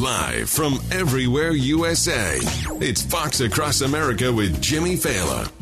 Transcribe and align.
Live 0.00 0.48
from 0.48 0.78
everywhere 0.90 1.50
USA, 1.50 2.38
it's 2.80 3.02
Fox 3.02 3.40
Across 3.40 3.82
America 3.82 4.32
with 4.32 4.62
Jimmy 4.62 4.96
Failla. 4.96 5.52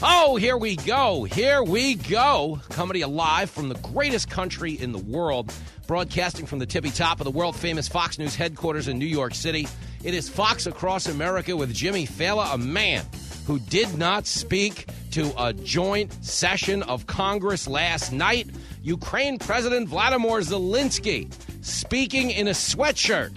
Oh, 0.00 0.36
here 0.36 0.56
we 0.56 0.76
go. 0.76 1.24
Here 1.24 1.64
we 1.64 1.96
go. 1.96 2.60
Coming 2.68 2.92
to 2.92 2.98
you 3.00 3.08
live 3.08 3.50
from 3.50 3.68
the 3.68 3.74
greatest 3.74 4.30
country 4.30 4.74
in 4.74 4.92
the 4.92 5.00
world, 5.00 5.52
broadcasting 5.88 6.46
from 6.46 6.60
the 6.60 6.66
tippy 6.66 6.90
top 6.90 7.18
of 7.18 7.24
the 7.24 7.32
world 7.32 7.56
famous 7.56 7.88
Fox 7.88 8.20
News 8.20 8.36
headquarters 8.36 8.86
in 8.86 8.96
New 8.96 9.04
York 9.04 9.34
City. 9.34 9.66
It 10.04 10.14
is 10.14 10.28
Fox 10.28 10.66
Across 10.66 11.08
America 11.08 11.56
with 11.56 11.74
Jimmy 11.74 12.06
Failla, 12.06 12.54
a 12.54 12.58
man 12.58 13.04
who 13.48 13.58
did 13.58 13.98
not 13.98 14.28
speak 14.28 14.86
to 15.10 15.32
a 15.36 15.52
joint 15.52 16.24
session 16.24 16.84
of 16.84 17.08
Congress 17.08 17.66
last 17.66 18.12
night. 18.12 18.46
Ukraine 18.80 19.40
President 19.40 19.88
Vladimir 19.88 20.38
Zelensky 20.38 21.28
speaking 21.60 22.30
in 22.30 22.48
a 22.48 22.52
sweatshirt. 22.52 23.34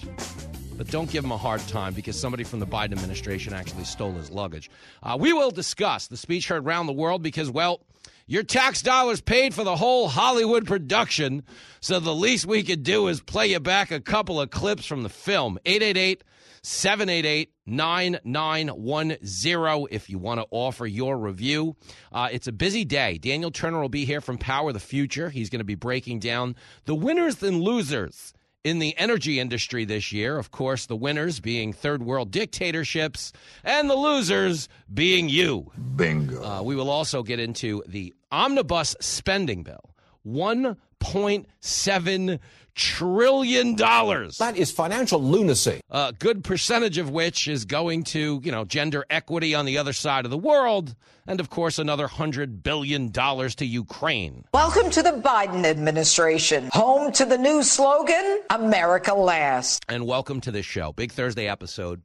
But 0.77 0.90
don't 0.90 1.09
give 1.09 1.23
him 1.23 1.31
a 1.31 1.38
hard 1.38 1.62
time 1.68 1.94
because 1.94 2.20
somebody 2.20 2.44
from 2.44 2.59
the 2.59 2.66
Biden 2.66 2.94
administration 2.94 3.54
actually 3.54 3.84
stole 3.84 4.14
his 4.14 4.31
luggage. 4.31 4.70
Uh, 5.04 5.18
we 5.20 5.31
will 5.31 5.52
discuss 5.52 6.08
the 6.08 6.18
speech 6.18 6.48
heard 6.48 6.66
around 6.66 6.88
the 6.88 6.94
world 6.94 7.22
because, 7.22 7.50
well, 7.50 7.81
your 8.26 8.44
tax 8.44 8.81
dollars 8.81 9.22
paid 9.22 9.54
for 9.54 9.64
the 9.64 9.76
whole 9.76 10.08
Hollywood 10.08 10.66
production, 10.66 11.44
so 11.80 12.00
the 12.00 12.16
least 12.16 12.45
we 12.45 12.64
could 12.64 12.84
do 12.84 13.08
is 13.08 13.22
play 13.22 13.48
you 13.48 13.59
back 13.59 13.91
a 13.91 14.00
couple 14.00 14.42
of 14.42 14.50
clips 14.50 14.86
from 14.86 15.03
the 15.03 15.09
film. 15.09 15.59
888 15.66 16.23
788 16.64 17.53
9910 17.66 19.88
if 19.91 20.09
you 20.09 20.17
want 20.17 20.40
to 20.40 20.48
offer 20.52 20.85
your 20.85 21.17
review. 21.17 21.76
Uh, 22.12 22.30
it's 22.31 22.48
a 22.48 22.52
busy 22.52 22.86
day. 22.86 23.17
Daniel 23.17 23.52
Turner 23.52 23.81
will 23.81 23.89
be 23.89 24.05
here 24.05 24.22
from 24.22 24.38
Power 24.38 24.73
the 24.73 24.80
Future. 24.80 25.30
He's 25.30 25.49
going 25.49 25.59
to 25.59 25.66
be 25.66 25.76
breaking 25.76 26.20
down 26.20 26.55
the 26.86 26.95
winners 26.95 27.41
and 27.41 27.62
losers 27.62 28.34
in 28.63 28.80
the 28.80 28.97
energy 28.97 29.39
industry 29.39 29.86
this 29.86 30.11
year. 30.11 30.38
Of 30.38 30.52
course, 30.52 30.86
the 30.86 30.95
winners 30.95 31.39
being 31.39 31.73
third 31.73 32.03
world 32.03 32.31
dictatorships 32.31 33.33
and 33.64 33.89
the 33.89 33.95
losers 33.95 34.70
being 34.94 35.30
you. 35.30 35.72
Bingo. 35.95 36.44
Uh, 36.44 36.61
we 36.64 36.75
will 36.75 36.89
also 36.89 37.23
get 37.23 37.39
into 37.39 37.83
the 37.88 38.14
omnibus 38.31 38.95
spending 39.00 39.64
bill. 39.64 39.95
1.7 40.25 42.39
trillion 42.76 43.76
dollars. 43.76 44.38
That 44.38 44.58
is 44.58 44.72
financial 44.72 45.22
lunacy. 45.22 45.82
A 45.90 46.14
good 46.18 46.44
percentage 46.44 46.98
of 46.98 47.10
which 47.10 47.48
is 47.48 47.66
going 47.66 48.04
to, 48.06 48.42
you 48.44 48.52
know, 48.52 48.66
gender 48.66 49.06
equity 49.10 49.56
on 49.56 49.66
the 49.66 49.78
other 49.78 49.94
side 49.94 50.26
of 50.26 50.32
the 50.32 50.38
world, 50.38 50.96
and 51.28 51.40
of 51.40 51.50
course 51.50 51.80
another 51.80 52.08
hundred 52.08 52.64
billion 52.64 53.12
dollars 53.12 53.56
to 53.56 53.66
Ukraine. 53.66 54.46
Welcome 54.54 54.90
to 54.92 55.04
the 55.04 55.12
Biden 55.12 55.66
administration, 55.66 56.70
home 56.74 57.12
to 57.14 57.26
the 57.26 57.38
new 57.38 57.64
slogan, 57.64 58.42
America 58.50 59.14
Last. 59.14 59.84
And 59.88 60.06
welcome 60.06 60.42
to 60.42 60.52
this 60.52 60.66
show. 60.66 60.94
Big 60.94 61.12
Thursday 61.12 61.48
episode. 61.48 62.02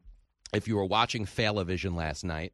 If 0.53 0.67
you 0.67 0.77
were 0.77 0.85
watching 0.87 1.27
Failavision 1.27 1.95
last 1.95 2.25
night, 2.25 2.53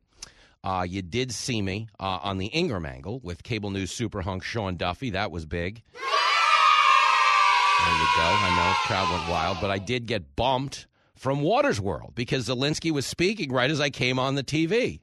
uh, 0.64 0.84
you 0.88 1.02
did 1.02 1.30
see 1.30 1.62
me 1.62 1.88
uh, 2.00 2.18
on 2.22 2.38
the 2.38 2.46
Ingraham 2.46 2.86
angle 2.86 3.20
with 3.22 3.42
cable 3.42 3.70
news 3.70 3.92
super 3.92 4.22
hunk 4.22 4.42
Sean 4.42 4.76
Duffy. 4.76 5.10
That 5.10 5.30
was 5.30 5.46
big. 5.46 5.82
There 7.84 7.94
you 7.94 8.08
go. 8.16 8.22
I 8.22 8.54
know 8.56 8.74
crowd 8.86 9.10
went 9.10 9.28
wild, 9.28 9.58
but 9.60 9.70
I 9.70 9.78
did 9.78 10.06
get 10.06 10.36
bumped 10.36 10.86
from 11.16 11.42
Watters' 11.42 11.80
World 11.80 12.12
because 12.14 12.48
Zelensky 12.48 12.90
was 12.90 13.06
speaking 13.06 13.52
right 13.52 13.70
as 13.70 13.80
I 13.80 13.90
came 13.90 14.18
on 14.18 14.34
the 14.34 14.44
TV. 14.44 15.00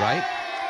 Right? 0.00 0.24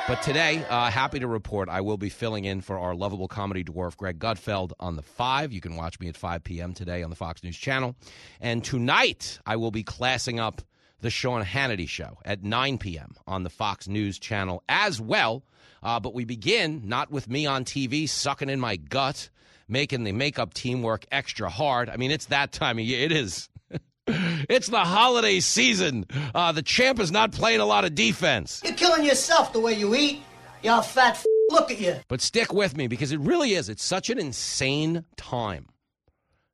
But 0.06 0.22
today, 0.22 0.64
uh, 0.70 0.90
happy 0.90 1.18
to 1.18 1.26
report 1.26 1.68
I 1.68 1.82
will 1.82 1.98
be 1.98 2.08
filling 2.08 2.46
in 2.46 2.62
for 2.62 2.78
our 2.78 2.94
lovable 2.94 3.28
comedy 3.28 3.62
dwarf, 3.62 3.94
Greg 3.96 4.18
Gutfeld, 4.18 4.72
on 4.80 4.96
the 4.96 5.02
5. 5.02 5.52
You 5.52 5.60
can 5.60 5.76
watch 5.76 6.00
me 6.00 6.08
at 6.08 6.16
5 6.16 6.44
p.m. 6.44 6.72
today 6.72 7.02
on 7.02 7.10
the 7.10 7.16
Fox 7.16 7.44
News 7.44 7.58
Channel. 7.58 7.94
And 8.40 8.64
tonight, 8.64 9.38
I 9.44 9.56
will 9.56 9.70
be 9.70 9.82
classing 9.82 10.40
up 10.40 10.62
the 11.02 11.10
Sean 11.10 11.44
Hannity 11.44 11.86
Show 11.86 12.18
at 12.24 12.42
9 12.42 12.78
p.m. 12.78 13.16
on 13.26 13.42
the 13.42 13.50
Fox 13.50 13.86
News 13.86 14.18
Channel 14.18 14.62
as 14.66 14.98
well. 14.98 15.44
Uh, 15.82 16.00
but 16.00 16.14
we 16.14 16.24
begin 16.24 16.82
not 16.86 17.10
with 17.10 17.28
me 17.28 17.44
on 17.44 17.64
TV 17.64 18.08
sucking 18.08 18.48
in 18.48 18.60
my 18.60 18.76
gut 18.76 19.28
making 19.68 20.04
the 20.04 20.12
makeup 20.12 20.54
team 20.54 20.82
work 20.82 21.04
extra 21.12 21.48
hard. 21.48 21.88
I 21.88 21.96
mean, 21.96 22.10
it's 22.10 22.26
that 22.26 22.52
time 22.52 22.78
of 22.78 22.84
year. 22.84 23.04
It 23.04 23.12
is. 23.12 23.48
it's 24.06 24.68
the 24.68 24.80
holiday 24.80 25.40
season. 25.40 26.06
Uh, 26.34 26.52
the 26.52 26.62
champ 26.62 26.98
is 26.98 27.12
not 27.12 27.32
playing 27.32 27.60
a 27.60 27.66
lot 27.66 27.84
of 27.84 27.94
defense. 27.94 28.62
You're 28.64 28.74
killing 28.74 29.04
yourself 29.04 29.52
the 29.52 29.60
way 29.60 29.74
you 29.74 29.94
eat. 29.94 30.22
You 30.62 30.70
all 30.72 30.82
fat 30.82 31.12
f- 31.12 31.26
look 31.50 31.70
at 31.70 31.80
you. 31.80 31.96
But 32.08 32.20
stick 32.20 32.52
with 32.52 32.76
me 32.76 32.88
because 32.88 33.12
it 33.12 33.20
really 33.20 33.52
is. 33.52 33.68
It's 33.68 33.84
such 33.84 34.10
an 34.10 34.18
insane 34.18 35.04
time 35.16 35.68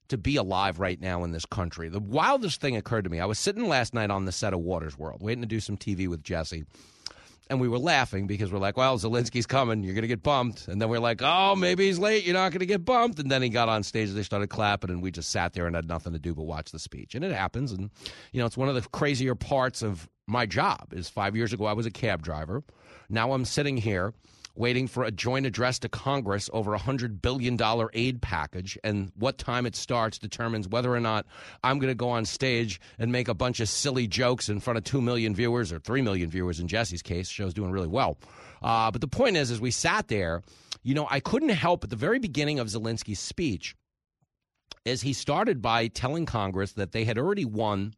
to 0.09 0.19
be 0.19 0.37
alive 0.37 0.79
right 0.79 1.01
now 1.01 1.25
in 1.25 1.33
this 1.33 1.47
country. 1.47 1.89
The 1.89 2.01
wildest 2.01 2.61
thing 2.61 2.77
occurred 2.77 3.05
to 3.05 3.11
me. 3.11 3.21
I 3.21 3.25
was 3.25 3.39
sitting 3.39 3.67
last 3.67 3.95
night 3.95 4.11
on 4.11 4.27
the 4.27 4.33
set 4.33 4.53
of 4.53 4.61
Watters' 4.61 4.99
World, 4.99 5.23
waiting 5.23 5.43
to 5.43 5.49
do 5.49 5.61
some 5.61 5.77
TV 5.79 6.07
with 6.09 6.23
Jesse 6.23 6.65
and 7.51 7.61
we 7.61 7.69
were 7.69 7.79
laughing 7.79 8.27
because 8.27 8.51
we're 8.51 8.59
like, 8.59 8.77
well, 8.77 8.99
Zelensky's 8.99 9.47
coming. 9.47 9.83
You're 9.83 9.95
going 9.95 10.03
to 10.03 10.09
get 10.09 10.23
bumped. 10.23 10.69
And 10.69 10.81
then 10.81 10.89
we're 10.89 10.99
like, 10.99 11.21
oh, 11.23 11.55
maybe 11.55 11.87
he's 11.87 11.99
late. 11.99 12.25
You're 12.25 12.35
not 12.35 12.53
going 12.53 12.61
to 12.61 12.67
get 12.67 12.85
bumped. 12.85 13.19
And 13.19 13.31
then 13.31 13.43
he 13.43 13.49
got 13.49 13.69
on 13.69 13.83
stage 13.83 14.09
and 14.09 14.17
they 14.17 14.23
started 14.23 14.49
clapping, 14.49 14.91
and 14.91 15.03
we 15.03 15.11
just 15.11 15.31
sat 15.31 15.53
there 15.53 15.67
and 15.67 15.77
had 15.77 15.89
nothing 15.89 16.13
to 16.13 16.19
do 16.19 16.35
but 16.35 16.45
watch 16.45 16.71
the 16.71 16.79
speech. 16.79 17.15
And 17.15 17.25
it 17.25 17.33
happens. 17.33 17.73
And, 17.73 17.91
you 18.33 18.41
know, 18.41 18.47
it's 18.47 18.57
one 18.57 18.69
of 18.69 18.75
the 18.75 18.89
crazier 18.89 19.35
parts 19.35 19.83
of 19.83 20.09
my 20.27 20.47
job 20.47 20.93
is 20.93 21.09
five 21.09 21.37
years 21.37 21.53
ago, 21.53 21.67
I 21.67 21.75
was 21.75 21.87
a 21.87 21.91
cab 21.91 22.23
driver. 22.23 22.63
Now 23.09 23.33
I'm 23.33 23.45
sitting 23.45 23.77
here 23.77 24.15
waiting 24.57 24.87
for 24.87 25.05
a 25.05 25.11
joint 25.11 25.47
address 25.47 25.79
to 25.81 25.89
Congress 25.89 26.49
over 26.53 26.75
a 26.75 26.79
$100 26.79 27.21
billion 27.21 27.59
aid 27.93 28.23
package. 28.23 28.79
And 28.85 29.11
what 29.17 29.39
time 29.39 29.67
it 29.67 29.75
starts 29.75 30.19
determines 30.19 30.69
whether 30.69 30.95
or 30.95 31.01
not 31.01 31.27
I'm 31.65 31.79
going 31.79 31.91
to 31.91 31.97
go 31.97 32.11
on 32.11 32.25
stage 32.25 32.81
and 32.99 33.11
make 33.11 33.29
a 33.29 33.35
bunch 33.35 33.61
of 33.61 33.69
silly 33.69 34.07
jokes 34.07 34.49
in 34.49 34.61
front 34.61 34.79
of 34.79 34.85
2 34.85 35.01
million 35.01 35.35
viewers 35.35 35.73
or 35.73 35.81
3 35.81 36.03
million 36.03 36.31
viewers 36.31 36.61
in 36.61 36.69
Jesse's 36.69 37.03
case. 37.03 37.29
Show's 37.29 37.55
doing 37.55 37.73
really 37.73 37.89
well. 37.89 38.17
Uh, 38.63 38.91
but 38.91 39.01
the 39.01 39.09
point 39.09 39.37
is, 39.37 39.51
as 39.51 39.61
we 39.61 39.71
sat 39.71 40.09
there, 40.09 40.43
you 40.83 40.95
know, 40.95 41.07
I 41.11 41.21
couldn't 41.21 41.51
help 41.51 41.85
at 41.85 41.91
the 41.91 41.97
very 41.97 42.19
beginning 42.19 42.59
of 42.59 42.69
Zelensky's 42.69 43.19
speech, 43.19 43.75
as 44.87 45.03
he 45.03 45.13
started 45.13 45.61
by 45.61 45.89
telling 45.89 46.27
Congress 46.27 46.73
that 46.73 46.93
they 46.93 47.05
had 47.05 47.19
already 47.19 47.45
won 47.45 47.95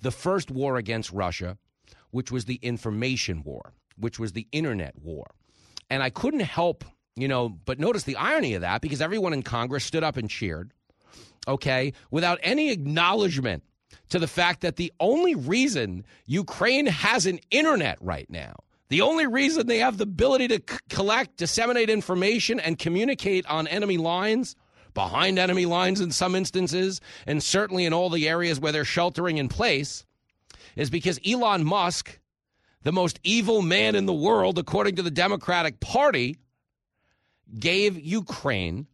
the 0.00 0.10
first 0.10 0.50
war 0.50 0.76
against 0.76 1.12
Russia, 1.12 1.56
which 2.10 2.30
was 2.30 2.44
the 2.44 2.56
information 2.56 3.42
war, 3.42 3.72
which 3.96 4.18
was 4.18 4.32
the 4.32 4.46
internet 4.52 4.94
war. 5.00 5.30
And 5.92 6.02
I 6.02 6.08
couldn't 6.08 6.40
help, 6.40 6.86
you 7.16 7.28
know, 7.28 7.50
but 7.50 7.78
notice 7.78 8.04
the 8.04 8.16
irony 8.16 8.54
of 8.54 8.62
that 8.62 8.80
because 8.80 9.02
everyone 9.02 9.34
in 9.34 9.42
Congress 9.42 9.84
stood 9.84 10.02
up 10.02 10.16
and 10.16 10.30
cheered, 10.30 10.72
okay, 11.46 11.92
without 12.10 12.38
any 12.42 12.70
acknowledgement 12.70 13.62
to 14.08 14.18
the 14.18 14.26
fact 14.26 14.62
that 14.62 14.76
the 14.76 14.90
only 15.00 15.34
reason 15.34 16.06
Ukraine 16.24 16.86
has 16.86 17.26
an 17.26 17.40
internet 17.50 17.98
right 18.00 18.24
now, 18.30 18.54
the 18.88 19.02
only 19.02 19.26
reason 19.26 19.66
they 19.66 19.80
have 19.80 19.98
the 19.98 20.04
ability 20.04 20.48
to 20.48 20.62
c- 20.66 20.78
collect, 20.88 21.36
disseminate 21.36 21.90
information, 21.90 22.58
and 22.58 22.78
communicate 22.78 23.44
on 23.44 23.66
enemy 23.66 23.98
lines, 23.98 24.56
behind 24.94 25.38
enemy 25.38 25.66
lines 25.66 26.00
in 26.00 26.10
some 26.10 26.34
instances, 26.34 27.02
and 27.26 27.42
certainly 27.42 27.84
in 27.84 27.92
all 27.92 28.08
the 28.08 28.30
areas 28.30 28.58
where 28.58 28.72
they're 28.72 28.86
sheltering 28.86 29.36
in 29.36 29.46
place, 29.46 30.06
is 30.74 30.88
because 30.88 31.20
Elon 31.26 31.64
Musk 31.64 32.18
the 32.82 32.92
most 32.92 33.20
evil 33.22 33.62
man 33.62 33.94
in 33.94 34.06
the 34.06 34.12
world, 34.12 34.58
according 34.58 34.96
to 34.96 35.02
the 35.02 35.10
Democratic 35.10 35.80
Party, 35.80 36.36
gave 37.58 37.98
Ukraine 37.98 38.86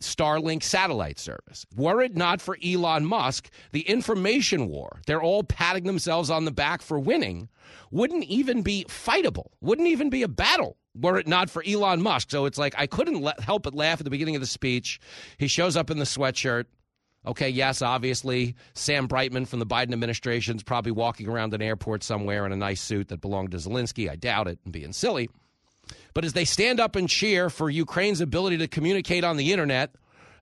Starlink 0.00 0.62
satellite 0.62 1.18
service. 1.18 1.64
Were 1.76 2.02
it 2.02 2.16
not 2.16 2.40
for 2.40 2.58
Elon 2.64 3.04
Musk, 3.04 3.50
the 3.70 3.82
information 3.82 4.68
war, 4.68 5.00
they're 5.06 5.22
all 5.22 5.44
patting 5.44 5.84
themselves 5.84 6.28
on 6.28 6.44
the 6.44 6.50
back 6.50 6.82
for 6.82 6.98
winning, 6.98 7.48
wouldn't 7.90 8.24
even 8.24 8.62
be 8.62 8.84
fightable, 8.88 9.46
wouldn't 9.60 9.88
even 9.88 10.10
be 10.10 10.22
a 10.22 10.28
battle 10.28 10.76
were 10.94 11.18
it 11.18 11.26
not 11.26 11.48
for 11.50 11.64
Elon 11.66 12.02
Musk. 12.02 12.30
So 12.30 12.44
it's 12.46 12.58
like 12.58 12.74
I 12.76 12.86
couldn't 12.86 13.26
help 13.40 13.62
but 13.62 13.74
laugh 13.74 14.00
at 14.00 14.04
the 14.04 14.10
beginning 14.10 14.34
of 14.34 14.40
the 14.40 14.46
speech. 14.46 15.00
He 15.38 15.46
shows 15.46 15.76
up 15.76 15.90
in 15.90 15.98
the 15.98 16.04
sweatshirt. 16.04 16.64
Okay, 17.24 17.48
yes, 17.48 17.82
obviously, 17.82 18.56
Sam 18.74 19.06
Brinton 19.06 19.44
from 19.46 19.60
the 19.60 19.66
Biden 19.66 19.92
administration 19.92 20.56
is 20.56 20.62
probably 20.64 20.90
walking 20.90 21.28
around 21.28 21.54
an 21.54 21.62
airport 21.62 22.02
somewhere 22.02 22.44
in 22.46 22.52
a 22.52 22.56
nice 22.56 22.80
suit 22.80 23.08
that 23.08 23.20
belonged 23.20 23.52
to 23.52 23.58
Zelensky. 23.58 24.10
I 24.10 24.16
doubt 24.16 24.48
it, 24.48 24.58
and 24.64 24.72
being 24.72 24.92
silly. 24.92 25.30
But 26.14 26.24
as 26.24 26.32
they 26.32 26.44
stand 26.44 26.80
up 26.80 26.96
and 26.96 27.08
cheer 27.08 27.48
for 27.48 27.70
Ukraine's 27.70 28.20
ability 28.20 28.58
to 28.58 28.68
communicate 28.68 29.22
on 29.22 29.36
the 29.36 29.52
internet 29.52 29.94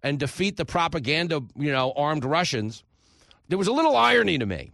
and 0.03 0.19
defeat 0.19 0.57
the 0.57 0.65
propaganda, 0.65 1.43
you 1.55 1.71
know, 1.71 1.93
armed 1.97 2.25
Russians, 2.25 2.83
there 3.49 3.59
was 3.59 3.69
a 3.69 3.73
little 3.73 3.97
irony 3.97 4.39
to 4.39 4.47
me 4.47 4.73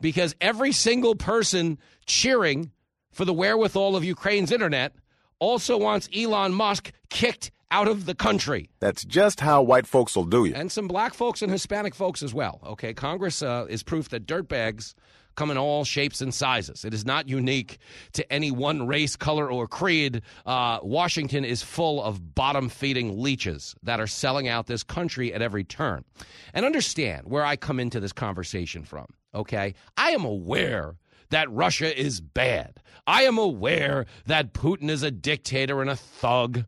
because 0.00 0.34
every 0.40 0.72
single 0.72 1.14
person 1.14 1.78
cheering 2.06 2.70
for 3.12 3.24
the 3.24 3.34
wherewithal 3.34 3.96
of 3.96 4.04
Ukraine's 4.04 4.50
internet 4.50 4.94
also 5.38 5.76
wants 5.76 6.08
Elon 6.14 6.54
Musk 6.54 6.92
kicked 7.10 7.50
out 7.74 7.88
of 7.88 8.06
the 8.06 8.14
country. 8.14 8.70
That's 8.78 9.04
just 9.04 9.40
how 9.40 9.60
white 9.62 9.86
folks 9.86 10.14
will 10.14 10.26
do 10.26 10.44
you. 10.44 10.54
And 10.54 10.70
some 10.70 10.86
black 10.86 11.12
folks 11.12 11.42
and 11.42 11.50
Hispanic 11.50 11.92
folks 11.92 12.22
as 12.22 12.32
well. 12.32 12.60
Okay, 12.64 12.94
Congress 12.94 13.42
uh, 13.42 13.66
is 13.68 13.82
proof 13.82 14.10
that 14.10 14.26
dirtbags 14.26 14.94
come 15.34 15.50
in 15.50 15.58
all 15.58 15.84
shapes 15.84 16.20
and 16.20 16.32
sizes. 16.32 16.84
It 16.84 16.94
is 16.94 17.04
not 17.04 17.28
unique 17.28 17.78
to 18.12 18.32
any 18.32 18.52
one 18.52 18.86
race, 18.86 19.16
color, 19.16 19.50
or 19.50 19.66
creed. 19.66 20.22
Uh, 20.46 20.78
Washington 20.84 21.44
is 21.44 21.64
full 21.64 22.00
of 22.00 22.36
bottom 22.36 22.68
feeding 22.68 23.20
leeches 23.20 23.74
that 23.82 23.98
are 23.98 24.06
selling 24.06 24.46
out 24.46 24.68
this 24.68 24.84
country 24.84 25.34
at 25.34 25.42
every 25.42 25.64
turn. 25.64 26.04
And 26.52 26.64
understand 26.64 27.26
where 27.26 27.44
I 27.44 27.56
come 27.56 27.80
into 27.80 27.98
this 27.98 28.12
conversation 28.12 28.84
from, 28.84 29.06
okay? 29.34 29.74
I 29.96 30.10
am 30.10 30.24
aware 30.24 30.94
that 31.30 31.50
Russia 31.50 32.00
is 32.00 32.20
bad. 32.20 32.78
I 33.08 33.24
am 33.24 33.38
aware 33.38 34.06
that 34.26 34.52
Putin 34.52 34.88
is 34.88 35.02
a 35.02 35.10
dictator 35.10 35.80
and 35.80 35.90
a 35.90 35.96
thug. 35.96 36.66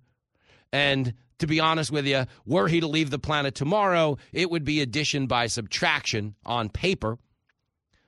And 0.77 1.15
to 1.39 1.47
be 1.47 1.59
honest 1.59 1.91
with 1.91 2.07
you, 2.07 2.27
were 2.45 2.69
he 2.69 2.81
to 2.81 2.87
leave 2.87 3.09
the 3.09 3.19
planet 3.19 3.55
tomorrow, 3.55 4.19
it 4.31 4.51
would 4.51 4.63
be 4.63 4.83
addition 4.83 5.27
by 5.27 5.47
subtraction 5.47 6.35
on 6.45 6.69
paper. 6.69 7.17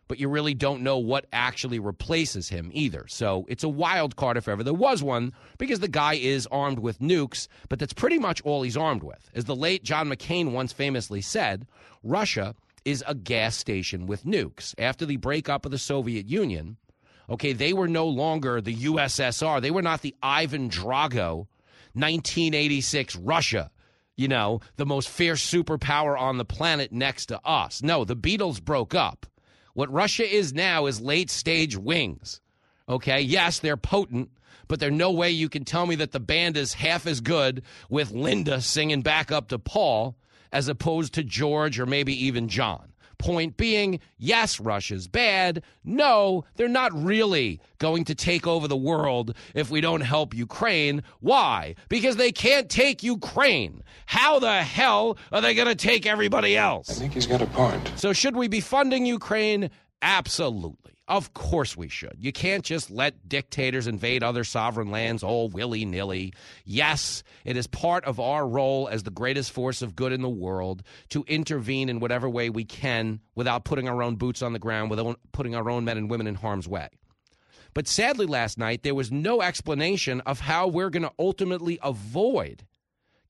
But 0.06 0.20
you 0.20 0.28
really 0.28 0.52
don't 0.52 0.82
know 0.82 0.98
what 0.98 1.24
actually 1.32 1.78
replaces 1.78 2.50
him 2.50 2.70
either. 2.74 3.06
So 3.08 3.46
it's 3.48 3.64
a 3.64 3.70
wild 3.70 4.16
card 4.16 4.36
if 4.36 4.48
ever 4.48 4.62
there 4.62 4.74
was 4.74 5.02
one, 5.02 5.32
because 5.56 5.80
the 5.80 5.88
guy 5.88 6.14
is 6.14 6.46
armed 6.48 6.78
with 6.78 6.98
nukes, 6.98 7.48
but 7.70 7.78
that's 7.78 7.94
pretty 7.94 8.18
much 8.18 8.42
all 8.42 8.60
he's 8.60 8.76
armed 8.76 9.02
with. 9.02 9.30
As 9.34 9.46
the 9.46 9.56
late 9.56 9.82
John 9.82 10.10
McCain 10.10 10.52
once 10.52 10.74
famously 10.74 11.22
said, 11.22 11.66
Russia 12.02 12.54
is 12.84 13.02
a 13.06 13.14
gas 13.14 13.56
station 13.56 14.06
with 14.06 14.24
nukes. 14.24 14.74
After 14.78 15.06
the 15.06 15.16
breakup 15.16 15.64
of 15.64 15.72
the 15.72 15.78
Soviet 15.78 16.28
Union, 16.28 16.76
okay, 17.30 17.54
they 17.54 17.72
were 17.72 17.88
no 17.88 18.06
longer 18.06 18.60
the 18.60 18.76
USSR. 18.76 19.62
They 19.62 19.70
were 19.70 19.80
not 19.80 20.02
the 20.02 20.14
Ivan 20.22 20.68
Drago 20.68 21.46
1986 21.94 23.16
Russia, 23.16 23.70
you 24.16 24.28
know, 24.28 24.60
the 24.76 24.86
most 24.86 25.08
fierce 25.08 25.48
superpower 25.48 26.18
on 26.18 26.38
the 26.38 26.44
planet 26.44 26.92
next 26.92 27.26
to 27.26 27.40
us. 27.44 27.82
No, 27.82 28.04
the 28.04 28.16
Beatles 28.16 28.62
broke 28.62 28.94
up. 28.94 29.26
What 29.74 29.92
Russia 29.92 30.28
is 30.28 30.52
now 30.52 30.86
is 30.86 31.00
late 31.00 31.30
stage 31.30 31.76
wings. 31.76 32.40
Okay, 32.88 33.20
yes, 33.20 33.58
they're 33.60 33.76
potent, 33.76 34.30
but 34.66 34.80
there's 34.80 34.92
no 34.92 35.10
way 35.10 35.30
you 35.30 35.48
can 35.48 35.64
tell 35.64 35.86
me 35.86 35.94
that 35.96 36.12
the 36.12 36.20
band 36.20 36.56
is 36.56 36.74
half 36.74 37.06
as 37.06 37.20
good 37.20 37.62
with 37.88 38.10
Linda 38.10 38.60
singing 38.60 39.02
back 39.02 39.30
up 39.30 39.48
to 39.48 39.58
Paul 39.58 40.16
as 40.52 40.68
opposed 40.68 41.14
to 41.14 41.22
George 41.22 41.78
or 41.78 41.86
maybe 41.86 42.24
even 42.24 42.48
John. 42.48 42.92
Point 43.18 43.56
being, 43.56 44.00
yes, 44.16 44.60
Russia's 44.60 45.08
bad. 45.08 45.62
No, 45.84 46.44
they're 46.56 46.68
not 46.68 46.92
really 46.94 47.60
going 47.78 48.04
to 48.04 48.14
take 48.14 48.46
over 48.46 48.68
the 48.68 48.76
world 48.76 49.34
if 49.54 49.70
we 49.70 49.80
don't 49.80 50.02
help 50.02 50.34
Ukraine. 50.34 51.02
Why? 51.20 51.74
Because 51.88 52.16
they 52.16 52.30
can't 52.30 52.68
take 52.68 53.02
Ukraine. 53.02 53.82
How 54.06 54.38
the 54.38 54.62
hell 54.62 55.18
are 55.32 55.40
they 55.40 55.54
going 55.54 55.68
to 55.68 55.74
take 55.74 56.06
everybody 56.06 56.56
else? 56.56 56.90
I 56.90 56.94
think 56.94 57.14
he's 57.14 57.26
got 57.26 57.42
a 57.42 57.46
point. 57.46 57.92
So, 57.96 58.12
should 58.12 58.36
we 58.36 58.46
be 58.48 58.60
funding 58.60 59.04
Ukraine? 59.04 59.70
Absolutely. 60.00 60.97
Of 61.08 61.32
course 61.32 61.74
we 61.74 61.88
should. 61.88 62.16
You 62.18 62.32
can't 62.32 62.62
just 62.62 62.90
let 62.90 63.26
dictators 63.26 63.86
invade 63.86 64.22
other 64.22 64.44
sovereign 64.44 64.90
lands 64.90 65.22
all 65.22 65.48
willy 65.48 65.86
nilly. 65.86 66.34
Yes, 66.66 67.22
it 67.46 67.56
is 67.56 67.66
part 67.66 68.04
of 68.04 68.20
our 68.20 68.46
role 68.46 68.88
as 68.88 69.04
the 69.04 69.10
greatest 69.10 69.50
force 69.52 69.80
of 69.80 69.96
good 69.96 70.12
in 70.12 70.20
the 70.20 70.28
world 70.28 70.82
to 71.08 71.24
intervene 71.26 71.88
in 71.88 71.98
whatever 71.98 72.28
way 72.28 72.50
we 72.50 72.66
can 72.66 73.20
without 73.34 73.64
putting 73.64 73.88
our 73.88 74.02
own 74.02 74.16
boots 74.16 74.42
on 74.42 74.52
the 74.52 74.58
ground, 74.58 74.90
without 74.90 75.18
putting 75.32 75.54
our 75.54 75.70
own 75.70 75.86
men 75.86 75.96
and 75.96 76.10
women 76.10 76.26
in 76.26 76.34
harm's 76.34 76.68
way. 76.68 76.88
But 77.72 77.88
sadly, 77.88 78.26
last 78.26 78.58
night, 78.58 78.82
there 78.82 78.94
was 78.94 79.10
no 79.10 79.40
explanation 79.40 80.20
of 80.22 80.40
how 80.40 80.68
we're 80.68 80.90
going 80.90 81.04
to 81.04 81.12
ultimately 81.18 81.78
avoid 81.82 82.66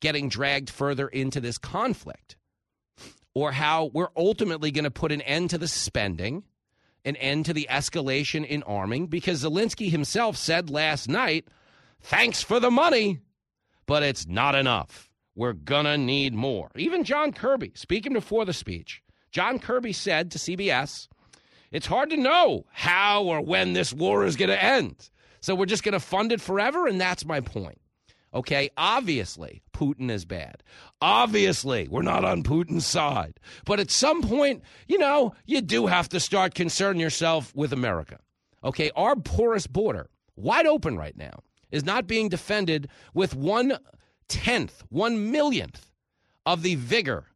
getting 0.00 0.28
dragged 0.28 0.70
further 0.70 1.06
into 1.06 1.40
this 1.40 1.58
conflict 1.58 2.36
or 3.34 3.52
how 3.52 3.90
we're 3.94 4.10
ultimately 4.16 4.72
going 4.72 4.84
to 4.84 4.90
put 4.90 5.12
an 5.12 5.20
end 5.22 5.50
to 5.50 5.58
the 5.58 5.68
spending 5.68 6.42
an 7.08 7.16
end 7.16 7.46
to 7.46 7.52
the 7.52 7.66
escalation 7.70 8.46
in 8.46 8.62
arming 8.64 9.06
because 9.06 9.42
Zelensky 9.42 9.90
himself 9.90 10.36
said 10.36 10.70
last 10.70 11.08
night, 11.08 11.48
thanks 12.00 12.42
for 12.42 12.60
the 12.60 12.70
money, 12.70 13.18
but 13.86 14.02
it's 14.02 14.26
not 14.26 14.54
enough. 14.54 15.10
We're 15.34 15.54
to 15.54 15.96
need 15.96 16.34
more. 16.34 16.70
Even 16.76 17.04
John 17.04 17.32
Kirby, 17.32 17.72
speaking 17.74 18.12
before 18.12 18.44
the 18.44 18.52
speech, 18.52 19.02
John 19.30 19.58
Kirby 19.58 19.92
said 19.92 20.30
to 20.32 20.38
CBS, 20.38 21.08
it's 21.70 21.86
hard 21.86 22.10
to 22.10 22.16
know 22.16 22.66
how 22.72 23.24
or 23.24 23.40
when 23.40 23.72
this 23.72 23.92
war 23.92 24.24
is 24.24 24.36
going 24.36 24.50
to 24.50 24.62
end. 24.62 25.10
So 25.40 25.54
we're 25.54 25.66
just 25.66 25.84
going 25.84 25.92
to 25.92 26.00
fund 26.00 26.32
it 26.32 26.40
forever, 26.40 26.86
and 26.86 27.00
that's 27.00 27.24
my 27.24 27.40
point. 27.40 27.78
Okay, 28.34 28.70
obviously, 28.76 29.62
Putin 29.72 30.10
is 30.10 30.24
bad. 30.24 30.62
Obviously, 31.00 31.88
we're 31.88 32.02
not 32.02 32.24
on 32.24 32.42
Putin's 32.42 32.86
side. 32.86 33.40
But 33.64 33.80
at 33.80 33.90
some 33.90 34.22
point, 34.22 34.62
you 34.86 34.98
know, 34.98 35.34
you 35.46 35.60
do 35.60 35.86
have 35.86 36.08
to 36.10 36.20
start 36.20 36.54
concerning 36.54 37.00
yourself 37.00 37.54
with 37.54 37.72
America. 37.72 38.18
Okay, 38.62 38.90
our 38.96 39.16
porous 39.16 39.66
border, 39.66 40.10
wide 40.36 40.66
open 40.66 40.96
right 40.96 41.16
now, 41.16 41.42
is 41.70 41.84
not 41.84 42.06
being 42.06 42.28
defended 42.28 42.88
with 43.14 43.34
one 43.34 43.78
tenth, 44.28 44.82
one 44.90 45.30
millionth 45.30 45.90
of 46.44 46.62
the 46.62 46.74
vigor 46.74 47.26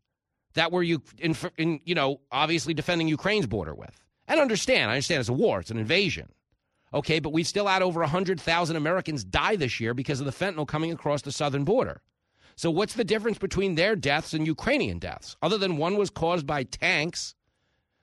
that 0.55 0.73
we're 0.73 0.83
you 0.83 1.03
in, 1.19 1.35
in 1.57 1.81
you 1.85 1.95
know 1.95 2.21
obviously 2.31 2.75
defending 2.75 3.09
Ukraine's 3.09 3.47
border 3.47 3.75
with. 3.75 4.03
And 4.29 4.41
understand, 4.41 4.91
I 4.91 4.95
understand 4.95 5.21
it's 5.21 5.29
a 5.29 5.33
war, 5.33 5.61
it's 5.61 5.71
an 5.71 5.79
invasion. 5.79 6.29
Okay, 6.95 7.21
but 7.21 7.33
we've 7.33 7.47
still 7.47 7.67
had 7.67 7.83
over 7.83 8.01
100,000 8.01 8.77
Americans 8.77 9.25
die 9.25 9.57
this 9.57 9.81
year 9.81 9.95
because 9.95 10.21
of 10.21 10.27
the 10.27 10.33
fentanyl 10.33 10.69
coming 10.69 10.93
across 10.93 11.23
the 11.23 11.33
southern 11.33 11.65
border. 11.65 12.03
So, 12.55 12.71
what's 12.71 12.95
the 12.95 13.05
difference 13.05 13.39
between 13.39 13.75
their 13.75 13.97
deaths 13.97 14.35
and 14.35 14.47
Ukrainian 14.47 14.99
deaths? 14.99 15.37
Other 15.43 15.57
than 15.57 15.79
one 15.79 15.97
was 15.97 16.11
caused 16.11 16.47
by 16.47 16.65
tanks, 16.65 17.35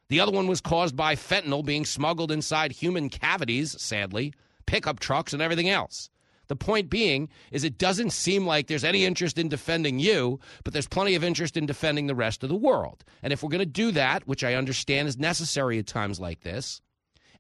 the 0.10 0.20
other 0.20 0.32
one 0.32 0.48
was 0.48 0.60
caused 0.60 0.96
by 0.96 1.16
fentanyl 1.16 1.64
being 1.64 1.86
smuggled 1.86 2.32
inside 2.32 2.72
human 2.72 3.10
cavities, 3.10 3.80
sadly, 3.80 4.34
pickup 4.66 5.00
trucks, 5.00 5.34
and 5.34 5.42
everything 5.42 5.70
else. 5.70 6.10
The 6.48 6.56
point 6.56 6.90
being 6.90 7.30
is 7.52 7.64
it 7.64 7.78
doesn't 7.78 8.10
seem 8.10 8.48
like 8.48 8.66
there's 8.66 8.84
any 8.84 9.06
interest 9.06 9.38
in 9.38 9.50
defending 9.50 10.00
you, 10.00 10.40
but 10.64 10.74
there's 10.74 10.88
plenty 10.88 11.14
of 11.14 11.24
interest 11.24 11.56
in 11.56 11.68
defending 11.68 12.08
the 12.08 12.16
rest 12.16 12.42
of 12.42 12.50
the 12.50 12.56
world. 12.56 13.04
And 13.22 13.32
if 13.32 13.44
we're 13.44 13.52
going 13.52 13.60
to 13.60 13.68
do 13.68 13.92
that, 13.92 14.28
which 14.28 14.44
I 14.44 14.56
understand 14.56 15.08
is 15.08 15.18
necessary 15.20 15.78
at 15.78 15.86
times 15.86 16.20
like 16.20 16.42
this, 16.42 16.82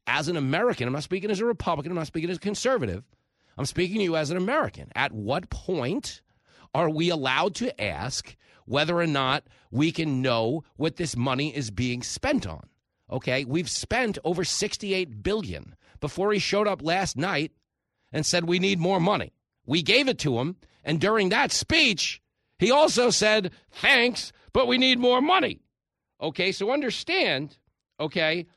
as 0.10 0.28
an 0.28 0.36
American, 0.36 0.88
I'm 0.88 0.94
not 0.94 1.04
speaking 1.04 1.30
as 1.30 1.40
a 1.40 1.46
Republican, 1.46 1.92
I'm 1.92 1.98
not 1.98 2.08
speaking 2.08 2.32
as 2.32 2.38
a 2.38 2.42
conservative, 2.42 3.04
I'm 3.58 3.66
speaking 3.66 3.98
to 3.98 4.04
you 4.04 4.16
as 4.16 4.32
an 4.32 4.38
American. 4.38 4.90
At 4.96 5.12
what 5.12 5.50
point 5.50 6.22
are 6.74 6.90
we 6.90 7.10
allowed 7.10 7.56
to 7.56 7.80
ask 7.82 8.36
whether 8.66 8.98
or 8.98 9.08
not 9.08 9.44
we 9.70 9.92
can 9.92 10.22
know 10.22 10.64
what 10.78 10.96
this 10.96 11.16
money 11.16 11.56
is 11.56 11.70
being 11.70 12.02
spent 12.02 12.48
on? 12.48 12.68
Okay, 13.12 13.46
we've 13.46 13.70
spent 13.70 14.18
over 14.24 14.44
68 14.44 15.22
billion 15.22 15.76
before 16.00 16.32
he 16.32 16.40
showed 16.40 16.68
up 16.68 16.82
last 16.82 17.16
night 17.16 17.52
and 18.12 18.26
said 18.26 18.46
we 18.46 18.60
need 18.60 18.80
more 18.80 19.00
money. 19.00 19.34
We 19.66 19.84
gave 19.84 20.08
it 20.08 20.18
to 20.20 20.40
him, 20.40 20.56
and 20.84 21.00
during 21.00 21.30
that 21.30 21.52
speech, 21.52 22.22
he 22.58 22.72
also 22.72 23.12
said, 23.12 23.52
"Thanks, 23.72 24.32
but 24.54 24.68
we 24.68 24.78
need 24.78 25.00
more 25.00 25.22
money." 25.22 25.62
Okay, 26.22 26.52
so 26.52 26.72
understand, 26.72 27.58
okay, 28.00 28.48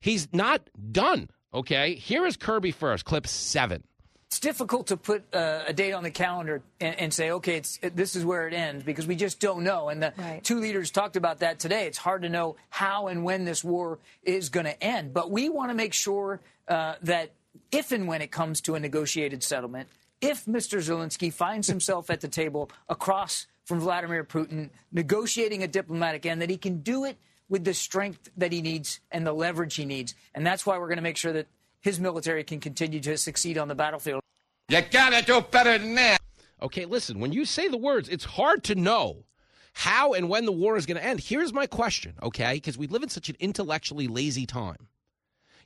He's 0.00 0.28
not 0.32 0.68
done. 0.92 1.28
Okay. 1.52 1.94
Here 1.94 2.26
is 2.26 2.36
Kirby 2.36 2.72
first, 2.72 3.04
clip 3.04 3.26
seven. 3.26 3.84
It's 4.28 4.38
difficult 4.38 4.86
to 4.88 4.96
put 4.96 5.24
uh, 5.34 5.64
a 5.66 5.72
date 5.72 5.92
on 5.92 6.04
the 6.04 6.10
calendar 6.10 6.62
and, 6.80 6.94
and 7.00 7.14
say, 7.14 7.32
okay, 7.32 7.56
it's, 7.56 7.80
it, 7.82 7.96
this 7.96 8.14
is 8.14 8.24
where 8.24 8.46
it 8.46 8.54
ends 8.54 8.84
because 8.84 9.04
we 9.04 9.16
just 9.16 9.40
don't 9.40 9.64
know. 9.64 9.88
And 9.88 10.00
the 10.00 10.12
right. 10.16 10.42
two 10.42 10.60
leaders 10.60 10.92
talked 10.92 11.16
about 11.16 11.40
that 11.40 11.58
today. 11.58 11.86
It's 11.86 11.98
hard 11.98 12.22
to 12.22 12.28
know 12.28 12.54
how 12.68 13.08
and 13.08 13.24
when 13.24 13.44
this 13.44 13.64
war 13.64 13.98
is 14.22 14.48
going 14.48 14.66
to 14.66 14.82
end. 14.82 15.12
But 15.12 15.32
we 15.32 15.48
want 15.48 15.70
to 15.70 15.74
make 15.74 15.92
sure 15.92 16.40
uh, 16.68 16.94
that 17.02 17.32
if 17.72 17.90
and 17.90 18.06
when 18.06 18.22
it 18.22 18.30
comes 18.30 18.60
to 18.62 18.76
a 18.76 18.80
negotiated 18.80 19.42
settlement, 19.42 19.88
if 20.20 20.44
Mr. 20.44 20.78
Zelensky 20.78 21.32
finds 21.32 21.66
himself 21.66 22.08
at 22.08 22.20
the 22.20 22.28
table 22.28 22.70
across 22.88 23.48
from 23.64 23.80
Vladimir 23.80 24.22
Putin 24.22 24.70
negotiating 24.92 25.64
a 25.64 25.68
diplomatic 25.68 26.24
end, 26.24 26.40
that 26.40 26.50
he 26.50 26.56
can 26.56 26.82
do 26.82 27.04
it 27.04 27.16
with 27.50 27.64
the 27.64 27.74
strength 27.74 28.30
that 28.38 28.52
he 28.52 28.62
needs 28.62 29.00
and 29.10 29.26
the 29.26 29.34
leverage 29.34 29.74
he 29.74 29.84
needs. 29.84 30.14
And 30.34 30.46
that's 30.46 30.64
why 30.64 30.78
we're 30.78 30.86
going 30.86 30.96
to 30.96 31.02
make 31.02 31.18
sure 31.18 31.34
that 31.34 31.48
his 31.80 32.00
military 32.00 32.44
can 32.44 32.60
continue 32.60 33.00
to 33.00 33.18
succeed 33.18 33.58
on 33.58 33.68
the 33.68 33.74
battlefield. 33.74 34.22
You 34.68 34.80
gotta 34.90 35.22
do 35.22 35.40
better 35.40 35.76
than 35.76 35.96
that. 35.96 36.18
Okay, 36.62 36.84
listen, 36.84 37.18
when 37.18 37.32
you 37.32 37.44
say 37.44 37.68
the 37.68 37.76
words, 37.76 38.08
it's 38.08 38.24
hard 38.24 38.62
to 38.64 38.74
know 38.74 39.24
how 39.72 40.12
and 40.12 40.28
when 40.28 40.44
the 40.44 40.52
war 40.52 40.76
is 40.76 40.86
going 40.86 40.98
to 40.98 41.04
end. 41.04 41.20
Here's 41.20 41.52
my 41.52 41.66
question, 41.66 42.14
okay? 42.22 42.54
Because 42.54 42.76
we 42.76 42.86
live 42.86 43.02
in 43.02 43.08
such 43.08 43.28
an 43.28 43.36
intellectually 43.40 44.08
lazy 44.08 44.46
time. 44.46 44.88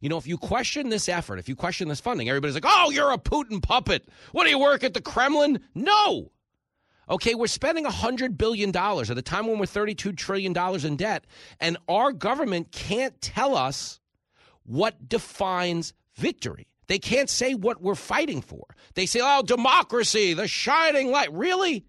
You 0.01 0.09
know, 0.09 0.19
if 0.19 0.27
you 0.27 0.37
question 0.37 0.89
this 0.89 1.09
effort, 1.09 1.39
if 1.39 1.49
you 1.49 1.57
question 1.57 1.89
this 1.89 2.01
funding, 2.01 2.29
everybody's 2.29 2.55
like, 2.55 2.67
oh, 2.67 2.91
you're 2.91 3.13
a 3.13 3.19
Putin 3.19 3.63
puppet. 3.63 4.09
What 4.33 4.45
do 4.45 4.51
you 4.51 4.59
work 4.59 4.85
at 4.85 4.95
the 4.95 5.01
Kremlin? 5.01 5.61
No. 5.75 6.31
Okay, 7.09 7.35
we're 7.35 7.47
spending 7.47 7.85
$100 7.85 8.39
billion 8.39 8.75
at 8.75 9.11
a 9.11 9.23
time 9.23 9.47
when 9.47 9.59
we're 9.59 9.67
$32 9.67 10.17
trillion 10.17 10.57
in 10.85 10.97
debt, 10.97 11.27
and 11.61 11.77
our 11.89 12.13
government 12.13 12.73
can't 12.73 13.21
tell 13.21 13.57
us 13.57 14.01
what 14.65 15.09
defines 15.09 15.93
victory. 16.17 16.67
They 16.87 16.99
can't 16.99 17.31
say 17.31 17.55
what 17.55 17.83
we're 17.83 17.95
fighting 17.95 18.41
for. 18.41 18.65
They 18.95 19.07
say, 19.07 19.21
oh, 19.23 19.43
democracy, 19.43 20.35
the 20.35 20.49
shining 20.49 21.11
light. 21.11 21.33
Really? 21.33 21.85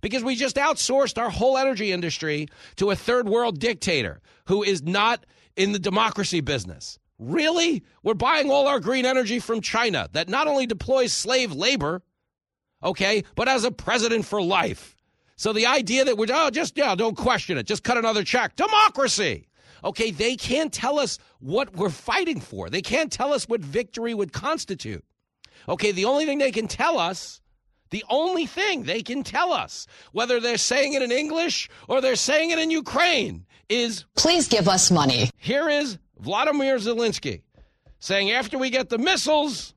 Because 0.00 0.24
we 0.24 0.36
just 0.36 0.56
outsourced 0.56 1.18
our 1.18 1.30
whole 1.30 1.58
energy 1.58 1.92
industry 1.92 2.48
to 2.76 2.90
a 2.90 2.96
third 2.96 3.28
world 3.28 3.58
dictator 3.58 4.20
who 4.46 4.62
is 4.62 4.82
not 4.82 5.26
in 5.56 5.72
the 5.72 5.78
democracy 5.78 6.40
business. 6.40 6.98
Really? 7.18 7.82
We're 8.02 8.14
buying 8.14 8.50
all 8.50 8.66
our 8.66 8.80
green 8.80 9.04
energy 9.04 9.40
from 9.40 9.60
China 9.60 10.08
that 10.12 10.28
not 10.28 10.48
only 10.48 10.66
deploys 10.66 11.12
slave 11.12 11.52
labor, 11.52 12.02
okay, 12.82 13.24
but 13.34 13.48
as 13.48 13.64
a 13.64 13.70
president 13.70 14.24
for 14.24 14.42
life. 14.42 14.96
So 15.36 15.52
the 15.52 15.66
idea 15.66 16.04
that 16.04 16.18
we're, 16.18 16.26
oh, 16.30 16.50
just, 16.50 16.76
yeah, 16.76 16.94
don't 16.94 17.16
question 17.16 17.56
it, 17.56 17.66
just 17.66 17.82
cut 17.82 17.96
another 17.96 18.24
check. 18.24 18.56
Democracy. 18.56 19.48
Okay, 19.82 20.10
they 20.10 20.36
can't 20.36 20.72
tell 20.72 20.98
us 20.98 21.18
what 21.38 21.74
we're 21.74 21.88
fighting 21.88 22.40
for. 22.40 22.68
They 22.68 22.82
can't 22.82 23.10
tell 23.10 23.32
us 23.32 23.48
what 23.48 23.62
victory 23.62 24.12
would 24.12 24.32
constitute. 24.32 25.04
Okay, 25.68 25.92
the 25.92 26.04
only 26.04 26.26
thing 26.26 26.38
they 26.38 26.52
can 26.52 26.68
tell 26.68 26.98
us, 26.98 27.40
the 27.88 28.04
only 28.10 28.46
thing 28.46 28.82
they 28.82 29.02
can 29.02 29.22
tell 29.22 29.52
us, 29.52 29.86
whether 30.12 30.38
they're 30.40 30.58
saying 30.58 30.92
it 30.92 31.02
in 31.02 31.10
English 31.10 31.70
or 31.88 32.00
they're 32.00 32.16
saying 32.16 32.50
it 32.50 32.58
in 32.58 32.70
Ukraine, 32.70 33.46
is 33.68 34.04
Please 34.16 34.48
give 34.48 34.68
us 34.68 34.90
money. 34.90 35.30
here 35.36 35.68
is 35.68 35.98
Vladimir 36.18 36.76
Zelensky 36.76 37.42
saying, 38.00 38.30
after 38.30 38.58
we 38.58 38.70
get 38.70 38.88
the 38.88 38.98
missiles, 38.98 39.74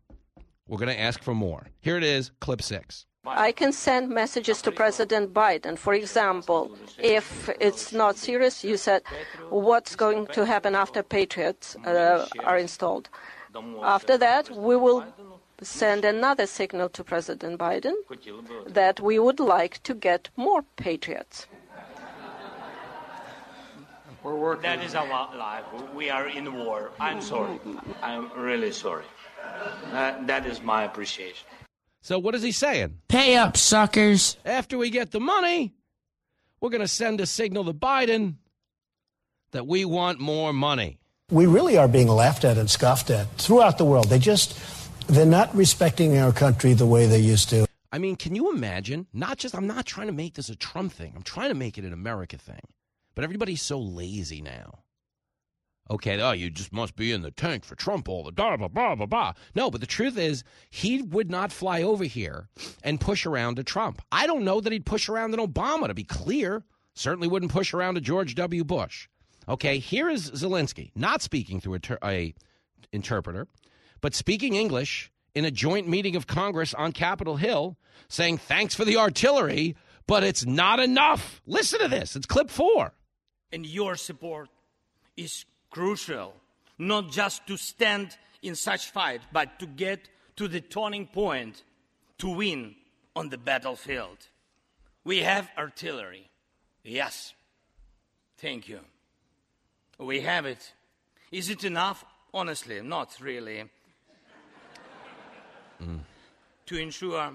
we're 0.68 0.78
going 0.78 0.90
to 0.96 1.00
ask 1.00 1.22
for 1.22 1.34
more. 1.34 1.68
Here 1.82 1.98
it 1.98 2.04
is, 2.04 2.32
clip 2.40 2.62
six. 2.62 3.06
I 3.26 3.54
can 3.54 3.72
send 3.72 4.10
messages 4.10 4.62
to 4.64 4.72
President 4.72 5.34
Biden. 5.34 5.78
For 5.78 5.94
example, 5.94 6.76
if 7.00 7.50
it's 7.62 7.94
not 7.94 8.18
serious, 8.18 8.64
you 8.66 8.76
said, 8.76 9.02
what's 9.50 9.96
going 9.96 10.28
to 10.28 10.46
happen 10.46 10.76
after 10.76 11.04
Patriots 11.04 11.78
uh, 11.86 12.28
are 12.44 12.58
installed? 12.58 13.10
After 13.82 14.18
that, 14.18 14.50
we 14.50 14.76
will 14.76 15.06
send 15.62 16.04
another 16.04 16.46
signal 16.46 16.90
to 16.90 17.04
President 17.04 17.58
Biden 17.60 17.94
that 18.68 19.00
we 19.00 19.20
would 19.20 19.40
like 19.40 19.82
to 19.84 19.94
get 19.94 20.30
more 20.36 20.64
Patriots. 20.76 21.48
That 24.62 24.84
is 24.84 24.96
our 24.96 25.08
life. 25.36 25.66
We 25.94 26.10
are 26.10 26.28
in 26.28 26.54
war. 26.54 26.92
I'm 27.00 27.22
sorry. 27.22 27.60
I'm 28.02 28.32
really 28.38 28.72
sorry. 28.72 29.04
Uh, 29.92 30.26
that 30.26 30.46
is 30.46 30.62
my 30.62 30.84
appreciation. 30.84 31.48
So 32.02 32.20
what 32.20 32.36
is 32.36 32.42
he 32.42 32.52
saying? 32.52 33.00
Pay 33.08 33.36
up, 33.36 33.56
suckers. 33.58 34.38
After 34.46 34.78
we 34.78 34.90
get 34.90 35.12
the 35.12 35.20
money, 35.20 35.74
we're 36.60 36.70
going 36.70 36.82
to 36.82 36.88
send 36.88 37.22
a 37.22 37.26
signal 37.26 37.64
to 37.66 37.74
Biden 37.74 38.36
that 39.52 39.68
we 39.68 39.86
want 39.86 40.20
more 40.20 40.52
money. 40.52 41.00
we 41.32 41.46
really 41.46 41.78
are 41.78 41.88
being 41.88 42.08
laughed 42.08 42.44
at 42.44 42.58
and 42.58 42.70
scoffed 42.70 43.10
at 43.10 43.28
throughout 43.38 43.78
the 43.78 43.86
world. 43.86 44.10
They 44.10 44.20
just, 44.20 44.58
they're 45.08 45.26
not 45.26 45.54
respecting 45.56 46.18
our 46.18 46.32
country 46.32 46.74
the 46.74 46.86
way 46.86 47.06
they 47.06 47.20
used 47.20 47.50
to. 47.50 47.66
I 47.92 48.00
mean, 48.00 48.16
can 48.16 48.36
you 48.36 48.52
imagine? 48.52 49.08
Not 49.14 49.38
just, 49.38 49.56
I'm 49.56 49.68
not 49.68 49.86
trying 49.86 50.08
to 50.08 50.14
make 50.14 50.34
this 50.34 50.50
a 50.50 50.56
Trump 50.56 50.92
thing. 50.94 51.14
I'm 51.16 51.22
trying 51.24 51.50
to 51.50 51.56
make 51.56 51.78
it 51.78 51.86
an 51.86 51.94
America 51.94 52.38
thing. 52.38 52.60
But 53.16 53.24
everybody's 53.24 53.62
so 53.62 53.80
lazy 53.80 54.42
now. 54.42 54.83
Okay, 55.92 56.20
oh, 56.22 56.32
you 56.32 56.50
just 56.50 56.72
must 56.72 56.96
be 56.96 57.12
in 57.12 57.22
the 57.22 57.32
tank 57.32 57.66
for 57.66 57.76
Trump 57.76 58.08
all 58.08 58.24
the 58.24 58.32
time, 58.32 58.60
blah, 58.60 58.68
blah, 58.70 58.96
blah, 58.96 59.06
blah. 59.06 59.34
No, 59.54 59.70
but 59.70 59.82
the 59.82 59.88
truth 59.88 60.18
is, 60.18 60.44
he 60.70 61.02
would 61.02 61.30
not 61.30 61.52
fly 61.52 61.84
over 61.84 62.06
here 62.06 62.48
and 62.84 63.02
push 63.02 63.26
around 63.26 63.60
a 63.60 63.64
Trump. 63.64 64.02
I 64.12 64.26
don't 64.26 64.46
know 64.46 64.62
that 64.62 64.72
he'd 64.72 64.86
push 64.86 65.10
around 65.10 65.34
an 65.34 65.46
Obama, 65.46 65.88
to 65.88 65.94
be 65.94 66.06
clear. 66.06 66.64
Certainly 66.96 67.28
wouldn't 67.28 67.52
push 67.52 67.74
around 67.74 67.98
a 67.98 68.02
George 68.02 68.34
W. 68.36 68.64
Bush. 68.64 69.10
Okay, 69.50 69.78
here 69.78 70.10
is 70.10 70.32
Zelensky, 70.32 70.92
not 70.96 71.22
speaking 71.22 71.60
through 71.60 71.74
a, 71.74 71.80
ter- 71.80 72.00
a 72.02 72.34
interpreter, 72.94 73.48
but 74.00 74.16
speaking 74.16 74.56
English 74.56 75.12
in 75.36 75.44
a 75.44 75.52
joint 75.52 75.88
meeting 75.88 76.16
of 76.16 76.28
Congress 76.28 76.74
on 76.74 76.94
Capitol 76.94 77.36
Hill, 77.36 77.78
saying 78.08 78.38
thanks 78.38 78.74
for 78.74 78.86
the 78.86 78.98
artillery, 78.98 79.76
but 80.08 80.24
it's 80.24 80.46
not 80.46 80.80
enough. 80.80 81.42
Listen 81.46 81.80
to 81.80 81.88
this. 81.90 82.16
It's 82.16 82.26
clip 82.26 82.50
four. 82.50 82.94
And 83.52 83.66
your 83.66 83.96
support 83.96 84.50
is 85.18 85.46
crucial, 85.74 86.36
not 86.78 87.12
just 87.12 87.48
to 87.48 87.58
stand 87.58 88.16
in 88.44 88.56
such 88.56 88.92
fight, 88.92 89.22
but 89.32 89.60
to 89.60 89.66
get 89.66 90.08
to 90.36 90.48
the 90.48 90.62
turning 90.62 91.08
point 91.08 91.64
to 92.20 92.30
win 92.30 92.76
on 93.16 93.30
the 93.30 93.40
battlefield. 93.40 94.20
We 95.04 95.20
have 95.20 95.50
artillery. 95.58 96.30
Yes. 96.84 97.34
Thank 98.38 98.70
you. 98.70 98.82
We 99.98 100.22
have 100.22 100.46
it. 100.46 100.74
Is 101.32 101.50
it 101.50 101.64
enough? 101.64 102.06
Honestly, 102.34 102.80
not 102.82 103.18
really. 103.20 103.64
Mm. 105.82 106.00
To 106.68 106.78
ensure 106.78 107.34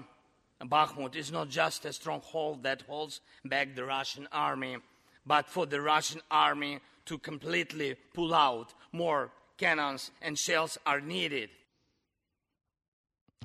Bakhmut 0.61 1.15
is 1.15 1.31
not 1.31 1.49
just 1.49 1.85
a 1.85 1.91
stronghold 1.91 2.63
that 2.63 2.83
holds 2.83 3.19
back 3.43 3.75
the 3.75 3.83
Russian 3.83 4.27
army, 4.31 4.77
but 5.25 5.47
for 5.47 5.65
the 5.65 5.81
Russian 5.81 6.21
army 6.31 6.79
to 7.09 7.17
completely 7.17 7.95
pull 8.13 8.35
out, 8.35 8.75
more 8.91 9.31
cannons 9.57 10.11
and 10.21 10.37
shells 10.37 10.77
are 10.85 11.01
needed. 11.01 11.49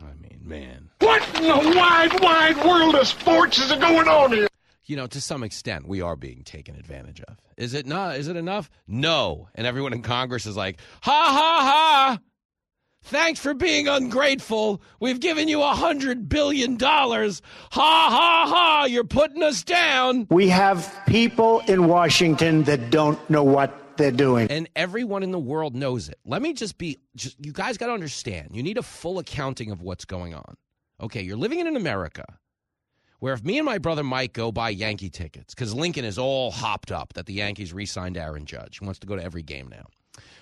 I 0.02 0.12
mean, 0.21 0.40
man. 0.42 0.90
What 1.00 1.23
in 1.37 1.44
the 1.44 1.75
wide, 1.75 2.21
wide 2.21 2.59
world 2.59 2.94
of 2.94 3.06
sports 3.06 3.59
is 3.59 3.73
going 3.73 4.06
on 4.06 4.33
here? 4.33 4.49
You 4.85 4.97
know, 4.97 5.06
to 5.06 5.18
some 5.18 5.42
extent, 5.42 5.88
we 5.88 6.02
are 6.02 6.14
being 6.14 6.42
taken 6.44 6.76
advantage 6.76 7.23
of. 7.23 7.38
Is 7.56 7.73
it 7.73 7.87
not? 7.87 8.16
Is 8.16 8.28
it 8.28 8.37
enough? 8.37 8.68
No. 8.87 9.49
And 9.54 9.66
everyone 9.66 9.94
in 9.94 10.02
Congress 10.02 10.44
is 10.44 10.59
like, 10.59 10.78
ha 11.00 11.11
ha 11.11 11.61
ha! 11.62 12.18
Thanks 13.04 13.38
for 13.38 13.52
being 13.52 13.87
ungrateful. 13.87 14.80
We've 14.99 15.20
given 15.20 15.46
you 15.46 15.61
a 15.62 15.75
hundred 15.75 16.26
billion 16.26 16.78
dollars. 16.78 17.42
Ha 17.73 18.06
ha 18.11 18.46
ha! 18.49 18.87
You're 18.87 19.04
putting 19.04 19.42
us 19.42 19.62
down. 19.62 20.26
We 20.30 20.49
have 20.49 20.90
people 21.06 21.61
in 21.68 21.87
Washington 21.87 22.62
that 22.64 22.88
don't 22.88 23.18
know 23.28 23.44
what 23.44 23.99
they're 23.99 24.11
doing. 24.11 24.50
And 24.50 24.70
everyone 24.75 25.23
in 25.23 25.32
the 25.32 25.38
world 25.38 25.76
knows 25.76 26.08
it. 26.08 26.18
Let 26.25 26.40
me 26.40 26.54
just 26.54 26.78
be 26.78 26.99
just 27.14 27.37
you 27.44 27.52
guys 27.52 27.76
got 27.76 27.88
to 27.88 27.92
understand. 27.92 28.56
You 28.56 28.62
need 28.62 28.78
a 28.78 28.82
full 28.82 29.18
accounting 29.18 29.70
of 29.70 29.82
what's 29.82 30.06
going 30.06 30.34
on. 30.34 30.56
Okay, 31.02 31.20
you're 31.20 31.37
living 31.37 31.61
in 31.61 31.66
an 31.66 31.76
America 31.76 32.25
where 33.18 33.34
if 33.34 33.44
me 33.44 33.58
and 33.58 33.66
my 33.66 33.76
brother 33.76 34.02
Mike 34.02 34.32
go 34.32 34.50
buy 34.50 34.70
Yankee 34.70 35.11
tickets 35.11 35.54
cuz 35.54 35.75
Lincoln 35.75 36.06
is 36.06 36.16
all 36.16 36.50
hopped 36.50 36.90
up 36.90 37.12
that 37.12 37.26
the 37.26 37.34
Yankees 37.34 37.75
re-signed 37.75 38.16
Aaron 38.16 38.46
Judge. 38.46 38.78
He 38.78 38.84
wants 38.87 38.99
to 39.00 39.06
go 39.06 39.14
to 39.14 39.23
every 39.23 39.42
game 39.42 39.68
now. 39.68 39.84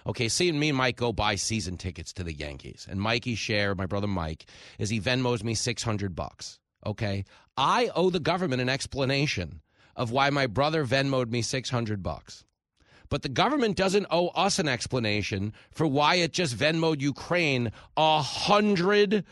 Okay, 0.06 0.28
see, 0.28 0.50
me 0.52 0.70
and 0.70 0.78
Mike 0.78 0.96
go 0.96 1.12
buy 1.12 1.36
season 1.36 1.76
tickets 1.76 2.12
to 2.14 2.24
the 2.24 2.32
Yankees. 2.32 2.86
And 2.90 3.00
Mikey 3.00 3.34
share, 3.34 3.74
my 3.74 3.86
brother 3.86 4.06
Mike, 4.06 4.46
is 4.78 4.90
he 4.90 5.00
Venmos 5.00 5.44
me 5.44 5.54
600 5.54 6.14
bucks. 6.14 6.58
Okay? 6.84 7.24
I 7.56 7.90
owe 7.94 8.10
the 8.10 8.20
government 8.20 8.62
an 8.62 8.68
explanation 8.68 9.62
of 9.94 10.10
why 10.10 10.30
my 10.30 10.46
brother 10.46 10.84
Venmoed 10.84 11.30
me 11.30 11.42
600 11.42 12.02
bucks. 12.02 12.44
But 13.08 13.20
the 13.20 13.28
government 13.28 13.76
doesn't 13.76 14.06
owe 14.10 14.28
us 14.28 14.58
an 14.58 14.68
explanation 14.68 15.52
for 15.70 15.86
why 15.86 16.14
it 16.14 16.32
just 16.32 16.56
Venmoed 16.56 17.02
Ukraine 17.02 17.70
a 17.94 18.22
hundred 18.22 19.24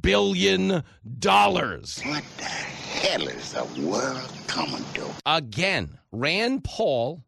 billion 0.00 0.82
dollars. 1.20 2.00
What 2.04 2.24
the 2.36 2.44
hell 2.44 3.28
is 3.28 3.52
the 3.52 3.64
world 3.80 4.28
coming 4.48 4.84
to? 4.94 5.08
Again, 5.24 5.98
Rand 6.10 6.64
Paul 6.64 7.22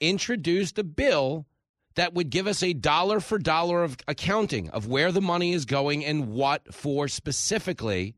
introduced 0.00 0.80
a 0.80 0.84
bill 0.84 1.46
that 1.96 2.14
would 2.14 2.30
give 2.30 2.46
us 2.46 2.62
a 2.62 2.72
dollar 2.72 3.20
for 3.20 3.38
dollar 3.38 3.82
of 3.82 3.96
accounting 4.06 4.70
of 4.70 4.86
where 4.86 5.12
the 5.12 5.20
money 5.20 5.52
is 5.52 5.64
going 5.64 6.04
and 6.04 6.28
what 6.28 6.72
for 6.72 7.08
specifically. 7.08 8.14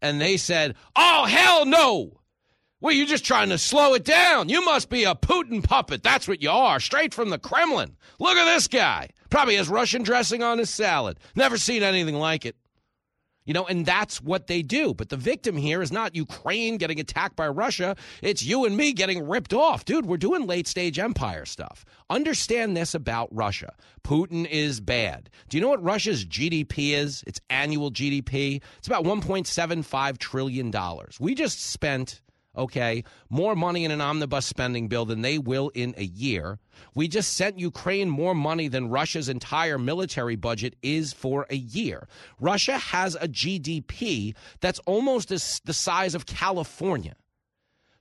And 0.00 0.20
they 0.20 0.36
said, 0.36 0.74
oh, 0.94 1.24
hell 1.26 1.66
no. 1.66 2.20
Well, 2.80 2.94
you're 2.94 3.06
just 3.06 3.24
trying 3.24 3.48
to 3.48 3.58
slow 3.58 3.94
it 3.94 4.04
down. 4.04 4.48
You 4.48 4.64
must 4.64 4.90
be 4.90 5.04
a 5.04 5.14
Putin 5.14 5.64
puppet. 5.64 6.02
That's 6.02 6.28
what 6.28 6.42
you 6.42 6.50
are, 6.50 6.78
straight 6.78 7.14
from 7.14 7.30
the 7.30 7.38
Kremlin. 7.38 7.96
Look 8.20 8.36
at 8.36 8.54
this 8.54 8.68
guy. 8.68 9.10
Probably 9.30 9.56
has 9.56 9.68
Russian 9.68 10.02
dressing 10.02 10.42
on 10.42 10.58
his 10.58 10.70
salad. 10.70 11.18
Never 11.34 11.56
seen 11.56 11.82
anything 11.82 12.14
like 12.16 12.44
it. 12.44 12.54
You 13.46 13.54
know, 13.54 13.66
and 13.66 13.86
that's 13.86 14.20
what 14.20 14.48
they 14.48 14.60
do. 14.60 14.92
But 14.92 15.08
the 15.08 15.16
victim 15.16 15.56
here 15.56 15.80
is 15.80 15.90
not 15.90 16.14
Ukraine 16.14 16.76
getting 16.76 17.00
attacked 17.00 17.36
by 17.36 17.48
Russia. 17.48 17.96
It's 18.20 18.44
you 18.44 18.64
and 18.66 18.76
me 18.76 18.92
getting 18.92 19.26
ripped 19.26 19.54
off. 19.54 19.84
Dude, 19.84 20.04
we're 20.04 20.16
doing 20.18 20.46
late 20.46 20.66
stage 20.66 20.98
empire 20.98 21.46
stuff. 21.46 21.84
Understand 22.10 22.76
this 22.76 22.94
about 22.94 23.28
Russia 23.32 23.72
Putin 24.04 24.46
is 24.48 24.80
bad. 24.80 25.28
Do 25.48 25.56
you 25.56 25.60
know 25.60 25.68
what 25.68 25.82
Russia's 25.82 26.24
GDP 26.24 26.92
is? 26.92 27.24
Its 27.26 27.40
annual 27.50 27.90
GDP? 27.90 28.62
It's 28.78 28.86
about 28.86 29.04
$1.75 29.04 30.18
trillion. 30.18 30.72
We 31.18 31.34
just 31.34 31.64
spent 31.64 32.20
okay, 32.56 33.04
more 33.30 33.54
money 33.54 33.84
in 33.84 33.90
an 33.90 34.00
omnibus 34.00 34.46
spending 34.46 34.88
bill 34.88 35.04
than 35.04 35.22
they 35.22 35.38
will 35.38 35.70
in 35.74 35.94
a 35.96 36.04
year. 36.04 36.58
We 36.94 37.08
just 37.08 37.34
sent 37.34 37.58
Ukraine 37.58 38.08
more 38.08 38.34
money 38.34 38.68
than 38.68 38.90
Russia's 38.90 39.28
entire 39.28 39.78
military 39.78 40.36
budget 40.36 40.76
is 40.82 41.12
for 41.12 41.46
a 41.50 41.56
year. 41.56 42.08
Russia 42.40 42.78
has 42.78 43.14
a 43.14 43.28
GDP 43.28 44.34
that's 44.60 44.78
almost 44.80 45.28
the 45.28 45.74
size 45.74 46.14
of 46.14 46.26
California. 46.26 47.16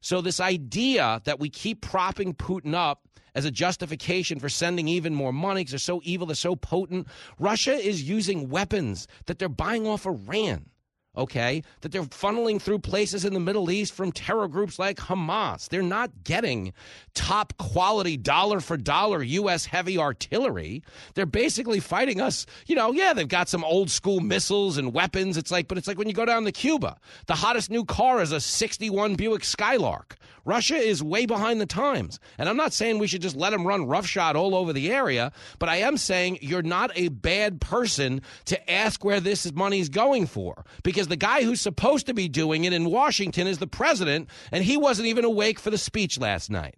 So, 0.01 0.21
this 0.21 0.39
idea 0.39 1.21
that 1.25 1.39
we 1.39 1.50
keep 1.50 1.81
propping 1.81 2.35
Putin 2.35 2.75
up 2.75 3.07
as 3.33 3.43
a 3.43 3.51
justification 3.51 4.39
for 4.39 4.50
sending 4.50 4.88
even 4.88 5.13
more 5.13 5.33
money 5.33 5.62
because 5.62 5.71
they're 5.71 5.79
so 5.79 6.01
evil, 6.03 6.27
they're 6.27 6.35
so 6.35 6.55
potent, 6.55 7.07
Russia 7.38 7.74
is 7.74 8.03
using 8.03 8.50
weapons 8.50 9.07
that 9.25 9.39
they're 9.39 9.50
buying 9.50 9.85
off 9.85 10.05
Iran. 10.05 10.69
Okay, 11.17 11.63
that 11.81 11.91
they're 11.91 12.03
funneling 12.03 12.62
through 12.62 12.79
places 12.79 13.25
in 13.25 13.34
the 13.34 13.39
Middle 13.39 13.72
East 13.72 13.93
from 13.93 14.12
terror 14.12 14.48
groups 14.48 14.79
like 14.79 14.98
Hamas. 14.98 15.69
They're 15.69 15.81
not 15.81 16.12
getting 16.24 16.74
top 17.13 17.57
quality 17.57 18.17
dollar 18.17 18.60
for 18.60 18.77
dollar 18.77 19.24
U.S. 19.24 19.65
heavy 19.65 19.98
artillery. 19.98 20.84
They're 21.13 21.25
basically 21.25 21.79
fighting 21.79 22.22
us. 22.22 22.45
You 22.67 22.75
know, 22.75 22.91
yeah, 22.91 23.13
they've 23.13 23.27
got 23.27 23.50
some 23.50 23.63
old 23.63 23.89
school 23.89 24.19
missiles 24.19 24.77
and 24.77 24.93
weapons. 24.93 25.38
It's 25.38 25.51
like, 25.51 25.67
but 25.67 25.77
it's 25.77 25.88
like 25.88 25.98
when 25.98 26.07
you 26.07 26.13
go 26.13 26.25
down 26.25 26.43
to 26.45 26.51
Cuba, 26.51 26.98
the 27.27 27.36
hottest 27.36 27.69
new 27.69 27.86
car 27.86 28.22
is 28.22 28.31
a 28.31 28.39
61 28.39 29.15
Buick 29.15 29.43
Skylark. 29.43 30.17
Russia 30.45 30.75
is 30.75 31.01
way 31.01 31.25
behind 31.25 31.60
the 31.60 31.65
times. 31.65 32.19
And 32.38 32.48
I'm 32.48 32.55
not 32.55 32.72
saying 32.72 33.00
we 33.00 33.07
should 33.07 33.24
just 33.24 33.36
let 33.36 33.50
them 33.50 33.65
run 33.65 33.88
roughshod 33.88 34.36
all 34.36 34.55
over 34.55 34.72
the 34.72 34.91
area, 34.91 35.31
but 35.57 35.69
I 35.69 35.77
am 35.77 35.98
saying 35.98 36.38
you're 36.41 36.62
not 36.62 36.91
a 36.95 37.10
bad 37.10 37.60
person 37.60 38.22
to 38.45 38.72
ask 38.72 39.03
where 39.03 39.19
this 39.19 39.51
money 39.53 39.79
is 39.79 39.89
going 39.89 40.27
for. 40.27 40.63
Because 40.84 41.04
the 41.07 41.15
guy 41.15 41.43
who's 41.43 41.62
supposed 41.62 42.07
to 42.07 42.13
be 42.13 42.27
doing 42.27 42.63
it 42.65 42.74
in 42.74 42.85
Washington 42.85 43.47
is 43.47 43.57
the 43.59 43.67
president, 43.67 44.29
and 44.51 44.63
he 44.63 44.77
wasn't 44.77 45.07
even 45.07 45.25
awake 45.25 45.59
for 45.59 45.69
the 45.69 45.77
speech 45.77 46.19
last 46.19 46.50
night. 46.50 46.75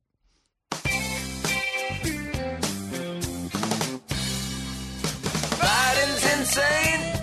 Biden's 5.60 6.40
insane 6.40 7.17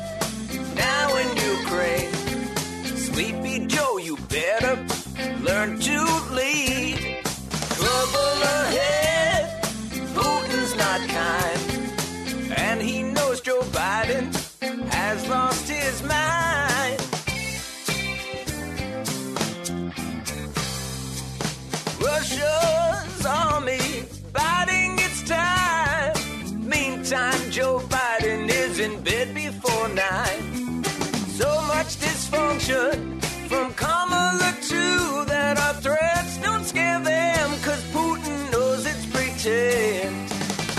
much 32.35 32.61
dysfunction 32.61 33.23
from 33.49 33.73
Kamala 33.75 34.55
too 34.63 35.25
that 35.27 35.59
our 35.59 35.75
threats 35.75 36.39
don't 36.39 36.65
scare 36.65 37.01
them 37.01 37.51
cause 37.63 37.83
Putin 37.93 38.53
knows 38.53 38.87
it's 38.87 39.07
pretend. 39.07 40.29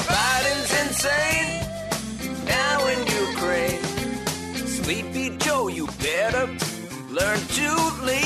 Biden's 0.09 0.71
insane 0.83 2.45
now 2.45 2.87
in 2.87 2.99
Ukraine. 3.27 4.67
Sleepy 4.67 5.37
Joe, 5.37 5.67
you 5.67 5.87
better 6.01 6.47
learn 7.09 7.39
to 7.39 8.05
lead. 8.05 8.24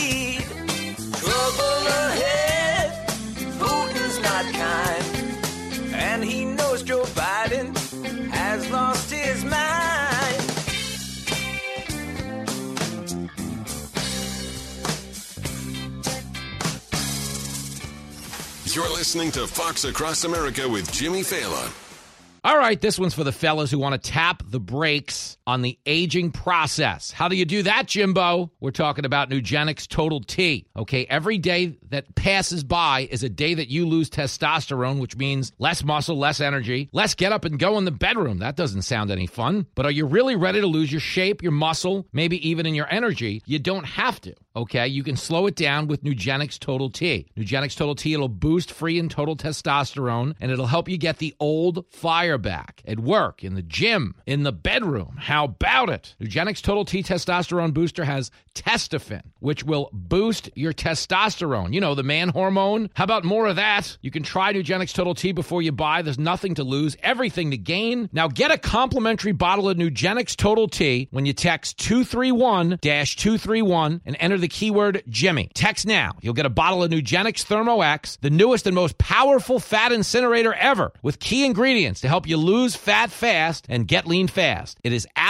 You're 18.79 18.87
listening 18.87 19.29
to 19.31 19.45
Fox 19.45 19.83
Across 19.83 20.23
America 20.23 20.69
with 20.69 20.89
Jimmy 20.93 21.19
Failla. 21.19 21.69
All 22.45 22.57
right, 22.57 22.79
this 22.79 22.97
one's 22.97 23.13
for 23.13 23.25
the 23.25 23.33
fellas 23.33 23.69
who 23.69 23.77
want 23.77 24.01
to 24.01 24.09
tap 24.09 24.41
the 24.45 24.61
brakes 24.61 25.37
on 25.49 25.63
the 25.63 25.79
aging 25.87 26.29
process. 26.29 27.09
How 27.09 27.27
do 27.27 27.35
you 27.35 27.43
do 27.43 27.63
that, 27.63 27.87
Jimbo? 27.87 28.51
We're 28.59 28.69
talking 28.69 29.03
about 29.03 29.31
Nugenix 29.31 29.87
Total 29.87 30.21
T. 30.21 30.67
Okay, 30.77 31.07
every 31.09 31.39
day 31.39 31.79
that 31.89 32.13
passes 32.13 32.63
by 32.63 33.07
is 33.09 33.23
a 33.23 33.29
day 33.29 33.55
that 33.55 33.67
you 33.67 33.87
lose 33.87 34.11
testosterone, 34.11 34.99
which 34.99 35.17
means 35.17 35.51
less 35.57 35.83
muscle, 35.83 36.19
less 36.19 36.39
energy, 36.39 36.87
less 36.93 37.15
get 37.15 37.31
up 37.31 37.45
and 37.45 37.57
go 37.57 37.79
in 37.79 37.85
the 37.85 37.91
bedroom. 37.91 38.37
That 38.37 38.57
doesn't 38.57 38.83
sound 38.83 39.09
any 39.09 39.25
fun. 39.25 39.65
But 39.73 39.87
are 39.87 39.91
you 39.91 40.05
really 40.05 40.35
ready 40.35 40.61
to 40.61 40.67
lose 40.67 40.91
your 40.91 41.01
shape, 41.01 41.41
your 41.41 41.51
muscle, 41.51 42.05
maybe 42.13 42.47
even 42.47 42.67
in 42.67 42.75
your 42.75 42.87
energy? 42.91 43.41
You 43.47 43.57
don't 43.57 43.85
have 43.85 44.21
to. 44.21 44.35
Okay, 44.55 44.87
you 44.87 45.03
can 45.03 45.15
slow 45.15 45.47
it 45.47 45.55
down 45.55 45.87
with 45.87 46.03
Nugenix 46.03 46.59
Total 46.59 46.89
T. 46.89 47.27
Nugenix 47.37 47.77
Total 47.77 47.95
T, 47.95 48.13
it'll 48.13 48.27
boost 48.27 48.71
free 48.71 48.99
and 48.99 49.09
total 49.09 49.35
testosterone 49.35 50.35
and 50.41 50.51
it'll 50.51 50.67
help 50.67 50.89
you 50.89 50.97
get 50.97 51.17
the 51.17 51.33
old 51.39 51.85
fire 51.91 52.37
back 52.37 52.81
at 52.85 52.99
work, 52.99 53.43
in 53.43 53.55
the 53.55 53.61
gym, 53.61 54.15
in 54.25 54.43
the 54.43 54.51
bedroom. 54.51 55.15
How 55.17 55.38
about 55.45 55.89
it? 55.89 56.15
Nugenix 56.21 56.61
Total 56.61 56.85
T 56.85 57.03
Testosterone 57.03 57.73
Booster 57.73 58.03
has 58.03 58.31
Testofen, 58.55 59.21
which 59.39 59.63
will 59.63 59.89
boost 59.93 60.49
your 60.55 60.73
testosterone. 60.73 61.73
You 61.73 61.81
know, 61.81 61.95
the 61.95 62.03
man 62.03 62.29
hormone. 62.29 62.89
How 62.95 63.03
about 63.03 63.23
more 63.23 63.47
of 63.47 63.55
that? 63.55 63.97
You 64.01 64.11
can 64.11 64.23
try 64.23 64.53
Nugenix 64.53 64.93
Total 64.93 65.15
T 65.15 65.31
before 65.31 65.61
you 65.61 65.71
buy. 65.71 66.01
There's 66.01 66.19
nothing 66.19 66.55
to 66.55 66.63
lose, 66.63 66.97
everything 67.01 67.51
to 67.51 67.57
gain. 67.57 68.09
Now 68.11 68.27
get 68.27 68.51
a 68.51 68.57
complimentary 68.57 69.31
bottle 69.31 69.69
of 69.69 69.77
Nugenix 69.77 70.35
Total 70.35 70.67
T 70.67 71.07
when 71.11 71.25
you 71.25 71.33
text 71.33 71.77
231 71.79 72.79
231 72.81 74.01
and 74.05 74.17
enter 74.19 74.37
the 74.37 74.47
keyword 74.47 75.03
Jimmy. 75.07 75.49
Text 75.53 75.85
now. 75.85 76.13
You'll 76.21 76.33
get 76.33 76.45
a 76.45 76.49
bottle 76.49 76.83
of 76.83 76.91
Nugenix 76.91 77.43
Thermo 77.43 77.81
X, 77.81 78.17
the 78.21 78.29
newest 78.29 78.67
and 78.67 78.75
most 78.75 78.97
powerful 78.97 79.59
fat 79.59 79.91
incinerator 79.91 80.53
ever, 80.53 80.91
with 81.01 81.19
key 81.19 81.45
ingredients 81.45 82.01
to 82.01 82.07
help 82.07 82.27
you 82.27 82.37
lose 82.37 82.75
fat 82.75 83.11
fast 83.11 83.65
and 83.69 83.87
get 83.87 84.07
lean 84.07 84.27
fast. 84.27 84.77
It 84.83 84.93
is 84.93 85.07
absolutely 85.15 85.28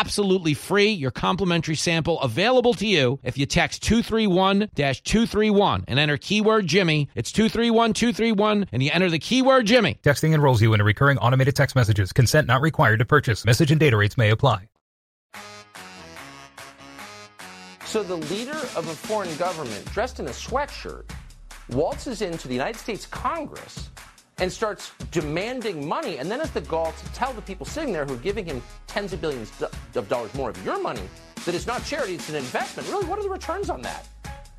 free. 0.54 0.92
Your 0.92 1.12
complimentary 1.12 1.76
sample 1.76 2.20
available 2.22 2.74
to 2.76 2.88
you 2.88 3.20
if 3.24 3.38
you 3.38 3.46
text 3.46 3.84
231 3.84 4.70
231 5.04 5.86
and 5.88 6.00
enter 6.00 6.18
keyword 6.18 6.68
Jimmy. 6.68 7.10
It's 7.16 7.32
231 7.32 7.94
231 7.94 8.68
and 8.72 8.82
you 8.82 8.92
enter 8.94 9.10
the 9.10 9.20
keyword 9.20 9.66
Jimmy. 9.66 10.00
Texting 10.04 10.34
enrolls 10.34 10.62
you 10.62 10.74
in 10.74 10.82
a 10.82 10.84
recurring 10.84 11.18
automated 11.18 11.56
text 11.56 11.76
messages. 11.76 12.14
Consent 12.14 12.48
not 12.48 12.62
required 12.62 13.00
to 13.00 13.06
purchase. 13.06 13.46
Message 13.46 13.72
and 13.72 13.80
data 13.80 13.98
rates 13.98 14.18
may 14.18 14.30
apply. 14.30 14.70
So 17.86 18.04
the 18.04 18.18
leader 18.18 18.52
of 18.76 18.88
a 18.88 18.94
foreign 18.94 19.36
government, 19.38 19.84
dressed 19.92 20.20
in 20.20 20.28
a 20.28 20.32
sweatshirt, 20.32 21.10
waltzes 21.70 22.22
into 22.22 22.48
the 22.48 22.54
United 22.54 22.78
States 22.78 23.08
Congress 23.08 23.90
and 24.40 24.52
starts 24.52 24.92
demanding 25.12 25.88
money, 25.88 26.18
and 26.18 26.32
then 26.32 26.40
has 26.40 26.52
the 26.52 26.62
gall 26.62 26.92
to 26.92 27.14
tell 27.14 27.34
the 27.34 27.42
people 27.42 27.66
sitting 27.66 27.92
there 27.92 28.06
who 28.06 28.14
are 28.14 28.18
giving 28.18 28.46
him 28.46 28.62
tens 28.88 29.14
of 29.14 29.22
billions 29.22 29.52
of 29.96 30.10
dollars 30.10 30.34
more 30.34 30.50
of 30.50 30.66
your 30.66 30.82
money 30.82 31.04
that 31.46 31.56
it's 31.56 31.68
not 31.68 31.84
charity, 31.86 32.16
it's 32.16 32.30
an 32.30 32.36
investment. 32.36 32.88
Really, 32.90 33.06
what 33.06 33.20
are 33.20 33.24
the 33.24 33.30
returns 33.30 33.70
on 33.70 33.82
that? 33.82 34.08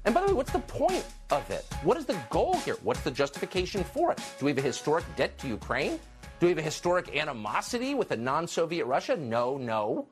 And 0.04 0.14
by 0.14 0.22
the 0.22 0.28
way, 0.28 0.32
what's 0.32 0.52
the 0.52 0.60
point 0.60 1.04
of 1.30 1.48
it? 1.50 1.66
What 1.82 1.96
is 1.96 2.06
the 2.06 2.18
goal 2.30 2.56
here? 2.58 2.76
What's 2.82 3.00
the 3.02 3.10
justification 3.10 3.84
for 3.84 4.12
it? 4.12 4.20
Do 4.38 4.46
we 4.46 4.50
have 4.50 4.58
a 4.58 4.62
historic 4.62 5.04
debt 5.16 5.36
to 5.38 5.48
Ukraine? 5.48 6.00
Do 6.38 6.46
we 6.46 6.50
have 6.50 6.58
a 6.58 6.62
historic 6.62 7.14
animosity 7.16 7.94
with 7.94 8.10
a 8.12 8.16
non 8.16 8.46
Soviet 8.46 8.86
Russia? 8.86 9.16
No, 9.16 9.58
no. 9.58 10.08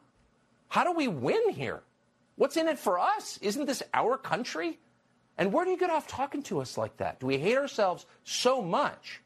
How 0.68 0.84
do 0.84 0.92
we 0.92 1.08
win 1.08 1.50
here? 1.50 1.82
What's 2.36 2.56
in 2.56 2.68
it 2.68 2.78
for 2.78 2.98
us? 2.98 3.38
Isn't 3.40 3.64
this 3.64 3.82
our 3.94 4.18
country? 4.18 4.78
And 5.38 5.52
where 5.52 5.64
do 5.64 5.70
you 5.70 5.78
get 5.78 5.90
off 5.90 6.06
talking 6.06 6.42
to 6.44 6.60
us 6.60 6.76
like 6.76 6.96
that? 6.98 7.20
Do 7.20 7.26
we 7.26 7.38
hate 7.38 7.56
ourselves 7.56 8.04
so 8.24 8.60
much? 8.60 9.22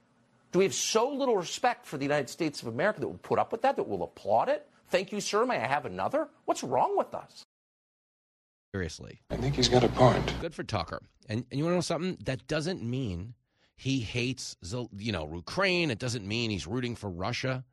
Do 0.52 0.58
we 0.58 0.66
have 0.66 0.74
so 0.74 1.08
little 1.08 1.36
respect 1.36 1.86
for 1.86 1.96
the 1.96 2.04
United 2.04 2.28
States 2.28 2.60
of 2.60 2.68
America 2.68 3.00
that 3.00 3.08
will 3.08 3.18
put 3.18 3.38
up 3.38 3.52
with 3.52 3.62
that, 3.62 3.76
that 3.76 3.88
will 3.88 4.02
applaud 4.02 4.50
it? 4.50 4.68
Thank 4.88 5.10
you, 5.10 5.20
sir. 5.20 5.46
May 5.46 5.56
I 5.56 5.66
have 5.66 5.86
another? 5.86 6.28
What's 6.44 6.62
wrong 6.62 6.96
with 6.96 7.14
us? 7.14 7.42
Seriously. 8.74 9.20
I 9.30 9.36
think 9.38 9.54
he's 9.54 9.68
got 9.68 9.82
a 9.82 9.88
point. 9.88 10.34
Good 10.40 10.54
for 10.54 10.62
Tucker. 10.62 11.00
And, 11.28 11.46
and 11.50 11.58
you 11.58 11.64
want 11.64 11.72
to 11.72 11.76
know 11.76 11.80
something? 11.80 12.18
That 12.24 12.46
doesn't 12.46 12.82
mean 12.82 13.34
he 13.76 14.00
hates, 14.00 14.56
you 14.96 15.12
know, 15.12 15.30
Ukraine. 15.34 15.90
It 15.90 15.98
doesn't 15.98 16.26
mean 16.26 16.50
he's 16.50 16.66
rooting 16.66 16.96
for 16.96 17.08
Russia. 17.08 17.64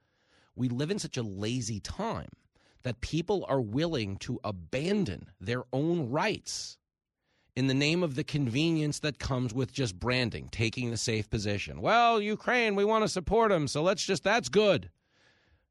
We 0.56 0.70
live 0.70 0.90
in 0.90 1.00
such 1.00 1.18
a 1.18 1.24
lazy 1.24 1.82
time 1.82 2.30
that 2.84 3.02
people 3.02 3.46
are 3.50 3.62
willing 3.62 4.18
to 4.18 4.40
abandon 4.44 5.30
their 5.40 5.64
own 5.74 6.10
rights 6.10 6.79
in 7.56 7.68
the 7.68 7.74
name 7.74 8.04
of 8.04 8.16
the 8.16 8.24
convenience 8.24 9.00
that 9.00 9.20
comes 9.20 9.54
with 9.54 9.72
just 9.72 10.00
branding, 10.00 10.50
taking 10.52 10.92
the 10.92 10.98
safe 10.98 11.30
position. 11.30 11.82
Well, 11.82 12.22
Ukraine, 12.22 12.76
we 12.76 12.86
want 12.86 13.04
to 13.04 13.10
support 13.10 13.52
them, 13.52 13.68
so 13.68 13.82
let's 13.82 14.06
just, 14.06 14.24
that's 14.24 14.50
good. 14.50 14.90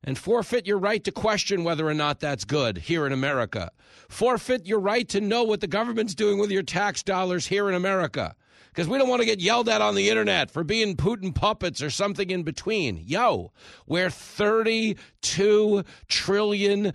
And 0.05 0.17
forfeit 0.17 0.67
your 0.67 0.79
right 0.79 1.03
to 1.05 1.11
question 1.11 1.64
whether 1.64 1.87
or 1.88 1.95
not 1.95 2.21
that's 2.21 2.45
good 2.45 2.79
here 2.79 3.07
in 3.07 3.12
America. 3.12 3.73
Forfeit 4.09 4.67
your 4.67 4.79
right 4.79 5.09
to 5.09 5.21
know 5.21 5.43
what 5.43 5.61
the 5.61 5.67
government's 5.67 6.14
doing 6.14 6.38
with 6.38 6.51
your 6.51 6.62
tax 6.62 7.03
dollars 7.03 7.49
here 7.49 7.69
in 7.69 7.75
America. 7.75 8.35
Because 8.69 8.87
we 8.87 8.99
don't 8.99 9.09
want 9.09 9.23
to 9.23 9.27
get 9.27 9.41
yelled 9.41 9.69
at 9.69 9.83
on 9.83 9.97
the 9.97 10.09
internet 10.09 10.53
for 10.53 10.62
being 10.62 10.97
Putin 10.97 11.35
puppets 11.35 11.83
or 11.83 11.91
something 11.91 12.31
in 12.31 12.45
between. 12.45 13.03
Yo, 13.05 13.51
we're 13.87 14.09
$32 14.09 15.85
trillion 16.07 16.93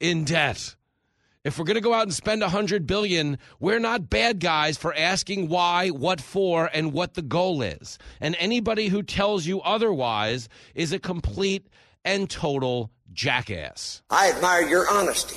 in 0.00 0.24
debt. 0.24 0.74
If 1.44 1.58
we're 1.58 1.66
going 1.66 1.74
to 1.74 1.82
go 1.82 1.92
out 1.92 2.04
and 2.04 2.14
spend 2.14 2.40
100 2.40 2.86
billion, 2.86 3.36
we're 3.60 3.78
not 3.78 4.08
bad 4.08 4.40
guys 4.40 4.78
for 4.78 4.94
asking 4.94 5.48
why, 5.50 5.90
what 5.90 6.18
for, 6.18 6.70
and 6.72 6.90
what 6.90 7.12
the 7.12 7.20
goal 7.20 7.60
is. 7.60 7.98
And 8.18 8.34
anybody 8.38 8.88
who 8.88 9.02
tells 9.02 9.44
you 9.44 9.60
otherwise 9.60 10.48
is 10.74 10.94
a 10.94 10.98
complete 10.98 11.66
and 12.02 12.30
total 12.30 12.90
jackass. 13.12 14.02
I 14.08 14.30
admire 14.30 14.66
your 14.66 14.88
honesty. 14.90 15.36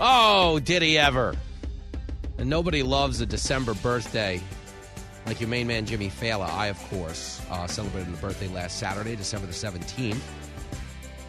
Oh, 0.00 0.58
did 0.58 0.82
he 0.82 0.98
ever? 0.98 1.36
And 2.40 2.48
nobody 2.48 2.82
loves 2.82 3.20
a 3.20 3.26
December 3.26 3.74
birthday 3.74 4.40
like 5.26 5.42
your 5.42 5.50
main 5.50 5.66
man 5.66 5.84
Jimmy 5.84 6.08
Failla. 6.08 6.48
I, 6.48 6.68
of 6.68 6.78
course, 6.88 7.38
uh, 7.50 7.66
celebrated 7.66 8.10
the 8.14 8.16
birthday 8.16 8.48
last 8.48 8.78
Saturday, 8.78 9.14
December 9.14 9.46
the 9.46 9.52
17th. 9.52 10.22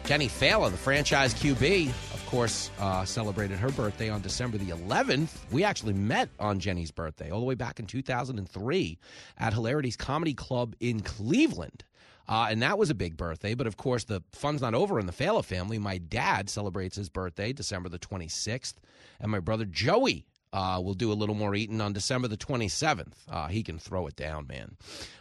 Jenny 0.06 0.26
Failla, 0.26 0.70
the 0.70 0.78
franchise 0.78 1.34
QB, 1.34 1.88
of 2.14 2.26
course, 2.26 2.70
uh, 2.80 3.04
celebrated 3.04 3.58
her 3.58 3.68
birthday 3.72 4.08
on 4.08 4.22
December 4.22 4.56
the 4.56 4.70
11th. 4.70 5.28
We 5.50 5.64
actually 5.64 5.92
met 5.92 6.30
on 6.40 6.58
Jenny's 6.60 6.90
birthday 6.90 7.30
all 7.30 7.40
the 7.40 7.46
way 7.46 7.56
back 7.56 7.78
in 7.78 7.84
2003 7.84 8.98
at 9.36 9.52
Hilarities 9.52 9.96
Comedy 9.96 10.32
Club 10.32 10.74
in 10.80 11.00
Cleveland. 11.00 11.84
Uh, 12.26 12.46
and 12.48 12.62
that 12.62 12.78
was 12.78 12.88
a 12.88 12.94
big 12.94 13.18
birthday. 13.18 13.52
But 13.52 13.66
of 13.66 13.76
course, 13.76 14.04
the 14.04 14.22
fun's 14.32 14.62
not 14.62 14.72
over 14.72 14.98
in 14.98 15.04
the 15.04 15.12
Failla 15.12 15.44
family. 15.44 15.78
My 15.78 15.98
dad 15.98 16.48
celebrates 16.48 16.96
his 16.96 17.10
birthday 17.10 17.52
December 17.52 17.90
the 17.90 17.98
26th, 17.98 18.76
and 19.20 19.30
my 19.30 19.40
brother 19.40 19.66
Joey 19.66 20.24
uh, 20.52 20.80
will 20.82 20.94
do 20.94 21.10
a 21.10 21.14
little 21.14 21.34
more 21.34 21.54
eating 21.54 21.80
on 21.80 21.92
December 21.92 22.28
the 22.28 22.36
27th. 22.36 23.14
Uh, 23.30 23.48
he 23.48 23.62
can 23.62 23.78
throw 23.78 24.06
it 24.06 24.16
down, 24.16 24.46
man. 24.46 24.76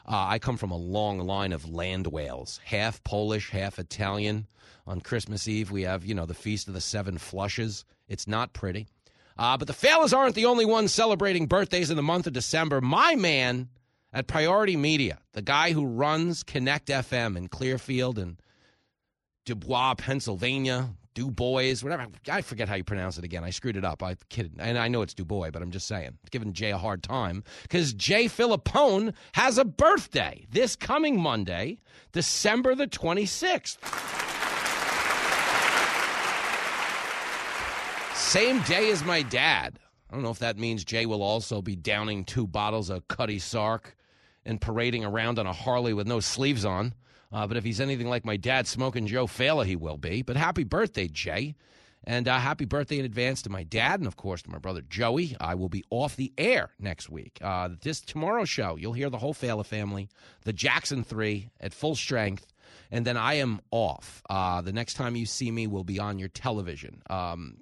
Uh, 0.06 0.26
I 0.28 0.40
come 0.40 0.58
from 0.58 0.72
a 0.72 0.78
long 0.78 1.20
line 1.20 1.54
of 1.54 1.70
land 1.70 2.08
whales, 2.08 2.60
half 2.66 3.04
Polish, 3.04 3.50
half 3.52 3.80
Italian. 3.80 4.48
On 4.88 5.00
Christmas 5.00 5.48
Eve, 5.48 5.70
we 5.72 5.84
have, 5.84 6.04
you 6.04 6.16
know, 6.16 6.26
the 6.26 6.34
Feast 6.34 6.68
of 6.68 6.74
the 6.74 6.82
Seven 6.82 7.18
Flushes. 7.18 7.86
It's 8.08 8.28
not 8.28 8.52
pretty. 8.54 8.88
Uh, 9.38 9.58
but 9.58 9.68
the 9.68 9.74
fellas 9.74 10.12
aren't 10.12 10.36
the 10.36 10.46
only 10.46 10.66
ones 10.66 10.92
celebrating 10.92 11.46
birthdays 11.46 11.90
in 11.90 11.96
the 11.96 12.04
month 12.04 12.28
of 12.28 12.34
December. 12.34 12.82
My 12.82 13.16
man 13.16 13.70
at 14.12 14.28
Priority 14.28 14.76
Media, 14.76 15.20
the 15.34 15.42
guy 15.42 15.72
who 15.72 15.86
runs 15.86 16.44
Connect 16.44 16.88
FM 16.88 17.38
in 17.38 17.48
Clearfield 17.48 18.20
and 18.20 18.38
Dubois, 19.46 19.96
Pennsylvania, 19.96 20.90
Du 21.14 21.30
Bois, 21.30 21.76
whatever. 21.82 22.08
I 22.30 22.42
forget 22.42 22.70
how 22.70 22.76
you 22.76 22.84
pronounce 22.84 23.18
it 23.18 23.24
again. 23.24 23.44
I 23.44 23.50
screwed 23.50 23.76
it 23.76 23.84
up. 23.84 24.02
I 24.02 24.16
kid, 24.30 24.54
and 24.60 24.78
I 24.78 24.88
know 24.88 25.02
it's 25.02 25.14
Du 25.14 25.26
Bois, 25.26 25.52
but 25.52 25.62
I'm 25.62 25.72
just 25.72 25.88
saying, 25.88 26.18
giving 26.30 26.54
Jay 26.54 26.72
a 26.72 26.78
hard 26.78 27.04
time 27.04 27.44
because 27.64 27.94
Jay 27.94 28.26
Filippone 28.26 29.14
has 29.34 29.58
a 29.58 29.66
birthday 29.66 30.46
this 30.50 30.76
coming 30.76 31.20
Monday, 31.20 31.80
December 32.14 32.76
the 32.76 32.88
26th. 32.88 33.78
Same 38.16 38.62
day 38.62 38.90
as 38.92 39.04
my 39.04 39.24
dad. 39.24 39.78
I 40.10 40.14
don't 40.14 40.24
know 40.24 40.32
if 40.32 40.40
that 40.40 40.58
means 40.58 40.86
Jay 40.86 41.06
will 41.06 41.24
also 41.24 41.62
be 41.62 41.76
downing 41.76 42.24
two 42.24 42.48
bottles 42.48 42.90
of 42.90 43.08
Cutty 43.10 43.40
Sark 43.40 43.98
and 44.46 44.60
parading 44.60 45.04
around 45.04 45.40
on 45.40 45.48
a 45.48 45.54
Harley 45.54 45.94
with 45.94 46.08
no 46.08 46.20
sleeves 46.22 46.64
on. 46.64 46.94
Uh, 47.32 47.48
but 47.48 47.58
if 47.58 47.64
he's 47.64 47.80
anything 47.82 48.10
like 48.10 48.26
my 48.26 48.38
dad, 48.38 48.68
smoking 48.68 49.08
Joe 49.08 49.28
Failla, 49.28 49.66
he 49.66 49.76
will 49.76 49.98
be. 49.98 50.22
But 50.22 50.38
happy 50.38 50.64
birthday, 50.64 51.08
Jay. 51.08 51.56
And 52.04 52.28
uh, 52.28 52.40
happy 52.40 52.66
birthday 52.66 52.98
in 52.98 53.06
advance 53.06 53.44
to 53.44 53.50
my 53.52 53.64
dad 53.64 54.00
and, 54.00 54.08
of 54.08 54.18
course, 54.18 54.42
to 54.44 54.50
my 54.50 54.58
brother 54.58 54.82
Joey. 54.82 55.36
I 55.40 55.54
will 55.54 55.70
be 55.70 55.84
off 55.92 56.16
the 56.16 56.34
air 56.38 56.72
next 56.80 57.10
week. 57.10 57.38
Uh, 57.42 57.70
this 57.82 58.02
tomorrow 58.02 58.44
show, 58.44 58.76
you'll 58.76 58.94
hear 58.94 59.10
the 59.12 59.20
whole 59.20 59.36
Failla 59.36 59.64
family, 59.64 60.10
the 60.44 60.54
Jackson 60.54 61.04
Three 61.04 61.50
at 61.60 61.74
full 61.74 61.96
strength. 61.96 62.48
And 62.90 63.06
then 63.06 63.18
I 63.18 63.36
am 63.36 63.62
off. 63.70 64.24
Uh, 64.30 64.62
the 64.62 64.74
next 64.74 64.96
time 64.96 65.16
you 65.16 65.26
see 65.26 65.52
me 65.52 65.68
will 65.68 65.84
be 65.84 66.00
on 66.00 66.18
your 66.18 66.30
television. 66.30 67.04
Um, 67.10 67.58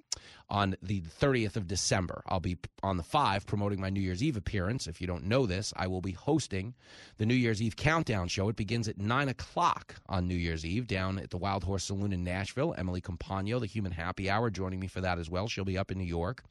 on 0.50 0.76
the 0.82 1.00
30th 1.00 1.56
of 1.56 1.66
December. 1.66 2.22
I'll 2.26 2.40
be 2.40 2.58
on 2.82 2.96
the 2.96 3.02
5 3.02 3.46
promoting 3.46 3.80
my 3.80 3.90
New 3.90 4.00
Year's 4.00 4.22
Eve 4.22 4.36
appearance. 4.36 4.86
If 4.86 5.00
you 5.00 5.06
don't 5.06 5.24
know 5.24 5.46
this, 5.46 5.72
I 5.76 5.86
will 5.86 6.00
be 6.00 6.12
hosting 6.12 6.74
the 7.18 7.26
New 7.26 7.34
Year's 7.34 7.62
Eve 7.62 7.76
Countdown 7.76 8.28
Show. 8.28 8.48
It 8.48 8.56
begins 8.56 8.88
at 8.88 8.98
9 8.98 9.28
o'clock 9.28 9.96
on 10.08 10.26
New 10.26 10.34
Year's 10.34 10.66
Eve 10.66 10.86
down 10.86 11.18
at 11.18 11.30
the 11.30 11.36
Wild 11.36 11.64
Horse 11.64 11.84
Saloon 11.84 12.12
in 12.12 12.24
Nashville. 12.24 12.74
Emily 12.76 13.00
Compagno, 13.00 13.60
the 13.60 13.66
Human 13.66 13.92
Happy 13.92 14.28
Hour, 14.28 14.50
joining 14.50 14.80
me 14.80 14.86
for 14.86 15.00
that 15.00 15.18
as 15.18 15.30
well. 15.30 15.48
She'll 15.48 15.64
be 15.64 15.78
up 15.78 15.90
in 15.90 15.98
New 15.98 16.04
York. 16.04 16.42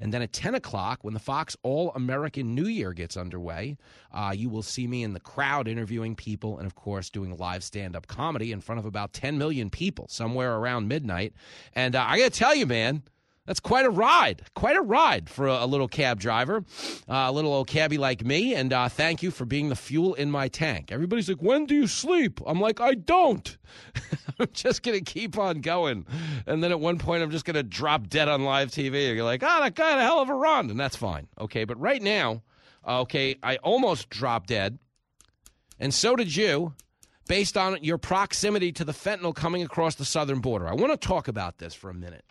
And 0.00 0.12
then 0.12 0.22
at 0.22 0.32
10 0.32 0.54
o'clock, 0.54 1.00
when 1.02 1.14
the 1.14 1.20
Fox 1.20 1.56
All 1.62 1.90
American 1.92 2.54
New 2.54 2.66
Year 2.66 2.92
gets 2.92 3.16
underway, 3.16 3.76
uh, 4.12 4.32
you 4.36 4.48
will 4.48 4.62
see 4.62 4.86
me 4.86 5.02
in 5.02 5.12
the 5.12 5.20
crowd 5.20 5.66
interviewing 5.68 6.14
people 6.14 6.58
and, 6.58 6.66
of 6.66 6.74
course, 6.74 7.10
doing 7.10 7.36
live 7.36 7.64
stand 7.64 7.96
up 7.96 8.06
comedy 8.06 8.52
in 8.52 8.60
front 8.60 8.78
of 8.78 8.84
about 8.84 9.12
10 9.12 9.38
million 9.38 9.70
people 9.70 10.06
somewhere 10.08 10.56
around 10.56 10.88
midnight. 10.88 11.32
And 11.74 11.96
uh, 11.96 12.04
I 12.06 12.18
got 12.18 12.32
to 12.32 12.38
tell 12.38 12.54
you, 12.54 12.66
man, 12.66 13.02
that's 13.48 13.60
quite 13.60 13.86
a 13.86 13.90
ride, 13.90 14.42
quite 14.54 14.76
a 14.76 14.82
ride 14.82 15.30
for 15.30 15.46
a, 15.46 15.64
a 15.64 15.66
little 15.66 15.88
cab 15.88 16.20
driver, 16.20 16.66
uh, 17.08 17.24
a 17.28 17.32
little 17.32 17.50
old 17.50 17.66
cabbie 17.66 17.96
like 17.96 18.22
me. 18.22 18.54
And 18.54 18.74
uh, 18.74 18.90
thank 18.90 19.22
you 19.22 19.30
for 19.30 19.46
being 19.46 19.70
the 19.70 19.74
fuel 19.74 20.12
in 20.12 20.30
my 20.30 20.48
tank. 20.48 20.92
Everybody's 20.92 21.30
like, 21.30 21.40
when 21.40 21.64
do 21.64 21.74
you 21.74 21.86
sleep? 21.86 22.40
I'm 22.46 22.60
like, 22.60 22.78
I 22.78 22.92
don't. 22.92 23.56
I'm 24.38 24.48
just 24.52 24.82
going 24.82 25.02
to 25.02 25.12
keep 25.12 25.38
on 25.38 25.62
going. 25.62 26.04
And 26.46 26.62
then 26.62 26.72
at 26.72 26.78
one 26.78 26.98
point, 26.98 27.22
I'm 27.22 27.30
just 27.30 27.46
going 27.46 27.54
to 27.54 27.62
drop 27.62 28.08
dead 28.08 28.28
on 28.28 28.44
live 28.44 28.70
TV. 28.70 29.14
You're 29.14 29.24
like, 29.24 29.42
oh, 29.42 29.60
that 29.62 29.74
guy 29.74 29.92
had 29.92 29.98
a 29.98 30.02
hell 30.02 30.20
of 30.20 30.28
a 30.28 30.34
run. 30.34 30.68
And 30.68 30.78
that's 30.78 30.96
fine. 30.96 31.26
Okay. 31.40 31.64
But 31.64 31.80
right 31.80 32.02
now, 32.02 32.42
okay, 32.86 33.36
I 33.42 33.56
almost 33.56 34.10
dropped 34.10 34.48
dead. 34.48 34.78
And 35.80 35.94
so 35.94 36.16
did 36.16 36.36
you 36.36 36.74
based 37.28 37.56
on 37.56 37.82
your 37.82 37.96
proximity 37.96 38.72
to 38.72 38.84
the 38.84 38.92
fentanyl 38.92 39.34
coming 39.34 39.62
across 39.62 39.94
the 39.94 40.04
southern 40.04 40.40
border. 40.40 40.68
I 40.68 40.74
want 40.74 40.92
to 40.92 41.08
talk 41.08 41.28
about 41.28 41.58
this 41.58 41.74
for 41.74 41.88
a 41.88 41.94
minute 41.94 42.24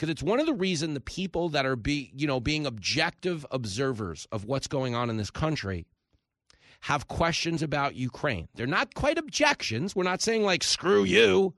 because 0.00 0.10
it's 0.10 0.22
one 0.22 0.40
of 0.40 0.46
the 0.46 0.54
reason 0.54 0.94
the 0.94 1.00
people 1.00 1.50
that 1.50 1.66
are 1.66 1.76
be 1.76 2.10
you 2.16 2.26
know 2.26 2.40
being 2.40 2.64
objective 2.64 3.44
observers 3.50 4.26
of 4.32 4.46
what's 4.46 4.66
going 4.66 4.94
on 4.94 5.10
in 5.10 5.18
this 5.18 5.30
country 5.30 5.84
have 6.84 7.06
questions 7.06 7.62
about 7.62 7.94
Ukraine. 7.94 8.48
They're 8.54 8.66
not 8.66 8.94
quite 8.94 9.18
objections. 9.18 9.94
We're 9.94 10.04
not 10.04 10.22
saying 10.22 10.42
like 10.42 10.62
screw 10.62 11.04
you. 11.04 11.52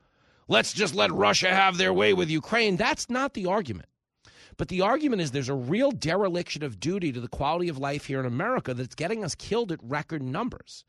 Let's 0.49 0.73
just 0.73 0.93
let 0.93 1.13
Russia 1.13 1.51
have 1.51 1.77
their 1.77 1.93
way 1.93 2.15
with 2.15 2.29
Ukraine. 2.29 2.77
That's 2.77 3.09
not 3.09 3.35
the 3.35 3.47
argument. 3.47 3.89
But 4.57 4.67
the 4.67 4.81
argument 4.81 5.23
is 5.23 5.31
there's 5.31 5.49
a 5.49 5.55
real 5.55 5.93
dereliction 5.93 6.65
of 6.65 6.81
duty 6.81 7.13
to 7.13 7.21
the 7.21 7.29
quality 7.29 7.69
of 7.69 7.79
life 7.79 8.07
here 8.07 8.19
in 8.19 8.27
America 8.27 8.75
that's 8.75 8.97
getting 8.97 9.23
us 9.23 9.37
killed 9.37 9.71
at 9.71 9.79
record 9.85 10.21
numbers. 10.21 10.85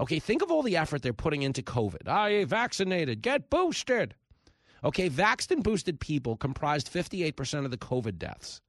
Okay, 0.00 0.18
think 0.18 0.42
of 0.42 0.50
all 0.50 0.62
the 0.62 0.76
effort 0.76 1.02
they're 1.02 1.12
putting 1.12 1.42
into 1.42 1.62
COVID. 1.62 2.08
Ah, 2.08 2.24
I 2.24 2.44
vaccinated, 2.44 3.22
get 3.22 3.48
boosted. 3.48 4.16
Okay, 4.84 5.08
vaxxed 5.08 5.50
and 5.50 5.64
boosted 5.64 5.98
people 5.98 6.36
comprised 6.36 6.92
58% 6.92 7.64
of 7.64 7.70
the 7.70 7.78
COVID 7.78 8.18
deaths 8.18 8.60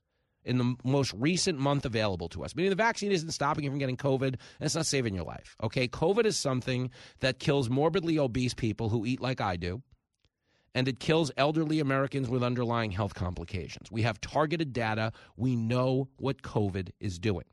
in 0.46 0.58
the 0.58 0.76
most 0.84 1.14
recent 1.18 1.60
month 1.60 1.86
available 1.86 2.30
to 2.30 2.44
us. 2.44 2.56
Meaning 2.56 2.70
the 2.70 2.76
vaccine 2.76 3.12
isn't 3.12 3.32
stopping 3.32 3.64
you 3.64 3.70
from 3.70 3.80
getting 3.80 3.98
COVID 3.98 4.28
and 4.28 4.38
it's 4.62 4.76
not 4.76 4.86
saving 4.86 5.16
your 5.16 5.26
life. 5.26 5.56
Okay, 5.62 5.88
COVID 5.88 6.26
is 6.26 6.38
something 6.38 6.90
that 7.20 7.40
kills 7.40 7.70
morbidly 7.70 8.18
obese 8.18 8.54
people 8.54 8.90
who 8.90 9.06
eat 9.06 9.20
like 9.20 9.42
I 9.42 9.58
do. 9.58 9.82
And 10.74 10.88
it 10.88 11.00
kills 11.00 11.32
elderly 11.38 11.80
Americans 11.80 12.30
with 12.30 12.44
underlying 12.44 12.92
health 12.92 13.14
complications. 13.14 13.90
We 13.92 14.02
have 14.02 14.20
targeted 14.20 14.74
data. 14.74 15.14
We 15.38 15.56
know 15.56 16.10
what 16.18 16.42
COVID 16.42 16.90
is 17.00 17.18
doing. 17.18 17.46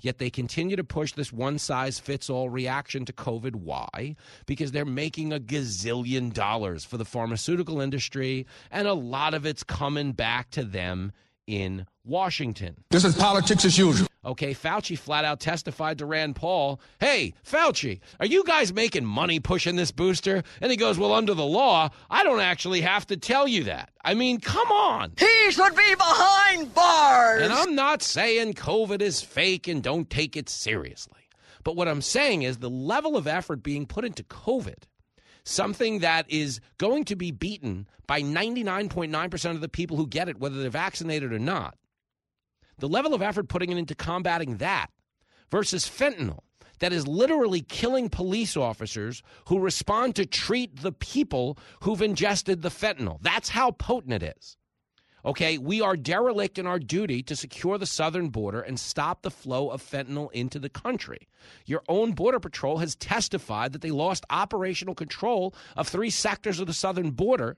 Yet 0.00 0.18
they 0.18 0.30
continue 0.30 0.76
to 0.76 0.84
push 0.84 1.12
this 1.12 1.32
one 1.32 1.58
size 1.58 1.98
fits 1.98 2.30
all 2.30 2.48
reaction 2.48 3.04
to 3.06 3.12
COVID. 3.12 3.56
Why? 3.56 4.16
Because 4.46 4.72
they're 4.72 4.84
making 4.84 5.32
a 5.32 5.40
gazillion 5.40 6.32
dollars 6.32 6.84
for 6.84 6.96
the 6.96 7.04
pharmaceutical 7.04 7.80
industry, 7.80 8.46
and 8.70 8.86
a 8.86 8.94
lot 8.94 9.34
of 9.34 9.44
it's 9.44 9.64
coming 9.64 10.12
back 10.12 10.50
to 10.50 10.62
them 10.62 11.12
in 11.48 11.86
Washington. 12.04 12.76
This 12.90 13.04
is 13.04 13.16
politics 13.16 13.64
as 13.64 13.78
usual. 13.78 14.06
Okay, 14.24 14.52
Fauci 14.52 14.98
flat 14.98 15.24
out 15.24 15.40
testified 15.40 15.98
to 15.98 16.06
Rand 16.06 16.36
Paul, 16.36 16.80
hey, 17.00 17.32
Fauci, 17.44 18.00
are 18.20 18.26
you 18.26 18.44
guys 18.44 18.74
making 18.74 19.04
money 19.04 19.40
pushing 19.40 19.76
this 19.76 19.90
booster? 19.90 20.42
And 20.60 20.70
he 20.70 20.76
goes, 20.76 20.98
well, 20.98 21.14
under 21.14 21.32
the 21.32 21.46
law, 21.46 21.88
I 22.10 22.24
don't 22.24 22.40
actually 22.40 22.82
have 22.82 23.06
to 23.06 23.16
tell 23.16 23.48
you 23.48 23.64
that. 23.64 23.90
I 24.04 24.12
mean, 24.14 24.40
come 24.40 24.70
on. 24.70 25.12
He 25.18 25.50
should 25.50 25.74
be 25.74 25.94
behind 25.94 26.74
bars. 26.74 27.42
And 27.42 27.52
I'm 27.52 27.74
not 27.74 28.02
saying 28.02 28.54
COVID 28.54 29.00
is 29.00 29.22
fake 29.22 29.66
and 29.66 29.82
don't 29.82 30.10
take 30.10 30.36
it 30.36 30.50
seriously. 30.50 31.14
But 31.64 31.76
what 31.76 31.88
I'm 31.88 32.02
saying 32.02 32.42
is 32.42 32.58
the 32.58 32.70
level 32.70 33.16
of 33.16 33.26
effort 33.26 33.62
being 33.62 33.86
put 33.86 34.04
into 34.04 34.24
COVID 34.24 34.82
something 35.48 36.00
that 36.00 36.26
is 36.28 36.60
going 36.78 37.04
to 37.06 37.16
be 37.16 37.30
beaten 37.30 37.86
by 38.06 38.22
99.9% 38.22 39.50
of 39.50 39.60
the 39.60 39.68
people 39.68 39.96
who 39.96 40.06
get 40.06 40.28
it, 40.28 40.38
whether 40.38 40.60
they're 40.60 40.70
vaccinated 40.70 41.32
or 41.32 41.38
not. 41.38 41.76
The 42.78 42.88
level 42.88 43.14
of 43.14 43.22
effort 43.22 43.48
putting 43.48 43.70
it 43.70 43.78
into 43.78 43.94
combating 43.94 44.58
that 44.58 44.88
versus 45.50 45.88
fentanyl 45.88 46.40
that 46.78 46.92
is 46.92 47.08
literally 47.08 47.60
killing 47.60 48.08
police 48.08 48.56
officers 48.56 49.22
who 49.48 49.58
respond 49.58 50.14
to 50.16 50.26
treat 50.26 50.80
the 50.80 50.92
people 50.92 51.58
who've 51.82 52.02
ingested 52.02 52.62
the 52.62 52.68
fentanyl. 52.68 53.18
That's 53.20 53.48
how 53.48 53.72
potent 53.72 54.22
it 54.22 54.34
is. 54.38 54.56
Okay, 55.24 55.58
we 55.58 55.80
are 55.80 55.96
derelict 55.96 56.58
in 56.58 56.66
our 56.66 56.78
duty 56.78 57.22
to 57.24 57.34
secure 57.34 57.76
the 57.76 57.86
southern 57.86 58.28
border 58.28 58.60
and 58.60 58.78
stop 58.78 59.22
the 59.22 59.30
flow 59.30 59.70
of 59.70 59.82
fentanyl 59.82 60.30
into 60.32 60.58
the 60.58 60.68
country. 60.68 61.28
Your 61.66 61.82
own 61.88 62.12
Border 62.12 62.40
Patrol 62.40 62.78
has 62.78 62.94
testified 62.94 63.72
that 63.72 63.82
they 63.82 63.90
lost 63.90 64.24
operational 64.30 64.94
control 64.94 65.54
of 65.76 65.88
three 65.88 66.10
sectors 66.10 66.60
of 66.60 66.66
the 66.66 66.72
southern 66.72 67.10
border 67.10 67.56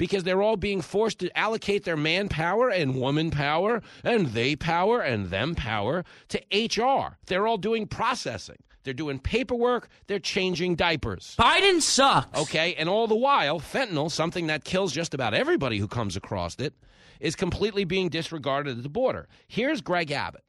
because 0.00 0.24
they're 0.24 0.40
all 0.40 0.56
being 0.56 0.80
forced 0.80 1.18
to 1.18 1.38
allocate 1.38 1.84
their 1.84 1.94
manpower 1.94 2.70
and 2.70 2.94
woman 2.94 3.30
power 3.30 3.82
and 4.02 4.28
they 4.28 4.56
power 4.56 5.02
and 5.02 5.26
them 5.26 5.54
power 5.54 6.06
to 6.26 6.38
HR. 6.50 7.18
They're 7.26 7.46
all 7.46 7.58
doing 7.58 7.86
processing. 7.86 8.56
They're 8.82 8.94
doing 8.94 9.18
paperwork. 9.18 9.90
They're 10.06 10.18
changing 10.18 10.76
diapers. 10.76 11.36
Biden 11.38 11.82
sucks. 11.82 12.40
Okay, 12.40 12.74
and 12.76 12.88
all 12.88 13.08
the 13.08 13.14
while, 13.14 13.60
fentanyl, 13.60 14.10
something 14.10 14.46
that 14.46 14.64
kills 14.64 14.94
just 14.94 15.12
about 15.12 15.34
everybody 15.34 15.76
who 15.76 15.86
comes 15.86 16.16
across 16.16 16.56
it, 16.56 16.72
is 17.20 17.36
completely 17.36 17.84
being 17.84 18.08
disregarded 18.08 18.78
at 18.78 18.82
the 18.82 18.88
border. 18.88 19.28
Here's 19.48 19.82
Greg 19.82 20.10
Abbott, 20.12 20.44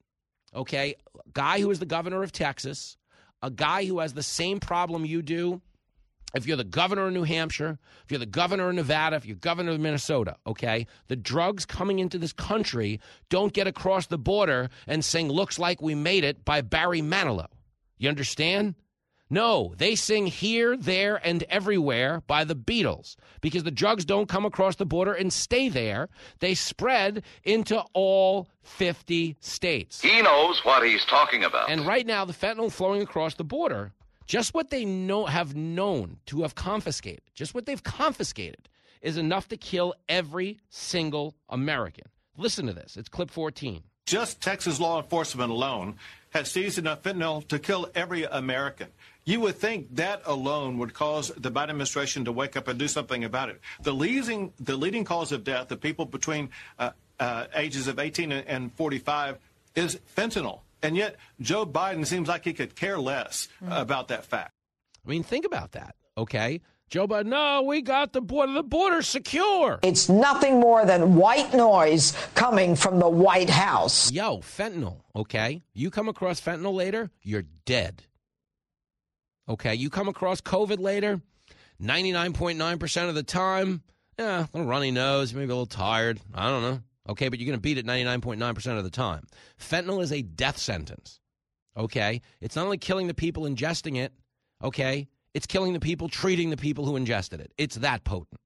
okay, 0.55 0.95
guy 1.33 1.59
who 1.59 1.69
is 1.71 1.79
the 1.79 1.85
governor 1.85 2.23
of 2.23 2.31
Texas, 2.31 2.95
a 3.41 3.51
guy 3.51 3.83
who 3.83 3.99
has 3.99 4.13
the 4.13 4.23
same 4.23 4.61
problem 4.61 5.03
you 5.03 5.21
do. 5.21 5.61
If 6.33 6.47
you're 6.47 6.57
the 6.57 6.63
governor 6.63 7.07
of 7.07 7.13
New 7.13 7.23
Hampshire, 7.23 7.77
if 8.05 8.11
you're 8.11 8.19
the 8.19 8.25
governor 8.25 8.69
of 8.69 8.75
Nevada, 8.75 9.17
if 9.17 9.25
you're 9.25 9.35
governor 9.35 9.71
of 9.71 9.79
Minnesota, 9.79 10.37
okay, 10.47 10.87
the 11.07 11.15
drugs 11.15 11.65
coming 11.65 11.99
into 11.99 12.17
this 12.17 12.33
country 12.33 12.99
don't 13.29 13.53
get 13.53 13.67
across 13.67 14.07
the 14.07 14.17
border 14.17 14.69
and 14.87 15.03
sing 15.03 15.27
Looks 15.29 15.59
Like 15.59 15.81
We 15.81 15.95
Made 15.95 16.23
It 16.23 16.45
by 16.45 16.61
Barry 16.61 17.01
Manilow. 17.01 17.47
You 17.97 18.09
understand? 18.09 18.75
No, 19.29 19.73
they 19.77 19.95
sing 19.95 20.27
Here, 20.27 20.75
There, 20.75 21.15
and 21.25 21.43
Everywhere 21.43 22.21
by 22.27 22.43
the 22.43 22.55
Beatles 22.55 23.15
because 23.39 23.63
the 23.63 23.71
drugs 23.71 24.03
don't 24.03 24.27
come 24.27 24.43
across 24.43 24.75
the 24.75 24.85
border 24.85 25.13
and 25.13 25.31
stay 25.31 25.69
there. 25.69 26.09
They 26.39 26.53
spread 26.53 27.23
into 27.45 27.79
all 27.93 28.49
50 28.63 29.37
states. 29.39 30.01
He 30.01 30.21
knows 30.21 30.65
what 30.65 30.85
he's 30.85 31.05
talking 31.05 31.45
about. 31.45 31.69
And 31.69 31.87
right 31.87 32.05
now, 32.05 32.25
the 32.25 32.33
fentanyl 32.33 32.69
flowing 32.71 33.01
across 33.01 33.35
the 33.35 33.45
border, 33.45 33.93
just 34.25 34.53
what 34.53 34.69
they 34.69 34.85
know 34.85 35.25
have 35.25 35.55
known 35.55 36.17
to 36.27 36.41
have 36.43 36.55
confiscated, 36.55 37.21
just 37.33 37.53
what 37.53 37.65
they've 37.65 37.83
confiscated, 37.83 38.69
is 39.01 39.17
enough 39.17 39.47
to 39.49 39.57
kill 39.57 39.93
every 40.07 40.59
single 40.69 41.35
American. 41.49 42.05
Listen 42.37 42.67
to 42.67 42.73
this. 42.73 42.97
It's 42.97 43.09
clip 43.09 43.31
14. 43.31 43.83
Just 44.05 44.41
Texas 44.41 44.79
law 44.79 45.01
enforcement 45.01 45.51
alone 45.51 45.95
has 46.31 46.49
seized 46.49 46.77
enough 46.77 47.03
fentanyl 47.03 47.47
to 47.47 47.59
kill 47.59 47.89
every 47.93 48.23
American. 48.23 48.87
You 49.25 49.39
would 49.41 49.55
think 49.55 49.95
that 49.95 50.21
alone 50.25 50.77
would 50.79 50.93
cause 50.93 51.31
the 51.37 51.51
Biden 51.51 51.69
administration 51.69 52.25
to 52.25 52.31
wake 52.31 52.57
up 52.57 52.67
and 52.67 52.79
do 52.79 52.87
something 52.87 53.23
about 53.23 53.49
it. 53.49 53.61
The 53.83 53.93
leading, 53.93 54.53
the 54.59 54.75
leading 54.75 55.03
cause 55.03 55.31
of 55.31 55.43
death 55.43 55.71
of 55.71 55.79
people 55.79 56.05
between 56.05 56.49
uh, 56.79 56.91
uh, 57.19 57.45
ages 57.55 57.87
of 57.87 57.99
18 57.99 58.31
and 58.31 58.73
45 58.73 59.37
is 59.75 59.99
fentanyl. 60.15 60.59
And 60.83 60.97
yet, 60.97 61.17
Joe 61.39 61.65
Biden 61.65 62.05
seems 62.05 62.27
like 62.27 62.43
he 62.43 62.53
could 62.53 62.75
care 62.75 62.99
less 62.99 63.47
mm. 63.63 63.79
about 63.79 64.07
that 64.09 64.25
fact. 64.25 64.53
I 65.05 65.09
mean, 65.09 65.23
think 65.23 65.45
about 65.45 65.73
that, 65.73 65.95
okay? 66.17 66.61
Joe 66.89 67.07
Biden, 67.07 67.27
no, 67.27 67.61
we 67.61 67.81
got 67.81 68.11
the 68.13 68.21
border, 68.21 68.51
the 68.51 68.63
border 68.63 69.01
secure. 69.01 69.79
It's 69.81 70.09
nothing 70.09 70.59
more 70.59 70.85
than 70.85 71.15
white 71.15 71.53
noise 71.53 72.13
coming 72.35 72.75
from 72.75 72.99
the 72.99 73.07
White 73.07 73.49
House. 73.49 74.11
Yo, 74.11 74.39
fentanyl, 74.39 74.97
okay? 75.15 75.63
You 75.73 75.89
come 75.89 76.09
across 76.09 76.41
fentanyl 76.41 76.73
later, 76.73 77.09
you're 77.21 77.45
dead. 77.65 78.03
Okay, 79.47 79.73
you 79.73 79.89
come 79.89 80.07
across 80.07 80.41
COVID 80.41 80.79
later, 80.79 81.21
99.9% 81.81 83.09
of 83.09 83.15
the 83.15 83.23
time, 83.23 83.83
yeah, 84.19 84.41
a 84.41 84.49
little 84.53 84.69
runny 84.69 84.91
nose, 84.91 85.33
maybe 85.33 85.45
a 85.45 85.47
little 85.47 85.65
tired. 85.65 86.19
I 86.33 86.49
don't 86.49 86.61
know. 86.61 86.81
Okay, 87.09 87.29
but 87.29 87.39
you're 87.39 87.47
going 87.47 87.57
to 87.57 87.61
beat 87.61 87.77
it 87.77 87.85
99.9% 87.85 88.77
of 88.77 88.83
the 88.83 88.89
time. 88.89 89.25
Fentanyl 89.59 90.01
is 90.01 90.11
a 90.11 90.21
death 90.21 90.57
sentence. 90.57 91.19
Okay? 91.75 92.21
It's 92.41 92.55
not 92.55 92.65
only 92.65 92.77
killing 92.77 93.07
the 93.07 93.13
people 93.13 93.43
ingesting 93.43 93.97
it, 93.97 94.13
okay? 94.63 95.07
It's 95.33 95.47
killing 95.47 95.73
the 95.73 95.79
people 95.79 96.09
treating 96.09 96.49
the 96.49 96.57
people 96.57 96.85
who 96.85 96.95
ingested 96.95 97.39
it. 97.39 97.53
It's 97.57 97.75
that 97.77 98.03
potent. 98.03 98.39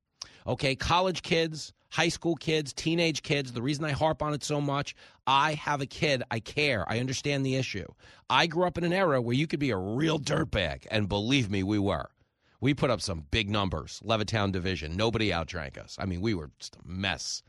Okay, 0.48 0.76
college 0.76 1.24
kids, 1.24 1.74
high 1.90 2.10
school 2.10 2.36
kids, 2.36 2.72
teenage 2.72 3.24
kids. 3.24 3.52
The 3.52 3.64
reason 3.64 3.84
I 3.84 3.92
harp 3.92 4.22
on 4.22 4.34
it 4.34 4.44
so 4.44 4.62
much, 4.62 4.94
I 5.26 5.54
have 5.56 5.82
a 5.82 5.88
kid. 5.88 6.22
I 6.30 6.40
care. 6.40 6.86
I 6.88 7.00
understand 7.00 7.44
the 7.44 7.56
issue. 7.56 7.88
I 8.30 8.46
grew 8.46 8.66
up 8.66 8.78
in 8.78 8.84
an 8.84 8.94
era 8.94 9.20
where 9.22 9.36
you 9.36 9.48
could 9.48 9.60
be 9.60 9.72
a 9.72 9.78
real 9.78 10.20
dirtbag, 10.20 10.86
and 10.92 11.10
believe 11.10 11.50
me, 11.50 11.64
we 11.64 11.80
were. 11.80 12.10
We 12.62 12.76
put 12.76 12.92
up 12.92 13.02
some 13.02 13.26
big 13.32 13.50
numbers. 13.50 14.02
Levittown 14.06 14.52
Division. 14.52 14.96
Nobody 14.96 15.32
outdrank 15.32 15.80
us. 15.80 15.98
I 16.00 16.06
mean, 16.06 16.22
we 16.22 16.36
were 16.36 16.52
just 16.60 16.76
a 16.76 16.80
mess. 16.88 17.42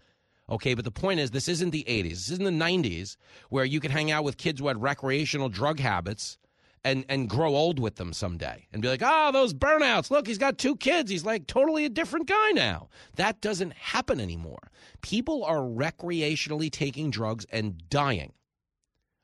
Okay, 0.48 0.74
but 0.74 0.84
the 0.84 0.92
point 0.92 1.18
is, 1.18 1.32
this 1.32 1.48
isn't 1.48 1.70
the 1.70 1.84
80s. 1.88 2.10
This 2.10 2.30
isn't 2.30 2.44
the 2.44 2.50
90s 2.50 3.16
where 3.50 3.64
you 3.64 3.80
could 3.80 3.90
hang 3.90 4.10
out 4.12 4.22
with 4.24 4.36
kids 4.36 4.60
who 4.60 4.68
had 4.68 4.80
recreational 4.80 5.48
drug 5.48 5.80
habits 5.80 6.38
and 6.84 7.04
and 7.08 7.28
grow 7.28 7.56
old 7.56 7.80
with 7.80 7.96
them 7.96 8.12
someday 8.12 8.64
and 8.72 8.80
be 8.80 8.88
like, 8.88 9.02
oh, 9.04 9.32
those 9.32 9.52
burnouts. 9.52 10.08
Look, 10.08 10.28
he's 10.28 10.38
got 10.38 10.56
two 10.56 10.76
kids. 10.76 11.10
He's 11.10 11.24
like 11.24 11.48
totally 11.48 11.84
a 11.84 11.88
different 11.88 12.28
guy 12.28 12.52
now. 12.52 12.88
That 13.16 13.40
doesn't 13.40 13.72
happen 13.72 14.20
anymore. 14.20 14.70
People 15.02 15.44
are 15.44 15.58
recreationally 15.58 16.70
taking 16.70 17.10
drugs 17.10 17.44
and 17.50 17.82
dying. 17.90 18.32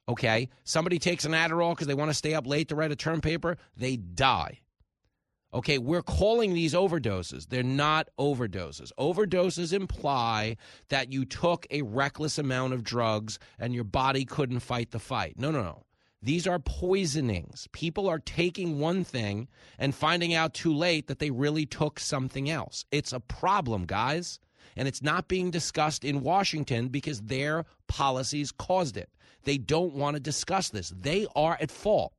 Okay, 0.08 0.48
somebody 0.64 0.98
takes 0.98 1.24
an 1.24 1.32
Adderall 1.32 1.70
because 1.70 1.86
they 1.86 1.94
want 1.94 2.10
to 2.10 2.14
stay 2.14 2.34
up 2.34 2.48
late 2.48 2.68
to 2.68 2.74
write 2.74 2.90
a 2.90 2.96
term 2.96 3.20
paper. 3.20 3.56
They 3.76 3.96
die. 3.96 4.61
Okay, 5.54 5.76
we're 5.76 6.02
calling 6.02 6.54
these 6.54 6.72
overdoses. 6.72 7.48
They're 7.48 7.62
not 7.62 8.08
overdoses. 8.18 8.90
Overdoses 8.98 9.74
imply 9.74 10.56
that 10.88 11.12
you 11.12 11.26
took 11.26 11.66
a 11.70 11.82
reckless 11.82 12.38
amount 12.38 12.72
of 12.72 12.82
drugs 12.82 13.38
and 13.58 13.74
your 13.74 13.84
body 13.84 14.24
couldn't 14.24 14.60
fight 14.60 14.92
the 14.92 14.98
fight. 14.98 15.34
No, 15.36 15.50
no, 15.50 15.62
no. 15.62 15.84
These 16.22 16.46
are 16.46 16.58
poisonings. 16.58 17.68
People 17.72 18.08
are 18.08 18.20
taking 18.20 18.78
one 18.78 19.04
thing 19.04 19.48
and 19.78 19.94
finding 19.94 20.32
out 20.32 20.54
too 20.54 20.72
late 20.72 21.08
that 21.08 21.18
they 21.18 21.30
really 21.30 21.66
took 21.66 22.00
something 22.00 22.48
else. 22.48 22.86
It's 22.90 23.12
a 23.12 23.20
problem, 23.20 23.84
guys. 23.84 24.38
And 24.76 24.88
it's 24.88 25.02
not 25.02 25.28
being 25.28 25.50
discussed 25.50 26.02
in 26.04 26.22
Washington 26.22 26.88
because 26.88 27.20
their 27.20 27.66
policies 27.88 28.52
caused 28.52 28.96
it. 28.96 29.10
They 29.44 29.58
don't 29.58 29.94
want 29.94 30.14
to 30.14 30.20
discuss 30.20 30.70
this. 30.70 30.94
They 30.96 31.26
are 31.34 31.58
at 31.60 31.70
fault. 31.70 32.14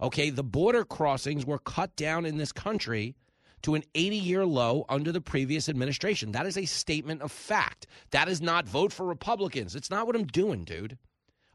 Okay, 0.00 0.30
the 0.30 0.44
border 0.44 0.84
crossings 0.84 1.44
were 1.44 1.58
cut 1.58 1.94
down 1.96 2.24
in 2.24 2.36
this 2.36 2.52
country 2.52 3.16
to 3.62 3.74
an 3.74 3.82
80 3.94 4.16
year 4.16 4.46
low 4.46 4.84
under 4.88 5.10
the 5.10 5.20
previous 5.20 5.68
administration. 5.68 6.32
That 6.32 6.46
is 6.46 6.56
a 6.56 6.64
statement 6.64 7.22
of 7.22 7.32
fact. 7.32 7.86
That 8.12 8.28
is 8.28 8.40
not 8.40 8.68
vote 8.68 8.92
for 8.92 9.04
Republicans. 9.04 9.74
It's 9.74 9.90
not 9.90 10.06
what 10.06 10.14
I'm 10.14 10.26
doing, 10.26 10.64
dude. 10.64 10.98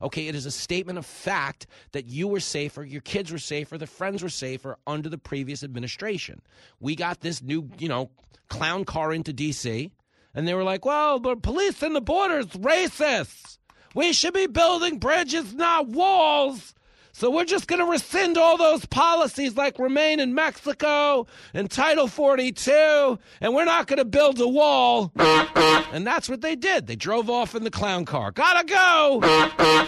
Okay, 0.01 0.27
it 0.27 0.35
is 0.35 0.45
a 0.45 0.51
statement 0.51 0.99
of 0.99 1.05
fact 1.05 1.65
that 1.93 2.07
you 2.07 2.27
were 2.27 2.41
safer, 2.41 2.83
your 2.83 2.99
kids 2.99 3.31
were 3.31 3.37
safer, 3.37 3.77
the 3.77 3.87
friends 3.87 4.21
were 4.21 4.27
safer 4.27 4.77
under 4.85 5.07
the 5.07 5.17
previous 5.17 5.63
administration. 5.63 6.41
We 6.81 6.97
got 6.97 7.21
this 7.21 7.41
new, 7.41 7.69
you 7.77 7.87
know, 7.87 8.11
clown 8.49 8.83
car 8.83 9.13
into 9.13 9.31
D.C., 9.31 9.91
and 10.35 10.47
they 10.47 10.55
were 10.55 10.63
like, 10.63 10.83
well, 10.83 11.19
the 11.19 11.37
police 11.37 11.81
and 11.83 11.95
the 11.95 12.01
border's 12.01 12.47
racist. 12.47 13.59
We 13.95 14.11
should 14.11 14.33
be 14.33 14.47
building 14.47 14.97
bridges, 14.97 15.53
not 15.53 15.87
walls. 15.87 16.73
So 17.15 17.29
we're 17.29 17.45
just 17.45 17.67
going 17.67 17.79
to 17.79 17.85
rescind 17.85 18.39
all 18.39 18.57
those 18.57 18.87
policies 18.87 19.55
like 19.55 19.77
remain 19.77 20.19
in 20.19 20.33
Mexico 20.33 21.27
and 21.53 21.69
Title 21.69 22.07
42, 22.07 23.19
and 23.39 23.53
we're 23.53 23.65
not 23.65 23.85
going 23.85 23.99
to 23.99 24.05
build 24.05 24.41
a 24.41 24.47
wall. 24.47 25.11
And 25.15 26.07
that's 26.07 26.27
what 26.27 26.41
they 26.41 26.55
did. 26.55 26.87
They 26.87 26.95
drove 26.95 27.29
off 27.29 27.53
in 27.53 27.63
the 27.63 27.69
clown 27.69 28.05
car. 28.05 28.31
Gotta 28.31 28.65
go! 28.65 29.19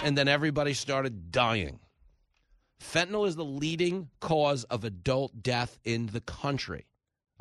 And 0.03 0.15
then 0.15 0.27
everybody 0.27 0.75
started 0.75 1.31
dying. 1.31 1.79
Fentanyl 2.79 3.27
is 3.27 3.35
the 3.35 3.43
leading 3.43 4.09
cause 4.19 4.63
of 4.65 4.83
adult 4.83 5.41
death 5.41 5.79
in 5.83 6.05
the 6.07 6.21
country. 6.21 6.85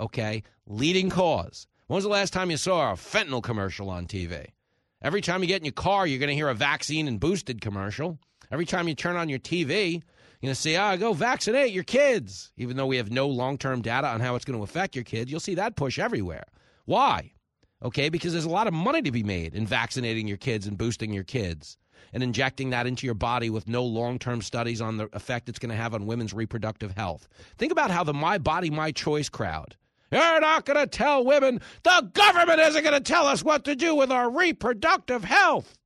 Okay? 0.01 0.45
Leading 0.67 1.11
cause. 1.11 1.67
When 1.89 1.97
was 1.97 2.05
the 2.05 2.11
last 2.11 2.33
time 2.33 2.51
you 2.51 2.57
saw 2.57 2.93
a 2.93 2.97
fentanyl 2.97 3.43
commercial 3.43 3.91
on 3.91 4.07
TV? 4.07 4.47
Every 5.03 5.21
time 5.21 5.43
you 5.43 5.47
get 5.47 5.61
in 5.61 5.67
your 5.67 5.73
car, 5.73 6.07
you're 6.07 6.19
going 6.19 6.31
to 6.31 6.35
hear 6.35 6.49
a 6.49 6.55
vaccine 6.55 7.07
and 7.07 7.21
boosted 7.21 7.61
commercial. 7.61 8.19
Every 8.55 8.67
time 8.67 8.87
you 8.87 8.95
turn 8.95 9.17
on 9.17 9.29
your 9.29 9.41
TV, 9.41 9.95
you're 9.95 10.01
going 10.41 10.55
to 10.55 10.55
see, 10.55 10.77
ah, 10.77 10.95
go 10.95 11.13
vaccinate 11.13 11.73
your 11.73 11.83
kids. 11.83 12.53
Even 12.57 12.77
though 12.77 12.87
we 12.87 12.99
have 12.99 13.11
no 13.11 13.27
long 13.27 13.59
term 13.59 13.83
data 13.83 14.07
on 14.07 14.21
how 14.21 14.37
it's 14.37 14.45
going 14.45 14.57
to 14.57 14.63
affect 14.63 14.95
your 14.95 15.03
kids, 15.03 15.29
you'll 15.29 15.41
see 15.41 15.57
that 15.57 15.75
push 15.75 15.99
everywhere. 15.99 16.45
Why? 16.85 17.33
Okay, 17.83 18.11
because 18.11 18.31
there's 18.31 18.45
a 18.45 18.49
lot 18.49 18.69
of 18.69 18.73
money 18.73 19.03
to 19.03 19.11
be 19.11 19.25
made 19.25 19.57
in 19.57 19.67
vaccinating 19.67 20.29
your 20.29 20.37
kids 20.37 20.69
and 20.69 20.79
boosting 20.79 21.13
your 21.13 21.25
kids 21.25 21.77
and 22.13 22.23
injecting 22.23 22.71
that 22.71 22.87
into 22.87 23.07
your 23.07 23.17
body 23.17 23.51
with 23.51 23.67
no 23.67 23.83
long 23.83 24.21
term 24.21 24.41
studies 24.41 24.81
on 24.81 24.99
the 24.99 25.09
effect 25.15 25.49
it's 25.49 25.59
going 25.59 25.71
to 25.71 25.77
have 25.77 25.93
on 25.93 26.07
women's 26.07 26.33
reproductive 26.33 26.93
health. 26.93 27.27
Think 27.59 27.73
about 27.73 27.91
how 27.91 28.05
the 28.05 28.15
My 28.15 28.39
Body, 28.39 28.71
My 28.71 28.93
Choice 28.93 29.29
crowd. 29.29 29.75
You're 30.13 30.41
not 30.41 30.65
going 30.65 30.79
to 30.79 30.87
tell 30.87 31.25
women, 31.25 31.61
the 31.83 32.09
government 32.13 32.61
isn't 32.61 32.85
going 32.85 32.95
to 32.95 33.01
tell 33.01 33.27
us 33.27 33.43
what 33.43 33.65
to 33.65 33.75
do 33.75 33.97
with 33.97 34.13
our 34.13 34.31
reproductive 34.31 35.25
health. 35.25 35.77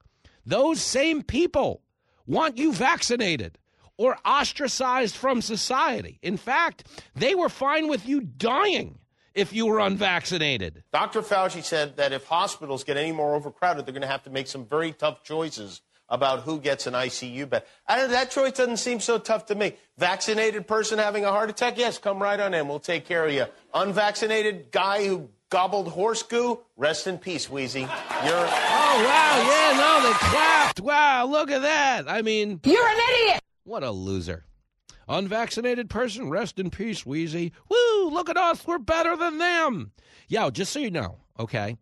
Those 0.45 0.83
same 0.83 1.23
people 1.23 1.81
want 2.29 2.57
you 2.59 2.73
vaccinated 2.73 3.59
or 3.97 4.17
ostracized 4.25 5.17
from 5.17 5.43
society. 5.43 6.21
In 6.23 6.37
fact, 6.37 6.87
they 7.17 7.35
were 7.35 7.49
fine 7.49 7.89
with 7.89 8.07
you 8.07 8.21
dying 8.21 8.99
if 9.35 9.53
you 9.53 9.67
were 9.67 9.81
unvaccinated. 9.81 10.85
Dr. 10.93 11.23
Fauci 11.23 11.65
said 11.65 11.97
that 11.97 12.13
if 12.13 12.25
hospitals 12.25 12.85
get 12.85 12.97
any 12.97 13.11
more 13.11 13.35
overcrowded, 13.35 13.87
they're 13.87 13.93
going 13.93 14.03
to 14.03 14.09
have 14.09 14.23
to 14.25 14.31
make 14.31 14.47
some 14.47 14.65
very 14.67 14.93
tough 14.93 15.25
choices 15.25 15.81
about 16.11 16.41
who 16.41 16.59
gets 16.59 16.87
an 16.87 16.95
ICU 16.95 17.49
bed. 17.51 17.65
That 17.87 18.31
choice 18.31 18.53
doesn't 18.53 18.79
seem 18.79 18.99
so 18.99 19.19
tough 19.19 19.47
to 19.47 19.55
me. 19.55 19.75
Vaccinated 19.99 20.67
person 20.67 20.99
having 20.99 21.25
a 21.25 21.31
heart 21.31 21.51
attack, 21.51 21.77
yes, 21.77 21.99
come 21.99 22.23
right 22.23 22.41
on 22.41 22.55
in. 22.55 22.67
We'll 22.67 22.81
take 22.81 23.05
care 23.05 23.27
of 23.27 23.33
you. 23.33 23.45
Unvaccinated 23.75 24.71
guy 24.71 25.07
who 25.07 25.29
gobbled 25.51 25.89
horse 25.89 26.23
goo. 26.23 26.61
Rest 26.77 27.07
in 27.07 27.19
peace, 27.19 27.49
Wheezy. 27.49 27.81
You're. 27.81 27.89
Oh 27.91 29.05
wow! 29.05 29.49
Yeah, 29.49 29.77
no, 29.77 30.09
they 30.09 30.15
clapped. 30.15 30.81
Wow, 30.81 31.27
look 31.27 31.51
at 31.51 31.63
that. 31.63 32.09
I 32.09 32.23
mean, 32.23 32.61
you're 32.65 32.89
an 32.89 32.99
idiot. 33.15 33.41
What 33.65 33.83
a 33.83 33.91
loser. 33.91 34.45
Unvaccinated 35.09 35.89
person, 35.89 36.29
rest 36.29 36.59
in 36.59 36.71
peace, 36.71 37.07
Wheezy. 37.07 37.53
Woo! 37.69 38.11
Look 38.11 38.29
at 38.29 38.37
us. 38.37 38.67
We're 38.67 38.79
better 38.79 39.17
than 39.17 39.39
them. 39.39 39.93
Yo, 40.29 40.51
just 40.51 40.73
so 40.73 40.81
you 40.81 40.91
know, 40.91 41.19
okay. 41.39 41.77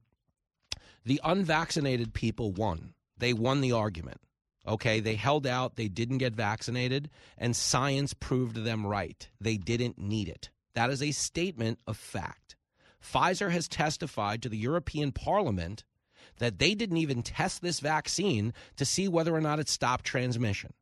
The 1.04 1.20
unvaccinated 1.24 2.14
people 2.14 2.52
won. 2.52 2.94
They 3.18 3.32
won 3.32 3.60
the 3.60 3.72
argument. 3.72 4.20
Okay, 4.66 5.00
they 5.00 5.14
held 5.14 5.46
out, 5.46 5.76
they 5.76 5.88
didn't 5.88 6.18
get 6.18 6.34
vaccinated, 6.34 7.08
and 7.38 7.54
science 7.54 8.14
proved 8.14 8.56
them 8.56 8.86
right. 8.86 9.28
They 9.40 9.56
didn't 9.56 9.98
need 9.98 10.28
it. 10.28 10.50
That 10.74 10.90
is 10.90 11.02
a 11.02 11.12
statement 11.12 11.80
of 11.86 11.96
fact. 11.96 12.45
Pfizer 13.12 13.50
has 13.50 13.68
testified 13.68 14.42
to 14.42 14.48
the 14.48 14.58
European 14.58 15.12
Parliament 15.12 15.84
that 16.38 16.58
they 16.58 16.74
didn't 16.74 16.96
even 16.96 17.22
test 17.22 17.62
this 17.62 17.80
vaccine 17.80 18.52
to 18.76 18.84
see 18.84 19.08
whether 19.08 19.34
or 19.34 19.40
not 19.40 19.60
it 19.60 19.68
stopped 19.68 20.04
transmission. 20.04 20.72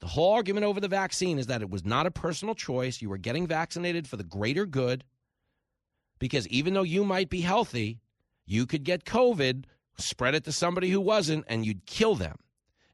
The 0.00 0.08
whole 0.08 0.32
argument 0.32 0.64
over 0.64 0.80
the 0.80 0.88
vaccine 0.88 1.38
is 1.38 1.46
that 1.48 1.62
it 1.62 1.70
was 1.70 1.84
not 1.84 2.06
a 2.06 2.10
personal 2.10 2.54
choice. 2.54 3.02
You 3.02 3.10
were 3.10 3.18
getting 3.18 3.46
vaccinated 3.46 4.08
for 4.08 4.16
the 4.16 4.24
greater 4.24 4.64
good 4.64 5.04
because 6.18 6.48
even 6.48 6.74
though 6.74 6.82
you 6.82 7.04
might 7.04 7.28
be 7.28 7.42
healthy, 7.42 8.00
you 8.46 8.66
could 8.66 8.82
get 8.82 9.04
COVID, 9.04 9.64
spread 9.98 10.34
it 10.34 10.44
to 10.44 10.52
somebody 10.52 10.90
who 10.90 11.00
wasn't, 11.00 11.44
and 11.48 11.66
you'd 11.66 11.86
kill 11.86 12.14
them. 12.14 12.36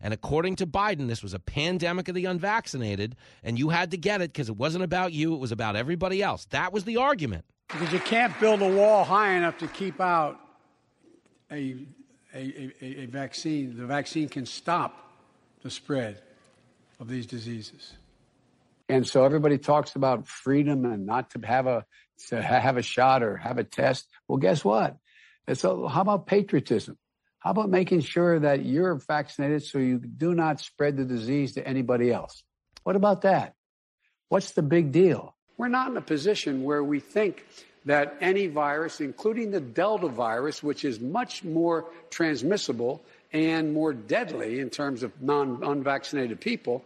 And 0.01 0.13
according 0.13 0.57
to 0.57 0.67
Biden, 0.67 1.09
this 1.09 1.23
was 1.23 1.35
a 1.35 1.39
pandemic 1.39 2.09
of 2.09 2.15
the 2.15 2.27
unvaccinated, 2.27 3.17
and 3.43 3.59
you 3.59 3.71
had 3.71 3.93
to 3.93 3.97
get 3.97 4.21
it 4.21 4.33
because 4.33 4.49
it 4.49 4.57
wasn't 4.57 4.85
about 4.85 5.13
you, 5.13 5.35
it 5.35 5.39
was 5.39 5.53
about 5.53 5.77
everybody 5.77 6.23
else. 6.23 6.47
That 6.47 6.73
was 6.73 6.85
the 6.85 6.99
argument. 6.99 7.45
Because 7.69 7.93
you 7.93 7.99
can't 8.01 8.39
build 8.41 8.63
a 8.63 8.69
wall 8.69 9.05
high 9.05 9.35
enough 9.35 9.59
to 9.59 9.67
keep 9.69 10.01
out 10.01 10.41
a, 11.51 11.77
a, 12.35 12.73
a, 12.81 13.03
a 13.03 13.07
vaccine. 13.07 13.77
The 13.77 13.87
vaccine 13.87 14.29
can 14.29 14.47
stop 14.47 15.11
the 15.63 15.71
spread 15.71 16.23
of 17.01 17.09
these 17.09 17.27
diseases. 17.27 17.93
And 18.89 19.07
so 19.07 19.25
everybody 19.25 19.59
talks 19.59 19.97
about 19.97 20.29
freedom 20.29 20.85
and 20.85 21.07
not 21.07 21.31
to 21.31 21.41
have 21.45 21.67
a 21.67 21.85
to 22.29 22.41
have 22.41 22.77
a 22.77 22.83
shot 22.83 23.23
or 23.23 23.37
have 23.37 23.59
a 23.59 23.65
test. 23.65 24.07
Well, 24.27 24.39
guess 24.39 24.65
what? 24.65 24.97
So 25.53 25.87
how 25.87 26.01
about 26.01 26.27
patriotism? 26.27 26.97
How 27.41 27.51
about 27.51 27.69
making 27.69 28.01
sure 28.01 28.41
that 28.41 28.65
you're 28.65 28.95
vaccinated 28.95 29.65
so 29.65 29.79
you 29.79 29.99
do 29.99 30.35
not 30.35 30.61
spread 30.61 30.97
the 30.97 31.05
disease 31.05 31.55
to 31.55 31.67
anybody 31.67 32.11
else? 32.11 32.43
What 32.85 32.97
about 32.97 33.23
that? 33.23 33.55
What's 34.29 34.53
the 34.53 34.63
big 34.63 34.93
deal? 34.93 35.36
We're 35.59 35.69
not 35.69 35.91
in 35.91 35.97
a 35.97 36.03
position 36.03 36.65
where 36.65 36.85
we 36.85 37.01
think 37.01 37.45
that 37.87 38.17
any 38.21 38.47
virus, 38.47 39.01
including 39.01 39.51
the 39.51 39.61
Delta 39.61 40.09
virus, 40.09 40.63
which 40.63 40.85
is 40.85 41.01
much 41.01 41.45
more 41.45 41.87
transmissible 42.11 43.03
and 43.33 43.73
more 43.73 43.93
deadly 43.93 44.61
in 44.61 44.71
terms 44.71 45.03
of 45.03 45.13
non 45.23 45.63
unvaccinated 45.63 46.41
people, 46.41 46.85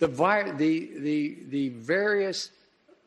the, 0.00 0.08
vi- 0.08 0.50
the, 0.52 0.90
the, 0.98 1.38
the 1.48 1.68
various 1.70 2.50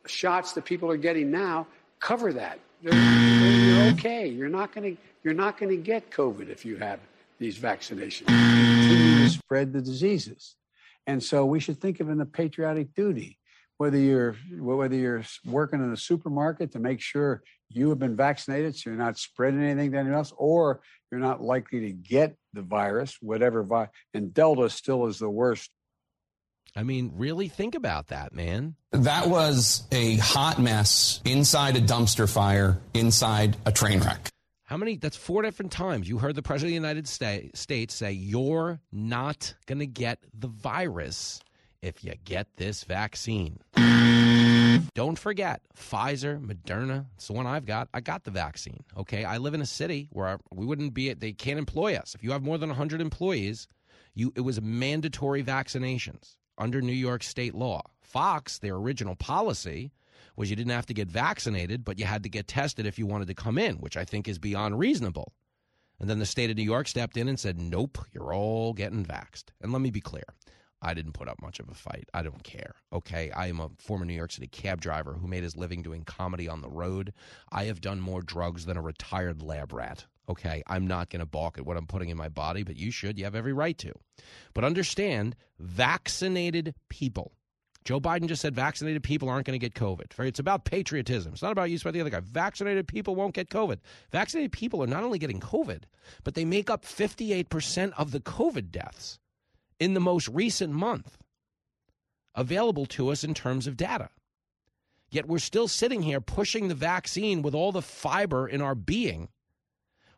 shots 0.06 0.52
that 0.52 0.64
people 0.64 0.90
are 0.90 0.96
getting 0.96 1.30
now 1.30 1.66
cover 2.00 2.32
that. 2.32 2.58
They're, 2.82 2.94
you're 2.94 3.92
okay. 3.92 4.26
You're 4.26 4.48
not 4.48 4.74
going 4.74 4.96
to 4.96 5.02
you're 5.22 5.34
not 5.34 5.58
going 5.58 5.70
to 5.70 5.82
get 5.82 6.10
COVID 6.10 6.50
if 6.50 6.66
you 6.66 6.76
have 6.76 7.00
these 7.38 7.58
vaccinations. 7.58 8.26
Continue 8.26 9.24
to 9.24 9.30
spread 9.30 9.72
the 9.72 9.80
diseases, 9.80 10.54
and 11.06 11.22
so 11.22 11.46
we 11.46 11.60
should 11.60 11.80
think 11.80 12.00
of 12.00 12.10
it 12.10 12.12
in 12.12 12.20
a 12.20 12.26
patriotic 12.26 12.94
duty. 12.94 13.38
Whether 13.78 13.98
you're 13.98 14.36
whether 14.58 14.94
you're 14.94 15.24
working 15.44 15.82
in 15.82 15.92
a 15.92 15.96
supermarket 15.96 16.72
to 16.72 16.78
make 16.78 17.00
sure 17.00 17.42
you 17.68 17.88
have 17.88 17.98
been 17.98 18.16
vaccinated, 18.16 18.76
so 18.76 18.90
you're 18.90 18.98
not 18.98 19.18
spreading 19.18 19.62
anything 19.62 19.92
to 19.92 19.98
anyone 19.98 20.16
else, 20.16 20.32
or 20.36 20.80
you're 21.10 21.20
not 21.20 21.42
likely 21.42 21.80
to 21.80 21.92
get 21.92 22.36
the 22.52 22.62
virus, 22.62 23.16
whatever 23.20 23.64
virus. 23.64 23.90
And 24.12 24.32
Delta 24.32 24.70
still 24.70 25.06
is 25.06 25.18
the 25.18 25.30
worst 25.30 25.70
I 26.76 26.82
mean, 26.82 27.12
really 27.14 27.48
think 27.48 27.74
about 27.74 28.08
that, 28.08 28.34
man. 28.34 28.74
That 28.90 29.28
was 29.28 29.84
a 29.92 30.16
hot 30.16 30.58
mess 30.58 31.20
inside 31.24 31.76
a 31.76 31.80
dumpster 31.80 32.28
fire, 32.28 32.80
inside 32.94 33.56
a 33.64 33.70
train 33.70 34.00
wreck. 34.00 34.28
How 34.64 34.76
many? 34.76 34.96
That's 34.96 35.16
four 35.16 35.42
different 35.42 35.70
times 35.70 36.08
you 36.08 36.18
heard 36.18 36.34
the 36.34 36.42
President 36.42 36.76
of 36.76 36.82
the 36.82 36.88
United 36.88 37.06
States 37.56 37.94
say, 37.94 38.12
You're 38.12 38.80
not 38.90 39.54
going 39.66 39.78
to 39.78 39.86
get 39.86 40.18
the 40.32 40.48
virus 40.48 41.40
if 41.84 42.02
you 42.02 42.14
get 42.24 42.56
this 42.56 42.84
vaccine. 42.84 43.58
Don't 44.94 45.18
forget, 45.18 45.60
Pfizer, 45.76 46.40
Moderna, 46.40 47.06
it's 47.14 47.26
the 47.26 47.34
one 47.34 47.46
I've 47.46 47.66
got. 47.66 47.88
I 47.92 48.00
got 48.00 48.24
the 48.24 48.30
vaccine. 48.30 48.84
Okay. 48.96 49.24
I 49.24 49.36
live 49.36 49.54
in 49.54 49.60
a 49.60 49.66
city 49.66 50.08
where 50.10 50.38
we 50.52 50.64
wouldn't 50.64 50.94
be, 50.94 51.12
they 51.12 51.32
can't 51.32 51.58
employ 51.58 51.94
us. 51.94 52.14
If 52.14 52.24
you 52.24 52.32
have 52.32 52.42
more 52.42 52.56
than 52.56 52.70
100 52.70 53.00
employees, 53.00 53.68
you, 54.14 54.32
it 54.34 54.40
was 54.40 54.62
mandatory 54.62 55.42
vaccinations 55.42 56.36
under 56.56 56.80
New 56.80 56.92
York 56.92 57.22
state 57.22 57.54
law. 57.54 57.82
Fox, 58.00 58.58
their 58.58 58.76
original 58.76 59.16
policy 59.16 59.92
was 60.36 60.48
you 60.48 60.56
didn't 60.56 60.72
have 60.72 60.86
to 60.86 60.94
get 60.94 61.08
vaccinated, 61.08 61.84
but 61.84 61.98
you 61.98 62.06
had 62.06 62.22
to 62.22 62.28
get 62.28 62.48
tested 62.48 62.86
if 62.86 62.98
you 62.98 63.06
wanted 63.06 63.28
to 63.28 63.34
come 63.34 63.58
in, 63.58 63.76
which 63.76 63.96
I 63.96 64.04
think 64.04 64.26
is 64.26 64.38
beyond 64.38 64.78
reasonable. 64.78 65.32
And 66.00 66.08
then 66.08 66.18
the 66.18 66.26
state 66.26 66.50
of 66.50 66.56
New 66.56 66.62
York 66.62 66.88
stepped 66.88 67.16
in 67.16 67.28
and 67.28 67.38
said, 67.38 67.60
nope, 67.60 67.98
you're 68.12 68.32
all 68.32 68.72
getting 68.72 69.04
vaxxed. 69.04 69.44
And 69.60 69.72
let 69.72 69.82
me 69.82 69.90
be 69.90 70.00
clear. 70.00 70.24
I 70.82 70.94
didn't 70.94 71.12
put 71.12 71.28
up 71.28 71.40
much 71.40 71.60
of 71.60 71.68
a 71.68 71.74
fight. 71.74 72.08
I 72.12 72.22
don't 72.22 72.42
care. 72.42 72.74
Okay. 72.92 73.30
I 73.30 73.46
am 73.46 73.60
a 73.60 73.70
former 73.78 74.04
New 74.04 74.14
York 74.14 74.32
City 74.32 74.46
cab 74.46 74.80
driver 74.80 75.14
who 75.14 75.26
made 75.26 75.42
his 75.42 75.56
living 75.56 75.82
doing 75.82 76.04
comedy 76.04 76.48
on 76.48 76.60
the 76.60 76.68
road. 76.68 77.12
I 77.50 77.64
have 77.64 77.80
done 77.80 78.00
more 78.00 78.22
drugs 78.22 78.66
than 78.66 78.76
a 78.76 78.82
retired 78.82 79.42
lab 79.42 79.72
rat. 79.72 80.06
Okay, 80.28 80.62
I'm 80.66 80.86
not 80.86 81.10
going 81.10 81.20
to 81.20 81.26
balk 81.26 81.58
at 81.58 81.66
what 81.66 81.76
I'm 81.76 81.86
putting 81.86 82.08
in 82.08 82.16
my 82.16 82.30
body, 82.30 82.62
but 82.62 82.76
you 82.76 82.90
should. 82.90 83.18
You 83.18 83.24
have 83.24 83.34
every 83.34 83.52
right 83.52 83.76
to. 83.78 83.92
But 84.54 84.64
understand 84.64 85.36
vaccinated 85.58 86.74
people. 86.88 87.32
Joe 87.84 88.00
Biden 88.00 88.28
just 88.28 88.40
said 88.40 88.54
vaccinated 88.54 89.02
people 89.02 89.28
aren't 89.28 89.46
going 89.46 89.58
to 89.58 89.64
get 89.64 89.74
COVID. 89.74 90.18
It's 90.26 90.38
about 90.38 90.64
patriotism. 90.64 91.34
It's 91.34 91.42
not 91.42 91.52
about 91.52 91.70
you 91.70 91.78
by 91.80 91.90
the 91.90 92.00
other 92.00 92.08
guy. 92.08 92.20
Vaccinated 92.20 92.88
people 92.88 93.14
won't 93.14 93.34
get 93.34 93.50
COVID. 93.50 93.78
Vaccinated 94.10 94.52
people 94.52 94.82
are 94.82 94.86
not 94.86 95.04
only 95.04 95.18
getting 95.18 95.40
COVID, 95.40 95.82
but 96.22 96.34
they 96.34 96.46
make 96.46 96.70
up 96.70 96.86
58% 96.86 97.92
of 97.98 98.10
the 98.10 98.20
COVID 98.20 98.70
deaths 98.70 99.18
in 99.78 99.94
the 99.94 100.00
most 100.00 100.28
recent 100.28 100.72
month 100.72 101.18
available 102.34 102.86
to 102.86 103.10
us 103.10 103.22
in 103.24 103.34
terms 103.34 103.66
of 103.66 103.76
data. 103.76 104.10
Yet 105.10 105.26
we're 105.26 105.38
still 105.38 105.68
sitting 105.68 106.02
here 106.02 106.20
pushing 106.20 106.68
the 106.68 106.74
vaccine 106.74 107.42
with 107.42 107.54
all 107.54 107.70
the 107.70 107.82
fiber 107.82 108.48
in 108.48 108.60
our 108.60 108.74
being 108.74 109.28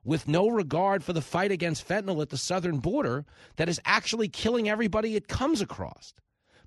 with 0.06 0.28
no 0.28 0.48
regard 0.48 1.02
for 1.02 1.12
the 1.12 1.20
fight 1.20 1.50
against 1.50 1.86
fentanyl 1.86 2.22
at 2.22 2.30
the 2.30 2.38
southern 2.38 2.78
border 2.78 3.26
that 3.56 3.68
is 3.68 3.80
actually 3.84 4.28
killing 4.28 4.68
everybody 4.68 5.16
it 5.16 5.28
comes 5.28 5.60
across. 5.60 6.14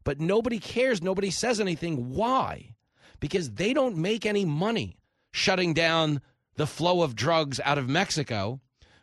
But 0.04 0.20
nobody 0.20 0.60
cares. 0.60 1.02
Nobody 1.02 1.32
says 1.32 1.60
anything. 1.60 2.14
Why? 2.14 2.76
Because 3.20 3.52
they 3.52 3.74
don't 3.74 3.98
make 3.98 4.26
any 4.26 4.44
money 4.44 4.98
shutting 5.32 5.74
down 5.74 6.22
the 6.56 6.68
flow 6.68 7.02
of 7.02 7.16
drugs 7.16 7.60
out 7.64 7.78
of 7.78 7.88
Mexico, 7.88 8.60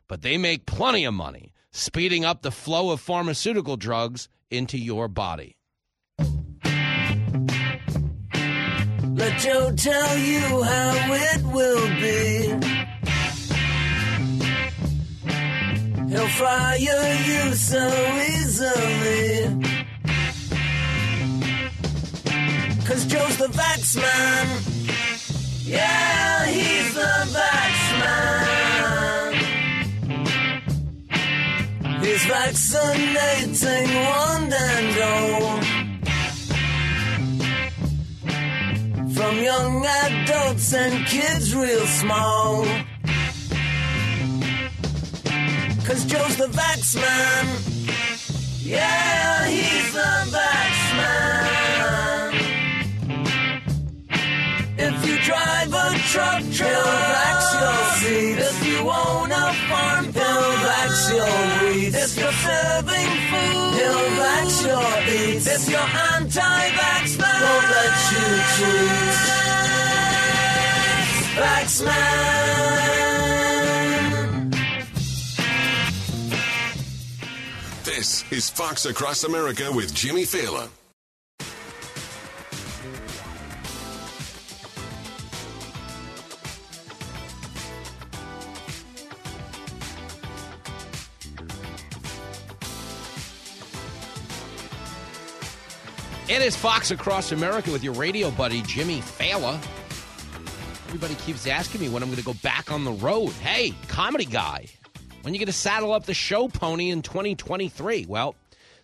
but 0.07 0.21
they 0.21 0.37
make 0.37 0.67
plenty 0.67 1.05
of 1.05 1.15
money 1.15 1.55
speeding 1.73 2.25
up 2.25 2.43
the 2.43 2.51
flow 2.51 2.91
of 2.91 3.01
pharmaceutical 3.01 3.77
drugs 3.77 4.29
into 4.51 4.79
your 4.79 5.09
body. 5.09 5.57
Let 9.17 9.39
Joe 9.39 9.73
tell 9.77 10.19
you 10.19 10.63
how 10.63 11.13
it 11.13 11.43
will 11.45 11.89
be. 12.01 12.77
He'll 16.11 16.29
fire 16.29 16.77
you 16.77 17.55
so 17.55 17.89
easily. 18.31 19.75
Cause 22.87 23.05
Joe's 23.07 23.37
the 23.39 23.49
vax 23.49 23.97
man. 23.97 24.47
Yeah, 25.65 26.47
he's 26.47 26.95
the 26.95 27.39
vax 27.39 27.56
He's 32.17 32.25
vaccinating 32.25 33.95
one 34.07 34.51
and 34.51 34.99
all. 35.13 35.61
From 39.11 39.37
young 39.43 39.85
adults 39.85 40.73
and 40.73 41.07
kids 41.07 41.55
real 41.55 41.87
small. 41.87 42.65
Cause 45.85 46.07
Joe's 46.07 46.37
the 46.39 46.49
vax 46.57 46.97
man. 46.97 47.47
Yeah, 48.63 49.47
he's 49.49 49.93
the 49.93 50.39
vax 50.39 50.46
truck, 56.13 56.43
vax 56.43 57.41
your 57.61 57.81
seat. 57.99 58.39
If 58.39 58.59
you 58.67 58.79
own 58.89 59.31
a 59.33 59.53
farm, 59.69 60.05
vax 60.13 60.93
your 61.15 61.37
weeds. 61.61 61.97
If 61.97 62.13
you're 62.19 62.39
serving 62.47 63.11
food, 63.29 63.75
vax 64.21 64.49
your 64.67 64.93
eats. 65.17 65.47
If 65.47 65.63
you're 65.69 65.91
anti-vax, 66.15 67.05
won't 67.21 67.67
let 67.75 67.95
you 68.13 68.27
treat. 68.57 69.17
Vaxman. 71.37 72.27
This 77.85 78.25
is 78.31 78.51
Fox 78.51 78.87
Across 78.87 79.25
America 79.25 79.71
with 79.73 79.95
Jimmy 79.95 80.25
Failla. 80.25 80.69
It 96.29 96.43
is 96.43 96.57
Fox 96.57 96.91
Across 96.91 97.31
America 97.31 97.71
with 97.71 97.85
your 97.85 97.93
radio 97.93 98.33
buddy, 98.33 98.61
Jimmy 98.63 99.01
Failla. 99.01 99.61
Everybody 100.89 101.15
keeps 101.15 101.47
asking 101.47 101.81
me 101.81 101.89
when 101.89 102.03
I'm 102.03 102.09
going 102.09 102.19
to 102.19 102.25
go 102.25 102.35
back 102.43 102.73
on 102.73 102.83
the 102.83 102.91
road. 102.91 103.31
Hey, 103.35 103.75
comedy 103.87 104.25
guy, 104.25 104.67
when 105.23 105.35
you 105.35 105.39
going 105.39 105.47
to 105.47 105.53
saddle 105.53 105.93
up 105.93 106.05
the 106.05 106.15
show 106.15 106.49
pony 106.49 106.91
in 106.91 107.03
2023? 107.03 108.07
Well, 108.09 108.35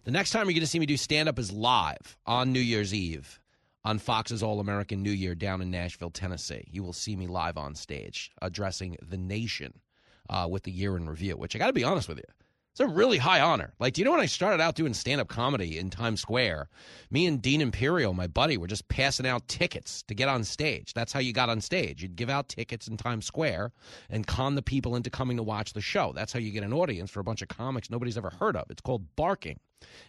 the 0.05 0.13
next 0.13 0.31
time 0.31 0.47
you're 0.47 0.53
going 0.53 0.61
to 0.61 0.69
see 0.69 0.79
me 0.79 0.87
do 0.87 0.97
stand 0.97 1.29
up 1.29 1.37
is 1.37 1.51
live 1.51 2.17
on 2.27 2.53
New 2.53 2.61
Year's 2.61 2.95
Eve 2.95 3.41
on 3.85 3.99
Fox's 3.99 4.45
All 4.45 4.61
American 4.61 5.03
New 5.03 5.11
Year 5.11 5.35
down 5.35 5.61
in 5.61 5.69
Nashville, 5.69 6.11
Tennessee. 6.11 6.65
You 6.71 6.85
will 6.85 6.93
see 6.93 7.17
me 7.17 7.27
live 7.27 7.57
on 7.57 7.75
stage 7.75 8.31
addressing 8.41 8.97
the 9.03 9.19
nation 9.19 9.81
uh, 10.31 10.47
with 10.49 10.63
the 10.63 10.71
year 10.71 10.97
in 10.97 11.09
review, 11.09 11.37
which 11.37 11.57
I 11.57 11.59
got 11.59 11.67
to 11.67 11.73
be 11.73 11.83
honest 11.83 12.09
with 12.09 12.19
you. 12.19 12.42
It's 12.73 12.81
a 12.81 12.87
really 12.87 13.19
high 13.19 13.43
honor. 13.43 13.75
Like, 13.79 13.93
do 13.93 14.01
you 14.01 14.07
know 14.07 14.13
when 14.13 14.21
I 14.21 14.27
started 14.27 14.63
out 14.63 14.77
doing 14.77 14.95
stand 14.95 15.21
up 15.21 15.29
comedy 15.29 15.77
in 15.77 15.91
Times 15.91 16.23
Square? 16.23 16.71
Me 17.11 17.27
and 17.27 17.43
Dean 17.43 17.61
Imperial, 17.61 18.15
my 18.15 18.27
buddy, 18.27 18.57
were 18.57 18.67
just 18.67 18.89
passing 18.89 19.27
out 19.27 19.47
tickets 19.47 20.03
to 20.05 20.15
get 20.15 20.31
on 20.31 20.43
stage. 20.43 20.95
That's 20.95 21.13
how 21.13 21.21
you 21.21 21.35
got 21.35 21.51
on 21.51 21.61
stage. 21.61 22.01
You'd 22.01 22.17
give 22.17 22.31
out 22.31 22.49
tickets 22.49 22.89
in 22.89 22.97
Times 22.97 23.27
Square 23.27 23.73
and 24.09 24.27
con 24.27 24.55
the 24.55 24.63
people 24.63 24.97
into 24.97 25.11
coming 25.11 25.37
to 25.37 25.43
watch 25.43 25.75
the 25.75 25.83
show. 25.83 26.15
That's 26.15 26.33
how 26.33 26.41
you 26.41 26.51
get 26.51 26.65
an 26.65 26.73
audience 26.73 27.11
for 27.11 27.21
a 27.21 27.25
bunch 27.25 27.43
of 27.43 27.49
comics 27.49 27.91
nobody's 27.91 28.17
ever 28.17 28.31
heard 28.31 28.57
of. 28.57 28.71
It's 28.71 28.81
called 28.81 29.05
barking. 29.17 29.61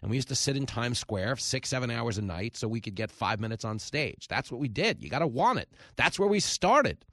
And 0.01 0.09
we 0.09 0.15
used 0.15 0.29
to 0.29 0.35
sit 0.35 0.55
in 0.55 0.65
Times 0.65 0.99
Square 0.99 1.35
six, 1.37 1.67
seven 1.67 1.91
hours 1.91 2.17
a 2.17 2.21
night 2.21 2.55
so 2.55 2.69
we 2.69 2.79
could 2.79 2.95
get 2.95 3.11
five 3.11 3.41
minutes 3.41 3.65
on 3.65 3.77
stage. 3.77 4.29
That's 4.29 4.49
what 4.49 4.61
we 4.61 4.69
did. 4.69 5.03
You 5.03 5.09
got 5.09 5.19
to 5.19 5.27
want 5.27 5.59
it. 5.59 5.67
That's 5.97 6.17
where 6.17 6.29
we 6.29 6.39
started. 6.39 7.03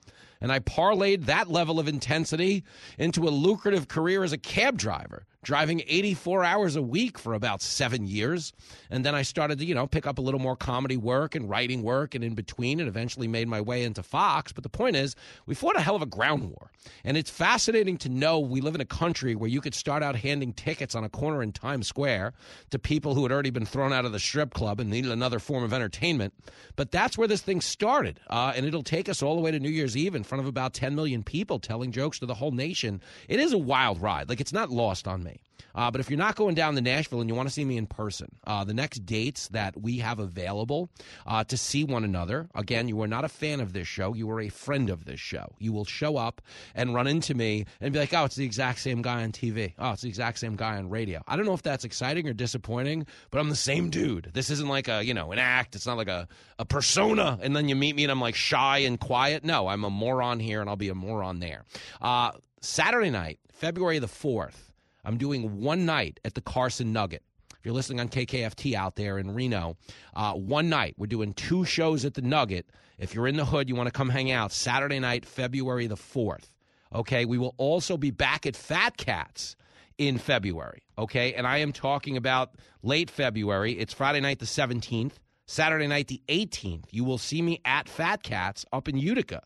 And 0.40 0.52
I 0.52 0.60
parlayed 0.60 1.24
that 1.24 1.50
level 1.50 1.80
of 1.80 1.88
intensity 1.88 2.62
into 2.98 3.26
a 3.26 3.30
lucrative 3.30 3.88
career 3.88 4.22
as 4.22 4.32
a 4.32 4.38
cab 4.38 4.78
driver 4.78 5.26
driving 5.42 5.82
84 5.86 6.44
hours 6.44 6.76
a 6.76 6.82
week 6.82 7.18
for 7.18 7.34
about 7.34 7.62
seven 7.62 8.06
years. 8.06 8.52
And 8.90 9.04
then 9.04 9.14
I 9.14 9.22
started 9.22 9.58
to, 9.58 9.64
you 9.64 9.74
know, 9.74 9.86
pick 9.86 10.06
up 10.06 10.18
a 10.18 10.20
little 10.20 10.40
more 10.40 10.56
comedy 10.56 10.96
work 10.96 11.34
and 11.34 11.48
writing 11.48 11.82
work 11.82 12.14
and 12.14 12.22
in 12.22 12.34
between 12.34 12.78
and 12.78 12.88
eventually 12.88 13.26
made 13.26 13.48
my 13.48 13.60
way 13.60 13.84
into 13.84 14.02
Fox. 14.02 14.52
But 14.52 14.64
the 14.64 14.68
point 14.68 14.96
is, 14.96 15.16
we 15.46 15.54
fought 15.54 15.76
a 15.76 15.80
hell 15.80 15.96
of 15.96 16.02
a 16.02 16.06
ground 16.06 16.50
war. 16.50 16.70
And 17.04 17.16
it's 17.16 17.30
fascinating 17.30 17.96
to 17.98 18.08
know 18.08 18.38
we 18.38 18.60
live 18.60 18.74
in 18.74 18.80
a 18.80 18.86
country 18.86 19.34
where 19.34 19.48
you 19.48 19.60
could 19.60 19.74
start 19.74 20.02
out 20.02 20.16
handing 20.16 20.52
tickets 20.52 20.94
on 20.94 21.04
a 21.04 21.08
corner 21.08 21.42
in 21.42 21.52
Times 21.52 21.88
Square 21.88 22.34
to 22.70 22.78
people 22.78 23.14
who 23.14 23.22
had 23.22 23.32
already 23.32 23.50
been 23.50 23.66
thrown 23.66 23.92
out 23.92 24.04
of 24.04 24.12
the 24.12 24.18
strip 24.18 24.52
club 24.52 24.80
and 24.80 24.90
needed 24.90 25.10
another 25.10 25.38
form 25.38 25.64
of 25.64 25.72
entertainment. 25.72 26.34
But 26.76 26.90
that's 26.90 27.16
where 27.16 27.28
this 27.28 27.42
thing 27.42 27.60
started. 27.60 28.20
Uh, 28.28 28.52
and 28.54 28.66
it'll 28.66 28.82
take 28.82 29.08
us 29.08 29.22
all 29.22 29.36
the 29.36 29.42
way 29.42 29.50
to 29.50 29.60
New 29.60 29.70
Year's 29.70 29.96
Eve 29.96 30.14
in 30.14 30.24
front 30.24 30.40
of 30.40 30.48
about 30.48 30.74
10 30.74 30.94
million 30.94 31.22
people 31.22 31.58
telling 31.58 31.92
jokes 31.92 32.18
to 32.18 32.26
the 32.26 32.34
whole 32.34 32.52
nation. 32.52 33.00
It 33.28 33.40
is 33.40 33.52
a 33.52 33.58
wild 33.58 34.00
ride. 34.02 34.28
Like, 34.28 34.40
it's 34.40 34.52
not 34.52 34.70
lost 34.70 35.08
on 35.08 35.22
me. 35.22 35.39
Uh, 35.74 35.90
but 35.90 36.00
if 36.00 36.10
you're 36.10 36.18
not 36.18 36.36
going 36.36 36.54
down 36.54 36.74
to 36.74 36.80
Nashville 36.80 37.20
and 37.20 37.28
you 37.28 37.34
want 37.34 37.48
to 37.48 37.52
see 37.52 37.64
me 37.64 37.76
in 37.76 37.86
person, 37.86 38.28
uh, 38.46 38.64
the 38.64 38.74
next 38.74 39.06
dates 39.06 39.48
that 39.48 39.80
we 39.80 39.98
have 39.98 40.18
available 40.18 40.90
uh, 41.26 41.44
to 41.44 41.56
see 41.56 41.84
one 41.84 42.04
another, 42.04 42.48
again, 42.54 42.88
you 42.88 43.00
are 43.02 43.08
not 43.08 43.24
a 43.24 43.28
fan 43.28 43.60
of 43.60 43.72
this 43.72 43.86
show. 43.88 44.14
You 44.14 44.30
are 44.30 44.40
a 44.40 44.48
friend 44.48 44.90
of 44.90 45.04
this 45.04 45.20
show. 45.20 45.54
You 45.58 45.72
will 45.72 45.84
show 45.84 46.16
up 46.16 46.40
and 46.74 46.94
run 46.94 47.06
into 47.06 47.34
me 47.34 47.66
and 47.80 47.92
be 47.92 47.98
like, 47.98 48.12
oh, 48.14 48.24
it's 48.24 48.36
the 48.36 48.44
exact 48.44 48.80
same 48.80 49.02
guy 49.02 49.22
on 49.22 49.32
TV. 49.32 49.74
Oh, 49.78 49.92
it's 49.92 50.02
the 50.02 50.08
exact 50.08 50.38
same 50.38 50.56
guy 50.56 50.76
on 50.76 50.88
radio. 50.88 51.22
I 51.26 51.36
don't 51.36 51.46
know 51.46 51.54
if 51.54 51.62
that's 51.62 51.84
exciting 51.84 52.28
or 52.28 52.32
disappointing, 52.32 53.06
but 53.30 53.38
I'm 53.38 53.48
the 53.48 53.56
same 53.56 53.90
dude. 53.90 54.30
This 54.32 54.50
isn't 54.50 54.68
like 54.68 54.88
a, 54.88 55.04
you 55.04 55.14
know, 55.14 55.32
an 55.32 55.38
act. 55.38 55.74
It's 55.74 55.86
not 55.86 55.96
like 55.96 56.08
a, 56.08 56.28
a 56.58 56.64
persona. 56.64 57.38
And 57.42 57.54
then 57.54 57.68
you 57.68 57.76
meet 57.76 57.96
me 57.96 58.04
and 58.04 58.10
I'm 58.12 58.20
like 58.20 58.34
shy 58.34 58.78
and 58.78 58.98
quiet. 58.98 59.44
No, 59.44 59.68
I'm 59.68 59.84
a 59.84 59.90
moron 59.90 60.40
here 60.40 60.60
and 60.60 60.68
I'll 60.68 60.76
be 60.76 60.88
a 60.88 60.94
moron 60.94 61.40
there. 61.40 61.64
Uh, 62.00 62.32
Saturday 62.60 63.10
night, 63.10 63.38
February 63.52 63.98
the 63.98 64.06
4th, 64.06 64.69
I'm 65.04 65.16
doing 65.16 65.60
one 65.60 65.86
night 65.86 66.20
at 66.24 66.34
the 66.34 66.40
Carson 66.40 66.92
Nugget. 66.92 67.22
If 67.60 67.66
you're 67.66 67.74
listening 67.74 68.00
on 68.00 68.08
KKFT 68.08 68.74
out 68.74 68.96
there 68.96 69.18
in 69.18 69.34
Reno, 69.34 69.76
uh, 70.14 70.32
one 70.32 70.70
night. 70.70 70.94
We're 70.96 71.06
doing 71.06 71.34
two 71.34 71.66
shows 71.66 72.06
at 72.06 72.14
the 72.14 72.22
Nugget. 72.22 72.70
If 72.98 73.14
you're 73.14 73.28
in 73.28 73.36
the 73.36 73.44
hood, 73.44 73.68
you 73.68 73.76
want 73.76 73.86
to 73.86 73.92
come 73.92 74.08
hang 74.08 74.30
out. 74.30 74.50
Saturday 74.50 74.98
night, 74.98 75.26
February 75.26 75.86
the 75.86 75.96
4th. 75.96 76.50
Okay. 76.94 77.26
We 77.26 77.36
will 77.36 77.54
also 77.58 77.98
be 77.98 78.10
back 78.10 78.46
at 78.46 78.56
Fat 78.56 78.96
Cats 78.96 79.56
in 79.98 80.16
February. 80.16 80.84
Okay. 80.96 81.34
And 81.34 81.46
I 81.46 81.58
am 81.58 81.72
talking 81.72 82.16
about 82.16 82.54
late 82.82 83.10
February. 83.10 83.72
It's 83.72 83.92
Friday 83.92 84.20
night, 84.20 84.38
the 84.38 84.46
17th. 84.46 85.12
Saturday 85.46 85.88
night, 85.88 86.06
the 86.06 86.22
18th. 86.28 86.84
You 86.92 87.04
will 87.04 87.18
see 87.18 87.42
me 87.42 87.60
at 87.64 87.88
Fat 87.88 88.22
Cats 88.22 88.64
up 88.72 88.88
in 88.88 88.96
Utica. 88.96 89.42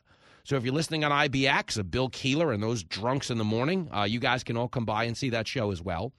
So 0.46 0.56
if 0.56 0.64
you're 0.64 0.74
listening 0.74 1.04
on 1.04 1.10
IBX, 1.10 1.78
of 1.78 1.90
Bill 1.90 2.10
Keeler 2.10 2.52
and 2.52 2.62
those 2.62 2.84
drunks 2.84 3.30
in 3.30 3.38
the 3.38 3.44
morning, 3.44 3.88
uh, 3.90 4.02
you 4.02 4.20
guys 4.20 4.44
can 4.44 4.58
all 4.58 4.68
come 4.68 4.84
by 4.84 5.04
and 5.04 5.16
see 5.16 5.30
that 5.30 5.48
show 5.48 5.70
as 5.70 5.80
well. 5.80 6.12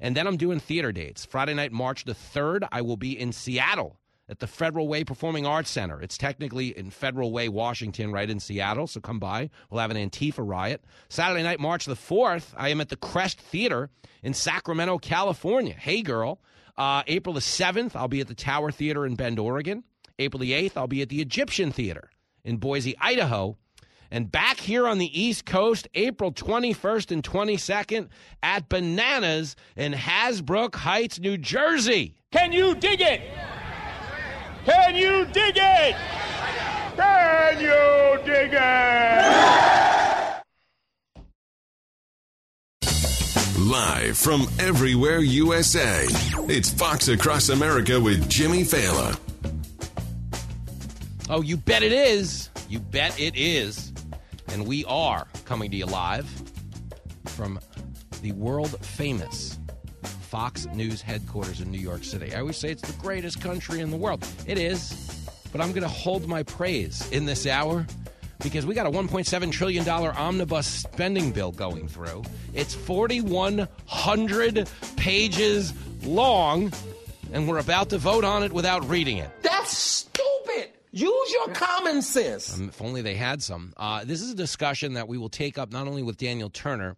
And 0.00 0.16
then 0.16 0.28
I'm 0.28 0.36
doing 0.36 0.60
theater 0.60 0.92
dates. 0.92 1.24
Friday 1.24 1.54
night, 1.54 1.72
March 1.72 2.04
the 2.04 2.14
3rd, 2.14 2.68
I 2.70 2.80
will 2.82 2.96
be 2.96 3.18
in 3.18 3.32
Seattle 3.32 3.98
at 4.28 4.38
the 4.38 4.46
Federal 4.46 4.86
Way 4.86 5.02
Performing 5.02 5.46
Arts 5.46 5.68
Center. 5.68 6.00
It's 6.00 6.16
technically 6.16 6.78
in 6.78 6.90
Federal 6.90 7.32
Way, 7.32 7.48
Washington, 7.48 8.12
right 8.12 8.30
in 8.30 8.38
Seattle. 8.38 8.86
So 8.86 9.00
come 9.00 9.18
by. 9.18 9.50
We'll 9.68 9.80
have 9.80 9.90
an 9.90 9.96
Antifa 9.96 10.46
riot. 10.48 10.84
Saturday 11.08 11.42
night, 11.42 11.58
March 11.58 11.86
the 11.86 11.94
4th, 11.94 12.54
I 12.56 12.68
am 12.68 12.80
at 12.80 12.88
the 12.88 12.96
Crest 12.96 13.40
Theater 13.40 13.90
in 14.22 14.32
Sacramento, 14.32 14.98
California. 14.98 15.74
Hey, 15.74 16.02
girl. 16.02 16.40
Uh, 16.76 17.02
April 17.08 17.34
the 17.34 17.40
7th, 17.40 17.96
I'll 17.96 18.06
be 18.06 18.20
at 18.20 18.28
the 18.28 18.34
Tower 18.36 18.70
Theater 18.70 19.04
in 19.04 19.16
Bend, 19.16 19.40
Oregon. 19.40 19.82
April 20.20 20.38
the 20.38 20.52
8th, 20.52 20.76
I'll 20.76 20.86
be 20.86 21.02
at 21.02 21.08
the 21.08 21.20
Egyptian 21.20 21.72
Theater 21.72 22.10
in 22.44 22.58
Boise, 22.58 22.96
Idaho. 23.00 23.58
And 24.12 24.30
back 24.30 24.60
here 24.60 24.86
on 24.86 24.98
the 24.98 25.18
East 25.18 25.46
Coast, 25.46 25.88
April 25.94 26.32
21st 26.32 27.12
and 27.12 27.22
22nd 27.22 28.08
at 28.42 28.68
Bananas 28.68 29.56
in 29.74 29.94
Hasbrouck 29.94 30.74
Heights, 30.74 31.18
New 31.18 31.38
Jersey. 31.38 32.14
Can 32.30 32.52
you 32.52 32.74
dig 32.74 33.00
it? 33.00 33.22
Can 34.66 34.96
you 34.96 35.24
dig 35.32 35.54
it? 35.56 35.96
Can 36.94 37.58
you 37.58 38.18
dig 38.26 38.50
it? 38.52 40.42
Live 43.58 44.18
from 44.18 44.46
everywhere 44.58 45.20
USA, 45.20 46.04
it's 46.50 46.70
Fox 46.70 47.08
Across 47.08 47.48
America 47.48 47.98
with 47.98 48.28
Jimmy 48.28 48.62
Failla. 48.62 49.18
Oh, 51.30 51.40
you 51.40 51.56
bet 51.56 51.82
it 51.82 51.92
is. 51.92 52.50
You 52.68 52.78
bet 52.78 53.18
it 53.18 53.34
is. 53.36 53.91
And 54.52 54.66
we 54.66 54.84
are 54.84 55.26
coming 55.46 55.70
to 55.70 55.76
you 55.78 55.86
live 55.86 56.28
from 57.24 57.58
the 58.20 58.32
world 58.32 58.78
famous 58.84 59.58
Fox 60.02 60.66
News 60.66 61.00
headquarters 61.00 61.62
in 61.62 61.70
New 61.70 61.80
York 61.80 62.04
City. 62.04 62.34
I 62.34 62.40
always 62.40 62.58
say 62.58 62.70
it's 62.70 62.82
the 62.82 63.00
greatest 63.00 63.40
country 63.40 63.80
in 63.80 63.90
the 63.90 63.96
world. 63.96 64.26
It 64.46 64.58
is, 64.58 65.26
but 65.52 65.62
I'm 65.62 65.70
going 65.70 65.84
to 65.84 65.88
hold 65.88 66.28
my 66.28 66.42
praise 66.42 67.10
in 67.12 67.24
this 67.24 67.46
hour 67.46 67.86
because 68.42 68.66
we 68.66 68.74
got 68.74 68.86
a 68.86 68.90
$1.7 68.90 69.52
trillion 69.52 69.88
omnibus 69.88 70.66
spending 70.66 71.32
bill 71.32 71.52
going 71.52 71.88
through. 71.88 72.22
It's 72.52 72.74
4,100 72.74 74.68
pages 74.96 75.72
long, 76.04 76.72
and 77.32 77.48
we're 77.48 77.58
about 77.58 77.88
to 77.88 77.96
vote 77.98 78.24
on 78.24 78.42
it 78.42 78.52
without 78.52 78.86
reading 78.86 79.16
it. 79.16 79.30
That's 80.92 81.00
stupid. 81.00 81.10
Use 81.10 81.32
your 81.32 81.54
common 81.54 82.02
sense. 82.02 82.56
Um, 82.58 82.68
if 82.68 82.82
only 82.82 83.02
they 83.02 83.14
had 83.14 83.42
some. 83.42 83.72
Uh, 83.76 84.04
this 84.04 84.20
is 84.20 84.30
a 84.30 84.36
discussion 84.36 84.94
that 84.94 85.08
we 85.08 85.18
will 85.18 85.28
take 85.28 85.58
up 85.58 85.72
not 85.72 85.88
only 85.88 86.02
with 86.02 86.16
Daniel 86.16 86.50
Turner, 86.50 86.96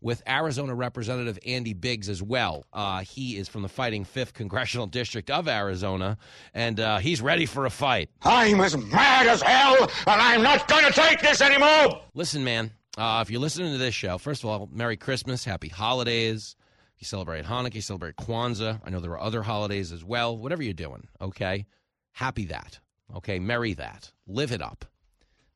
with 0.00 0.22
Arizona 0.28 0.74
Representative 0.74 1.38
Andy 1.46 1.72
Biggs 1.72 2.10
as 2.10 2.22
well. 2.22 2.66
Uh, 2.74 3.00
he 3.00 3.38
is 3.38 3.48
from 3.48 3.62
the 3.62 3.68
Fighting 3.68 4.04
Fifth 4.04 4.34
Congressional 4.34 4.86
District 4.86 5.30
of 5.30 5.48
Arizona, 5.48 6.18
and 6.52 6.78
uh, 6.78 6.98
he's 6.98 7.22
ready 7.22 7.46
for 7.46 7.64
a 7.64 7.70
fight. 7.70 8.10
I'm 8.22 8.60
as 8.60 8.76
mad 8.76 9.26
as 9.26 9.40
hell, 9.40 9.82
and 10.06 10.20
I'm 10.20 10.42
not 10.42 10.68
going 10.68 10.84
to 10.84 10.92
take 10.92 11.22
this 11.22 11.40
anymore. 11.40 12.02
Listen, 12.12 12.44
man, 12.44 12.70
uh, 12.98 13.20
if 13.24 13.30
you're 13.30 13.40
listening 13.40 13.72
to 13.72 13.78
this 13.78 13.94
show, 13.94 14.18
first 14.18 14.44
of 14.44 14.50
all, 14.50 14.68
Merry 14.70 14.98
Christmas, 14.98 15.42
Happy 15.42 15.68
Holidays. 15.68 16.54
You 16.98 17.06
celebrate 17.06 17.46
Hanukkah, 17.46 17.74
you 17.74 17.80
celebrate 17.80 18.16
Kwanzaa. 18.16 18.80
I 18.84 18.90
know 18.90 19.00
there 19.00 19.12
are 19.12 19.20
other 19.20 19.42
holidays 19.42 19.90
as 19.90 20.04
well. 20.04 20.36
Whatever 20.36 20.62
you're 20.62 20.74
doing, 20.74 21.08
okay? 21.20 21.64
Happy 22.12 22.44
that. 22.46 22.78
Okay, 23.16 23.38
marry 23.38 23.74
that. 23.74 24.12
Live 24.26 24.52
it 24.52 24.62
up. 24.62 24.84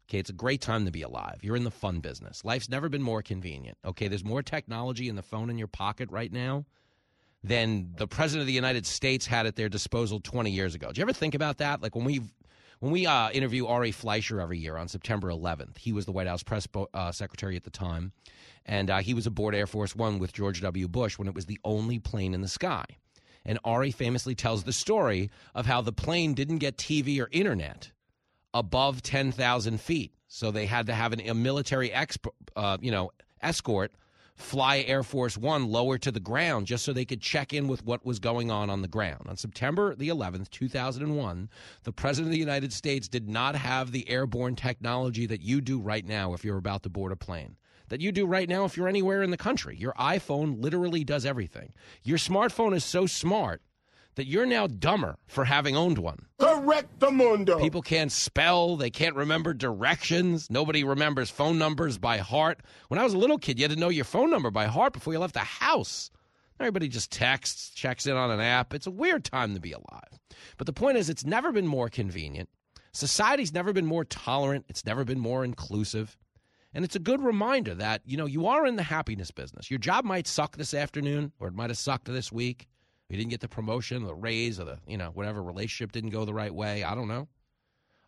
Okay, 0.08 0.18
it's 0.18 0.30
a 0.30 0.34
great 0.34 0.60
time 0.62 0.86
to 0.86 0.90
be 0.90 1.02
alive. 1.02 1.38
You're 1.42 1.56
in 1.56 1.64
the 1.64 1.70
fun 1.70 2.00
business. 2.00 2.44
Life's 2.44 2.68
never 2.68 2.88
been 2.88 3.02
more 3.02 3.22
convenient. 3.22 3.76
Okay, 3.84 4.08
there's 4.08 4.24
more 4.24 4.42
technology 4.42 5.08
in 5.08 5.16
the 5.16 5.22
phone 5.22 5.50
in 5.50 5.58
your 5.58 5.68
pocket 5.68 6.10
right 6.10 6.32
now 6.32 6.64
than 7.44 7.92
the 7.96 8.06
president 8.06 8.42
of 8.42 8.46
the 8.46 8.52
United 8.54 8.86
States 8.86 9.26
had 9.26 9.46
at 9.46 9.54
their 9.54 9.68
disposal 9.68 10.18
20 10.20 10.50
years 10.50 10.74
ago. 10.74 10.90
Do 10.92 10.98
you 10.98 11.02
ever 11.02 11.12
think 11.12 11.34
about 11.34 11.58
that? 11.58 11.82
Like 11.82 11.94
when 11.94 12.04
we 12.04 12.20
when 12.80 12.92
we 12.92 13.06
uh, 13.06 13.30
interview 13.30 13.66
Ari 13.66 13.90
Fleischer 13.90 14.40
every 14.40 14.58
year 14.58 14.76
on 14.76 14.86
September 14.86 15.28
11th, 15.30 15.78
he 15.78 15.92
was 15.92 16.04
the 16.06 16.12
White 16.12 16.28
House 16.28 16.44
press 16.44 16.66
bo- 16.66 16.88
uh, 16.94 17.10
secretary 17.10 17.56
at 17.56 17.64
the 17.64 17.70
time, 17.70 18.12
and 18.64 18.88
uh, 18.88 18.98
he 18.98 19.14
was 19.14 19.26
aboard 19.26 19.54
Air 19.54 19.66
Force 19.66 19.96
One 19.96 20.20
with 20.20 20.32
George 20.32 20.60
W. 20.60 20.86
Bush 20.86 21.18
when 21.18 21.26
it 21.26 21.34
was 21.34 21.46
the 21.46 21.58
only 21.64 21.98
plane 21.98 22.34
in 22.34 22.40
the 22.40 22.48
sky. 22.48 22.84
And 23.48 23.58
Ari 23.64 23.92
famously 23.92 24.34
tells 24.34 24.64
the 24.64 24.74
story 24.74 25.30
of 25.54 25.64
how 25.64 25.80
the 25.80 25.90
plane 25.90 26.34
didn't 26.34 26.58
get 26.58 26.76
TV 26.76 27.18
or 27.18 27.30
internet 27.32 27.90
above 28.52 29.02
10,000 29.02 29.80
feet. 29.80 30.12
So 30.28 30.50
they 30.50 30.66
had 30.66 30.86
to 30.86 30.94
have 30.94 31.14
an, 31.14 31.20
a 31.26 31.32
military 31.32 31.88
exp, 31.88 32.28
uh, 32.54 32.76
you 32.80 32.90
know, 32.90 33.10
escort 33.40 33.92
fly 34.34 34.84
Air 34.86 35.02
Force 35.02 35.36
One 35.36 35.66
lower 35.68 35.96
to 35.98 36.12
the 36.12 36.20
ground 36.20 36.66
just 36.66 36.84
so 36.84 36.92
they 36.92 37.06
could 37.06 37.22
check 37.22 37.52
in 37.54 37.68
with 37.68 37.84
what 37.84 38.04
was 38.04 38.18
going 38.18 38.50
on 38.50 38.68
on 38.68 38.82
the 38.82 38.88
ground. 38.88 39.26
On 39.26 39.36
September 39.36 39.94
the 39.94 40.08
11th, 40.08 40.50
2001, 40.50 41.48
the 41.82 41.92
President 41.92 42.28
of 42.28 42.32
the 42.32 42.38
United 42.38 42.72
States 42.72 43.08
did 43.08 43.28
not 43.28 43.56
have 43.56 43.90
the 43.92 44.08
airborne 44.10 44.56
technology 44.56 45.26
that 45.26 45.40
you 45.40 45.60
do 45.60 45.80
right 45.80 46.06
now 46.06 46.34
if 46.34 46.44
you're 46.44 46.58
about 46.58 46.82
to 46.84 46.90
board 46.90 47.12
a 47.12 47.16
plane. 47.16 47.56
That 47.88 48.00
you 48.00 48.12
do 48.12 48.26
right 48.26 48.48
now 48.48 48.64
if 48.64 48.76
you're 48.76 48.88
anywhere 48.88 49.22
in 49.22 49.30
the 49.30 49.36
country. 49.36 49.76
Your 49.76 49.94
iPhone 49.94 50.62
literally 50.62 51.04
does 51.04 51.24
everything. 51.24 51.72
Your 52.02 52.18
smartphone 52.18 52.74
is 52.74 52.84
so 52.84 53.06
smart 53.06 53.62
that 54.16 54.26
you're 54.26 54.46
now 54.46 54.66
dumber 54.66 55.16
for 55.26 55.44
having 55.44 55.76
owned 55.76 55.96
one. 55.98 56.26
Correct 56.40 56.98
the 56.98 57.10
mundo. 57.10 57.58
People 57.60 57.82
can't 57.82 58.10
spell, 58.10 58.76
they 58.76 58.90
can't 58.90 59.14
remember 59.14 59.54
directions. 59.54 60.50
Nobody 60.50 60.82
remembers 60.82 61.30
phone 61.30 61.56
numbers 61.56 61.98
by 61.98 62.18
heart. 62.18 62.60
When 62.88 62.98
I 62.98 63.04
was 63.04 63.14
a 63.14 63.18
little 63.18 63.38
kid, 63.38 63.58
you 63.58 63.64
had 63.64 63.70
to 63.70 63.78
know 63.78 63.90
your 63.90 64.04
phone 64.04 64.28
number 64.28 64.50
by 64.50 64.66
heart 64.66 64.92
before 64.92 65.12
you 65.12 65.20
left 65.20 65.34
the 65.34 65.40
house. 65.40 66.10
Everybody 66.58 66.88
just 66.88 67.12
texts, 67.12 67.70
checks 67.70 68.06
in 68.06 68.16
on 68.16 68.32
an 68.32 68.40
app. 68.40 68.74
It's 68.74 68.88
a 68.88 68.90
weird 68.90 69.24
time 69.24 69.54
to 69.54 69.60
be 69.60 69.70
alive. 69.70 70.18
But 70.56 70.66
the 70.66 70.72
point 70.72 70.98
is, 70.98 71.08
it's 71.08 71.24
never 71.24 71.52
been 71.52 71.68
more 71.68 71.88
convenient. 71.88 72.48
Society's 72.92 73.54
never 73.54 73.72
been 73.72 73.86
more 73.86 74.04
tolerant. 74.04 74.64
It's 74.68 74.84
never 74.84 75.04
been 75.04 75.20
more 75.20 75.44
inclusive. 75.44 76.18
And 76.74 76.84
it's 76.84 76.96
a 76.96 77.00
good 77.00 77.22
reminder 77.22 77.74
that, 77.74 78.02
you 78.04 78.16
know, 78.16 78.26
you 78.26 78.46
are 78.46 78.66
in 78.66 78.76
the 78.76 78.82
happiness 78.82 79.30
business. 79.30 79.70
Your 79.70 79.78
job 79.78 80.04
might 80.04 80.26
suck 80.26 80.56
this 80.56 80.74
afternoon, 80.74 81.32
or 81.40 81.48
it 81.48 81.54
might 81.54 81.70
have 81.70 81.78
sucked 81.78 82.04
this 82.04 82.30
week. 82.30 82.68
You 83.08 83.16
didn't 83.16 83.30
get 83.30 83.40
the 83.40 83.48
promotion, 83.48 84.04
the 84.04 84.14
raise, 84.14 84.60
or 84.60 84.64
the, 84.64 84.78
you 84.86 84.98
know, 84.98 85.10
whatever 85.14 85.42
relationship 85.42 85.92
didn't 85.92 86.10
go 86.10 86.26
the 86.26 86.34
right 86.34 86.54
way. 86.54 86.84
I 86.84 86.94
don't 86.94 87.08
know. 87.08 87.28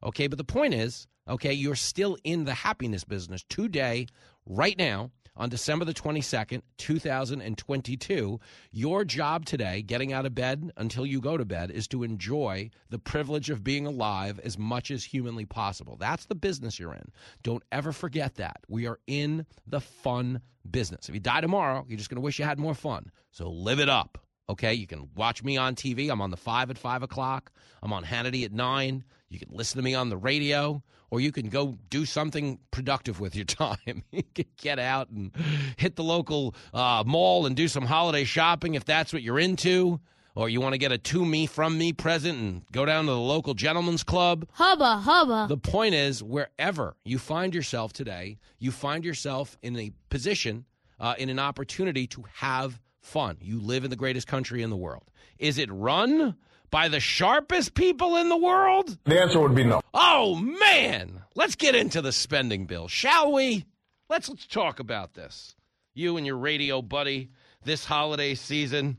Okay, 0.03 0.27
but 0.27 0.37
the 0.37 0.45
point 0.45 0.75
is, 0.75 1.07
okay, 1.27 1.53
you're 1.53 1.75
still 1.75 2.19
in 2.23 2.45
the 2.45 2.55
happiness 2.55 3.05
business 3.05 3.45
today, 3.49 4.07
right 4.45 4.77
now, 4.77 5.11
on 5.37 5.49
December 5.49 5.85
the 5.85 5.95
22nd, 5.95 6.63
2022. 6.79 8.41
Your 8.73 9.05
job 9.05 9.45
today, 9.45 9.83
getting 9.83 10.13
out 10.13 10.27
of 10.27 10.35
bed 10.35 10.73
until 10.77 11.07
you 11.07 11.21
go 11.21 11.37
to 11.37 11.45
bed, 11.45 11.71
is 11.71 11.89
to 11.89 12.03
enjoy 12.03 12.71
the 12.91 12.99
privilege 12.99 13.51
of 13.51 13.65
being 13.65 13.87
alive 13.87 14.41
as 14.43 14.59
much 14.59 14.91
as 14.91 15.05
humanly 15.05 15.47
possible. 15.47 15.97
That's 15.99 16.27
the 16.27 16.35
business 16.35 16.79
you're 16.79 16.95
in. 16.95 17.13
Don't 17.43 17.63
ever 17.73 17.93
forget 17.93 18.37
that. 18.37 18.59
We 18.69 18.87
are 18.87 18.99
in 19.07 19.47
the 19.67 19.81
fun 19.81 20.41
business. 20.71 21.09
If 21.09 21.15
you 21.15 21.21
die 21.21 21.41
tomorrow, 21.41 21.85
you're 21.89 21.99
just 21.99 22.11
going 22.11 22.17
to 22.17 22.23
wish 22.23 22.39
you 22.39 22.45
had 22.45 22.59
more 22.59 22.75
fun. 22.75 23.11
So 23.31 23.49
live 23.51 23.81
it 23.81 23.89
up. 23.89 24.19
Okay, 24.49 24.75
you 24.75 24.87
can 24.89 25.09
watch 25.15 25.45
me 25.45 25.57
on 25.57 25.77
TV. 25.77 26.11
I'm 26.11 26.21
on 26.21 26.31
the 26.31 26.37
five 26.37 26.71
at 26.71 26.79
five 26.79 27.05
o'clock. 27.05 27.53
I'm 27.83 27.93
on 27.93 28.03
Hannity 28.03 28.45
at 28.45 28.53
nine. 28.53 29.05
You 29.29 29.39
can 29.39 29.51
listen 29.53 29.79
to 29.79 29.85
me 29.85 29.95
on 29.95 30.09
the 30.09 30.17
radio, 30.17 30.83
or 31.11 31.21
you 31.21 31.33
can 31.33 31.49
go 31.49 31.77
do 31.91 32.05
something 32.05 32.59
productive 32.71 33.21
with 33.21 33.35
your 33.35 33.45
time. 33.47 34.05
you 34.11 34.23
can 34.35 34.47
get 34.57 34.79
out 34.79 35.11
and 35.11 35.33
hit 35.77 35.97
the 35.97 36.05
local 36.05 36.55
uh, 36.73 37.03
mall 37.07 37.47
and 37.47 37.57
do 37.57 37.69
some 37.69 37.85
holiday 37.85 38.25
shopping 38.25 38.75
if 38.75 38.85
that's 38.85 39.13
what 39.13 39.23
you're 39.23 39.39
into, 39.39 40.01
or 40.35 40.49
you 40.49 40.61
want 40.61 40.73
to 40.73 40.79
get 40.79 40.93
a 40.93 40.99
to 40.99 41.25
me 41.25 41.47
from 41.47 41.77
me 41.77 41.93
present 41.93 42.39
and 42.39 42.63
go 42.73 42.85
down 42.85 43.07
to 43.07 43.11
the 43.11 43.19
local 43.19 43.55
gentleman's 43.55 44.05
club. 44.05 44.47
Hubba, 44.53 44.99
hubba. 44.99 45.47
The 45.49 45.59
point 45.59 45.95
is, 45.95 46.23
wherever 46.23 46.95
you 47.05 47.19
find 47.19 47.55
yourself 47.55 47.93
today, 47.93 48.39
you 48.59 48.71
find 48.71 49.05
yourself 49.05 49.59
in 49.63 49.77
a 49.77 49.93
position, 50.09 50.65
uh, 51.01 51.15
in 51.19 51.29
an 51.29 51.39
opportunity 51.39 52.07
to 52.09 52.25
have 52.35 52.81
fun. 53.01 53.39
You 53.41 53.61
live 53.61 53.85
in 53.85 53.91
the 53.91 53.97
greatest 53.97 54.27
country 54.27 54.63
in 54.63 54.71
the 54.71 54.77
world. 54.77 55.05
Is 55.39 55.59
it 55.59 55.71
run 55.73 56.37
by 56.71 56.89
the 56.89 57.01
sharpest 57.01 57.75
people 57.75 58.17
in 58.17 58.29
the 58.29 58.37
world? 58.37 58.99
The 59.05 59.21
answer 59.21 59.41
would 59.41 59.55
be 59.55 59.65
no. 59.65 59.81
Oh 59.93 60.35
man, 60.37 61.23
let's 61.35 61.57
get 61.57 61.75
into 61.75 62.01
the 62.01 62.13
spending 62.13 62.67
bill, 62.67 62.89
shall 62.89 63.33
we? 63.33 63.65
Let's 64.09 64.29
let's 64.29 64.47
talk 64.47 64.81
about 64.81 65.15
this. 65.15 65.55
You 65.95 66.17
and 66.17 66.27
your 66.27 66.39
radio 66.39 66.83
buddy 66.83 67.31
this 67.65 67.85
holiday 67.85 68.35
season. 68.35 68.99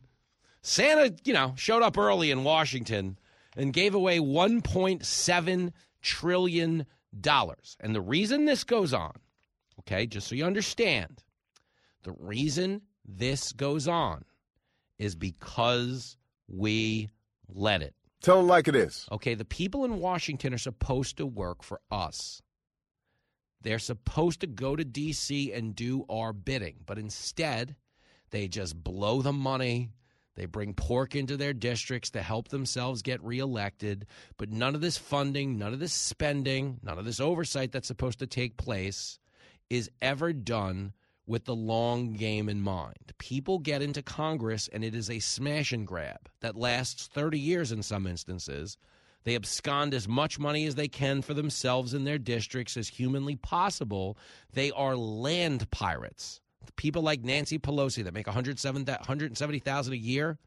Santa, 0.61 1.15
you 1.23 1.33
know, 1.33 1.53
showed 1.57 1.81
up 1.81 1.97
early 1.97 2.29
in 2.29 2.43
Washington 2.43 3.17
and 3.57 3.73
gave 3.73 3.95
away 3.95 4.19
1.7 4.19 5.71
trillion 6.01 6.85
dollars. 7.19 7.77
And 7.79 7.95
the 7.95 8.01
reason 8.01 8.45
this 8.45 8.63
goes 8.63 8.93
on, 8.93 9.13
okay, 9.79 10.05
just 10.05 10.27
so 10.27 10.35
you 10.35 10.45
understand, 10.45 11.23
the 12.03 12.13
reason 12.19 12.81
this 13.05 13.51
goes 13.51 13.87
on 13.87 14.23
is 14.97 15.15
because 15.15 16.15
we 16.47 17.09
let 17.53 17.81
it. 17.81 17.95
Tell 18.21 18.37
them 18.37 18.47
like 18.47 18.67
it 18.67 18.75
is. 18.75 19.07
Okay, 19.11 19.33
the 19.33 19.45
people 19.45 19.83
in 19.83 19.99
Washington 19.99 20.53
are 20.53 20.59
supposed 20.59 21.17
to 21.17 21.25
work 21.25 21.63
for 21.63 21.81
us. 21.89 22.41
They're 23.61 23.79
supposed 23.79 24.41
to 24.41 24.47
go 24.47 24.75
to 24.75 24.83
D.C. 24.83 25.51
and 25.53 25.75
do 25.75 26.05
our 26.09 26.33
bidding, 26.33 26.77
but 26.85 26.97
instead, 26.97 27.75
they 28.31 28.47
just 28.47 28.81
blow 28.83 29.21
the 29.21 29.33
money. 29.33 29.89
They 30.35 30.45
bring 30.45 30.73
pork 30.73 31.15
into 31.15 31.37
their 31.37 31.53
districts 31.53 32.11
to 32.11 32.21
help 32.21 32.47
themselves 32.47 33.01
get 33.01 33.23
reelected. 33.23 34.07
But 34.37 34.49
none 34.49 34.75
of 34.75 34.81
this 34.81 34.97
funding, 34.97 35.57
none 35.57 35.73
of 35.73 35.79
this 35.79 35.93
spending, 35.93 36.79
none 36.81 36.97
of 36.97 37.05
this 37.05 37.19
oversight 37.19 37.71
that's 37.71 37.87
supposed 37.87 38.19
to 38.19 38.27
take 38.27 38.57
place 38.57 39.19
is 39.69 39.89
ever 40.01 40.33
done 40.33 40.93
with 41.25 41.45
the 41.45 41.55
long 41.55 42.13
game 42.13 42.49
in 42.49 42.61
mind. 42.61 43.13
People 43.17 43.59
get 43.59 43.81
into 43.81 44.01
Congress 44.01 44.69
and 44.71 44.83
it 44.83 44.95
is 44.95 45.09
a 45.09 45.19
smash 45.19 45.71
and 45.71 45.85
grab 45.85 46.29
that 46.41 46.55
lasts 46.55 47.07
30 47.07 47.39
years 47.39 47.71
in 47.71 47.83
some 47.83 48.07
instances. 48.07 48.77
They 49.23 49.35
abscond 49.35 49.93
as 49.93 50.07
much 50.07 50.39
money 50.39 50.65
as 50.65 50.75
they 50.75 50.87
can 50.87 51.21
for 51.21 51.33
themselves 51.33 51.93
and 51.93 52.05
their 52.05 52.17
districts 52.17 52.75
as 52.75 52.87
humanly 52.87 53.35
possible. 53.35 54.17
They 54.53 54.71
are 54.71 54.95
land 54.95 55.69
pirates. 55.69 56.41
People 56.75 57.01
like 57.01 57.23
Nancy 57.23 57.59
Pelosi 57.59 58.03
that 58.03 58.13
make 58.13 58.27
170,000 58.27 59.93
a 59.93 59.97
year 59.97 60.39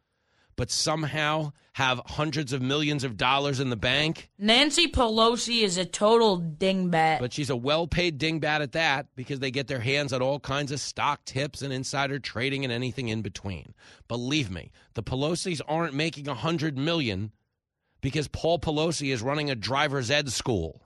but 0.57 0.71
somehow 0.71 1.53
have 1.75 2.01
hundreds 2.07 2.53
of 2.53 2.63
millions 2.63 3.03
of 3.03 3.17
dollars 3.17 3.59
in 3.61 3.71
the 3.71 3.77
bank. 3.77 4.31
Nancy 4.39 4.87
Pelosi 4.89 5.63
is 5.63 5.77
a 5.77 5.85
total 5.85 6.41
dingbat. 6.41 7.19
But 7.19 7.33
she's 7.33 7.51
a 7.51 7.57
well 7.57 7.87
paid 7.87 8.19
dingbat 8.19 8.61
at 8.61 8.73
that 8.73 9.07
because 9.17 9.41
they 9.41 9.51
get 9.51 9.67
their 9.67 9.81
hands 9.81 10.13
on 10.13 10.23
all 10.23 10.39
kinds 10.39 10.71
of 10.71 10.81
stock 10.81 11.25
tips 11.25 11.63
and 11.63 11.73
insider 11.73 12.19
trading 12.19 12.65
and 12.65 12.73
anything 12.73 13.09
in 13.09 13.23
between. 13.23 13.75
Believe 14.09 14.51
me, 14.51 14.71
the 14.95 15.03
Pelosi's 15.03 15.61
aren't 15.63 15.95
making 15.95 16.29
a 16.29 16.35
hundred 16.35 16.79
million 16.79 17.33
because 18.01 18.29
Paul 18.29 18.59
Pelosi 18.59 19.13
is 19.13 19.23
running 19.23 19.51
a 19.51 19.55
driver's 19.55 20.11
ed 20.11 20.31
school. 20.31 20.83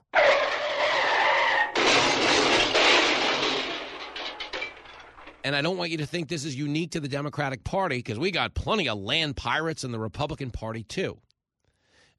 And 5.49 5.55
I 5.55 5.63
don't 5.63 5.77
want 5.77 5.89
you 5.89 5.97
to 5.97 6.05
think 6.05 6.27
this 6.27 6.45
is 6.45 6.55
unique 6.55 6.91
to 6.91 6.99
the 6.99 7.07
Democratic 7.07 7.63
Party 7.63 7.97
because 7.97 8.19
we 8.19 8.29
got 8.29 8.53
plenty 8.53 8.87
of 8.87 8.99
land 8.99 9.35
pirates 9.35 9.83
in 9.83 9.91
the 9.91 9.97
Republican 9.97 10.51
Party, 10.51 10.83
too. 10.83 11.17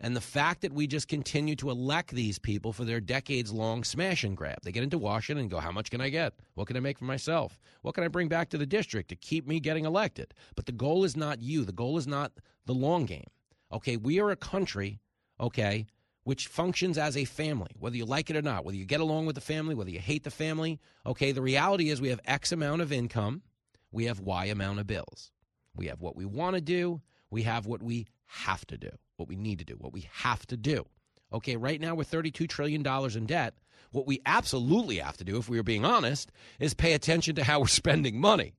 And 0.00 0.16
the 0.16 0.20
fact 0.20 0.62
that 0.62 0.72
we 0.72 0.88
just 0.88 1.06
continue 1.06 1.54
to 1.54 1.70
elect 1.70 2.10
these 2.10 2.40
people 2.40 2.72
for 2.72 2.84
their 2.84 2.98
decades 2.98 3.52
long 3.52 3.84
smash 3.84 4.24
and 4.24 4.36
grab. 4.36 4.58
They 4.64 4.72
get 4.72 4.82
into 4.82 4.98
Washington 4.98 5.42
and 5.42 5.48
go, 5.48 5.60
How 5.60 5.70
much 5.70 5.92
can 5.92 6.00
I 6.00 6.08
get? 6.08 6.32
What 6.54 6.66
can 6.66 6.76
I 6.76 6.80
make 6.80 6.98
for 6.98 7.04
myself? 7.04 7.60
What 7.82 7.94
can 7.94 8.02
I 8.02 8.08
bring 8.08 8.26
back 8.26 8.48
to 8.48 8.58
the 8.58 8.66
district 8.66 9.10
to 9.10 9.14
keep 9.14 9.46
me 9.46 9.60
getting 9.60 9.84
elected? 9.84 10.34
But 10.56 10.66
the 10.66 10.72
goal 10.72 11.04
is 11.04 11.16
not 11.16 11.40
you. 11.40 11.64
The 11.64 11.70
goal 11.70 11.98
is 11.98 12.08
not 12.08 12.32
the 12.66 12.74
long 12.74 13.04
game. 13.04 13.28
Okay, 13.72 13.96
we 13.96 14.18
are 14.18 14.32
a 14.32 14.36
country, 14.36 14.98
okay, 15.38 15.86
which 16.30 16.46
functions 16.46 16.96
as 16.96 17.16
a 17.16 17.24
family, 17.24 17.72
whether 17.80 17.96
you 17.96 18.04
like 18.04 18.30
it 18.30 18.36
or 18.36 18.42
not, 18.42 18.64
whether 18.64 18.76
you 18.76 18.84
get 18.84 19.00
along 19.00 19.26
with 19.26 19.34
the 19.34 19.40
family, 19.40 19.74
whether 19.74 19.90
you 19.90 19.98
hate 19.98 20.22
the 20.22 20.30
family. 20.30 20.78
Okay, 21.04 21.32
the 21.32 21.42
reality 21.42 21.90
is 21.90 22.00
we 22.00 22.10
have 22.10 22.20
X 22.24 22.52
amount 22.52 22.80
of 22.80 22.92
income, 22.92 23.42
we 23.90 24.04
have 24.04 24.20
Y 24.20 24.44
amount 24.44 24.78
of 24.78 24.86
bills. 24.86 25.32
We 25.74 25.86
have 25.86 26.00
what 26.00 26.14
we 26.14 26.24
want 26.24 26.54
to 26.54 26.60
do, 26.60 27.00
we 27.32 27.42
have 27.42 27.66
what 27.66 27.82
we 27.82 28.06
have 28.26 28.64
to 28.66 28.78
do, 28.78 28.90
what 29.16 29.28
we 29.28 29.34
need 29.34 29.58
to 29.58 29.64
do, 29.64 29.74
what 29.74 29.92
we 29.92 30.06
have 30.12 30.46
to 30.46 30.56
do. 30.56 30.86
Okay, 31.32 31.56
right 31.56 31.80
now 31.80 31.96
we're 31.96 32.04
$32 32.04 32.48
trillion 32.48 32.86
in 32.86 33.26
debt. 33.26 33.54
What 33.90 34.06
we 34.06 34.20
absolutely 34.24 34.98
have 34.98 35.16
to 35.16 35.24
do, 35.24 35.36
if 35.36 35.48
we 35.48 35.58
are 35.58 35.64
being 35.64 35.84
honest, 35.84 36.30
is 36.60 36.74
pay 36.74 36.92
attention 36.92 37.34
to 37.34 37.42
how 37.42 37.58
we're 37.58 37.66
spending 37.82 38.20
money. 38.20 38.54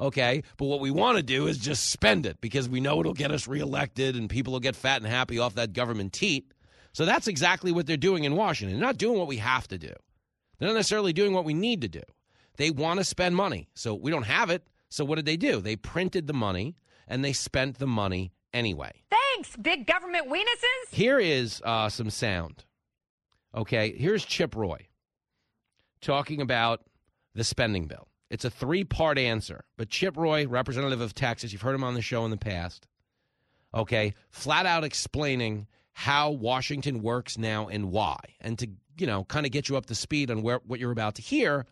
Okay, 0.00 0.42
but 0.56 0.64
what 0.64 0.80
we 0.80 0.90
want 0.90 1.18
to 1.18 1.22
do 1.22 1.48
is 1.48 1.58
just 1.58 1.90
spend 1.90 2.24
it 2.24 2.40
because 2.40 2.66
we 2.66 2.80
know 2.80 2.98
it'll 3.00 3.12
get 3.12 3.30
us 3.30 3.46
reelected 3.46 4.16
and 4.16 4.30
people 4.30 4.54
will 4.54 4.60
get 4.60 4.74
fat 4.74 5.02
and 5.02 5.06
happy 5.06 5.38
off 5.38 5.56
that 5.56 5.74
government 5.74 6.14
teat. 6.14 6.50
So 6.94 7.04
that's 7.04 7.26
exactly 7.26 7.72
what 7.72 7.86
they're 7.86 7.96
doing 7.96 8.24
in 8.24 8.36
Washington. 8.36 8.78
They're 8.78 8.86
not 8.86 8.98
doing 8.98 9.18
what 9.18 9.26
we 9.26 9.38
have 9.38 9.66
to 9.68 9.78
do. 9.78 9.92
They're 10.58 10.68
not 10.68 10.76
necessarily 10.76 11.12
doing 11.12 11.32
what 11.32 11.44
we 11.44 11.52
need 11.52 11.80
to 11.82 11.88
do. 11.88 12.02
They 12.56 12.70
want 12.70 13.00
to 13.00 13.04
spend 13.04 13.34
money. 13.34 13.68
So 13.74 13.94
we 13.94 14.12
don't 14.12 14.22
have 14.22 14.48
it. 14.48 14.62
So 14.88 15.04
what 15.04 15.16
did 15.16 15.26
they 15.26 15.36
do? 15.36 15.60
They 15.60 15.74
printed 15.74 16.28
the 16.28 16.32
money 16.32 16.76
and 17.08 17.24
they 17.24 17.32
spent 17.32 17.78
the 17.78 17.88
money 17.88 18.32
anyway. 18.52 18.92
Thanks, 19.10 19.56
big 19.56 19.88
government 19.88 20.30
weenuses. 20.30 20.94
Here 20.94 21.18
is 21.18 21.60
uh, 21.64 21.88
some 21.88 22.10
sound. 22.10 22.64
Okay, 23.54 23.94
here's 23.96 24.24
Chip 24.24 24.54
Roy 24.54 24.86
talking 26.00 26.40
about 26.40 26.82
the 27.34 27.42
spending 27.44 27.86
bill. 27.86 28.06
It's 28.30 28.44
a 28.44 28.50
three 28.50 28.84
part 28.84 29.18
answer, 29.18 29.64
but 29.76 29.90
Chip 29.90 30.16
Roy, 30.16 30.46
representative 30.46 31.00
of 31.00 31.14
Texas, 31.14 31.52
you've 31.52 31.62
heard 31.62 31.74
him 31.74 31.84
on 31.84 31.94
the 31.94 32.02
show 32.02 32.24
in 32.24 32.30
the 32.30 32.36
past, 32.36 32.86
okay, 33.74 34.14
flat 34.30 34.66
out 34.66 34.84
explaining 34.84 35.66
how 35.94 36.30
Washington 36.30 37.02
works 37.02 37.38
now 37.38 37.68
and 37.68 37.90
why. 37.90 38.18
And 38.40 38.58
to, 38.58 38.68
you 38.98 39.06
know, 39.06 39.24
kind 39.24 39.46
of 39.46 39.52
get 39.52 39.68
you 39.68 39.76
up 39.76 39.86
to 39.86 39.94
speed 39.94 40.30
on 40.30 40.42
where 40.42 40.60
what 40.66 40.78
you're 40.78 40.92
about 40.92 41.14
to 41.16 41.22
hear, 41.22 41.66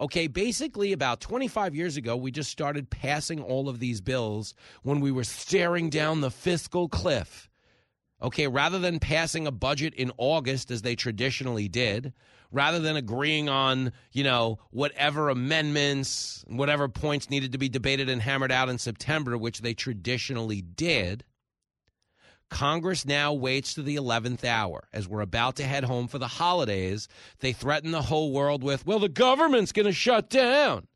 Okay, 0.00 0.28
basically, 0.28 0.92
about 0.92 1.20
25 1.20 1.74
years 1.74 1.96
ago, 1.96 2.16
we 2.16 2.30
just 2.30 2.50
started 2.50 2.88
passing 2.88 3.42
all 3.42 3.68
of 3.68 3.80
these 3.80 4.00
bills 4.00 4.54
when 4.82 5.00
we 5.00 5.10
were 5.10 5.24
staring 5.24 5.90
down 5.90 6.20
the 6.20 6.30
fiscal 6.30 6.88
cliff. 6.88 7.50
Okay, 8.22 8.46
rather 8.46 8.78
than 8.78 9.00
passing 9.00 9.46
a 9.46 9.52
budget 9.52 9.94
in 9.94 10.12
August 10.16 10.70
as 10.70 10.82
they 10.82 10.94
traditionally 10.94 11.68
did, 11.68 12.12
rather 12.52 12.78
than 12.78 12.96
agreeing 12.96 13.48
on, 13.48 13.92
you 14.12 14.22
know, 14.22 14.58
whatever 14.70 15.30
amendments, 15.30 16.44
whatever 16.46 16.88
points 16.88 17.28
needed 17.28 17.52
to 17.52 17.58
be 17.58 17.68
debated 17.68 18.08
and 18.08 18.22
hammered 18.22 18.52
out 18.52 18.68
in 18.68 18.78
September, 18.78 19.36
which 19.36 19.62
they 19.62 19.74
traditionally 19.74 20.62
did, 20.62 21.24
Congress 22.50 23.04
now 23.04 23.32
waits 23.32 23.74
to 23.74 23.82
the 23.82 23.96
11th 23.96 24.44
hour. 24.44 24.88
As 24.92 25.08
we're 25.08 25.20
about 25.20 25.56
to 25.56 25.64
head 25.64 25.84
home 25.84 26.08
for 26.08 26.18
the 26.18 26.28
holidays, 26.28 27.08
they 27.40 27.52
threaten 27.52 27.90
the 27.90 28.02
whole 28.02 28.32
world 28.32 28.64
with, 28.64 28.86
well, 28.86 28.98
the 28.98 29.08
government's 29.08 29.72
going 29.72 29.86
to 29.86 29.92
shut 29.92 30.30
down. 30.30 30.86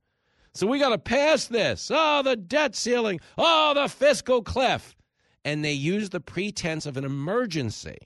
So 0.55 0.67
we 0.67 0.79
got 0.79 0.91
to 0.91 0.99
pass 0.99 1.47
this. 1.47 1.91
Oh, 1.93 2.23
the 2.23 2.37
debt 2.37 2.75
ceiling. 2.75 3.21
Oh, 3.39 3.73
the 3.75 3.89
fiscal 3.89 4.43
cliff. 4.43 4.95
And 5.45 5.65
they 5.65 5.73
use 5.73 6.11
the 6.11 6.21
pretense 6.21 6.87
of 6.87 6.97
an 6.97 7.05
emergency 7.05 7.99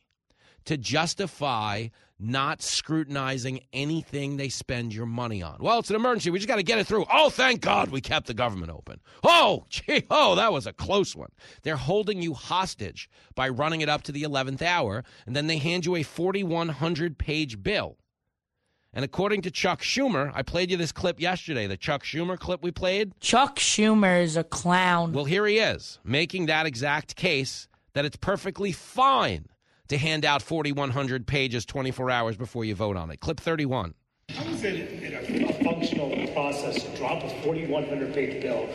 to 0.66 0.76
justify 0.76 1.88
not 2.18 2.62
scrutinizing 2.62 3.60
anything 3.72 4.36
they 4.36 4.48
spend 4.48 4.94
your 4.94 5.06
money 5.06 5.42
on. 5.42 5.58
Well, 5.60 5.78
it's 5.78 5.90
an 5.90 5.96
emergency. 5.96 6.30
We 6.30 6.38
just 6.38 6.48
got 6.48 6.56
to 6.56 6.62
get 6.62 6.78
it 6.78 6.86
through. 6.86 7.04
Oh, 7.12 7.30
thank 7.30 7.60
God 7.60 7.90
we 7.90 8.00
kept 8.00 8.26
the 8.26 8.34
government 8.34 8.72
open. 8.72 9.00
Oh, 9.22 9.66
gee, 9.70 10.04
oh, 10.10 10.34
that 10.34 10.52
was 10.52 10.66
a 10.66 10.72
close 10.72 11.14
one. 11.14 11.30
They're 11.62 11.76
holding 11.76 12.22
you 12.22 12.34
hostage 12.34 13.10
by 13.34 13.48
running 13.48 13.80
it 13.80 13.88
up 13.88 14.02
to 14.04 14.12
the 14.12 14.22
11th 14.22 14.62
hour, 14.62 15.04
and 15.26 15.36
then 15.36 15.46
they 15.46 15.58
hand 15.58 15.84
you 15.84 15.96
a 15.96 16.02
4,100 16.02 17.18
page 17.18 17.62
bill. 17.62 17.98
And 18.94 19.04
according 19.04 19.42
to 19.42 19.50
Chuck 19.50 19.82
Schumer, 19.82 20.32
I 20.34 20.40
played 20.40 20.70
you 20.70 20.78
this 20.78 20.92
clip 20.92 21.20
yesterday, 21.20 21.66
the 21.66 21.76
Chuck 21.76 22.02
Schumer 22.02 22.38
clip 22.38 22.62
we 22.62 22.70
played. 22.70 23.12
Chuck 23.20 23.56
Schumer 23.56 24.22
is 24.22 24.38
a 24.38 24.44
clown. 24.44 25.12
Well, 25.12 25.26
here 25.26 25.46
he 25.46 25.58
is, 25.58 25.98
making 26.02 26.46
that 26.46 26.64
exact 26.64 27.14
case 27.14 27.68
that 27.92 28.06
it's 28.06 28.16
perfectly 28.16 28.72
fine 28.72 29.48
to 29.88 29.98
hand 29.98 30.24
out 30.24 30.42
4,100 30.42 31.26
pages 31.26 31.64
24 31.64 32.10
hours 32.10 32.36
before 32.36 32.64
you 32.64 32.74
vote 32.74 32.96
on 32.96 33.10
it. 33.10 33.20
Clip 33.20 33.40
31. 33.40 33.94
How 34.30 34.44
is 34.44 34.64
it 34.64 34.74
a, 35.02 35.48
a 35.48 35.64
functional 35.64 36.10
process 36.32 36.82
to 36.82 36.96
drop 36.96 37.22
a 37.22 37.28
4,100 37.42 38.12
page 38.12 38.42
bill 38.42 38.68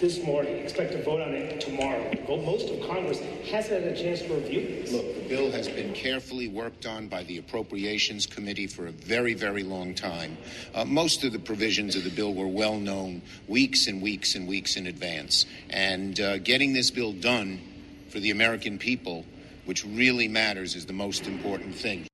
this 0.00 0.22
morning, 0.24 0.56
expect 0.56 0.92
to 0.92 1.02
vote 1.02 1.20
on 1.20 1.34
it 1.34 1.60
tomorrow? 1.60 2.10
Well, 2.28 2.38
most 2.38 2.70
of 2.70 2.80
Congress 2.86 3.20
hasn't 3.50 3.84
had 3.84 3.92
a 3.92 3.96
chance 3.96 4.22
to 4.22 4.34
review 4.34 4.66
this. 4.66 4.92
Look, 4.92 5.14
the 5.14 5.28
bill 5.28 5.50
has 5.50 5.68
been 5.68 5.92
carefully 5.92 6.48
worked 6.48 6.86
on 6.86 7.08
by 7.08 7.22
the 7.24 7.38
Appropriations 7.38 8.26
Committee 8.26 8.66
for 8.66 8.86
a 8.86 8.92
very, 8.92 9.34
very 9.34 9.62
long 9.62 9.94
time. 9.94 10.38
Uh, 10.74 10.84
most 10.84 11.22
of 11.22 11.32
the 11.32 11.38
provisions 11.38 11.96
of 11.96 12.04
the 12.04 12.10
bill 12.10 12.34
were 12.34 12.48
well 12.48 12.78
known 12.78 13.22
weeks 13.46 13.86
and 13.86 14.02
weeks 14.02 14.34
and 14.34 14.48
weeks 14.48 14.76
in 14.76 14.86
advance. 14.86 15.46
And 15.70 16.18
uh, 16.18 16.38
getting 16.38 16.72
this 16.72 16.90
bill 16.90 17.12
done 17.12 17.60
for 18.08 18.20
the 18.20 18.30
American 18.30 18.78
people 18.78 19.26
which 19.64 19.84
really 19.84 20.28
matters 20.28 20.74
is 20.74 20.86
the 20.86 20.92
most 20.92 21.26
important 21.26 21.74
thing. 21.74 22.06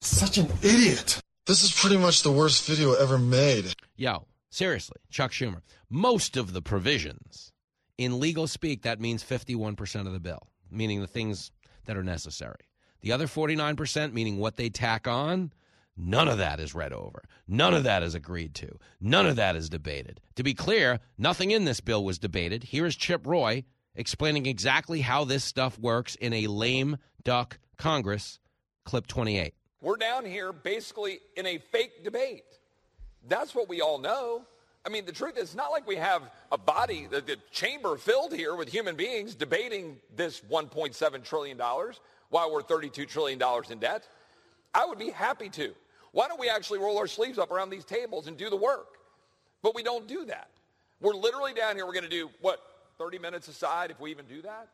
Such 0.00 0.38
an 0.38 0.48
idiot. 0.62 1.20
This 1.46 1.62
is 1.62 1.72
pretty 1.72 1.96
much 1.96 2.22
the 2.22 2.32
worst 2.32 2.64
video 2.66 2.94
ever 2.94 3.18
made. 3.18 3.74
Yo, 3.96 4.26
seriously, 4.50 4.98
Chuck 5.10 5.32
Schumer. 5.32 5.62
Most 5.88 6.36
of 6.36 6.52
the 6.52 6.62
provisions 6.62 7.52
in 7.98 8.20
legal 8.20 8.46
speak, 8.46 8.82
that 8.82 9.00
means 9.00 9.22
51% 9.22 10.06
of 10.06 10.12
the 10.12 10.20
bill, 10.20 10.48
meaning 10.70 11.00
the 11.00 11.06
things 11.06 11.50
that 11.84 11.96
are 11.96 12.02
necessary. 12.02 12.68
The 13.02 13.12
other 13.12 13.26
49%, 13.26 14.12
meaning 14.12 14.38
what 14.38 14.56
they 14.56 14.70
tack 14.70 15.08
on, 15.08 15.52
none 15.96 16.28
of 16.28 16.38
that 16.38 16.60
is 16.60 16.74
read 16.74 16.92
over. 16.92 17.22
None 17.48 17.74
of 17.74 17.84
that 17.84 18.02
is 18.02 18.14
agreed 18.14 18.54
to. 18.54 18.78
None 19.00 19.26
of 19.26 19.36
that 19.36 19.56
is 19.56 19.68
debated. 19.68 20.20
To 20.36 20.42
be 20.42 20.54
clear, 20.54 21.00
nothing 21.18 21.50
in 21.50 21.64
this 21.64 21.80
bill 21.80 22.04
was 22.04 22.18
debated. 22.18 22.64
Here 22.64 22.86
is 22.86 22.96
Chip 22.96 23.26
Roy 23.26 23.64
explaining 23.94 24.46
exactly 24.46 25.00
how 25.00 25.24
this 25.24 25.44
stuff 25.44 25.78
works 25.78 26.14
in 26.16 26.32
a 26.32 26.46
lame 26.46 26.96
duck 27.22 27.58
Congress, 27.76 28.38
clip 28.84 29.06
28. 29.06 29.54
We're 29.80 29.96
down 29.96 30.24
here 30.24 30.52
basically 30.52 31.20
in 31.36 31.46
a 31.46 31.58
fake 31.58 32.04
debate. 32.04 32.44
That's 33.26 33.54
what 33.54 33.68
we 33.68 33.80
all 33.80 33.98
know. 33.98 34.44
I 34.84 34.88
mean, 34.88 35.04
the 35.04 35.12
truth 35.12 35.36
is, 35.36 35.44
it's 35.44 35.54
not 35.54 35.70
like 35.70 35.86
we 35.86 35.96
have 35.96 36.22
a 36.52 36.58
body, 36.58 37.06
the, 37.10 37.20
the 37.20 37.36
chamber 37.50 37.96
filled 37.96 38.32
here 38.32 38.54
with 38.54 38.68
human 38.68 38.96
beings 38.96 39.34
debating 39.34 39.98
this 40.14 40.40
$1.7 40.40 41.24
trillion 41.24 41.58
while 42.30 42.52
we're 42.52 42.62
$32 42.62 43.06
trillion 43.06 43.40
in 43.70 43.78
debt. 43.78 44.08
I 44.74 44.86
would 44.86 44.98
be 44.98 45.10
happy 45.10 45.48
to. 45.50 45.74
Why 46.12 46.28
don't 46.28 46.40
we 46.40 46.48
actually 46.48 46.78
roll 46.78 46.98
our 46.98 47.06
sleeves 47.06 47.38
up 47.38 47.50
around 47.50 47.70
these 47.70 47.84
tables 47.84 48.26
and 48.26 48.36
do 48.36 48.48
the 48.48 48.56
work? 48.56 48.98
But 49.62 49.74
we 49.74 49.82
don't 49.82 50.06
do 50.06 50.24
that. 50.26 50.48
We're 51.00 51.14
literally 51.14 51.52
down 51.52 51.76
here. 51.76 51.86
We're 51.86 51.92
going 51.92 52.04
to 52.04 52.10
do 52.10 52.30
what 52.40 52.60
30 53.00 53.18
minutes 53.18 53.48
aside 53.48 53.90
if 53.90 53.98
we 53.98 54.10
even 54.10 54.26
do 54.26 54.42
that, 54.42 54.68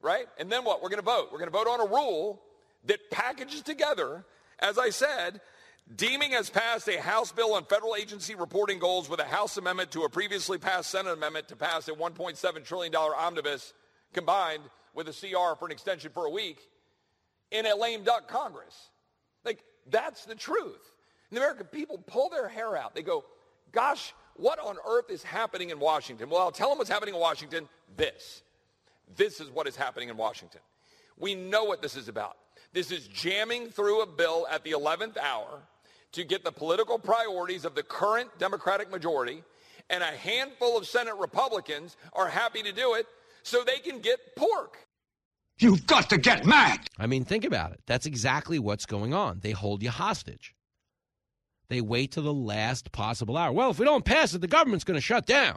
right? 0.00 0.26
And 0.38 0.50
then 0.50 0.64
what? 0.64 0.82
We're 0.82 0.88
going 0.88 0.98
to 0.98 1.04
vote. 1.04 1.28
We're 1.30 1.38
going 1.38 1.50
to 1.50 1.56
vote 1.56 1.68
on 1.68 1.78
a 1.78 1.84
rule 1.84 2.40
that 2.86 3.10
packages 3.10 3.60
together, 3.60 4.24
as 4.58 4.78
I 4.78 4.88
said, 4.88 5.42
deeming 5.94 6.32
as 6.32 6.48
passed 6.48 6.88
a 6.88 6.98
House 6.98 7.32
bill 7.32 7.52
on 7.52 7.64
federal 7.64 7.96
agency 7.96 8.34
reporting 8.34 8.78
goals 8.78 9.10
with 9.10 9.20
a 9.20 9.24
House 9.24 9.58
amendment 9.58 9.90
to 9.90 10.04
a 10.04 10.08
previously 10.08 10.56
passed 10.56 10.90
Senate 10.90 11.12
amendment 11.12 11.48
to 11.48 11.56
pass 11.56 11.86
a 11.88 11.92
$1.7 11.92 12.64
trillion 12.64 12.94
omnibus 12.96 13.74
combined 14.14 14.62
with 14.94 15.08
a 15.08 15.12
CR 15.12 15.54
for 15.58 15.66
an 15.66 15.72
extension 15.72 16.10
for 16.14 16.24
a 16.24 16.30
week 16.30 16.60
in 17.50 17.66
a 17.66 17.76
lame 17.76 18.04
duck 18.04 18.26
Congress. 18.26 18.88
Like, 19.44 19.62
that's 19.90 20.24
the 20.24 20.34
truth. 20.34 20.80
And 21.28 21.36
the 21.36 21.42
American 21.42 21.66
people 21.66 21.98
pull 21.98 22.30
their 22.30 22.48
hair 22.48 22.74
out. 22.74 22.94
They 22.94 23.02
go, 23.02 23.26
gosh, 23.70 24.14
what 24.40 24.58
on 24.58 24.76
earth 24.86 25.10
is 25.10 25.22
happening 25.22 25.70
in 25.70 25.78
Washington? 25.78 26.30
Well, 26.30 26.40
I'll 26.40 26.50
tell 26.50 26.70
them 26.70 26.78
what's 26.78 26.90
happening 26.90 27.14
in 27.14 27.20
Washington. 27.20 27.68
This. 27.96 28.42
This 29.16 29.40
is 29.40 29.50
what 29.50 29.66
is 29.66 29.76
happening 29.76 30.08
in 30.08 30.16
Washington. 30.16 30.60
We 31.18 31.34
know 31.34 31.64
what 31.64 31.82
this 31.82 31.96
is 31.96 32.08
about. 32.08 32.36
This 32.72 32.90
is 32.90 33.06
jamming 33.08 33.68
through 33.68 34.02
a 34.02 34.06
bill 34.06 34.46
at 34.50 34.64
the 34.64 34.70
11th 34.70 35.18
hour 35.18 35.60
to 36.12 36.24
get 36.24 36.44
the 36.44 36.52
political 36.52 36.98
priorities 36.98 37.64
of 37.64 37.74
the 37.74 37.82
current 37.82 38.30
Democratic 38.38 38.90
majority, 38.90 39.42
and 39.90 40.02
a 40.02 40.06
handful 40.06 40.78
of 40.78 40.86
Senate 40.86 41.16
Republicans 41.16 41.96
are 42.12 42.28
happy 42.28 42.62
to 42.62 42.72
do 42.72 42.94
it 42.94 43.06
so 43.42 43.62
they 43.62 43.78
can 43.78 44.00
get 44.00 44.18
pork. 44.36 44.78
You've 45.58 45.86
got 45.86 46.08
to 46.10 46.16
get 46.16 46.46
mad. 46.46 46.80
I 46.98 47.06
mean, 47.06 47.24
think 47.24 47.44
about 47.44 47.72
it. 47.72 47.80
That's 47.86 48.06
exactly 48.06 48.58
what's 48.58 48.86
going 48.86 49.12
on. 49.12 49.40
They 49.40 49.50
hold 49.50 49.82
you 49.82 49.90
hostage. 49.90 50.54
They 51.70 51.80
wait 51.80 52.10
to 52.12 52.20
the 52.20 52.34
last 52.34 52.90
possible 52.90 53.36
hour. 53.36 53.52
Well, 53.52 53.70
if 53.70 53.78
we 53.78 53.84
don't 53.84 54.04
pass 54.04 54.34
it, 54.34 54.40
the 54.40 54.48
government's 54.48 54.84
going 54.84 54.96
to 54.96 55.00
shut 55.00 55.24
down. 55.24 55.56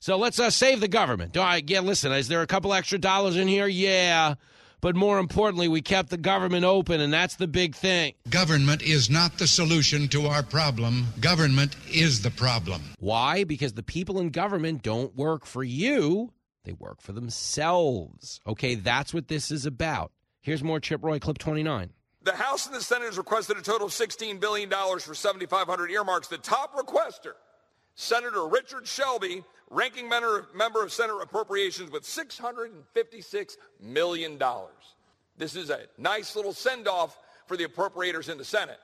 So 0.00 0.18
let's 0.18 0.40
uh, 0.40 0.50
save 0.50 0.80
the 0.80 0.88
government. 0.88 1.32
Do 1.32 1.40
I, 1.40 1.62
yeah, 1.64 1.78
listen, 1.78 2.10
is 2.10 2.26
there 2.26 2.42
a 2.42 2.46
couple 2.46 2.74
extra 2.74 2.98
dollars 2.98 3.36
in 3.36 3.46
here? 3.46 3.68
Yeah. 3.68 4.34
But 4.80 4.96
more 4.96 5.20
importantly, 5.20 5.68
we 5.68 5.80
kept 5.80 6.10
the 6.10 6.16
government 6.16 6.64
open, 6.64 7.00
and 7.00 7.12
that's 7.12 7.36
the 7.36 7.46
big 7.46 7.76
thing. 7.76 8.14
Government 8.28 8.82
is 8.82 9.08
not 9.08 9.38
the 9.38 9.46
solution 9.46 10.08
to 10.08 10.26
our 10.26 10.42
problem. 10.42 11.06
Government 11.20 11.76
is 11.88 12.22
the 12.22 12.30
problem. 12.32 12.82
Why? 12.98 13.44
Because 13.44 13.74
the 13.74 13.84
people 13.84 14.18
in 14.18 14.30
government 14.30 14.82
don't 14.82 15.14
work 15.14 15.46
for 15.46 15.62
you, 15.62 16.32
they 16.64 16.72
work 16.72 17.00
for 17.00 17.12
themselves. 17.12 18.40
Okay, 18.44 18.74
that's 18.74 19.14
what 19.14 19.28
this 19.28 19.52
is 19.52 19.66
about. 19.66 20.10
Here's 20.42 20.64
more 20.64 20.80
Chip 20.80 21.04
Roy, 21.04 21.20
clip 21.20 21.38
29. 21.38 21.90
The 22.26 22.34
House 22.34 22.66
and 22.66 22.74
the 22.74 22.80
Senate 22.80 23.04
has 23.04 23.18
requested 23.18 23.56
a 23.56 23.62
total 23.62 23.86
of 23.86 23.92
$16 23.92 24.40
billion 24.40 24.68
for 24.68 25.14
7,500 25.14 25.90
earmarks. 25.92 26.26
The 26.26 26.38
top 26.38 26.74
requester, 26.74 27.34
Senator 27.94 28.48
Richard 28.48 28.84
Shelby, 28.84 29.44
ranking 29.70 30.08
member 30.08 30.82
of 30.82 30.92
Senate 30.92 31.14
Appropriations 31.22 31.92
with 31.92 32.02
$656 32.02 33.56
million. 33.80 34.42
This 35.38 35.54
is 35.54 35.70
a 35.70 35.82
nice 35.98 36.34
little 36.34 36.52
send-off 36.52 37.16
for 37.46 37.56
the 37.56 37.64
appropriators 37.64 38.28
in 38.28 38.38
the 38.38 38.44
Senate. 38.44 38.80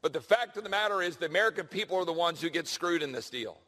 But 0.00 0.14
the 0.14 0.22
fact 0.22 0.56
of 0.56 0.64
the 0.64 0.70
matter 0.70 1.02
is 1.02 1.16
the 1.16 1.26
American 1.26 1.66
people 1.66 1.98
are 1.98 2.06
the 2.06 2.14
ones 2.14 2.40
who 2.40 2.48
get 2.48 2.66
screwed 2.66 3.02
in 3.02 3.12
this 3.12 3.28
deal. 3.28 3.58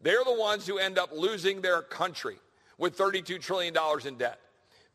They're 0.00 0.24
the 0.24 0.32
ones 0.32 0.66
who 0.66 0.78
end 0.78 0.98
up 0.98 1.10
losing 1.14 1.60
their 1.60 1.82
country 1.82 2.38
with 2.78 2.96
$32 2.96 3.38
trillion 3.38 3.76
in 4.06 4.16
debt. 4.16 4.40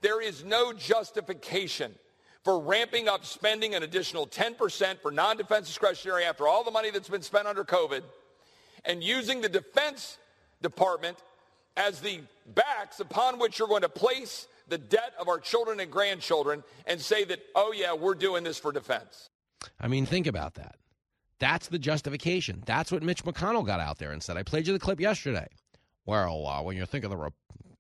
There 0.02 0.20
is 0.20 0.44
no 0.44 0.74
justification 0.74 1.94
for 2.44 2.60
ramping 2.60 3.08
up 3.08 3.26
spending 3.26 3.76
an 3.76 3.84
additional 3.84 4.26
10% 4.26 5.00
for 5.00 5.12
non-defense 5.12 5.68
discretionary 5.68 6.24
after 6.24 6.48
all 6.48 6.64
the 6.64 6.72
money 6.72 6.90
that's 6.90 7.10
been 7.10 7.22
spent 7.22 7.48
under 7.48 7.64
COVID 7.64 8.02
and 8.86 9.04
using 9.04 9.42
the 9.42 9.50
Defense 9.50 10.18
Department 10.62 11.18
as 11.78 12.02
the 12.02 12.20
backs 12.56 13.00
upon 13.00 13.40
which 13.40 13.60
you're 13.60 13.68
going 13.68 13.82
to 13.84 13.90
place 13.90 14.48
the 14.68 14.78
debt 14.78 15.14
of 15.20 15.28
our 15.28 15.40
children 15.40 15.80
and 15.80 15.92
grandchildren 15.92 16.64
and 16.88 17.00
say 17.00 17.24
that, 17.26 17.40
oh, 17.56 17.74
yeah, 17.76 17.94
we're 17.94 18.16
doing 18.16 18.44
this 18.44 18.58
for 18.58 18.72
defense. 18.72 19.30
I 19.80 19.88
mean, 19.88 20.06
think 20.06 20.28
about 20.28 20.56
that. 20.56 20.76
That's 21.40 21.68
the 21.68 21.80
justification. 21.80 22.64
That's 22.66 22.92
what 22.92 23.04
Mitch 23.04 23.24
McConnell 23.24 23.66
got 23.66 23.80
out 23.80 23.98
there 23.98 24.12
and 24.12 24.22
said. 24.22 24.38
I 24.38 24.44
played 24.44 24.68
you 24.68 24.74
the 24.74 24.80
clip 24.80 25.00
yesterday. 25.00 25.48
Well, 26.06 26.48
uh, 26.48 26.62
when 26.62 26.78
you 26.78 26.86
think 26.86 27.04
of 27.04 27.10
the 27.10 27.18
re- 27.18 27.30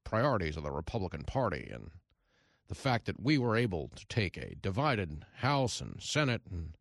priorities 0.03 0.57
of 0.57 0.64
the 0.64 0.72
Republican 0.72 1.24
Party 1.24 1.70
and 1.72 1.89
the 2.72 2.76
fact 2.76 3.06
that 3.06 3.22
we 3.22 3.38
were 3.38 3.58
able 3.58 3.92
to 3.98 4.06
take 4.08 4.38
a 4.38 4.56
divided 4.62 5.26
House 5.40 5.82
and 5.82 6.02
Senate 6.02 6.42
and 6.50 6.78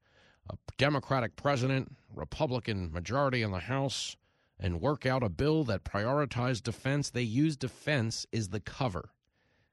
a 0.49 0.57
Democratic 0.78 1.34
president, 1.34 1.97
Republican 2.14 2.93
majority 2.93 3.43
in 3.43 3.51
the 3.51 3.59
House, 3.59 4.16
and 4.57 4.80
work 4.80 5.05
out 5.05 5.24
a 5.24 5.28
bill 5.28 5.64
that 5.64 5.82
prioritized 5.82 6.62
defense. 6.62 7.11
They 7.11 7.22
use 7.22 7.57
defense 7.57 8.24
as 8.32 8.51
the 8.51 8.61
cover 8.61 9.11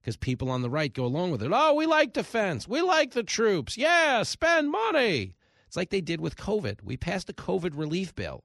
because 0.01 0.17
people 0.17 0.49
on 0.49 0.63
the 0.63 0.71
right 0.71 0.91
go 0.91 1.05
along 1.05 1.29
with 1.29 1.43
it. 1.43 1.51
Oh, 1.53 1.75
we 1.75 1.85
like 1.85 2.13
defense. 2.13 2.67
We 2.67 2.81
like 2.81 3.11
the 3.11 3.21
troops. 3.21 3.77
Yeah, 3.77 4.23
spend 4.23 4.71
money. 4.71 5.35
It's 5.67 5.77
like 5.77 5.91
they 5.91 6.01
did 6.01 6.19
with 6.19 6.35
COVID. 6.35 6.81
We 6.81 6.97
passed 6.97 7.29
a 7.29 7.33
COVID 7.33 7.77
relief 7.77 8.15
bill, 8.15 8.43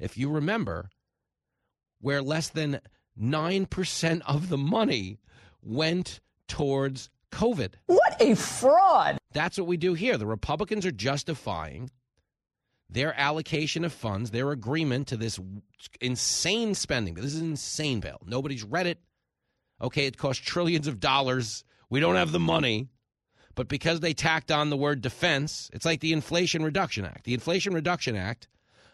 if 0.00 0.18
you 0.18 0.30
remember, 0.30 0.90
where 2.00 2.22
less 2.22 2.48
than 2.48 2.80
9% 3.16 4.22
of 4.26 4.48
the 4.48 4.58
money 4.58 5.20
went 5.62 6.18
towards 6.48 7.10
COVID. 7.32 7.74
What 7.86 8.20
a 8.20 8.34
fraud. 8.34 9.18
That's 9.32 9.58
what 9.58 9.66
we 9.66 9.76
do 9.76 9.94
here. 9.94 10.16
The 10.16 10.26
Republicans 10.26 10.86
are 10.86 10.92
justifying 10.92 11.90
their 12.88 13.18
allocation 13.18 13.84
of 13.84 13.92
funds, 13.92 14.30
their 14.30 14.52
agreement 14.52 15.08
to 15.08 15.16
this 15.16 15.40
insane 16.00 16.74
spending. 16.74 17.14
This 17.14 17.34
is 17.34 17.40
an 17.40 17.50
insane 17.50 18.00
bill. 18.00 18.20
Nobody's 18.24 18.62
read 18.62 18.86
it. 18.86 18.98
Okay, 19.80 20.06
it 20.06 20.16
costs 20.16 20.44
trillions 20.44 20.86
of 20.86 21.00
dollars. 21.00 21.64
We 21.90 22.00
don't 22.00 22.14
have 22.16 22.32
the 22.32 22.40
money. 22.40 22.88
But 23.56 23.68
because 23.68 24.00
they 24.00 24.14
tacked 24.14 24.50
on 24.50 24.70
the 24.70 24.76
word 24.76 25.00
defense, 25.00 25.70
it's 25.72 25.84
like 25.84 26.00
the 26.00 26.12
Inflation 26.12 26.62
Reduction 26.64 27.04
Act. 27.04 27.24
The 27.24 27.34
Inflation 27.34 27.72
Reduction 27.72 28.16
Act, 28.16 28.48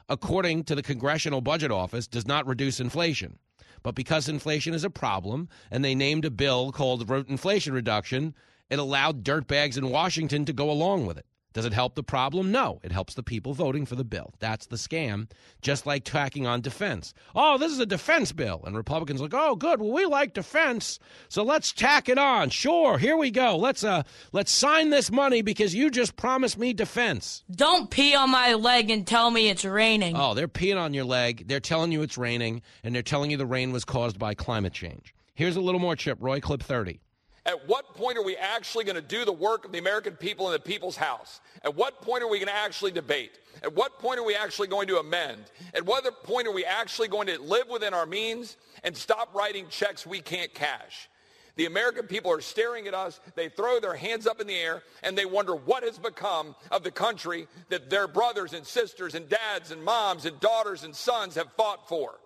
according 0.09 0.65
to 0.65 0.75
the 0.75 0.83
Congressional 0.83 1.41
Budget 1.41 1.71
Office, 1.71 2.07
does 2.07 2.27
not 2.27 2.47
reduce 2.47 2.81
inflation. 2.81 3.39
But 3.83 3.95
because 3.95 4.29
inflation 4.29 4.75
is 4.75 4.85
a 4.85 4.91
problem 4.91 5.49
and 5.71 5.85
they 5.85 5.95
named 5.95 6.25
a 6.25 6.31
bill 6.31 6.73
called 6.73 7.11
Inflation 7.11 7.73
Reduction, 7.73 8.35
it 8.69 8.79
allowed 8.79 9.25
dirtbags 9.25 9.77
in 9.77 9.91
Washington 9.91 10.45
to 10.45 10.53
go 10.53 10.71
along 10.71 11.07
with 11.07 11.19
it. 11.19 11.27
Does 11.53 11.65
it 11.65 11.73
help 11.73 11.95
the 11.95 12.03
problem? 12.03 12.53
No. 12.53 12.81
It 12.83 12.93
helps 12.93 13.15
the 13.15 13.23
people 13.23 13.55
voting 13.55 13.87
for 13.87 13.97
the 13.97 14.05
bill. 14.05 14.35
That's 14.39 14.67
the 14.67 14.77
scam. 14.77 15.29
Just 15.63 15.85
like 15.85 16.05
tacking 16.05 16.47
on 16.47 16.61
defense. 16.61 17.13
Oh, 17.35 17.59
this 17.59 17.73
is 17.73 17.81
a 17.81 17.87
defense 17.87 18.33
bill. 18.33 18.63
And 18.65 18.77
Republicans 18.77 19.21
like, 19.21 19.35
oh, 19.35 19.57
good. 19.57 19.81
Well, 19.81 19.91
we 19.91 20.07
like 20.07 20.35
defense, 20.35 20.99
so 21.29 21.43
let's 21.43 21.73
tack 21.73 22.09
it 22.09 22.19
on. 22.19 22.51
Sure, 22.51 22.99
here 22.99 23.17
we 23.17 23.31
go. 23.31 23.57
Let's 23.57 23.83
uh 23.83 24.03
let's 24.33 24.53
sign 24.53 24.91
this 24.91 25.11
money 25.11 25.43
because 25.43 25.75
you 25.75 25.91
just 25.91 26.17
promised 26.17 26.59
me 26.59 26.73
defense. 26.73 27.45
Don't 27.51 27.91
pee 27.91 28.15
on 28.15 28.31
my 28.31 28.55
leg 28.55 28.91
and 28.91 29.07
tell 29.07 29.31
me 29.31 29.49
it's 29.49 29.65
raining. 29.65 30.17
Oh, 30.17 30.35
they're 30.35 30.49
peeing 30.49 30.79
on 30.81 30.95
your 30.95 31.05
leg. 31.05 31.49
They're 31.49 31.61
telling 31.61 31.93
you 31.93 32.03
it's 32.03 32.19
raining, 32.19 32.63
and 32.85 32.95
they're 32.95 33.03
telling 33.03 33.31
you 33.31 33.37
the 33.37 33.47
rain 33.47 33.73
was 33.73 33.85
caused 33.85 34.19
by 34.19 34.35
climate 34.35 34.73
change. 34.73 35.15
Here's 35.35 35.57
a 35.57 35.61
little 35.61 35.81
more 35.81 35.97
chip, 35.97 36.19
Roy, 36.21 36.41
clip 36.41 36.63
30. 36.63 37.01
At 37.47 37.67
what 37.67 37.95
point 37.95 38.19
are 38.19 38.23
we 38.23 38.37
actually 38.37 38.85
going 38.85 38.97
to 38.97 39.03
do 39.03 39.25
the 39.25 39.33
work 39.33 39.65
of 39.65 39.73
the 39.73 39.79
American 39.79 40.15
people 40.15 40.47
in 40.47 40.53
the 40.53 40.59
people's 40.59 40.97
house? 40.97 41.41
At 41.65 41.75
what 41.75 42.03
point 42.03 42.23
are 42.23 42.29
we 42.29 42.39
going 42.39 42.49
to 42.49 42.55
actually 42.55 42.91
debate? 42.91 43.39
At 43.63 43.75
what 43.75 43.99
point 43.99 44.19
are 44.19 44.25
we 44.25 44.35
actually 44.35 44.69
going 44.69 44.89
to 44.89 44.99
amend? 44.99 45.45
At 45.73 45.87
what 45.87 46.23
point 46.23 46.47
are 46.47 46.53
we 46.53 46.67
actually 46.67 47.09
going 47.09 47.29
to 47.29 47.41
live 47.41 47.69
within 47.69 47.95
our 47.95 48.05
means 48.05 48.59
and 48.85 48.95
stop 48.95 49.35
writing 49.35 49.67
checks 49.71 50.07
we 50.07 50.21
can't 50.21 50.53
cash? 50.53 51.09
The 51.57 51.67
American 51.67 52.07
people 52.07 52.31
are 52.31 52.41
staring 52.41 52.87
at 52.87 52.95
us. 52.95 53.21
They 53.35 53.49
throw 53.49 53.81
their 53.81 53.95
hands 53.95 54.27
up 54.27 54.41
in 54.41 54.47
the 54.47 54.57
air 54.57 54.83
and 55.03 55.17
they 55.17 55.27
wonder 55.27 55.55
what 55.55 55.83
has 55.83 55.99
become 55.99 56.55
of 56.71 56.83
the 56.83 56.91
country 56.91 57.49
that 57.71 57.91
their 57.91 58.07
brothers 58.07 58.53
and 58.53 58.67
sisters 58.67 59.15
and 59.15 59.29
dads 59.29 59.71
and 59.71 59.83
moms 59.83 60.27
and 60.27 60.39
daughters 60.41 60.85
and 60.85 60.95
sons 60.95 61.35
have 61.35 61.53
fought 61.55 61.89
for. 61.89 62.21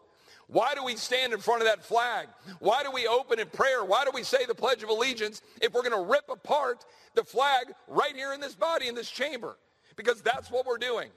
Why 0.49 0.75
do 0.75 0.85
we 0.85 0.97
stand 0.97 1.33
in 1.33 1.41
front 1.41 1.63
of 1.63 1.69
that 1.69 1.85
flag? 1.85 2.29
Why 2.59 2.83
do 2.83 2.91
we 2.91 3.07
open 3.07 3.39
in 3.41 3.49
prayer? 3.49 3.85
Why 3.85 4.05
do 4.05 4.11
we 4.13 4.23
say 4.23 4.45
the 4.47 4.55
Pledge 4.55 4.83
of 4.83 4.89
Allegiance 4.89 5.43
if 5.63 5.73
we're 5.73 5.89
going 5.89 6.05
to 6.05 6.11
rip 6.11 6.29
apart 6.29 6.85
the 7.15 7.25
flag 7.25 7.73
right 7.89 8.15
here 8.15 8.33
in 8.33 8.41
this 8.41 8.55
body, 8.55 8.89
in 8.89 8.95
this 8.95 9.11
chamber? 9.11 9.57
Because 9.97 10.23
that's 10.23 10.51
what 10.51 10.67
we're 10.67 10.79
doing. 10.79 11.09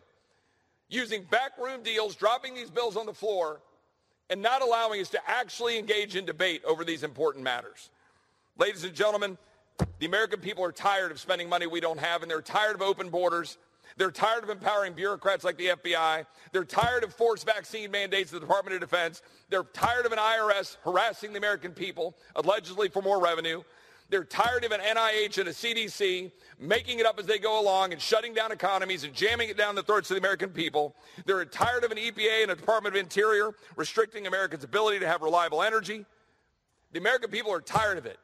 Using 0.90 1.24
backroom 1.30 1.84
deals, 1.84 2.16
dropping 2.16 2.56
these 2.56 2.70
bills 2.70 2.96
on 2.96 3.06
the 3.06 3.14
floor, 3.14 3.60
and 4.30 4.42
not 4.42 4.62
allowing 4.62 5.02
us 5.02 5.10
to 5.10 5.20
actually 5.30 5.78
engage 5.78 6.16
in 6.16 6.26
debate 6.26 6.62
over 6.66 6.84
these 6.84 7.04
important 7.04 7.44
matters. 7.44 7.90
Ladies 8.58 8.84
and 8.84 8.94
gentlemen, 8.94 9.38
the 10.00 10.06
American 10.06 10.40
people 10.40 10.64
are 10.64 10.72
tired 10.72 11.12
of 11.12 11.20
spending 11.20 11.50
money 11.50 11.68
we 11.68 11.80
don't 11.80 12.00
have, 12.00 12.22
and 12.22 12.32
they're 12.32 12.42
tired 12.42 12.76
of 12.76 12.82
open 12.82 13.10
borders. 13.10 13.58
They're 13.98 14.12
tired 14.12 14.44
of 14.44 14.50
empowering 14.52 14.94
bureaucrats 14.94 15.44
like 15.44 15.58
the 15.58 15.70
FBI. 15.70 16.26
They're 16.52 16.64
tired 16.64 17.04
of 17.04 17.14
forced 17.14 17.46
vaccine 17.46 17.90
mandates 17.90 18.32
of 18.32 18.40
the 18.40 18.48
Department 18.48 18.76
of 18.76 18.82
Defense. 18.82 19.24
They're 19.50 19.64
tired 19.64 20.06
of 20.06 20.12
an 20.12 20.20
IRS 20.20 20.78
harassing 20.84 21.32
the 21.32 21.40
American 21.40 21.72
people, 21.72 22.16
allegedly 22.36 22.90
for 22.90 23.02
more 23.02 23.20
revenue. 23.20 23.64
They're 24.10 24.24
tired 24.24 24.64
of 24.64 24.72
an 24.72 24.80
NIH 24.80 25.40
and 25.40 25.50
a 25.50 25.52
CDC 25.52 26.32
making 26.60 27.00
it 27.00 27.06
up 27.06 27.20
as 27.20 27.26
they 27.26 27.40
go 27.40 27.60
along 27.60 27.92
and 27.92 28.02
shutting 28.02 28.34
down 28.34 28.52
economies 28.52 29.04
and 29.04 29.14
jamming 29.14 29.50
it 29.50 29.58
down 29.58 29.76
the 29.76 29.84
throats 29.84 30.10
of 30.10 30.16
the 30.16 30.20
American 30.20 30.50
people. 30.50 30.96
They're 31.26 31.44
tired 31.44 31.84
of 31.84 31.92
an 31.92 31.98
EPA 31.98 32.44
and 32.44 32.52
a 32.52 32.56
Department 32.56 32.96
of 32.96 33.02
Interior 33.02 33.52
restricting 33.76 34.26
Americans' 34.28 34.64
ability 34.64 35.00
to 35.00 35.08
have 35.08 35.24
reliable 35.24 35.62
energy. 35.62 36.06
The 36.94 37.00
American 37.00 37.32
people 37.32 37.52
are 37.52 37.60
tired 37.60 37.98
of 37.98 38.06
it. 38.06 38.18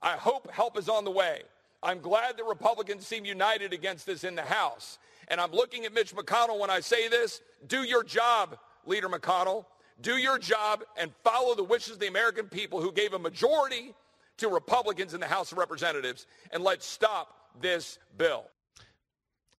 I 0.00 0.12
hope 0.12 0.50
help 0.52 0.78
is 0.78 0.88
on 0.88 1.04
the 1.04 1.10
way. 1.10 1.42
I'm 1.82 2.00
glad 2.00 2.36
that 2.36 2.44
Republicans 2.44 3.06
seem 3.06 3.24
united 3.24 3.72
against 3.72 4.06
this 4.06 4.24
in 4.24 4.34
the 4.34 4.42
House. 4.42 4.98
And 5.28 5.40
I'm 5.40 5.52
looking 5.52 5.84
at 5.84 5.94
Mitch 5.94 6.14
McConnell 6.14 6.58
when 6.58 6.70
I 6.70 6.80
say 6.80 7.08
this. 7.08 7.40
Do 7.66 7.82
your 7.82 8.02
job, 8.02 8.58
Leader 8.84 9.08
McConnell. 9.08 9.64
Do 10.00 10.16
your 10.16 10.38
job 10.38 10.82
and 10.96 11.12
follow 11.22 11.54
the 11.54 11.64
wishes 11.64 11.94
of 11.94 11.98
the 12.00 12.08
American 12.08 12.46
people 12.46 12.80
who 12.80 12.92
gave 12.92 13.12
a 13.12 13.18
majority 13.18 13.94
to 14.38 14.48
Republicans 14.48 15.14
in 15.14 15.20
the 15.20 15.26
House 15.26 15.52
of 15.52 15.58
Representatives. 15.58 16.26
And 16.52 16.64
let's 16.64 16.86
stop 16.86 17.50
this 17.60 17.98
bill. 18.16 18.44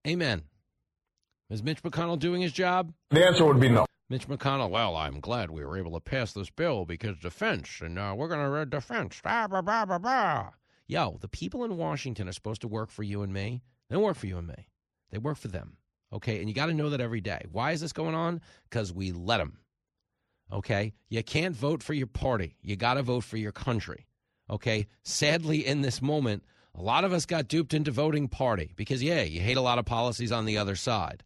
Amen. 0.07 0.43
Is 1.49 1.61
Mitch 1.63 1.83
McConnell 1.83 2.17
doing 2.17 2.41
his 2.41 2.51
job? 2.51 2.93
The 3.09 3.25
answer 3.25 3.45
would 3.45 3.59
be 3.59 3.69
no. 3.69 3.85
Mitch 4.09 4.27
McConnell, 4.27 4.69
well, 4.69 4.95
I'm 4.95 5.19
glad 5.21 5.51
we 5.51 5.63
were 5.63 5.77
able 5.77 5.93
to 5.93 6.01
pass 6.01 6.33
this 6.33 6.49
bill 6.49 6.85
because 6.85 7.17
defense, 7.19 7.79
and 7.81 7.97
uh, 7.97 8.13
we're 8.15 8.27
going 8.27 8.45
to 8.45 8.57
uh, 8.57 8.65
defense. 8.65 9.21
Bah, 9.23 9.47
bah, 9.47 9.61
bah, 9.61 9.85
bah, 9.85 9.99
bah. 9.99 10.49
Yo, 10.91 11.17
the 11.21 11.27
people 11.29 11.63
in 11.63 11.77
Washington 11.77 12.27
are 12.27 12.33
supposed 12.33 12.59
to 12.59 12.67
work 12.67 12.91
for 12.91 13.01
you 13.01 13.21
and 13.21 13.31
me. 13.31 13.61
They 13.87 13.95
don't 13.95 14.03
work 14.03 14.17
for 14.17 14.27
you 14.27 14.37
and 14.37 14.45
me. 14.45 14.67
They 15.09 15.19
work 15.19 15.37
for 15.37 15.47
them. 15.47 15.77
Okay, 16.11 16.39
and 16.39 16.49
you 16.49 16.53
got 16.53 16.65
to 16.65 16.73
know 16.73 16.89
that 16.89 16.99
every 16.99 17.21
day. 17.21 17.45
Why 17.49 17.71
is 17.71 17.79
this 17.79 17.93
going 17.93 18.13
on? 18.13 18.41
Because 18.69 18.91
we 18.91 19.13
let 19.13 19.37
them. 19.37 19.59
Okay, 20.51 20.91
you 21.07 21.23
can't 21.23 21.55
vote 21.55 21.81
for 21.81 21.93
your 21.93 22.07
party. 22.07 22.57
You 22.61 22.75
got 22.75 22.95
to 22.95 23.03
vote 23.03 23.23
for 23.23 23.37
your 23.37 23.53
country. 23.53 24.05
Okay, 24.49 24.87
sadly, 25.01 25.65
in 25.65 25.79
this 25.79 26.01
moment, 26.01 26.43
a 26.75 26.81
lot 26.81 27.05
of 27.05 27.13
us 27.13 27.25
got 27.25 27.47
duped 27.47 27.73
into 27.73 27.91
voting 27.91 28.27
party 28.27 28.73
because, 28.75 29.01
yeah, 29.01 29.21
you 29.21 29.39
hate 29.39 29.55
a 29.55 29.61
lot 29.61 29.79
of 29.79 29.85
policies 29.85 30.33
on 30.33 30.43
the 30.43 30.57
other 30.57 30.75
side. 30.75 31.23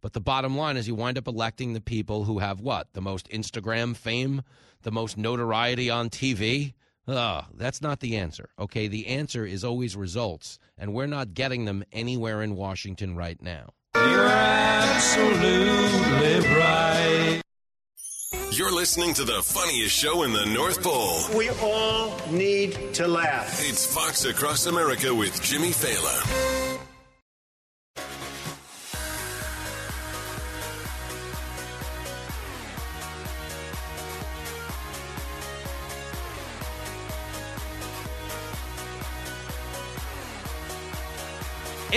But 0.00 0.14
the 0.14 0.20
bottom 0.22 0.56
line 0.56 0.78
is 0.78 0.88
you 0.88 0.94
wind 0.94 1.18
up 1.18 1.28
electing 1.28 1.74
the 1.74 1.82
people 1.82 2.24
who 2.24 2.38
have 2.38 2.62
what? 2.62 2.94
The 2.94 3.02
most 3.02 3.28
Instagram 3.28 3.94
fame, 3.94 4.40
the 4.80 4.92
most 4.92 5.18
notoriety 5.18 5.90
on 5.90 6.08
TV, 6.08 6.72
Ugh, 7.08 7.44
that's 7.54 7.80
not 7.80 8.00
the 8.00 8.18
answer. 8.18 8.50
Okay, 8.58 8.86
the 8.86 9.06
answer 9.06 9.46
is 9.46 9.64
always 9.64 9.96
results, 9.96 10.58
and 10.76 10.92
we're 10.92 11.06
not 11.06 11.32
getting 11.32 11.64
them 11.64 11.82
anywhere 11.90 12.42
in 12.42 12.54
Washington 12.54 13.16
right 13.16 13.40
now. 13.40 13.70
You're 13.94 14.26
absolutely 14.26 15.38
right. 16.54 17.40
You're 18.50 18.74
listening 18.74 19.14
to 19.14 19.24
the 19.24 19.40
funniest 19.42 19.96
show 19.96 20.22
in 20.24 20.32
the 20.32 20.44
North 20.46 20.82
Pole. 20.82 21.20
We 21.36 21.48
all 21.62 22.14
need 22.30 22.92
to 22.94 23.08
laugh. 23.08 23.58
It's 23.66 23.86
Fox 23.86 24.26
Across 24.26 24.66
America 24.66 25.14
with 25.14 25.40
Jimmy 25.40 25.70
Failla. 25.70 26.67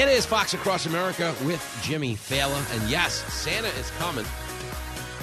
It 0.02 0.10
is 0.10 0.26
Fox 0.26 0.56
Across 0.56 0.88
America 0.88 1.32
with 1.45 1.80
Jimmy 1.84 2.16
Failla. 2.16 2.60
And 2.74 2.89
yes, 2.89 3.14
Santa 3.32 3.68
is 3.68 3.91
coming. 3.91 4.26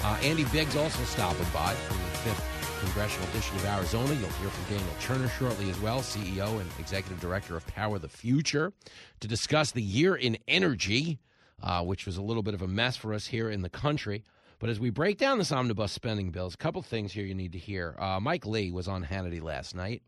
Uh, 0.01 0.17
Andy 0.23 0.45
Biggs 0.45 0.77
also 0.77 1.03
stopping 1.03 1.45
by 1.53 1.73
from 1.73 1.97
the 1.97 2.29
5th 2.29 2.79
Congressional 2.85 3.27
District 3.33 3.61
of 3.61 3.65
Arizona. 3.65 4.13
You'll 4.13 4.29
hear 4.29 4.47
from 4.47 4.77
Daniel 4.77 4.95
Turner 5.01 5.27
shortly 5.37 5.69
as 5.69 5.77
well, 5.81 5.99
CEO 5.99 6.61
and 6.61 6.71
Executive 6.79 7.19
Director 7.19 7.57
of 7.57 7.67
Power 7.67 7.99
the 7.99 8.07
Future, 8.07 8.71
to 9.19 9.27
discuss 9.27 9.71
the 9.71 9.81
year 9.81 10.15
in 10.15 10.37
energy, 10.47 11.19
uh, 11.61 11.83
which 11.83 12.05
was 12.05 12.15
a 12.15 12.21
little 12.21 12.41
bit 12.41 12.53
of 12.53 12.61
a 12.61 12.67
mess 12.67 12.95
for 12.95 13.13
us 13.13 13.27
here 13.27 13.49
in 13.49 13.63
the 13.63 13.69
country. 13.69 14.23
But 14.59 14.69
as 14.69 14.79
we 14.79 14.91
break 14.91 15.17
down 15.17 15.39
this 15.39 15.51
omnibus 15.51 15.91
spending 15.91 16.31
bills, 16.31 16.53
a 16.53 16.57
couple 16.57 16.81
things 16.83 17.11
here 17.11 17.25
you 17.25 17.35
need 17.35 17.51
to 17.51 17.59
hear. 17.59 17.97
Uh, 17.99 18.21
Mike 18.21 18.45
Lee 18.45 18.71
was 18.71 18.87
on 18.87 19.03
Hannity 19.03 19.41
last 19.41 19.75
night. 19.75 20.03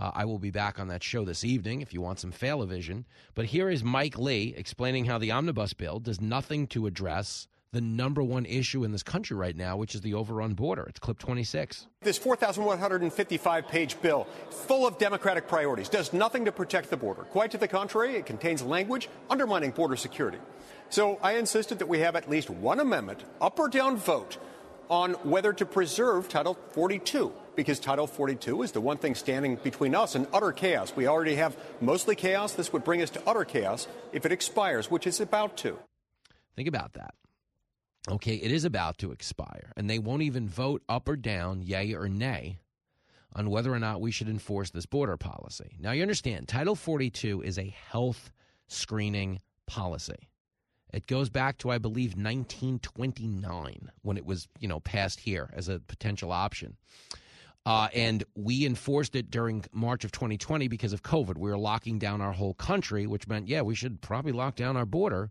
Uh, 0.00 0.10
I 0.14 0.24
will 0.24 0.38
be 0.38 0.50
back 0.50 0.80
on 0.80 0.88
that 0.88 1.02
show 1.02 1.26
this 1.26 1.44
evening 1.44 1.82
if 1.82 1.92
you 1.92 2.00
want 2.00 2.18
some 2.20 2.32
Failla 2.32 2.66
vision. 2.66 3.04
But 3.34 3.44
here 3.44 3.68
is 3.68 3.84
Mike 3.84 4.18
Lee 4.18 4.54
explaining 4.56 5.04
how 5.04 5.18
the 5.18 5.30
omnibus 5.30 5.74
bill 5.74 6.00
does 6.00 6.22
nothing 6.22 6.66
to 6.68 6.86
address 6.86 7.48
the 7.72 7.82
number 7.82 8.22
one 8.22 8.46
issue 8.46 8.82
in 8.82 8.92
this 8.92 9.02
country 9.02 9.36
right 9.36 9.54
now, 9.54 9.76
which 9.76 9.94
is 9.94 10.00
the 10.00 10.14
overrun 10.14 10.54
border. 10.54 10.84
It's 10.88 10.98
clip 10.98 11.18
26. 11.18 11.86
This 12.00 12.16
4,155 12.16 13.68
page 13.68 14.00
bill, 14.00 14.26
full 14.50 14.86
of 14.86 14.98
Democratic 14.98 15.46
priorities, 15.46 15.88
does 15.88 16.12
nothing 16.14 16.46
to 16.46 16.52
protect 16.52 16.88
the 16.88 16.96
border. 16.96 17.22
Quite 17.24 17.50
to 17.52 17.58
the 17.58 17.68
contrary, 17.68 18.16
it 18.16 18.24
contains 18.24 18.62
language 18.62 19.08
undermining 19.28 19.70
border 19.70 19.96
security. 19.96 20.38
So 20.88 21.18
I 21.22 21.34
insisted 21.34 21.78
that 21.78 21.86
we 21.86 22.00
have 22.00 22.16
at 22.16 22.28
least 22.28 22.48
one 22.50 22.80
amendment, 22.80 23.22
up 23.40 23.58
or 23.58 23.68
down 23.68 23.98
vote, 23.98 24.38
on 24.88 25.12
whether 25.22 25.52
to 25.52 25.64
preserve 25.64 26.28
Title 26.28 26.58
42, 26.72 27.32
because 27.60 27.78
Title 27.78 28.06
42 28.06 28.62
is 28.62 28.72
the 28.72 28.80
one 28.80 28.96
thing 28.96 29.14
standing 29.14 29.56
between 29.56 29.94
us 29.94 30.14
and 30.14 30.26
utter 30.32 30.50
chaos. 30.50 30.96
We 30.96 31.06
already 31.06 31.34
have 31.34 31.58
mostly 31.82 32.16
chaos. 32.16 32.54
This 32.54 32.72
would 32.72 32.84
bring 32.84 33.02
us 33.02 33.10
to 33.10 33.22
utter 33.26 33.44
chaos 33.44 33.86
if 34.14 34.24
it 34.24 34.32
expires, 34.32 34.90
which 34.90 35.06
it's 35.06 35.20
about 35.20 35.58
to. 35.58 35.78
Think 36.56 36.68
about 36.68 36.94
that. 36.94 37.12
Okay, 38.08 38.36
it 38.36 38.50
is 38.50 38.64
about 38.64 38.96
to 38.98 39.12
expire, 39.12 39.72
and 39.76 39.90
they 39.90 39.98
won't 39.98 40.22
even 40.22 40.48
vote 40.48 40.82
up 40.88 41.06
or 41.06 41.16
down, 41.16 41.60
yay 41.60 41.92
or 41.92 42.08
nay, 42.08 42.60
on 43.36 43.50
whether 43.50 43.70
or 43.70 43.78
not 43.78 44.00
we 44.00 44.10
should 44.10 44.30
enforce 44.30 44.70
this 44.70 44.86
border 44.86 45.18
policy. 45.18 45.76
Now, 45.78 45.92
you 45.92 46.00
understand, 46.00 46.48
Title 46.48 46.74
42 46.74 47.42
is 47.42 47.58
a 47.58 47.74
health 47.90 48.32
screening 48.68 49.40
policy. 49.66 50.30
It 50.94 51.06
goes 51.06 51.28
back 51.28 51.58
to, 51.58 51.70
I 51.70 51.76
believe, 51.76 52.12
1929 52.12 53.90
when 54.00 54.16
it 54.16 54.24
was, 54.24 54.48
you 54.58 54.66
know, 54.66 54.80
passed 54.80 55.20
here 55.20 55.50
as 55.52 55.68
a 55.68 55.78
potential 55.78 56.32
option. 56.32 56.78
Uh, 57.66 57.88
and 57.94 58.24
we 58.34 58.64
enforced 58.64 59.14
it 59.14 59.30
during 59.30 59.64
March 59.72 60.04
of 60.04 60.12
2020 60.12 60.66
because 60.68 60.92
of 60.92 61.02
COVID. 61.02 61.36
We 61.36 61.50
were 61.50 61.58
locking 61.58 61.98
down 61.98 62.20
our 62.20 62.32
whole 62.32 62.54
country, 62.54 63.06
which 63.06 63.28
meant, 63.28 63.48
yeah, 63.48 63.60
we 63.60 63.74
should 63.74 64.00
probably 64.00 64.32
lock 64.32 64.56
down 64.56 64.76
our 64.76 64.86
border 64.86 65.30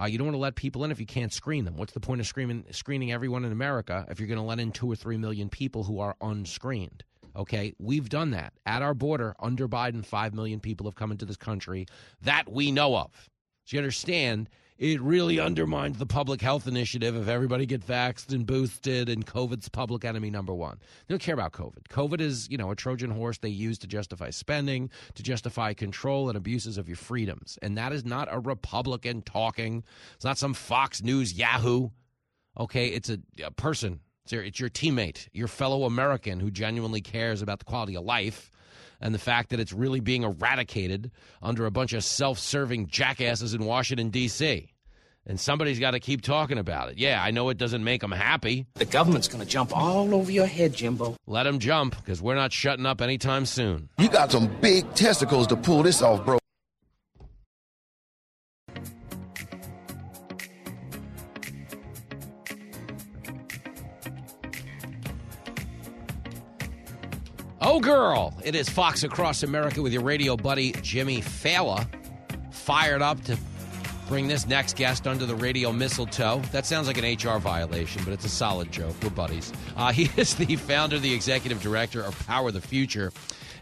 uh, 0.00 0.06
you 0.06 0.16
don't 0.16 0.28
want 0.28 0.34
to 0.34 0.40
let 0.40 0.54
people 0.54 0.84
in 0.84 0.90
if 0.90 1.00
you 1.00 1.06
can't 1.06 1.32
screen 1.32 1.64
them. 1.64 1.76
What's 1.76 1.92
the 1.92 2.00
point 2.00 2.20
of 2.20 2.26
screening, 2.26 2.64
screening 2.70 3.12
everyone 3.12 3.44
in 3.44 3.52
America 3.52 4.06
if 4.08 4.20
you're 4.20 4.28
going 4.28 4.38
to 4.38 4.44
let 4.44 4.60
in 4.60 4.70
two 4.70 4.90
or 4.90 4.94
three 4.94 5.16
million 5.16 5.48
people 5.48 5.82
who 5.82 5.98
are 5.98 6.14
unscreened? 6.20 7.02
Okay, 7.34 7.74
we've 7.78 8.08
done 8.08 8.30
that 8.30 8.52
at 8.64 8.82
our 8.82 8.94
border 8.94 9.34
under 9.40 9.68
Biden. 9.68 10.04
Five 10.04 10.34
million 10.34 10.60
people 10.60 10.86
have 10.86 10.94
come 10.94 11.10
into 11.10 11.24
this 11.24 11.36
country 11.36 11.86
that 12.22 12.50
we 12.50 12.70
know 12.70 12.96
of. 12.96 13.10
So 13.64 13.76
you 13.76 13.78
understand 13.80 14.48
it 14.78 15.00
really 15.00 15.40
undermines 15.40 15.98
the 15.98 16.06
public 16.06 16.40
health 16.40 16.68
initiative 16.68 17.16
if 17.16 17.26
everybody 17.26 17.66
get 17.66 17.84
vaxxed 17.84 18.32
and 18.32 18.46
boosted 18.46 19.08
and 19.08 19.26
COVID's 19.26 19.68
public 19.68 20.04
enemy 20.04 20.30
number 20.30 20.54
one. 20.54 20.78
They 21.06 21.12
don't 21.12 21.20
care 21.20 21.34
about 21.34 21.52
COVID. 21.52 21.88
COVID 21.90 22.20
is, 22.20 22.48
you 22.48 22.56
know, 22.56 22.70
a 22.70 22.76
Trojan 22.76 23.10
horse 23.10 23.38
they 23.38 23.48
use 23.48 23.78
to 23.78 23.88
justify 23.88 24.30
spending, 24.30 24.90
to 25.14 25.22
justify 25.22 25.74
control 25.74 26.28
and 26.28 26.36
abuses 26.36 26.78
of 26.78 26.88
your 26.88 26.96
freedoms. 26.96 27.58
And 27.60 27.76
that 27.76 27.92
is 27.92 28.04
not 28.04 28.28
a 28.30 28.38
Republican 28.38 29.22
talking. 29.22 29.82
It's 30.14 30.24
not 30.24 30.38
some 30.38 30.54
Fox 30.54 31.02
News 31.02 31.32
Yahoo. 31.32 31.90
Okay, 32.56 32.88
it's 32.88 33.10
a, 33.10 33.18
a 33.44 33.50
person. 33.50 33.98
It's 34.24 34.32
your, 34.32 34.44
it's 34.44 34.60
your 34.60 34.70
teammate, 34.70 35.26
your 35.32 35.48
fellow 35.48 35.84
American 35.84 36.38
who 36.38 36.52
genuinely 36.52 37.00
cares 37.00 37.42
about 37.42 37.58
the 37.58 37.64
quality 37.64 37.96
of 37.96 38.04
life 38.04 38.50
and 39.00 39.14
the 39.14 39.18
fact 39.18 39.50
that 39.50 39.60
it's 39.60 39.72
really 39.72 40.00
being 40.00 40.22
eradicated 40.22 41.10
under 41.42 41.66
a 41.66 41.70
bunch 41.70 41.92
of 41.92 42.04
self 42.04 42.38
serving 42.38 42.88
jackasses 42.88 43.54
in 43.54 43.64
Washington, 43.64 44.10
D.C. 44.10 44.72
And 45.26 45.38
somebody's 45.38 45.78
got 45.78 45.90
to 45.90 46.00
keep 46.00 46.22
talking 46.22 46.56
about 46.56 46.90
it. 46.90 46.98
Yeah, 46.98 47.22
I 47.22 47.32
know 47.32 47.50
it 47.50 47.58
doesn't 47.58 47.84
make 47.84 48.00
them 48.00 48.12
happy. 48.12 48.66
The 48.74 48.86
government's 48.86 49.28
going 49.28 49.44
to 49.44 49.46
jump 49.48 49.76
all 49.76 50.14
over 50.14 50.32
your 50.32 50.46
head, 50.46 50.72
Jimbo. 50.72 51.16
Let 51.26 51.42
them 51.42 51.58
jump, 51.58 51.96
because 51.96 52.22
we're 52.22 52.34
not 52.34 52.50
shutting 52.50 52.86
up 52.86 53.02
anytime 53.02 53.44
soon. 53.44 53.90
You 53.98 54.08
got 54.08 54.32
some 54.32 54.46
big 54.60 54.94
testicles 54.94 55.46
to 55.48 55.56
pull 55.56 55.82
this 55.82 56.00
off, 56.00 56.24
bro. 56.24 56.38
Oh, 67.70 67.80
girl. 67.80 68.32
It 68.42 68.54
is 68.54 68.66
Fox 68.66 69.02
Across 69.02 69.42
America 69.42 69.82
with 69.82 69.92
your 69.92 70.00
radio 70.00 70.38
buddy, 70.38 70.72
Jimmy 70.80 71.20
Failla. 71.20 71.86
Fired 72.50 73.02
up 73.02 73.22
to 73.24 73.36
bring 74.08 74.26
this 74.26 74.46
next 74.46 74.74
guest 74.74 75.06
under 75.06 75.26
the 75.26 75.34
radio 75.34 75.70
mistletoe. 75.70 76.40
That 76.50 76.64
sounds 76.64 76.86
like 76.86 76.96
an 76.96 77.04
HR 77.04 77.38
violation, 77.38 78.02
but 78.04 78.14
it's 78.14 78.24
a 78.24 78.30
solid 78.30 78.72
joke. 78.72 78.96
We're 79.02 79.10
buddies. 79.10 79.52
Uh, 79.76 79.92
he 79.92 80.08
is 80.18 80.34
the 80.34 80.56
founder, 80.56 80.98
the 80.98 81.12
executive 81.12 81.60
director 81.60 82.00
of 82.00 82.18
Power 82.26 82.50
the 82.50 82.62
Future, 82.62 83.12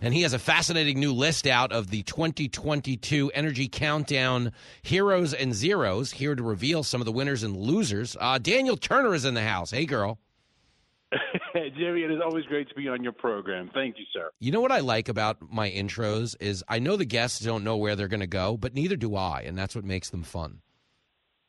and 0.01 0.15
he 0.15 0.23
has 0.23 0.35
a 0.35 0.39
fascinating 0.39 1.01
new 1.01 1.13
list 1.13 1.49
out 1.49 1.73
of 1.73 1.91
the 1.91 2.05
2022 2.05 3.33
Energy 3.35 3.67
Countdown 3.67 4.53
Heroes 4.83 5.35
and 5.35 5.53
Zeros. 5.53 6.13
Here 6.13 6.37
to 6.37 6.45
reveal 6.45 6.85
some 6.85 7.01
of 7.01 7.07
the 7.07 7.13
winners 7.13 7.43
and 7.43 7.57
losers. 7.57 8.17
Uh, 8.21 8.39
Daniel 8.39 8.77
Turner 8.77 9.17
is 9.17 9.25
in 9.25 9.35
the 9.35 9.43
house. 9.43 9.73
Hey, 9.73 9.85
girl. 9.85 10.21
Jerry, 11.79 12.05
it 12.05 12.11
is 12.11 12.21
always 12.25 12.45
great 12.47 12.69
to 12.69 12.75
be 12.75 12.89
on 12.89 13.03
your 13.03 13.13
program. 13.13 13.71
Thank 13.73 13.99
you, 13.99 14.05
sir. 14.13 14.31
You 14.41 14.51
know 14.53 14.61
what 14.61 14.73
I 14.73 14.81
like 14.81 15.09
about 15.09 15.39
my 15.53 15.71
intros 15.71 16.35
is 16.41 16.65
I 16.69 16.79
know 16.79 16.97
the 16.97 17.05
guests 17.05 17.41
don't 17.41 17.65
know 17.65 17.77
where 17.77 17.95
they're 17.97 18.09
going 18.09 18.21
to 18.21 18.27
go, 18.27 18.57
but 18.57 18.75
neither 18.75 18.97
do 18.97 19.15
I, 19.15 19.43
and 19.47 19.57
that's 19.57 19.75
what 19.75 19.85
makes 19.85 20.11
them 20.11 20.23
fun. 20.23 20.61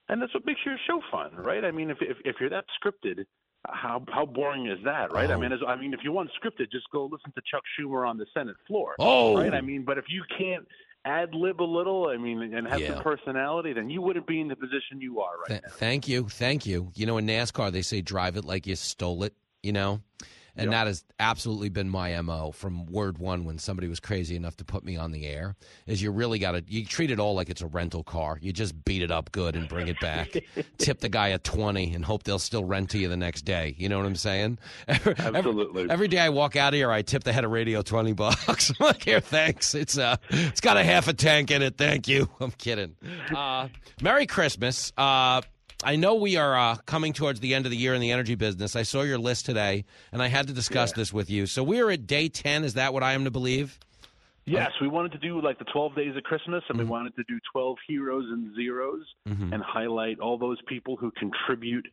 And 0.10 0.22
that's 0.22 0.34
what 0.34 0.46
makes 0.46 0.62
your 0.66 0.78
show 0.88 1.02
fun, 1.12 1.32
right? 1.36 1.66
I 1.66 1.72
mean, 1.72 1.90
if 1.90 1.98
if, 2.02 2.18
if 2.24 2.36
you're 2.40 2.50
that 2.52 2.66
scripted, 2.82 3.26
how 3.68 4.04
how 4.10 4.26
boring 4.26 4.68
is 4.68 4.78
that, 4.86 5.12
right? 5.12 5.30
Oh. 5.30 5.34
I 5.34 5.38
mean, 5.38 5.52
as, 5.52 5.60
I 5.68 5.76
mean, 5.76 5.94
if 5.94 6.00
you 6.04 6.12
want 6.14 6.30
scripted, 6.42 6.72
just 6.72 6.86
go 6.94 7.04
listen 7.12 7.32
to 7.36 7.42
Chuck 7.52 7.64
Schumer 7.78 8.08
on 8.08 8.18
the 8.18 8.26
Senate 8.34 8.56
floor. 8.68 8.96
Oh. 9.00 9.38
right. 9.38 9.54
I 9.54 9.60
mean, 9.62 9.84
but 9.84 9.98
if 9.98 10.06
you 10.08 10.24
can't 10.38 10.66
ad 11.04 11.34
lib 11.34 11.62
a 11.62 11.64
little, 11.64 12.08
I 12.08 12.18
mean, 12.18 12.42
and 12.54 12.68
have 12.68 12.80
Yeah. 12.80 12.94
some 12.94 13.04
personality, 13.04 13.74
then 13.74 13.90
you 13.90 14.02
wouldn't 14.02 14.28
be 14.28 14.40
in 14.40 14.48
the 14.48 14.56
position 14.56 15.02
you 15.02 15.20
are 15.20 15.38
right 15.40 15.62
Th- 15.62 15.74
thank 15.74 16.08
you, 16.08 16.30
thank 16.30 16.66
you. 16.66 16.92
You 16.96 17.06
know, 17.06 17.18
in 17.18 17.26
NASCAR 17.28 17.72
they 17.72 17.82
say 17.82 18.02
drive 18.02 18.38
it 18.38 18.46
like 18.46 18.66
you 18.68 18.76
stole 18.76 19.24
it. 19.24 19.34
You 19.68 19.74
know, 19.74 20.02
and 20.56 20.72
that 20.72 20.88
has 20.88 21.04
absolutely 21.20 21.68
been 21.70 21.90
my 21.90 22.20
mo 22.22 22.52
from 22.52 22.86
word 22.88 23.18
one 23.20 23.44
when 23.46 23.60
somebody 23.60 23.88
was 23.90 24.00
crazy 24.00 24.36
enough 24.36 24.56
to 24.58 24.64
put 24.66 24.84
me 24.84 24.96
on 24.96 25.12
the 25.12 25.26
air. 25.28 25.56
Is 25.86 26.02
you 26.02 26.10
really 26.10 26.40
got 26.40 26.54
to 26.54 26.64
you 26.66 26.86
treat 26.86 27.12
it 27.12 27.20
all 27.20 27.36
like 27.36 27.50
it's 27.50 27.62
a 27.62 27.68
rental 27.68 28.02
car. 28.04 28.40
You 28.42 28.54
just 28.54 28.86
beat 28.86 29.02
it 29.04 29.12
up 29.12 29.32
good 29.34 29.56
and 29.58 29.68
bring 29.68 29.88
it 29.90 30.00
back. 30.00 30.30
Tip 30.78 31.00
the 31.02 31.10
guy 31.10 31.28
a 31.28 31.38
twenty 31.38 31.94
and 31.94 32.04
hope 32.06 32.24
they'll 32.24 32.40
still 32.40 32.64
rent 32.64 32.90
to 32.92 32.98
you 32.98 33.10
the 33.10 33.18
next 33.18 33.44
day. 33.44 33.76
You 33.78 33.90
know 33.90 33.98
what 33.98 34.06
I'm 34.08 34.16
saying? 34.16 34.58
Every- 34.88 35.16
Absolutely. 35.20 35.90
Every 35.90 36.08
day 36.08 36.20
I 36.20 36.30
walk 36.30 36.56
out 36.56 36.74
of 36.74 36.78
here, 36.78 36.90
I 36.92 37.02
tip 37.02 37.24
the 37.26 37.34
head 37.34 37.44
of 37.44 37.52
radio 37.52 37.82
twenty 37.82 38.14
bucks. 38.14 38.72
I'm 38.80 38.88
like, 38.88 39.04
here, 39.04 39.20
thanks. 39.20 39.76
It's 39.76 39.98
uh, 39.98 40.16
it's 40.30 40.62
got 40.62 40.78
a 40.78 40.84
half 40.84 41.08
a 41.10 41.14
tank 41.14 41.52
in 41.52 41.62
it. 41.62 41.78
Thank 41.78 42.08
you. 42.08 42.30
I'm 42.40 42.52
kidding. 42.52 42.96
Uh, 43.36 43.68
Merry 44.02 44.26
Christmas. 44.26 44.92
Uh, 44.98 45.42
I 45.84 45.96
know 45.96 46.16
we 46.16 46.38
are 46.38 46.58
uh, 46.58 46.76
coming 46.86 47.14
towards 47.14 47.40
the 47.40 47.54
end 47.54 47.66
of 47.66 47.72
the 47.72 47.78
year 47.78 47.94
in 47.94 48.02
the 48.02 48.12
energy 48.12 48.36
business. 48.36 48.76
I 48.76 48.82
saw 48.84 49.04
your 49.04 49.20
list 49.20 49.46
today, 49.46 49.86
and 50.12 50.22
I 50.24 50.28
had 50.28 50.48
to 50.48 50.54
discuss 50.54 50.92
this 50.94 51.14
with 51.14 51.30
you. 51.30 51.46
So 51.46 51.64
we 51.64 51.80
are 51.82 51.92
at 51.92 52.08
day 52.08 52.30
ten. 52.30 52.64
Is 52.64 52.74
that 52.74 52.94
what 52.94 53.04
I 53.04 53.14
am 53.14 53.26
to 53.26 53.32
believe? 53.32 53.80
Yes, 54.46 54.72
we 54.82 54.88
wanted 54.88 55.12
to 55.12 55.18
do 55.18 55.42
like 55.42 55.60
the 55.60 55.66
12 55.66 55.94
days 55.96 56.16
of 56.16 56.24
Christmas, 56.24 56.64
and 56.70 56.80
Mm-hmm. 56.80 56.88
we 56.88 56.90
wanted 56.92 57.16
to 57.18 57.24
do 57.28 57.38
12 57.52 57.78
heroes 57.88 58.26
and 58.30 58.56
zeros 58.56 59.04
Mhm. 59.28 59.54
and 59.54 59.62
highlight 59.62 60.20
all 60.20 60.38
those 60.38 60.58
people 60.68 60.96
who 60.96 61.12
contribute 61.12 61.86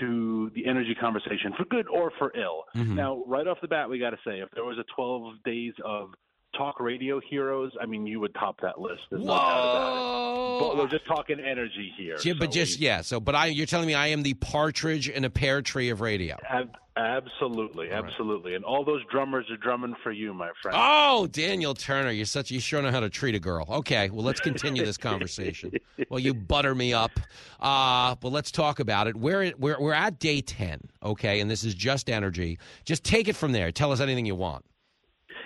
to 0.00 0.50
the 0.54 0.66
energy 0.66 0.94
conversation 0.94 1.54
for 1.56 1.64
good 1.64 1.86
or 1.88 2.10
for 2.18 2.30
ill. 2.36 2.64
Mhm. 2.76 2.94
Now, 2.94 3.22
right 3.26 3.46
off 3.46 3.60
the 3.62 3.68
bat, 3.68 3.88
we 3.88 3.98
got 3.98 4.10
to 4.10 4.18
say 4.24 4.40
if 4.40 4.50
there 4.50 4.64
was 4.64 4.76
a 4.78 4.84
12 4.94 5.42
days 5.44 5.72
of 5.84 6.14
talk 6.56 6.80
radio 6.80 7.20
heroes, 7.20 7.72
I 7.80 7.86
mean, 7.86 8.06
you 8.06 8.20
would 8.20 8.34
top 8.34 8.60
that 8.62 8.80
list. 8.80 9.02
There's 9.10 9.22
no 9.22 9.28
doubt 9.28 9.40
about 9.40 10.56
it. 10.56 10.60
But 10.60 10.76
we're 10.76 10.88
just 10.88 11.06
talking 11.06 11.40
energy 11.40 11.92
here. 11.96 12.16
Yeah, 12.22 12.34
but 12.38 12.50
just 12.50 12.78
yeah. 12.78 13.00
So, 13.02 13.20
but 13.20 13.34
I, 13.34 13.46
you're 13.46 13.66
telling 13.66 13.86
me 13.86 13.94
I 13.94 14.08
am 14.08 14.22
the 14.22 14.34
partridge 14.34 15.08
in 15.08 15.24
a 15.24 15.30
pear 15.30 15.62
tree 15.62 15.90
of 15.90 16.00
radio. 16.00 16.36
Ab- 16.48 16.76
absolutely, 16.96 17.90
absolutely. 17.90 18.54
And 18.54 18.64
all 18.64 18.84
those 18.84 19.02
drummers 19.10 19.50
are 19.50 19.56
drumming 19.56 19.94
for 20.02 20.12
you, 20.12 20.32
my 20.32 20.50
friend. 20.62 20.76
Oh, 20.80 21.26
Daniel 21.26 21.74
Turner, 21.74 22.10
you're 22.10 22.24
such 22.26 22.50
you 22.50 22.60
sure 22.60 22.80
know 22.82 22.90
how 22.90 23.00
to 23.00 23.10
treat 23.10 23.34
a 23.34 23.40
girl. 23.40 23.66
Okay, 23.68 24.10
well 24.10 24.24
let's 24.24 24.40
continue 24.40 24.84
this 24.84 24.96
conversation. 25.10 25.72
well, 26.08 26.20
you 26.20 26.34
butter 26.34 26.74
me 26.74 26.92
up. 26.92 27.12
Uh, 27.60 28.14
well, 28.22 28.32
let's 28.32 28.50
talk 28.50 28.80
about 28.80 29.06
it. 29.06 29.16
We're 29.16 29.52
we're 29.58 29.80
we're 29.80 29.92
at 29.92 30.18
day 30.18 30.40
ten, 30.40 30.80
okay, 31.02 31.40
and 31.40 31.50
this 31.50 31.64
is 31.64 31.74
just 31.74 32.08
energy. 32.08 32.58
Just 32.84 33.04
take 33.04 33.28
it 33.28 33.36
from 33.36 33.52
there. 33.52 33.72
Tell 33.72 33.92
us 33.92 34.00
anything 34.00 34.26
you 34.26 34.34
want. 34.34 34.64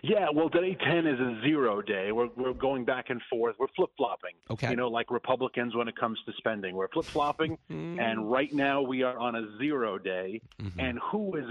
Yeah, 0.03 0.27
well, 0.35 0.49
day 0.49 0.77
10 0.85 1.07
is 1.07 1.19
a 1.19 1.41
zero 1.43 1.83
day. 1.83 2.13
We're, 2.13 2.29
we're 2.37 2.53
going 2.53 2.85
back 2.85 3.11
and 3.11 3.21
forth. 3.29 3.57
We're 3.59 3.67
flip 3.77 3.91
flopping. 3.97 4.33
Okay. 4.51 4.71
You 4.71 4.77
know, 4.77 4.89
like 4.89 5.11
Republicans 5.11 5.75
when 5.75 5.89
it 5.89 5.97
comes 5.97 6.19
to 6.27 6.33
spending. 6.39 6.77
We're 6.77 6.89
flip 6.89 7.07
flopping, 7.07 7.59
and 7.69 8.31
right 8.31 8.53
now 8.53 8.83
we 8.83 9.03
are 9.03 9.19
on 9.19 9.35
a 9.35 9.59
zero 9.59 9.99
day. 9.99 10.41
And 10.79 10.99
who 11.11 11.37
is, 11.37 11.45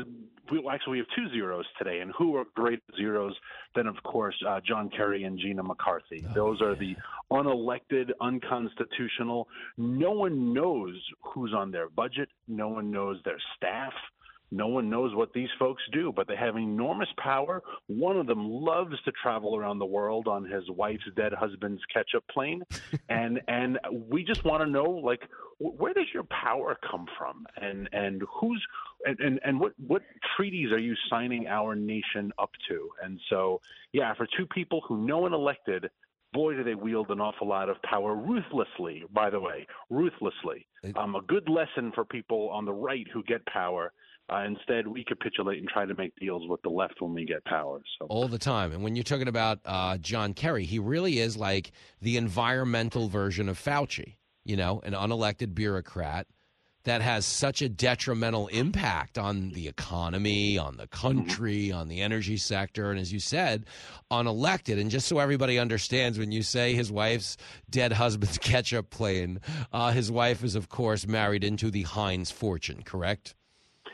we, 0.51 0.59
well, 0.59 0.73
actually, 0.73 0.93
we 0.93 0.97
have 0.99 1.07
two 1.15 1.29
zeros 1.33 1.65
today. 1.77 1.99
And 1.99 2.11
who 2.17 2.35
are 2.37 2.45
great 2.55 2.79
zeros 2.95 3.35
than, 3.75 3.87
of 3.87 4.01
course, 4.03 4.35
uh, 4.47 4.59
John 4.65 4.89
Kerry 4.89 5.23
and 5.23 5.37
Gina 5.39 5.63
McCarthy? 5.63 6.25
Those 6.33 6.61
are 6.61 6.75
the 6.75 6.95
unelected, 7.31 8.11
unconstitutional. 8.21 9.47
No 9.77 10.11
one 10.11 10.53
knows 10.53 10.95
who's 11.21 11.53
on 11.55 11.71
their 11.71 11.89
budget, 11.89 12.29
no 12.47 12.69
one 12.69 12.91
knows 12.91 13.17
their 13.25 13.39
staff. 13.55 13.93
No 14.51 14.67
one 14.67 14.89
knows 14.89 15.13
what 15.13 15.33
these 15.33 15.49
folks 15.59 15.83
do, 15.91 16.13
but 16.15 16.27
they 16.27 16.35
have 16.35 16.55
enormous 16.55 17.09
power. 17.17 17.61
One 17.87 18.17
of 18.17 18.27
them 18.27 18.49
loves 18.49 18.95
to 19.03 19.11
travel 19.11 19.55
around 19.57 19.79
the 19.79 19.85
world 19.85 20.27
on 20.27 20.45
his 20.45 20.63
wife's 20.69 21.03
dead 21.15 21.33
husband's 21.33 21.81
ketchup 21.93 22.23
plane, 22.31 22.63
and 23.09 23.41
and 23.47 23.77
we 23.91 24.23
just 24.23 24.43
want 24.45 24.63
to 24.63 24.69
know 24.69 24.83
like 24.83 25.21
where 25.59 25.93
does 25.93 26.07
your 26.13 26.23
power 26.25 26.77
come 26.89 27.07
from, 27.17 27.45
and 27.57 27.89
and 27.91 28.21
who's 28.39 28.65
and, 29.05 29.19
and 29.19 29.39
and 29.43 29.59
what 29.59 29.73
what 29.85 30.01
treaties 30.37 30.71
are 30.71 30.79
you 30.79 30.95
signing 31.09 31.47
our 31.47 31.75
nation 31.75 32.31
up 32.39 32.51
to? 32.69 32.89
And 33.03 33.19
so 33.29 33.59
yeah, 33.91 34.13
for 34.13 34.27
two 34.37 34.45
people 34.45 34.81
who 34.87 35.05
no 35.05 35.19
one 35.19 35.33
elected 35.33 35.89
boy, 36.33 36.53
do 36.53 36.63
they 36.63 36.75
wield 36.75 37.09
an 37.09 37.19
awful 37.19 37.47
lot 37.47 37.69
of 37.69 37.81
power 37.81 38.15
ruthlessly, 38.15 39.03
by 39.11 39.29
the 39.29 39.39
way, 39.39 39.65
ruthlessly. 39.89 40.67
Um, 40.95 41.15
a 41.15 41.21
good 41.21 41.49
lesson 41.49 41.91
for 41.95 42.05
people 42.05 42.49
on 42.49 42.65
the 42.65 42.73
right 42.73 43.07
who 43.11 43.23
get 43.23 43.45
power. 43.47 43.91
Uh, 44.29 44.43
instead, 44.45 44.87
we 44.87 45.05
capitulate 45.05 45.59
and 45.59 45.69
try 45.69 45.85
to 45.85 45.95
make 45.95 46.13
deals 46.19 46.43
with 46.49 46.61
the 46.61 46.69
left 46.69 46.95
when 46.99 47.13
we 47.13 47.25
get 47.25 47.43
power. 47.45 47.79
So 47.97 48.07
all 48.07 48.27
the 48.27 48.37
time. 48.37 48.73
And 48.73 48.83
when 48.83 48.95
you're 48.95 49.03
talking 49.03 49.29
about 49.29 49.59
uh, 49.65 49.97
John 49.97 50.33
Kerry, 50.33 50.65
he 50.65 50.79
really 50.79 51.19
is 51.19 51.37
like 51.37 51.71
the 52.01 52.17
environmental 52.17 53.07
version 53.07 53.47
of 53.47 53.57
Fauci, 53.57 54.15
you 54.43 54.57
know, 54.57 54.81
an 54.83 54.93
unelected 54.93 55.55
bureaucrat 55.55 56.27
that 56.87 57.01
has 57.01 57.25
such 57.25 57.61
a 57.61 57.67
detrimental 57.67 58.47
impact 58.47 59.17
on 59.17 59.49
the 59.49 59.67
economy, 59.67 60.57
on 60.57 60.77
the 60.77 60.87
country, 60.87 61.69
on 61.69 61.89
the 61.89 61.99
energy 61.99 62.37
sector, 62.37 62.91
and 62.91 62.99
as 62.99 63.11
you 63.11 63.19
said, 63.19 63.65
unelected. 64.09 64.79
And 64.79 64.89
just 64.89 65.07
so 65.07 65.19
everybody 65.19 65.59
understands, 65.59 66.17
when 66.17 66.31
you 66.31 66.43
say 66.43 66.75
his 66.75 66.89
wife's 66.89 67.35
dead 67.69 67.91
husband's 67.91 68.37
ketchup 68.41 68.89
plane, 68.89 69.41
uh, 69.73 69.91
his 69.91 70.09
wife 70.09 70.45
is, 70.45 70.55
of 70.55 70.69
course, 70.69 71.05
married 71.05 71.43
into 71.43 71.69
the 71.71 71.83
Heinz 71.83 72.31
fortune, 72.31 72.83
correct? 72.83 73.35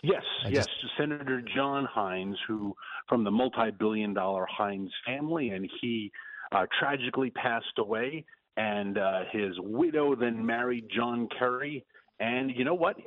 Yes, 0.04 0.24
I 0.46 0.50
yes, 0.50 0.66
just- 0.66 0.94
Senator 0.98 1.42
John 1.56 1.86
Heinz, 1.86 2.38
who 2.48 2.76
from 3.10 3.24
the 3.24 3.32
multi-billion-dollar 3.32 4.46
Heinz 4.52 4.92
family, 5.06 5.50
and 5.50 5.68
he 5.82 6.12
uh, 6.52 6.66
tragically 6.80 7.32
passed 7.32 7.80
away. 7.80 8.26
And 8.56 9.00
uh, 9.00 9.22
his 9.32 9.54
widow 9.60 10.14
then 10.16 10.46
married 10.46 10.86
John 10.96 11.28
Kerry. 11.40 11.84
And 12.20 12.52
you 12.56 12.64
know 12.64 12.76
what? 12.76 12.98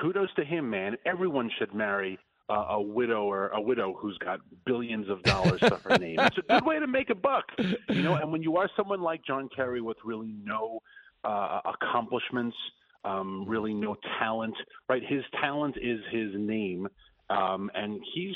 Kudos 0.00 0.32
to 0.36 0.44
him, 0.44 0.70
man. 0.70 0.96
Everyone 1.04 1.50
should 1.58 1.74
marry 1.74 2.20
uh, 2.48 2.66
a 2.70 2.80
widow 2.80 3.24
or 3.24 3.48
a 3.48 3.60
widow 3.60 3.96
who's 3.98 4.16
got 4.18 4.38
billions 4.64 5.08
of 5.08 5.20
dollars 5.24 5.58
to 5.58 5.76
her 5.82 5.98
name. 5.98 6.20
It's 6.20 6.38
a 6.38 6.42
good 6.42 6.64
way 6.64 6.78
to 6.78 6.86
make 6.86 7.10
a 7.10 7.16
buck, 7.16 7.46
you 7.88 8.02
know. 8.02 8.14
And 8.14 8.30
when 8.30 8.42
you 8.44 8.56
are 8.56 8.70
someone 8.76 9.00
like 9.02 9.24
John 9.26 9.48
Kerry 9.56 9.80
with 9.80 9.96
really 10.04 10.34
no 10.44 10.78
uh, 11.24 11.60
accomplishments, 11.64 12.56
um, 13.04 13.44
really 13.46 13.74
no 13.74 13.96
talent, 14.18 14.54
right? 14.88 15.02
His 15.06 15.22
talent 15.40 15.76
is 15.80 16.00
his 16.10 16.30
name. 16.34 16.88
Um, 17.30 17.70
and 17.74 18.02
he's, 18.14 18.34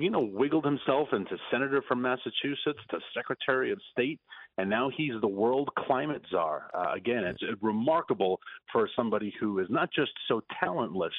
you 0.00 0.10
know, 0.10 0.30
wiggled 0.32 0.64
himself 0.64 1.08
into 1.12 1.36
senator 1.50 1.82
from 1.86 2.00
Massachusetts 2.00 2.80
to 2.90 2.98
secretary 3.14 3.70
of 3.70 3.78
state, 3.92 4.18
and 4.56 4.70
now 4.70 4.90
he's 4.96 5.12
the 5.20 5.28
world 5.28 5.68
climate 5.76 6.22
czar. 6.30 6.70
Uh, 6.72 6.94
again, 6.96 7.22
it's 7.24 7.42
remarkable 7.60 8.40
for 8.72 8.88
somebody 8.96 9.34
who 9.38 9.58
is 9.58 9.66
not 9.68 9.90
just 9.94 10.12
so 10.26 10.40
talentless, 10.58 11.12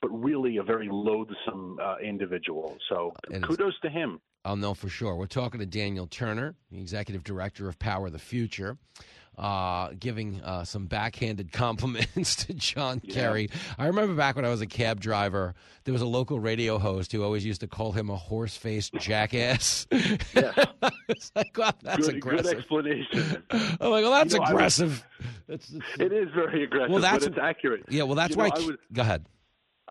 but 0.00 0.08
really 0.08 0.56
a 0.56 0.64
very 0.64 0.88
loathsome 0.90 1.78
uh, 1.80 1.98
individual. 2.02 2.76
So 2.88 3.14
And- 3.30 3.44
kudos 3.44 3.78
to 3.82 3.88
him. 3.88 4.20
I'll 4.44 4.56
know 4.56 4.74
for 4.74 4.88
sure. 4.88 5.14
We're 5.14 5.26
talking 5.26 5.60
to 5.60 5.66
Daniel 5.66 6.08
Turner, 6.08 6.56
the 6.72 6.80
executive 6.80 7.22
director 7.22 7.68
of 7.68 7.78
Power 7.78 8.08
of 8.08 8.12
the 8.12 8.18
Future, 8.18 8.76
uh, 9.38 9.90
giving 9.98 10.40
uh, 10.42 10.64
some 10.64 10.86
backhanded 10.86 11.52
compliments 11.52 12.36
to 12.44 12.54
John 12.54 13.00
Kerry. 13.00 13.48
I 13.78 13.86
remember 13.86 14.14
back 14.14 14.36
when 14.36 14.44
I 14.44 14.48
was 14.50 14.60
a 14.60 14.66
cab 14.66 15.00
driver, 15.00 15.54
there 15.84 15.92
was 15.92 16.02
a 16.02 16.06
local 16.06 16.38
radio 16.38 16.78
host 16.78 17.12
who 17.12 17.22
always 17.24 17.44
used 17.44 17.60
to 17.62 17.66
call 17.66 17.92
him 17.92 18.10
a 18.10 18.16
horse 18.16 18.56
faced 18.56 18.94
jackass. 18.94 19.86
it's 19.90 21.32
like, 21.34 21.56
well, 21.56 21.74
that's 21.82 22.06
good, 22.06 22.16
aggressive. 22.16 22.44
Good 22.44 22.56
explanation. 22.58 23.42
I'm 23.50 23.90
like, 23.90 24.02
well, 24.04 24.10
that's 24.12 24.34
You 24.34 24.40
know, 24.40 24.44
I 24.46 24.52
was- 24.52 24.78
aggressive. 24.80 25.04
That's, 25.48 25.72
It 25.98 26.12
is 26.12 26.28
very 26.34 26.64
aggressive, 26.64 26.90
Well, 26.90 27.00
that's- 27.02 27.24
but 27.24 27.32
it's 27.32 27.38
accurate. 27.42 27.84
yeah, 27.88 28.02
well, 28.04 28.14
that's 28.14 28.30
You 28.30 28.36
know, 28.36 28.44
why. 28.44 28.50
I 28.54 28.58
was- 28.66 28.76
Go 28.92 29.02
ahead. 29.02 29.26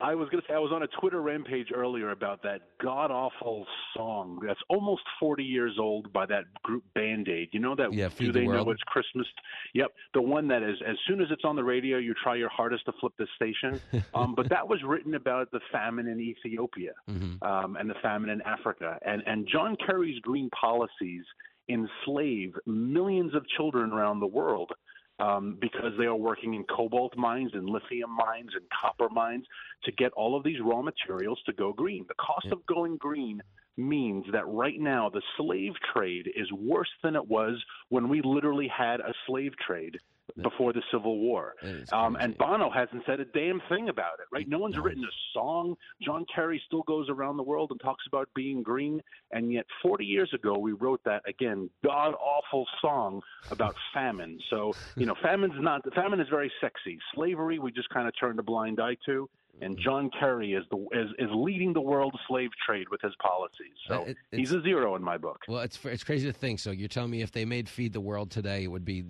I 0.01 0.15
was 0.15 0.29
going 0.29 0.41
to 0.41 0.47
say 0.47 0.53
I 0.53 0.59
was 0.59 0.71
on 0.73 0.83
a 0.83 0.87
Twitter 0.99 1.21
rampage 1.21 1.67
earlier 1.73 2.11
about 2.11 2.41
that 2.43 2.61
god 2.81 3.11
awful 3.11 3.65
song 3.95 4.39
that's 4.45 4.59
almost 4.69 5.03
40 5.19 5.43
years 5.43 5.77
old 5.79 6.11
by 6.11 6.25
that 6.27 6.45
group 6.63 6.83
Band 6.95 7.27
Aid. 7.29 7.49
You 7.51 7.59
know 7.59 7.75
that? 7.75 7.93
Yeah, 7.93 8.07
Do 8.09 8.15
Feed 8.15 8.33
the 8.33 8.39
they 8.39 8.47
know 8.47 8.69
it's 8.69 8.81
Christmas? 8.83 9.27
Yep, 9.73 9.91
the 10.13 10.21
one 10.21 10.47
that 10.47 10.63
is 10.63 10.77
as 10.87 10.95
soon 11.07 11.21
as 11.21 11.27
it's 11.29 11.43
on 11.45 11.55
the 11.55 11.63
radio, 11.63 11.97
you 11.97 12.13
try 12.21 12.35
your 12.35 12.49
hardest 12.49 12.85
to 12.85 12.93
flip 12.99 13.13
the 13.17 13.27
station. 13.35 13.79
um, 14.15 14.33
but 14.35 14.49
that 14.49 14.67
was 14.67 14.79
written 14.83 15.15
about 15.15 15.51
the 15.51 15.59
famine 15.71 16.07
in 16.07 16.19
Ethiopia 16.19 16.91
Mm-hmm. 17.09 17.43
um, 17.47 17.75
and 17.77 17.89
the 17.89 17.95
famine 18.01 18.29
in 18.29 18.41
Africa, 18.41 18.97
and 19.05 19.21
and 19.25 19.47
John 19.51 19.75
Kerry's 19.85 20.19
green 20.19 20.49
policies 20.49 21.23
enslave 21.69 22.53
millions 22.65 23.33
of 23.33 23.45
children 23.55 23.91
around 23.91 24.19
the 24.19 24.27
world 24.27 24.71
um, 25.19 25.57
because 25.59 25.93
they 25.97 26.05
are 26.05 26.15
working 26.15 26.53
in 26.53 26.63
cobalt 26.63 27.15
mines 27.15 27.51
and 27.53 27.69
lithium 27.69 28.11
mines 28.15 28.51
and 28.53 28.63
copper 28.81 29.09
mines 29.09 29.45
to 29.83 29.91
get 29.91 30.11
all 30.13 30.35
of 30.35 30.43
these 30.43 30.59
raw 30.63 30.81
materials 30.81 31.39
to 31.45 31.53
go 31.53 31.73
green. 31.73 32.05
The 32.07 32.15
cost 32.15 32.47
of 32.51 32.65
going 32.65 32.97
green 32.97 33.41
means 33.77 34.25
that 34.31 34.47
right 34.47 34.79
now 34.79 35.09
the 35.09 35.21
slave 35.37 35.73
trade 35.93 36.29
is 36.35 36.51
worse 36.51 36.89
than 37.03 37.15
it 37.15 37.27
was 37.27 37.63
when 37.89 38.09
we 38.09 38.21
literally 38.23 38.67
had 38.67 38.99
a 38.99 39.13
slave 39.27 39.53
trade 39.65 39.97
before 40.41 40.73
the 40.73 40.81
Civil 40.91 41.19
War. 41.19 41.55
Um, 41.91 42.15
and 42.15 42.37
Bono 42.37 42.69
hasn't 42.69 43.03
said 43.05 43.19
a 43.19 43.25
damn 43.25 43.61
thing 43.69 43.89
about 43.89 44.19
it, 44.19 44.25
right? 44.31 44.47
No 44.47 44.59
one's 44.59 44.77
written 44.77 45.03
a 45.03 45.13
song. 45.33 45.75
John 46.01 46.25
Kerry 46.33 46.61
still 46.65 46.83
goes 46.83 47.09
around 47.09 47.37
the 47.37 47.43
world 47.43 47.71
and 47.71 47.79
talks 47.79 48.03
about 48.07 48.29
being 48.35 48.63
green. 48.63 49.01
And 49.31 49.51
yet, 49.51 49.65
40 49.81 50.05
years 50.05 50.31
ago, 50.33 50.57
we 50.57 50.73
wrote 50.73 51.01
that, 51.05 51.21
again, 51.27 51.69
god 51.83 52.13
awful 52.15 52.65
song 52.81 53.21
about 53.49 53.75
famine. 53.93 54.39
So, 54.49 54.73
you 54.95 55.05
know, 55.05 55.15
famine's 55.21 55.53
not, 55.59 55.81
famine 55.93 56.19
is 56.19 56.27
very 56.29 56.51
sexy. 56.61 56.97
Slavery, 57.13 57.59
we 57.59 57.71
just 57.71 57.89
kind 57.89 58.07
of 58.07 58.13
turned 58.19 58.39
a 58.39 58.43
blind 58.43 58.79
eye 58.79 58.97
to. 59.05 59.29
And 59.59 59.77
John 59.77 60.09
Kerry 60.17 60.53
is 60.53 60.63
the 60.71 60.77
is, 60.93 61.09
is 61.19 61.29
leading 61.33 61.73
the 61.73 61.81
world 61.81 62.17
slave 62.27 62.49
trade 62.65 62.87
with 62.89 63.01
his 63.01 63.13
policies. 63.21 63.75
So 63.87 64.07
he's 64.31 64.51
a 64.53 64.61
zero 64.61 64.95
in 64.95 65.03
my 65.03 65.17
book. 65.17 65.39
Well, 65.47 65.59
it's 65.59 65.77
it's 65.85 66.03
crazy 66.03 66.25
to 66.27 66.33
think. 66.33 66.59
So 66.59 66.71
you're 66.71 66.87
telling 66.87 67.11
me 67.11 67.21
if 67.21 67.31
they 67.31 67.45
made 67.45 67.69
Feed 67.69 67.93
the 67.93 68.01
World 68.01 68.31
today, 68.31 68.63
it 68.63 68.71
would 68.71 68.85
be 68.85 69.03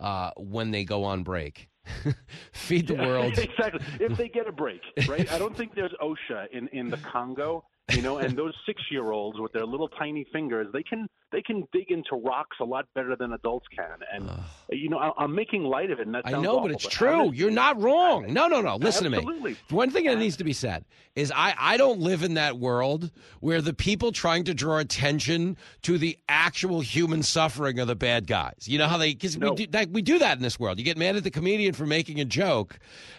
uh, 0.00 0.30
when 0.36 0.70
they 0.70 0.84
go 0.84 1.04
on 1.04 1.22
break. 1.22 1.68
Feed 2.52 2.88
the 2.88 2.94
World. 2.94 3.38
exactly. 3.38 3.80
If 4.00 4.16
they 4.16 4.28
get 4.28 4.48
a 4.48 4.52
break, 4.52 4.80
right? 5.08 5.30
I 5.32 5.38
don't 5.38 5.56
think 5.56 5.74
there's 5.74 5.94
OSHA 6.02 6.50
in 6.52 6.68
in 6.68 6.90
the 6.90 6.96
Congo, 6.98 7.64
you 7.92 8.02
know, 8.02 8.18
and 8.18 8.36
those 8.36 8.54
six 8.66 8.82
year 8.90 9.12
olds 9.12 9.38
with 9.38 9.52
their 9.52 9.64
little 9.64 9.88
tiny 9.88 10.26
fingers, 10.32 10.66
they 10.72 10.82
can 10.82 11.08
they 11.32 11.42
can 11.42 11.66
dig 11.72 11.90
into 11.90 12.16
rocks 12.16 12.56
a 12.60 12.64
lot 12.64 12.86
better 12.94 13.14
than 13.14 13.32
adults 13.32 13.66
can. 13.76 13.98
And 14.12 14.30
you 14.70 14.88
know, 14.88 14.98
I, 14.98 15.12
I'm 15.18 15.34
making 15.34 15.62
light 15.64 15.90
of 15.90 16.00
it, 16.00 16.08
I 16.24 16.32
know, 16.32 16.56
awful, 16.56 16.62
but 16.62 16.70
it's 16.72 16.84
how 16.84 16.90
true. 16.90 17.32
You're 17.32 17.50
not 17.50 17.80
wrong. 17.80 18.32
No, 18.32 18.48
no, 18.48 18.60
no. 18.60 18.76
Listen 18.76 19.10
to 19.10 19.22
me. 19.22 19.56
One 19.70 19.90
thing 19.90 20.06
that 20.06 20.18
needs 20.18 20.36
to 20.38 20.44
be 20.44 20.52
said 20.52 20.84
is 21.14 21.32
I, 21.34 21.54
I 21.58 21.76
don't 21.76 22.00
live 22.00 22.22
in 22.22 22.34
that 22.34 22.58
world 22.58 23.10
where 23.40 23.62
the 23.62 23.72
people 23.72 24.12
trying 24.12 24.44
to 24.44 24.54
draw 24.54 24.78
attention 24.78 25.56
to 25.82 25.96
the 25.98 26.18
actual 26.28 26.80
human 26.80 27.22
suffering 27.22 27.78
are 27.78 27.84
the 27.84 27.96
bad 27.96 28.26
guys. 28.26 28.66
You 28.66 28.78
know 28.78 28.88
how 28.88 28.98
they 28.98 29.12
because 29.12 29.38
we 29.38 29.54
do 29.54 29.66
like, 29.72 29.90
we 29.92 30.02
do 30.02 30.18
that 30.18 30.36
in 30.36 30.42
this 30.42 30.58
world. 30.58 30.78
You 30.78 30.84
get 30.84 30.98
mad 30.98 31.16
at 31.16 31.24
the 31.24 31.30
comedian 31.30 31.72
for 31.72 31.86
making 31.86 32.20
a 32.20 32.24
joke. 32.24 32.78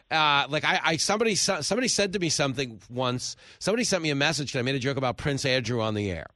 Uh, 0.10 0.46
like 0.50 0.64
I, 0.64 0.80
I 0.84 0.98
somebody 0.98 1.36
somebody 1.36 1.88
said 1.88 2.14
to 2.14 2.20
me 2.20 2.30
something 2.30 2.80
once. 2.90 3.36
Somebody 3.60 3.84
sent 3.84 4.04
me 4.04 4.10
a 4.10 4.16
message 4.16 4.54
I 4.58 4.62
made 4.62 4.76
a 4.76 4.80
joke 4.80 4.98
about 4.98 5.18
Prince 5.18 5.46
Andrew 5.46 5.82
on 5.82 5.94
the 5.94 6.12
air, 6.12 6.28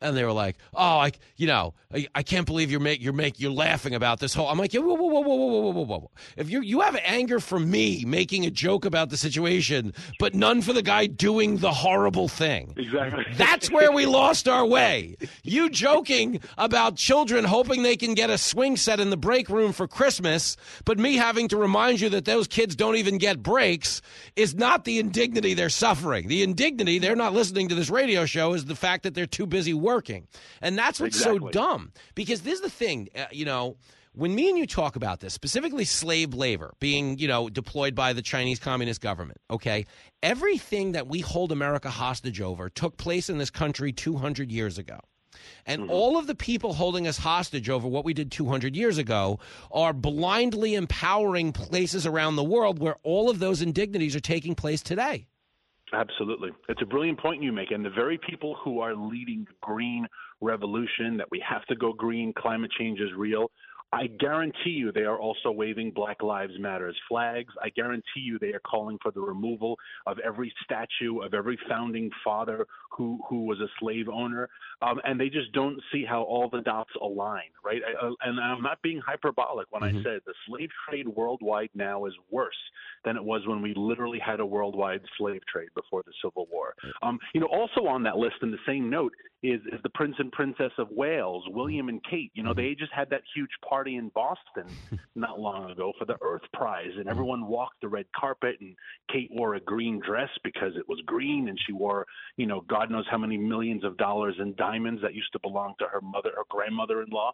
and 0.00 0.16
they 0.16 0.24
were 0.24 0.32
like, 0.32 0.56
"Oh, 0.74 0.98
I, 0.98 1.12
you 1.36 1.46
know, 1.46 1.74
I, 1.92 2.06
I 2.14 2.22
can't 2.22 2.46
believe 2.46 2.70
you're 2.70 2.80
make 2.80 3.02
you're 3.02 3.12
make 3.12 3.38
you're 3.38 3.50
laughing 3.52 3.94
about 3.94 4.20
this 4.20 4.34
whole." 4.34 4.48
I'm 4.48 4.58
like, 4.58 4.72
"Whoa, 4.72 4.82
whoa, 4.82 4.94
whoa, 4.94 5.20
whoa, 5.20 5.34
whoa, 5.36 5.60
whoa, 5.60 5.70
whoa, 5.70 5.84
whoa! 5.84 6.10
If 6.36 6.50
you 6.50 6.62
you 6.62 6.80
have 6.80 6.98
anger 7.04 7.40
for 7.40 7.58
me 7.58 8.04
making 8.06 8.46
a 8.46 8.50
joke 8.50 8.84
about 8.84 9.10
the 9.10 9.16
situation, 9.16 9.92
but 10.18 10.34
none 10.34 10.62
for 10.62 10.72
the 10.72 10.82
guy 10.82 11.06
doing 11.06 11.58
the 11.58 11.72
horrible 11.72 12.28
thing. 12.28 12.74
Exactly. 12.76 13.24
That's 13.36 13.70
where 13.70 13.92
we 13.92 14.06
lost 14.06 14.48
our 14.48 14.66
way. 14.66 15.16
You 15.42 15.68
joking 15.70 16.40
about 16.58 16.96
children 16.96 17.44
hoping 17.44 17.82
they 17.82 17.96
can 17.96 18.14
get 18.14 18.30
a 18.30 18.38
swing 18.38 18.76
set 18.76 19.00
in 19.00 19.10
the 19.10 19.16
break 19.16 19.48
room 19.48 19.72
for 19.72 19.86
Christmas, 19.86 20.56
but 20.84 20.98
me 20.98 21.16
having 21.16 21.48
to 21.48 21.56
remind 21.56 22.00
you 22.00 22.08
that 22.10 22.24
those 22.24 22.46
kids 22.46 22.74
don't 22.74 22.96
even 22.96 23.18
get 23.18 23.42
breaks 23.42 24.00
is 24.34 24.54
not 24.54 24.84
the 24.84 24.98
indignity 24.98 25.54
they're 25.54 25.68
suffering. 25.68 26.28
The 26.28 26.42
indignity 26.42 26.98
they're 26.98 27.16
not 27.16 27.34
listening." 27.34 27.59
To 27.68 27.74
this 27.74 27.90
radio 27.90 28.24
show 28.24 28.54
is 28.54 28.64
the 28.64 28.74
fact 28.74 29.02
that 29.02 29.14
they're 29.14 29.26
too 29.26 29.46
busy 29.46 29.74
working. 29.74 30.26
And 30.60 30.76
that's 30.76 31.00
what's 31.00 31.20
so 31.20 31.38
dumb. 31.38 31.92
Because 32.14 32.42
this 32.42 32.54
is 32.54 32.60
the 32.60 32.70
thing, 32.70 33.08
uh, 33.16 33.24
you 33.30 33.44
know, 33.44 33.76
when 34.12 34.34
me 34.34 34.48
and 34.48 34.58
you 34.58 34.66
talk 34.66 34.96
about 34.96 35.20
this, 35.20 35.32
specifically 35.34 35.84
slave 35.84 36.34
labor 36.34 36.74
being, 36.80 37.18
you 37.18 37.28
know, 37.28 37.48
deployed 37.48 37.94
by 37.94 38.12
the 38.12 38.22
Chinese 38.22 38.58
Communist 38.58 39.00
government, 39.00 39.38
okay? 39.50 39.86
Everything 40.22 40.92
that 40.92 41.06
we 41.06 41.20
hold 41.20 41.52
America 41.52 41.90
hostage 41.90 42.40
over 42.40 42.68
took 42.68 42.96
place 42.96 43.30
in 43.30 43.38
this 43.38 43.50
country 43.50 43.92
200 43.92 44.50
years 44.50 44.78
ago. 44.78 44.98
And 45.64 45.88
all 45.90 46.18
of 46.18 46.26
the 46.26 46.34
people 46.34 46.74
holding 46.74 47.06
us 47.06 47.18
hostage 47.18 47.70
over 47.70 47.86
what 47.86 48.04
we 48.04 48.12
did 48.12 48.32
200 48.32 48.74
years 48.74 48.98
ago 48.98 49.38
are 49.70 49.92
blindly 49.92 50.74
empowering 50.74 51.52
places 51.52 52.04
around 52.04 52.36
the 52.36 52.44
world 52.44 52.78
where 52.80 52.96
all 53.02 53.30
of 53.30 53.38
those 53.38 53.62
indignities 53.62 54.16
are 54.16 54.20
taking 54.20 54.54
place 54.54 54.82
today. 54.82 55.26
Absolutely. 55.92 56.50
It's 56.68 56.82
a 56.82 56.86
brilliant 56.86 57.18
point 57.18 57.42
you 57.42 57.52
make. 57.52 57.70
And 57.72 57.84
the 57.84 57.90
very 57.90 58.18
people 58.18 58.56
who 58.62 58.80
are 58.80 58.94
leading 58.94 59.44
the 59.44 59.54
green 59.60 60.06
revolution, 60.40 61.16
that 61.16 61.30
we 61.30 61.42
have 61.48 61.64
to 61.66 61.76
go 61.76 61.92
green, 61.92 62.32
climate 62.36 62.70
change 62.78 63.00
is 63.00 63.10
real, 63.16 63.50
I 63.92 64.06
guarantee 64.06 64.70
you 64.70 64.92
they 64.92 65.02
are 65.02 65.18
also 65.18 65.50
waving 65.50 65.90
Black 65.90 66.22
Lives 66.22 66.52
Matters 66.60 66.96
flags. 67.08 67.52
I 67.60 67.70
guarantee 67.70 68.20
you 68.20 68.38
they 68.38 68.52
are 68.52 68.60
calling 68.60 68.98
for 69.02 69.10
the 69.10 69.20
removal 69.20 69.76
of 70.06 70.18
every 70.20 70.52
statue 70.62 71.18
of 71.22 71.34
every 71.34 71.58
founding 71.68 72.08
father 72.22 72.66
who 72.96 73.18
who 73.28 73.46
was 73.46 73.58
a 73.58 73.66
slave 73.80 74.08
owner, 74.08 74.48
um, 74.82 75.00
and 75.04 75.20
they 75.20 75.28
just 75.28 75.52
don't 75.52 75.80
see 75.92 76.04
how 76.04 76.22
all 76.22 76.48
the 76.48 76.60
dots 76.60 76.90
align, 77.02 77.50
right? 77.64 77.82
I, 77.86 78.06
uh, 78.06 78.12
and 78.22 78.40
I'm 78.40 78.62
not 78.62 78.80
being 78.82 79.00
hyperbolic 79.04 79.66
when 79.70 79.80
Mm-hmm. 79.80 79.98
I 79.98 80.02
said 80.02 80.20
the 80.26 80.34
slave 80.46 80.70
trade 80.88 81.08
worldwide 81.08 81.70
now 81.74 82.06
is 82.06 82.14
worse 82.30 82.54
than 83.04 83.16
it 83.16 83.24
was 83.24 83.46
when 83.46 83.62
we 83.62 83.72
literally 83.74 84.18
had 84.18 84.40
a 84.40 84.46
worldwide 84.46 85.00
slave 85.16 85.40
trade 85.46 85.68
before 85.74 86.02
the 86.04 86.12
Civil 86.22 86.46
War. 86.50 86.74
Um, 87.02 87.18
you 87.34 87.40
know, 87.40 87.46
also 87.46 87.86
on 87.86 88.02
that 88.04 88.16
list, 88.16 88.36
in 88.42 88.50
the 88.50 88.58
same 88.66 88.90
note, 88.90 89.12
is, 89.42 89.60
is 89.72 89.80
the 89.82 89.88
Prince 89.90 90.16
and 90.18 90.30
Princess 90.32 90.72
of 90.78 90.88
Wales, 90.90 91.44
William 91.48 91.88
and 91.88 92.02
Kate. 92.04 92.30
You 92.34 92.42
know, 92.42 92.52
they 92.52 92.74
just 92.78 92.92
had 92.92 93.08
that 93.10 93.22
huge 93.34 93.50
party 93.66 93.96
in 93.96 94.10
Boston 94.10 94.76
not 95.14 95.40
long 95.40 95.70
ago 95.70 95.92
for 95.98 96.04
the 96.04 96.16
Earth 96.22 96.42
Prize, 96.52 96.92
and 96.98 97.08
everyone 97.08 97.46
walked 97.46 97.80
the 97.80 97.88
red 97.88 98.06
carpet, 98.14 98.56
and 98.60 98.76
Kate 99.10 99.30
wore 99.32 99.54
a 99.54 99.60
green 99.60 100.00
dress 100.06 100.28
because 100.44 100.72
it 100.76 100.88
was 100.88 101.00
green, 101.06 101.48
and 101.48 101.58
she 101.66 101.72
wore, 101.72 102.06
you 102.36 102.46
know, 102.46 102.60
God 102.68 102.90
knows 102.90 103.06
how 103.10 103.18
many 103.18 103.38
millions 103.38 103.82
of 103.82 103.96
dollars 103.96 104.36
in 104.38 104.54
diamonds 104.56 104.69
that 105.02 105.14
used 105.14 105.32
to 105.32 105.38
belong 105.40 105.74
to 105.78 105.86
her 105.86 106.00
mother, 106.00 106.30
her 106.36 106.44
grandmother-in-law. 106.48 107.32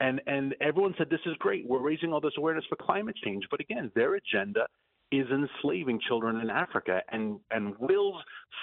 And 0.00 0.20
and 0.26 0.54
everyone 0.60 0.94
said 0.98 1.08
this 1.10 1.20
is 1.26 1.34
great. 1.38 1.66
We're 1.66 1.80
raising 1.80 2.12
all 2.12 2.20
this 2.20 2.34
awareness 2.36 2.64
for 2.68 2.76
climate 2.76 3.16
change, 3.24 3.44
but 3.50 3.60
again, 3.60 3.90
their 3.94 4.14
agenda 4.14 4.66
is 5.12 5.26
enslaving 5.30 6.00
children 6.06 6.40
in 6.40 6.50
Africa 6.50 7.00
and 7.12 7.38
and 7.50 7.74
Will's 7.78 8.20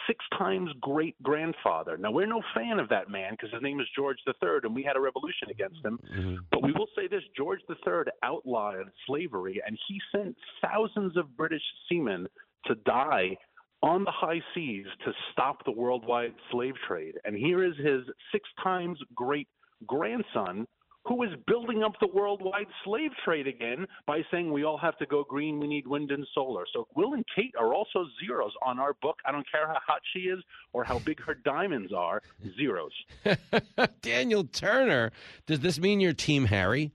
six 0.08 0.24
times 0.38 0.70
great 0.82 1.16
grandfather. 1.24 1.98
Now 1.98 2.12
we're 2.12 2.28
no 2.28 2.42
fan 2.54 2.80
of 2.80 2.90
that 2.90 3.10
man 3.10 3.32
because 3.32 3.52
his 3.52 3.62
name 3.62 3.80
is 3.80 3.88
George 3.96 4.18
III 4.28 4.60
and 4.64 4.76
we 4.76 4.84
had 4.84 4.98
a 4.98 5.00
revolution 5.00 5.50
against 5.50 5.84
him. 5.84 6.00
Mm-hmm. 6.16 6.36
But 6.52 6.62
we 6.62 6.74
will 6.74 6.88
say 6.96 7.08
this: 7.08 7.24
George 7.36 7.62
III 7.70 8.12
outlawed 8.24 8.92
slavery 9.08 9.62
and 9.66 9.78
he 9.88 10.00
sent 10.16 10.36
thousands 10.62 11.16
of 11.18 11.36
British 11.38 11.64
seamen 11.90 12.28
to 12.66 12.76
die 12.86 13.38
on 13.84 14.06
the 14.06 14.12
high 14.12 14.42
seas 14.56 14.86
to 15.06 15.12
stop 15.32 15.64
the 15.66 15.72
worldwide 15.72 16.34
slave 16.50 16.74
trade. 16.88 17.16
And 17.26 17.36
here 17.36 17.64
is 17.64 17.76
his 17.78 18.04
six 18.32 18.50
times 18.64 18.98
great 19.14 19.48
grandson 19.86 20.66
who 21.06 21.22
is 21.24 21.32
building 21.48 21.84
up 21.84 21.92
the 22.00 22.08
worldwide 22.08 22.68
slave 22.86 23.12
trade 23.26 23.46
again 23.46 23.86
by 24.08 24.22
saying 24.32 24.50
we 24.54 24.64
all 24.64 24.78
have 24.78 24.98
to 24.98 25.06
go 25.06 25.26
green, 25.26 25.60
we 25.60 25.68
need 25.68 25.86
wind 25.86 26.12
and 26.12 26.26
solar. 26.34 26.64
So 26.74 26.88
Will 26.96 27.14
and 27.14 27.26
Kate 27.36 27.54
are 27.60 27.74
also 27.74 28.06
zeros 28.26 28.54
on 28.66 28.80
our 28.80 28.94
book. 29.02 29.18
I 29.26 29.34
don't 29.34 29.46
care 29.52 29.68
how 29.68 29.80
hot 29.86 30.00
she 30.14 30.22
is 30.22 30.40
or 30.72 30.86
how 30.86 31.00
big 31.00 31.22
her 31.22 31.36
diamonds 31.36 31.92
are, 31.92 32.22
zeros. 32.58 32.94
Daniel 34.02 34.46
Turner, 34.46 35.12
does 35.46 35.60
this 35.60 35.78
mean 35.78 36.00
you're 36.00 36.14
Team 36.14 36.46
Harry? 36.46 36.94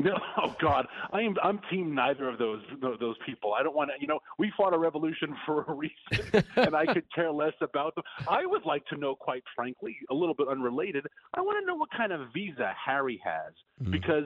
No, 0.00 0.18
oh 0.42 0.54
God, 0.60 0.86
I 1.12 1.20
am. 1.20 1.36
I'm 1.42 1.60
team 1.70 1.94
neither 1.94 2.28
of 2.28 2.38
those 2.38 2.62
those 2.80 3.16
people. 3.24 3.52
I 3.54 3.62
don't 3.62 3.76
want 3.76 3.90
to. 3.90 4.00
You 4.00 4.08
know, 4.08 4.18
we 4.38 4.52
fought 4.56 4.74
a 4.74 4.78
revolution 4.78 5.36
for 5.46 5.64
a 5.68 5.74
reason, 5.74 6.44
and 6.56 6.74
I 6.74 6.86
could 6.86 7.04
care 7.14 7.30
less 7.30 7.52
about 7.60 7.94
them. 7.94 8.04
I 8.28 8.46
would 8.46 8.64
like 8.64 8.84
to 8.86 8.96
know, 8.96 9.14
quite 9.14 9.44
frankly, 9.54 9.96
a 10.10 10.14
little 10.14 10.34
bit 10.34 10.48
unrelated. 10.48 11.06
I 11.34 11.40
want 11.42 11.62
to 11.62 11.66
know 11.66 11.76
what 11.76 11.90
kind 11.90 12.12
of 12.12 12.32
visa 12.32 12.72
Harry 12.84 13.20
has, 13.24 13.52
hmm. 13.82 13.90
because 13.90 14.24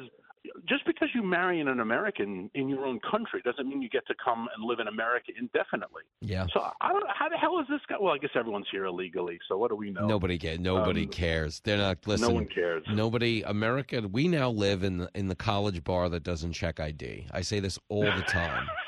just 0.69 0.85
because 0.87 1.09
you 1.15 1.23
marry 1.23 1.61
an 1.61 1.69
American 1.69 2.51
in 2.55 2.69
your 2.69 2.85
own 2.85 3.01
country 3.11 3.41
doesn't 3.45 3.69
mean 3.69 3.81
you 3.83 3.89
get 3.89 4.07
to 4.07 4.15
come 4.23 4.47
and 4.57 4.65
live 4.65 4.79
in 4.81 4.89
America 4.89 5.33
indefinitely. 5.39 6.03
Yeah. 6.21 6.47
So 6.53 6.61
I 6.81 6.93
don't. 6.93 7.05
How 7.15 7.29
the 7.29 7.37
hell 7.37 7.59
is 7.61 7.67
this 7.69 7.81
guy? 7.89 7.97
Well, 8.01 8.13
I 8.15 8.19
guess 8.19 8.31
everyone's 8.35 8.67
here 8.71 8.85
illegally. 8.85 9.39
So 9.49 9.57
what 9.57 9.71
do 9.71 9.77
we 9.77 9.91
know? 9.91 10.07
Nobody 10.07 10.39
cares. 10.39 10.59
Nobody 10.61 11.05
Um, 11.05 11.09
cares. 11.11 11.61
They're 11.61 11.79
not 11.79 12.07
listen. 12.07 12.29
No 12.29 12.35
one 12.35 12.47
cares. 12.47 12.85
Nobody. 12.91 13.43
America. 13.43 14.03
We 14.11 14.29
now 14.29 14.51
live 14.51 14.85
in 14.85 14.99
the 14.99 15.11
in 15.15 15.29
the 15.29 15.35
college 15.37 15.83
bar 15.85 16.09
that 16.11 16.23
doesn't 16.23 16.53
check 16.53 16.81
ID. 16.81 17.27
I 17.33 17.41
say 17.41 17.61
this 17.61 17.79
all 17.89 18.05
the 18.05 18.23
time. 18.27 18.67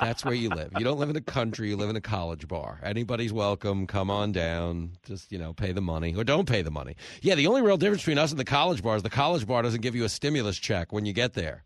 That's 0.00 0.24
where 0.24 0.34
you 0.34 0.48
live. 0.48 0.72
You 0.78 0.84
don't 0.84 0.98
live 0.98 1.10
in 1.10 1.16
a 1.16 1.20
country. 1.20 1.68
You 1.68 1.76
live 1.76 1.90
in 1.90 1.96
a 1.96 2.00
college 2.00 2.48
bar. 2.48 2.80
Anybody's 2.82 3.32
welcome. 3.32 3.86
Come 3.86 4.10
on 4.10 4.32
down. 4.32 4.92
Just 5.04 5.30
you 5.32 5.38
know, 5.38 5.52
pay 5.52 5.72
the 5.72 5.80
money 5.80 6.14
or 6.14 6.24
don't 6.24 6.48
pay 6.48 6.62
the 6.62 6.70
money. 6.70 6.96
Yeah. 7.22 7.34
The 7.34 7.46
only 7.46 7.62
real 7.62 7.76
difference 7.76 8.02
between 8.02 8.18
us 8.18 8.30
and 8.30 8.40
the 8.40 8.44
college 8.44 8.82
bar 8.82 8.96
is 8.96 9.02
the 9.02 9.10
college 9.10 9.46
bar 9.46 9.62
doesn't 9.62 9.80
give 9.80 9.94
you 9.94 10.04
a 10.04 10.08
stimulus 10.08 10.58
check 10.58 10.92
when 10.92 11.06
you 11.06 11.12
get 11.12 11.34
there. 11.34 11.64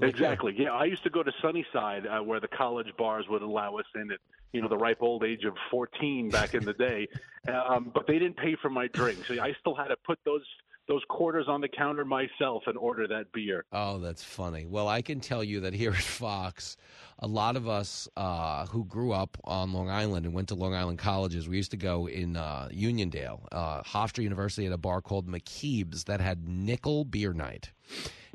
Exactly. 0.00 0.54
Yeah, 0.56 0.70
I 0.72 0.84
used 0.84 1.02
to 1.04 1.10
go 1.10 1.22
to 1.22 1.32
Sunnyside, 1.42 2.06
uh, 2.06 2.20
where 2.22 2.40
the 2.40 2.48
college 2.48 2.88
bars 2.96 3.26
would 3.28 3.42
allow 3.42 3.76
us 3.76 3.86
in 3.94 4.10
at 4.12 4.18
you 4.52 4.62
know 4.62 4.68
the 4.68 4.76
ripe 4.76 4.98
old 5.00 5.24
age 5.24 5.44
of 5.44 5.54
14 5.70 6.30
back 6.30 6.54
in 6.54 6.64
the 6.64 6.72
day, 6.72 7.08
um, 7.52 7.90
but 7.92 8.06
they 8.06 8.18
didn't 8.18 8.36
pay 8.36 8.56
for 8.60 8.70
my 8.70 8.86
drink, 8.88 9.24
so 9.26 9.34
I 9.42 9.54
still 9.60 9.74
had 9.74 9.88
to 9.88 9.96
put 10.06 10.18
those 10.24 10.44
those 10.88 11.02
quarters 11.08 11.46
on 11.48 11.60
the 11.60 11.68
counter 11.68 12.04
myself 12.04 12.62
and 12.66 12.76
order 12.78 13.06
that 13.06 13.30
beer. 13.32 13.64
Oh, 13.72 13.98
that's 13.98 14.24
funny. 14.24 14.66
Well, 14.66 14.88
I 14.88 15.02
can 15.02 15.20
tell 15.20 15.44
you 15.44 15.60
that 15.60 15.74
here 15.74 15.90
at 15.90 15.96
Fox, 15.96 16.76
a 17.18 17.26
lot 17.26 17.56
of 17.56 17.68
us 17.68 18.08
uh, 18.16 18.66
who 18.66 18.84
grew 18.84 19.12
up 19.12 19.36
on 19.44 19.72
Long 19.72 19.90
Island 19.90 20.24
and 20.24 20.34
went 20.34 20.48
to 20.48 20.54
Long 20.54 20.74
Island 20.74 20.98
colleges, 20.98 21.48
we 21.48 21.56
used 21.56 21.70
to 21.72 21.76
go 21.76 22.08
in 22.08 22.36
uh, 22.36 22.68
Uniondale, 22.72 23.40
uh, 23.52 23.82
Hofstra 23.82 24.22
University, 24.22 24.66
at 24.66 24.72
a 24.72 24.78
bar 24.78 25.00
called 25.00 25.28
McKeeb's 25.28 26.04
that 26.04 26.20
had 26.20 26.48
nickel 26.48 27.04
beer 27.04 27.32
night. 27.32 27.70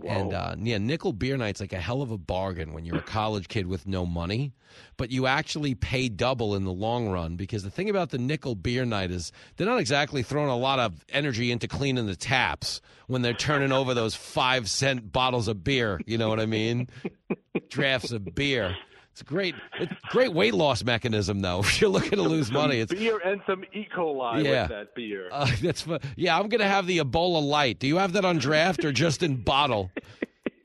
And 0.04 0.34
uh, 0.34 0.56
yeah, 0.60 0.78
nickel 0.80 1.14
beer 1.14 1.38
night's 1.38 1.62
like 1.62 1.74
a 1.74 1.80
hell 1.80 2.02
of 2.02 2.12
a 2.12 2.18
bargain 2.18 2.74
when 2.74 2.86
you're 2.86 2.98
a 2.98 3.02
college 3.02 3.48
kid 3.48 3.68
with 3.68 3.86
no 3.86 4.06
money, 4.06 4.54
but 4.98 5.12
you 5.12 5.28
actually 5.28 5.76
pay 5.76 6.10
double 6.10 6.56
in 6.56 6.64
the 6.64 6.72
long 6.72 7.10
run 7.10 7.36
because 7.36 7.64
the 7.64 7.70
thing 7.70 7.90
about 7.90 8.10
the 8.10 8.18
nickel 8.18 8.56
beer 8.56 8.86
night 8.86 9.12
is 9.12 9.32
they're 9.56 9.68
not 9.68 9.80
exactly 9.80 10.24
throwing 10.24 10.50
a 10.50 10.58
lot 10.58 10.80
of 10.80 11.06
energy 11.10 11.52
into 11.52 11.68
cleaning 11.68 12.08
the 12.08 12.16
taps 12.16 12.82
when 13.08 13.22
they're 13.22 13.34
turning 13.34 13.72
over 13.72 13.94
those 13.94 14.16
five 14.16 14.70
cent 14.70 15.12
bottles 15.12 15.48
of 15.48 15.64
beer. 15.64 16.02
You 16.06 16.18
know 16.18 16.30
what 16.30 16.40
I 16.40 16.46
mean? 16.46 16.90
Drafts 17.70 18.12
of 18.12 18.34
beer. 18.34 18.76
It's 19.14 19.22
a 19.22 19.26
great, 19.26 19.54
it's 19.80 19.94
great 20.10 20.34
weight 20.34 20.56
loss 20.56 20.84
mechanism, 20.84 21.42
though. 21.42 21.60
If 21.64 21.80
you're 21.80 21.90
looking 21.92 22.18
to 22.18 22.24
lose 22.24 22.48
Some 22.48 22.56
money, 22.56 22.80
it's 22.80 22.92
beer 22.92 23.20
and 23.24 23.42
some 23.46 23.64
E. 23.72 23.88
coli 23.96 24.44
Yeah. 24.44 24.64
with 24.64 24.70
that 24.72 24.96
beer. 24.96 25.30
uh, 25.32 25.48
that's 25.62 25.86
yeah. 26.16 26.38
I'm 26.38 26.50
gonna 26.50 26.68
have 26.68 26.88
the 26.88 26.98
Ebola 26.98 27.42
light. 27.48 27.78
Do 27.78 27.86
you 27.88 27.98
have 27.98 28.14
that 28.14 28.26
on 28.26 28.40
draft 28.40 28.84
or 28.84 28.92
just 28.92 29.22
in 29.24 29.38
bottle? 29.38 29.92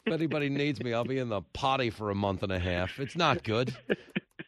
If 0.07 0.15
anybody 0.15 0.49
needs 0.49 0.83
me, 0.83 0.95
I'll 0.95 1.05
be 1.05 1.19
in 1.19 1.29
the 1.29 1.43
potty 1.53 1.91
for 1.91 2.09
a 2.09 2.15
month 2.15 2.43
and 2.43 2.51
a 2.51 2.59
half. 2.59 2.99
It's 2.99 3.15
not 3.15 3.43
good. 3.45 3.77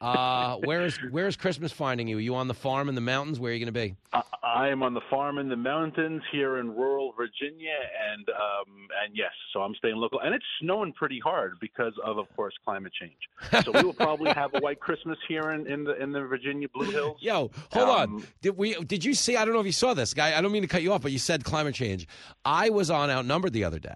Uh, 0.01 0.57
where's 0.65 0.97
where's 1.11 1.37
Christmas 1.37 1.73
finding 1.73 2.09
you? 2.09 2.17
Are 2.17 2.21
you 2.21 2.35
on 2.35 2.49
the 2.49 2.55
farm 2.55 2.89
in 2.89 2.95
the 2.95 3.01
mountains? 3.03 3.39
Where 3.39 3.53
are 3.53 3.55
you 3.55 3.61
gonna 3.65 3.73
be? 3.73 3.95
I, 4.15 4.23
I 4.43 4.69
am 4.69 4.83
on 4.83 4.95
the 4.95 5.03
farm 5.11 5.37
in 5.37 5.49
the 5.51 5.57
mountains 5.57 6.23
here 6.33 6.57
in 6.59 6.75
rural 6.75 7.13
Virginia, 7.17 7.77
and 8.13 8.27
um, 8.31 8.89
and 9.05 9.15
yes, 9.15 9.31
so 9.53 9.61
I'm 9.61 9.75
staying 9.75 9.97
local, 9.97 10.21
and 10.21 10.35
it's 10.35 10.45
snowing 10.61 10.95
pretty 10.95 11.21
hard 11.21 11.59
because 11.61 11.93
of, 12.03 12.17
of 12.17 12.35
course, 12.35 12.55
climate 12.65 12.93
change. 12.99 13.65
So 13.65 13.73
we 13.73 13.83
will 13.83 13.93
probably 13.93 14.31
have 14.35 14.55
a 14.55 14.61
white 14.61 14.81
Christmas 14.81 15.19
here 15.29 15.51
in, 15.51 15.67
in 15.67 15.85
the 15.85 16.01
in 16.03 16.13
the 16.13 16.23
Virginia 16.23 16.69
Blue 16.73 16.91
Hills. 16.91 17.19
Yo, 17.21 17.51
hold 17.71 17.89
Um, 17.91 18.15
on. 18.17 18.25
Did 18.41 18.57
we? 18.57 18.75
Did 18.77 19.05
you 19.05 19.13
see? 19.13 19.37
I 19.37 19.45
don't 19.45 19.53
know 19.53 19.61
if 19.61 19.67
you 19.67 19.73
saw 19.73 19.93
this, 19.93 20.15
guy. 20.15 20.37
I 20.37 20.41
don't 20.41 20.53
mean 20.53 20.63
to 20.63 20.69
cut 20.69 20.83
you 20.83 20.95
off, 20.95 21.03
but 21.03 21.13
you 21.13 21.19
said 21.19 21.45
climate 21.45 21.75
change. 21.75 22.09
I 22.45 22.71
was 22.71 22.91
on 22.91 23.11
Outnumbered 23.11 23.53
the 23.53 23.65
other 23.65 23.79
day, 23.79 23.95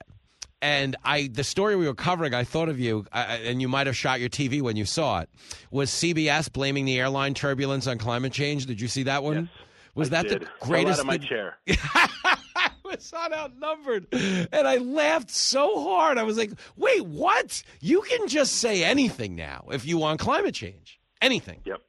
and 0.64 0.96
I 1.04 1.28
the 1.32 1.44
story 1.44 1.76
we 1.76 1.86
were 1.86 1.94
covering. 1.94 2.32
I 2.34 2.42
thought 2.44 2.68
of 2.68 2.80
you, 2.80 3.04
I, 3.12 3.22
I- 3.24 3.36
and 3.36 3.60
you 3.60 3.68
might 3.68 3.86
have 3.86 3.96
shot 3.96 4.18
your 4.20 4.30
TV 4.30 4.62
when 4.62 4.76
you 4.76 4.84
saw 4.86 5.20
it. 5.20 5.28
Was 5.70 5.90
CBS 5.90 6.50
blaming 6.50 6.86
the 6.86 6.99
airline 6.99 7.34
turbulence 7.34 7.86
on 7.86 7.99
climate 7.99 8.32
change? 8.32 8.66
Did 8.66 8.80
you 8.80 8.88
see 8.88 9.03
that 9.04 9.22
one? 9.22 9.50
was 9.95 10.08
I 10.08 10.22
that 10.22 10.28
did. 10.28 10.41
the 10.42 10.46
Fell 10.46 10.54
greatest? 10.68 10.99
out 10.99 11.03
of 11.03 11.07
my 11.07 11.18
chair. 11.18 11.58
I 11.68 12.70
was 12.84 13.12
on 13.12 13.32
Outnumbered, 13.32 14.07
and 14.12 14.66
I 14.66 14.76
laughed 14.78 15.30
so 15.30 15.82
hard. 15.84 16.16
I 16.18 16.22
was 16.22 16.36
like, 16.38 16.50
"Wait, 16.76 17.04
what? 17.04 17.62
You 17.80 18.00
can 18.03 18.26
just 18.28 18.57
say 18.57 18.84
anything 18.84 19.34
now 19.36 19.66
if 19.72 19.84
you 19.86 19.99
want 19.99 20.18
climate 20.20 20.54
change. 20.54 20.99
Anything." 21.20 21.61
Yep. 21.64 21.80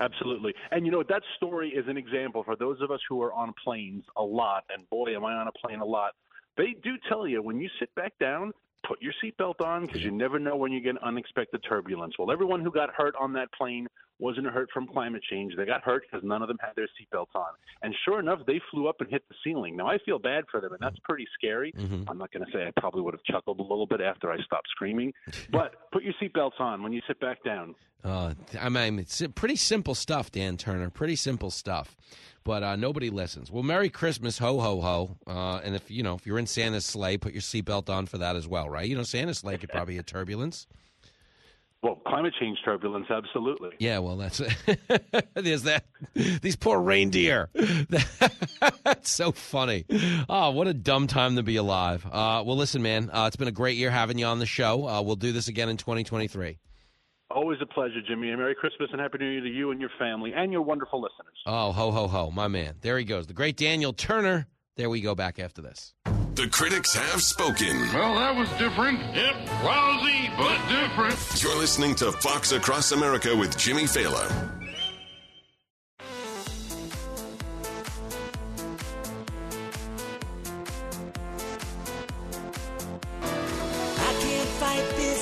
Absolutely. 0.00 0.54
And 0.70 0.86
you 0.86 0.92
know, 0.92 1.02
that 1.10 1.20
story 1.36 1.68
is 1.68 1.84
an 1.88 1.98
example 1.98 2.42
for 2.42 2.56
those 2.56 2.80
of 2.80 2.90
us 2.90 3.00
who 3.08 3.20
are 3.22 3.34
on 3.34 3.52
planes 3.62 4.02
a 4.16 4.22
lot, 4.22 4.64
and 4.74 4.88
boy, 4.88 5.14
am 5.14 5.24
I 5.26 5.34
on 5.34 5.46
a 5.48 5.52
plane 5.52 5.80
a 5.80 5.84
lot. 5.84 6.12
They 6.56 6.76
do 6.82 6.92
tell 7.08 7.26
you 7.26 7.42
when 7.42 7.58
you 7.60 7.68
sit 7.78 7.94
back 7.94 8.12
down, 8.20 8.52
put 8.86 9.00
your 9.02 9.12
seatbelt 9.22 9.60
on 9.64 9.86
because 9.86 10.02
you 10.02 10.10
never 10.10 10.38
know 10.38 10.56
when 10.56 10.72
you 10.72 10.80
get 10.80 10.96
unexpected 11.02 11.64
turbulence. 11.68 12.14
Well, 12.18 12.30
everyone 12.30 12.60
who 12.60 12.70
got 12.70 12.90
hurt 12.94 13.14
on 13.18 13.32
that 13.34 13.52
plane 13.52 13.86
wasn't 14.24 14.46
hurt 14.46 14.70
from 14.72 14.86
climate 14.86 15.22
change. 15.30 15.52
They 15.54 15.66
got 15.66 15.82
hurt 15.82 16.04
because 16.10 16.26
none 16.26 16.40
of 16.40 16.48
them 16.48 16.56
had 16.60 16.72
their 16.74 16.86
seatbelts 16.86 17.34
on. 17.34 17.52
And 17.82 17.94
sure 18.06 18.18
enough, 18.18 18.40
they 18.46 18.58
flew 18.70 18.88
up 18.88 18.96
and 19.00 19.10
hit 19.10 19.22
the 19.28 19.34
ceiling. 19.44 19.76
Now, 19.76 19.86
I 19.86 19.98
feel 19.98 20.18
bad 20.18 20.44
for 20.50 20.62
them, 20.62 20.72
and 20.72 20.80
that's 20.80 20.96
pretty 21.04 21.26
scary. 21.34 21.74
I'm 22.08 22.16
not 22.16 22.32
going 22.32 22.44
to 22.44 22.50
say 22.50 22.66
I 22.66 22.80
probably 22.80 23.02
would 23.02 23.12
have 23.12 23.22
chuckled 23.24 23.60
a 23.60 23.62
little 23.62 23.86
bit 23.86 24.00
after 24.00 24.32
I 24.32 24.38
stopped 24.38 24.68
screaming, 24.70 25.12
but 25.52 25.74
put 25.92 26.02
your 26.02 26.14
seatbelts 26.22 26.58
on 26.58 26.82
when 26.82 26.92
you 26.94 27.02
sit 27.06 27.20
back 27.20 27.44
down. 27.44 27.74
Uh, 28.02 28.34
I 28.58 28.68
mean, 28.70 28.98
it's 28.98 29.22
pretty 29.34 29.56
simple 29.56 29.94
stuff, 29.94 30.30
Dan 30.30 30.56
Turner. 30.56 30.90
Pretty 30.90 31.16
simple 31.16 31.50
stuff, 31.50 31.96
but 32.44 32.62
uh, 32.62 32.76
nobody 32.76 33.08
listens. 33.08 33.50
Well, 33.50 33.62
Merry 33.62 33.88
Christmas, 33.88 34.36
ho 34.38 34.60
ho 34.60 34.80
ho! 34.82 35.16
Uh, 35.26 35.60
and 35.64 35.74
if 35.74 35.90
you 35.90 36.02
know 36.02 36.14
if 36.14 36.26
you're 36.26 36.38
in 36.38 36.46
Santa's 36.46 36.84
sleigh, 36.84 37.16
put 37.16 37.32
your 37.32 37.40
seatbelt 37.40 37.88
on 37.88 38.04
for 38.04 38.18
that 38.18 38.36
as 38.36 38.46
well, 38.46 38.68
right? 38.68 38.86
You 38.86 38.94
know, 38.94 39.04
Santa's 39.04 39.38
sleigh 39.38 39.56
could 39.56 39.68
probably 39.72 39.94
hit 39.94 40.06
turbulence. 40.06 40.66
Well, 41.84 41.96
climate 42.06 42.32
change 42.40 42.56
turbulence, 42.64 43.08
absolutely. 43.10 43.72
Yeah, 43.78 43.98
well, 43.98 44.16
that's 44.16 44.40
there's 45.34 45.64
that. 45.64 45.84
These 46.14 46.56
poor 46.56 46.80
reindeer. 46.80 47.50
that's 48.84 49.10
so 49.10 49.32
funny. 49.32 49.84
Oh, 50.26 50.52
what 50.52 50.66
a 50.66 50.72
dumb 50.72 51.08
time 51.08 51.36
to 51.36 51.42
be 51.42 51.56
alive. 51.56 52.06
Uh, 52.06 52.42
well, 52.46 52.56
listen, 52.56 52.80
man, 52.80 53.10
uh, 53.12 53.26
it's 53.26 53.36
been 53.36 53.48
a 53.48 53.52
great 53.52 53.76
year 53.76 53.90
having 53.90 54.16
you 54.16 54.24
on 54.24 54.38
the 54.38 54.46
show. 54.46 54.88
Uh, 54.88 55.02
we'll 55.02 55.16
do 55.16 55.30
this 55.30 55.48
again 55.48 55.68
in 55.68 55.76
2023. 55.76 56.56
Always 57.30 57.58
a 57.60 57.66
pleasure, 57.66 58.00
Jimmy. 58.08 58.30
And 58.30 58.38
Merry 58.38 58.54
Christmas 58.54 58.88
and 58.90 58.98
Happy 58.98 59.18
New 59.18 59.28
Year 59.28 59.42
to 59.42 59.50
you 59.50 59.70
and 59.70 59.78
your 59.78 59.90
family 59.98 60.32
and 60.34 60.52
your 60.52 60.62
wonderful 60.62 61.02
listeners. 61.02 61.36
Oh, 61.44 61.72
ho, 61.72 61.90
ho, 61.90 62.08
ho, 62.08 62.30
my 62.30 62.48
man. 62.48 62.76
There 62.80 62.96
he 62.96 63.04
goes. 63.04 63.26
The 63.26 63.34
great 63.34 63.58
Daniel 63.58 63.92
Turner. 63.92 64.46
There 64.76 64.88
we 64.88 65.02
go 65.02 65.14
back 65.14 65.38
after 65.38 65.60
this. 65.60 65.92
The 66.34 66.48
critics 66.48 66.92
have 66.96 67.22
spoken. 67.22 67.78
Well, 67.94 68.16
that 68.16 68.34
was 68.34 68.48
different. 68.58 68.98
Yep, 69.14 69.36
lousy, 69.62 70.30
but 70.36 70.58
different. 70.68 71.16
You're 71.40 71.56
listening 71.56 71.94
to 71.96 72.10
Fox 72.10 72.50
Across 72.50 72.90
America 72.90 73.36
with 73.36 73.56
Jimmy 73.56 73.84
Failla. 73.84 74.28
I 83.96 84.12
can't 84.20 84.48
fight 84.58 84.96
this 84.96 85.13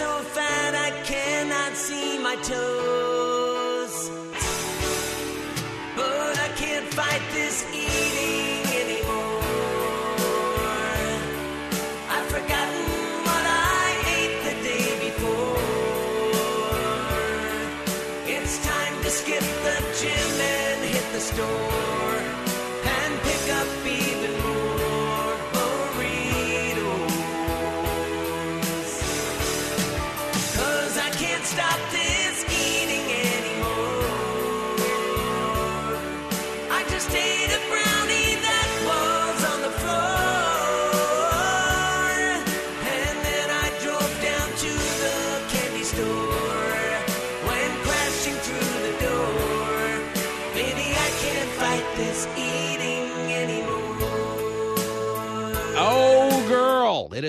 so 0.00 0.22
fat 0.36 0.72
I 0.88 0.90
cannot 1.12 1.72
see 1.76 2.18
my 2.28 2.36
toes. 2.52 3.94
But 5.94 6.34
I 6.46 6.48
can't 6.62 6.88
fight 6.98 7.24
this 7.38 7.56
eating 7.84 8.62
anymore. 8.82 9.42
I've 12.14 12.28
forgotten 12.36 12.84
what 13.28 13.44
I 13.82 13.88
ate 14.16 14.38
the 14.48 14.54
day 14.70 14.88
before. 15.06 15.64
It's 18.36 18.54
time 18.72 18.94
to 19.04 19.10
skip 19.20 19.46
the 19.66 19.76
gym 20.00 20.30
and 20.56 20.80
hit 20.94 21.06
the 21.12 21.22
store 21.30 21.69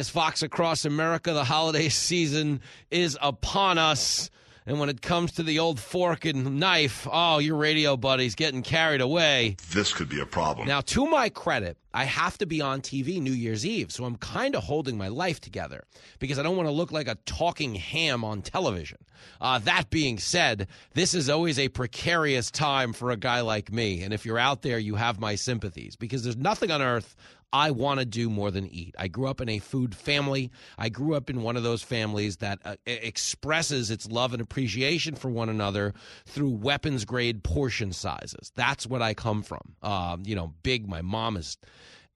is 0.01 0.09
Fox 0.09 0.41
Across 0.41 0.85
America. 0.85 1.31
The 1.31 1.43
holiday 1.43 1.87
season 1.89 2.61
is 2.89 3.17
upon 3.21 3.77
us. 3.77 4.31
And 4.65 4.79
when 4.79 4.89
it 4.89 5.01
comes 5.01 5.33
to 5.33 5.43
the 5.43 5.59
old 5.59 5.79
fork 5.79 6.25
and 6.25 6.59
knife, 6.59 7.07
oh, 7.11 7.37
your 7.37 7.55
radio 7.55 7.97
buddy's 7.97 8.33
getting 8.33 8.63
carried 8.63 9.01
away. 9.01 9.57
This 9.71 9.93
could 9.93 10.09
be 10.09 10.19
a 10.19 10.25
problem. 10.25 10.67
Now, 10.67 10.81
to 10.81 11.05
my 11.07 11.29
credit, 11.29 11.77
I 11.93 12.05
have 12.05 12.37
to 12.39 12.45
be 12.45 12.61
on 12.61 12.81
TV 12.81 13.21
New 13.21 13.31
Year's 13.31 13.65
Eve, 13.65 13.91
so 13.91 14.05
I'm 14.05 14.17
kind 14.17 14.55
of 14.55 14.63
holding 14.63 14.97
my 14.97 15.07
life 15.07 15.39
together 15.39 15.83
because 16.19 16.39
I 16.39 16.43
don't 16.43 16.57
want 16.57 16.67
to 16.67 16.73
look 16.73 16.91
like 16.91 17.07
a 17.07 17.17
talking 17.25 17.75
ham 17.75 18.23
on 18.23 18.41
television. 18.41 18.99
Uh, 19.39 19.59
that 19.59 19.89
being 19.89 20.17
said, 20.17 20.67
this 20.93 21.13
is 21.13 21.29
always 21.29 21.59
a 21.59 21.69
precarious 21.69 22.49
time 22.49 22.93
for 22.93 23.11
a 23.11 23.17
guy 23.17 23.41
like 23.41 23.71
me, 23.71 24.03
and 24.03 24.13
if 24.13 24.25
you're 24.25 24.39
out 24.39 24.61
there, 24.61 24.79
you 24.79 24.95
have 24.95 25.19
my 25.19 25.35
sympathies 25.35 25.95
because 25.95 26.23
there's 26.23 26.37
nothing 26.37 26.71
on 26.71 26.81
earth 26.81 27.15
I 27.53 27.71
want 27.71 27.99
to 27.99 28.05
do 28.05 28.29
more 28.29 28.51
than 28.51 28.67
eat. 28.67 28.95
I 28.97 29.07
grew 29.07 29.27
up 29.27 29.41
in 29.41 29.49
a 29.49 29.59
food 29.59 29.95
family. 29.95 30.51
I 30.77 30.89
grew 30.89 31.15
up 31.15 31.29
in 31.29 31.41
one 31.41 31.57
of 31.57 31.63
those 31.63 31.83
families 31.83 32.37
that 32.37 32.59
uh, 32.63 32.75
expresses 32.85 33.91
its 33.91 34.07
love 34.09 34.33
and 34.33 34.41
appreciation 34.41 35.15
for 35.15 35.29
one 35.29 35.49
another 35.49 35.93
through 36.25 36.51
weapons 36.51 37.05
grade 37.05 37.43
portion 37.43 37.91
sizes. 37.91 38.51
That's 38.55 38.87
what 38.87 39.01
I 39.01 39.13
come 39.13 39.43
from. 39.43 39.75
Um, 39.81 40.23
you 40.25 40.35
know, 40.35 40.53
big. 40.63 40.87
My 40.87 41.01
mom 41.01 41.37
is 41.37 41.57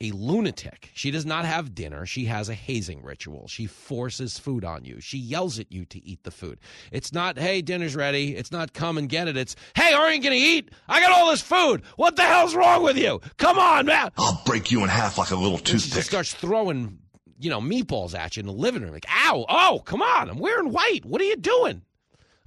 a 0.01 0.11
lunatic. 0.11 0.91
She 0.93 1.09
does 1.09 1.26
not 1.26 1.45
have 1.45 1.73
dinner. 1.73 2.05
She 2.05 2.26
has 2.26 2.49
a 2.49 2.53
hazing 2.53 3.01
ritual. 3.01 3.47
She 3.47 3.65
forces 3.65 4.38
food 4.38 4.65
on 4.65 4.84
you. 4.84 4.99
She 4.99 5.17
yells 5.17 5.57
at 5.57 5.72
you 5.72 5.85
to 5.85 6.05
eat 6.05 6.23
the 6.23 6.31
food. 6.31 6.59
It's 6.91 7.13
not, 7.13 7.39
hey, 7.39 7.61
dinner's 7.61 7.95
ready. 7.95 8.35
It's 8.35 8.51
not 8.51 8.73
come 8.73 8.97
and 8.97 9.07
get 9.07 9.27
it. 9.27 9.38
It's, 9.38 9.55
hey, 9.76 9.93
aren't 9.93 10.17
you 10.17 10.22
going 10.22 10.39
to 10.39 10.45
eat? 10.45 10.72
I 10.89 10.99
got 10.99 11.11
all 11.11 11.31
this 11.31 11.41
food. 11.41 11.84
What 11.95 12.17
the 12.17 12.23
hell's 12.23 12.55
wrong 12.55 12.84
with 12.84 12.97
you? 12.97 13.22
Come 13.38 13.57
on, 13.57 13.85
man. 13.85 14.11
I'll 14.17 14.41
break 14.45 14.69
you 14.69 14.84
in 14.84 14.89
half 14.89 15.17
like 15.17 15.31
a 15.31 15.35
little 15.35 15.57
toothpick. 15.57 16.03
starts 16.03 16.34
throwing, 16.34 16.99
you 17.39 17.49
know, 17.49 17.61
meatballs 17.61 18.13
at 18.13 18.35
you 18.35 18.41
in 18.41 18.47
the 18.47 18.53
living 18.53 18.81
room. 18.81 18.91
Like, 18.91 19.07
ow, 19.09 19.45
oh, 19.47 19.81
come 19.85 20.01
on. 20.01 20.30
I'm 20.30 20.39
wearing 20.39 20.72
white. 20.72 21.05
What 21.05 21.22
are 21.22 21.26
you 21.26 21.38
doing? 21.38 21.84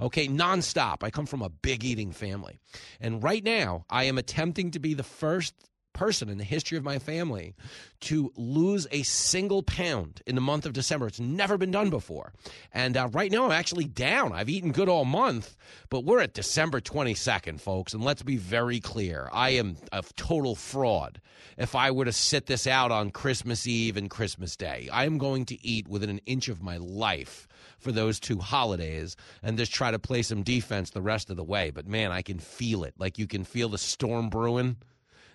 Okay, 0.01 0.29
nonstop. 0.29 1.03
I 1.03 1.11
come 1.11 1.27
from 1.27 1.43
a 1.43 1.49
big 1.49 1.83
eating 1.83 2.13
family. 2.13 2.59
And 3.01 3.23
right 3.23 3.43
now, 3.43 3.85
I 3.91 4.05
am 4.05 4.19
attempting 4.19 4.71
to 4.73 4.79
be 4.79 4.95
the 4.95 5.03
first 5.03 5.55
person 5.93 6.29
in 6.29 6.39
the 6.39 6.45
history 6.45 6.79
of 6.79 6.85
my 6.85 6.99
family 6.99 7.55
to 8.01 8.33
lose 8.37 8.87
a 8.91 9.03
single 9.03 9.63
pound 9.63 10.23
in 10.27 10.35
the 10.35 10.41
month 10.41 10.65
of 10.65 10.73
December. 10.73 11.07
It's 11.07 11.21
never 11.21 11.59
been 11.59 11.71
done 11.71 11.91
before. 11.91 12.33
And 12.73 12.97
uh, 12.97 13.09
right 13.13 13.33
now, 13.33 13.47
I'm 13.47 13.53
actually 13.53 13.87
down. 13.87 14.33
I've 14.33 14.49
eaten 14.49 14.73
good 14.73 14.89
all 14.89 15.05
month, 15.05 15.57
but 15.91 16.05
we're 16.05 16.21
at 16.21 16.35
December 16.35 16.81
22nd, 16.81 17.61
folks. 17.61 17.95
And 17.95 18.05
let's 18.05 18.23
be 18.23 18.37
very 18.37 18.81
clear 18.81 19.29
I 19.33 19.51
am 19.51 19.77
a 19.93 20.03
total 20.17 20.55
fraud 20.55 21.21
if 21.57 21.75
I 21.75 21.91
were 21.91 22.05
to 22.05 22.13
sit 22.13 22.47
this 22.47 22.67
out 22.67 22.93
on 22.93 23.11
Christmas 23.11 23.67
Eve 23.67 23.97
and 23.97 24.09
Christmas 24.09 24.57
Day. 24.57 24.89
I 24.93 25.05
am 25.05 25.19
going 25.19 25.45
to 25.47 25.67
eat 25.67 25.89
within 25.89 26.11
an 26.11 26.21
inch 26.27 26.49
of 26.49 26.63
my 26.63 26.77
life 26.77 27.49
for 27.79 27.93
those 27.93 28.21
two 28.21 28.39
holidays 28.39 29.17
and 29.43 29.59
just 29.59 29.73
try 29.73 29.91
to 29.91 29.99
play 29.99 30.23
some 30.23 30.43
defense 30.43 30.91
the 30.91 31.03
rest 31.03 31.31
of 31.31 31.37
the 31.37 31.45
way. 31.45 31.71
But 31.71 31.87
man, 31.87 32.13
I 32.13 32.23
can 32.23 32.39
feel 32.39 32.85
it. 32.85 32.95
Like 32.99 33.19
you 33.19 33.27
can 33.27 33.45
feel 33.45 33.69
the 33.69 33.79
storm 33.79 34.29
brewing. 34.29 34.77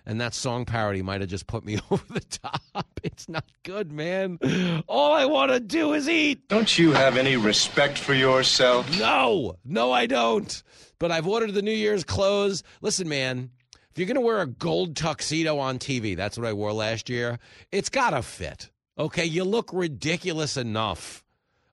And 0.06 0.20
that 0.20 0.34
song 0.34 0.66
parody 0.66 1.00
might 1.02 1.22
have 1.22 1.30
just 1.30 1.46
put 1.46 1.64
me 1.64 1.78
over 1.90 2.04
the 2.12 2.20
top. 2.20 2.86
It's 3.02 3.28
not 3.28 3.44
good, 3.62 3.90
man. 3.90 4.38
All 4.86 5.12
I 5.12 5.24
want 5.24 5.50
to 5.52 5.60
do 5.60 5.94
is 5.94 6.08
eat. 6.08 6.48
Don't 6.48 6.78
you 6.78 6.92
have 6.92 7.16
any 7.16 7.36
respect 7.36 7.98
for 7.98 8.14
yourself? 8.14 8.98
No, 8.98 9.56
no, 9.64 9.92
I 9.92 10.06
don't. 10.06 10.62
But 10.98 11.10
I've 11.10 11.26
ordered 11.26 11.54
the 11.54 11.62
New 11.62 11.72
Year's 11.72 12.04
clothes. 12.04 12.62
Listen, 12.80 13.08
man, 13.08 13.50
if 13.90 13.98
you're 13.98 14.06
going 14.06 14.16
to 14.16 14.20
wear 14.20 14.40
a 14.40 14.46
gold 14.46 14.96
tuxedo 14.96 15.58
on 15.58 15.78
TV, 15.78 16.16
that's 16.16 16.36
what 16.36 16.46
I 16.46 16.52
wore 16.52 16.72
last 16.72 17.08
year, 17.08 17.38
it's 17.72 17.88
got 17.88 18.10
to 18.10 18.22
fit. 18.22 18.70
Okay, 18.98 19.24
you 19.24 19.44
look 19.44 19.70
ridiculous 19.72 20.56
enough. 20.56 21.24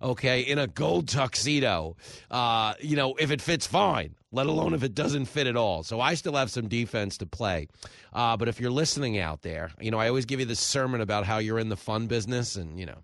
Okay, 0.01 0.41
in 0.41 0.57
a 0.57 0.67
gold 0.67 1.07
tuxedo, 1.07 1.95
uh, 2.31 2.73
you 2.79 2.95
know, 2.95 3.15
if 3.19 3.29
it 3.29 3.39
fits 3.41 3.67
fine, 3.67 4.15
let 4.31 4.47
alone 4.47 4.73
if 4.73 4.83
it 4.83 4.95
doesn't 4.95 5.25
fit 5.25 5.47
at 5.47 5.57
all. 5.57 5.83
So 5.83 5.99
I 5.99 6.13
still 6.13 6.35
have 6.35 6.49
some 6.51 6.67
defense 6.67 7.17
to 7.17 7.25
play. 7.25 7.67
Uh, 8.13 8.37
but 8.37 8.47
if 8.47 8.59
you're 8.59 8.71
listening 8.71 9.19
out 9.19 9.41
there, 9.41 9.71
you 9.79 9.91
know, 9.91 9.99
I 9.99 10.07
always 10.07 10.25
give 10.25 10.39
you 10.39 10.45
this 10.45 10.59
sermon 10.59 11.01
about 11.01 11.25
how 11.25 11.37
you're 11.39 11.59
in 11.59 11.69
the 11.69 11.77
fun 11.77 12.07
business 12.07 12.55
and, 12.55 12.79
you 12.79 12.85
know, 12.85 13.03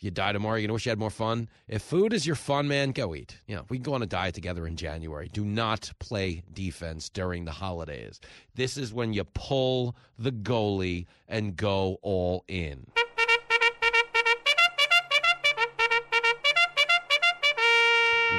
you 0.00 0.10
die 0.10 0.32
tomorrow, 0.32 0.56
you're 0.56 0.62
going 0.62 0.68
to 0.68 0.74
wish 0.74 0.84
you 0.84 0.90
had 0.90 0.98
more 0.98 1.08
fun. 1.08 1.48
If 1.66 1.80
food 1.80 2.12
is 2.12 2.26
your 2.26 2.36
fun, 2.36 2.68
man, 2.68 2.90
go 2.90 3.14
eat. 3.14 3.40
You 3.46 3.56
know, 3.56 3.64
we 3.70 3.78
can 3.78 3.84
go 3.84 3.94
on 3.94 4.02
a 4.02 4.06
diet 4.06 4.34
together 4.34 4.66
in 4.66 4.76
January. 4.76 5.30
Do 5.32 5.46
not 5.46 5.90
play 5.98 6.42
defense 6.52 7.08
during 7.08 7.46
the 7.46 7.52
holidays. 7.52 8.20
This 8.54 8.76
is 8.76 8.92
when 8.92 9.14
you 9.14 9.24
pull 9.24 9.96
the 10.18 10.32
goalie 10.32 11.06
and 11.26 11.56
go 11.56 11.98
all 12.02 12.44
in. 12.48 12.86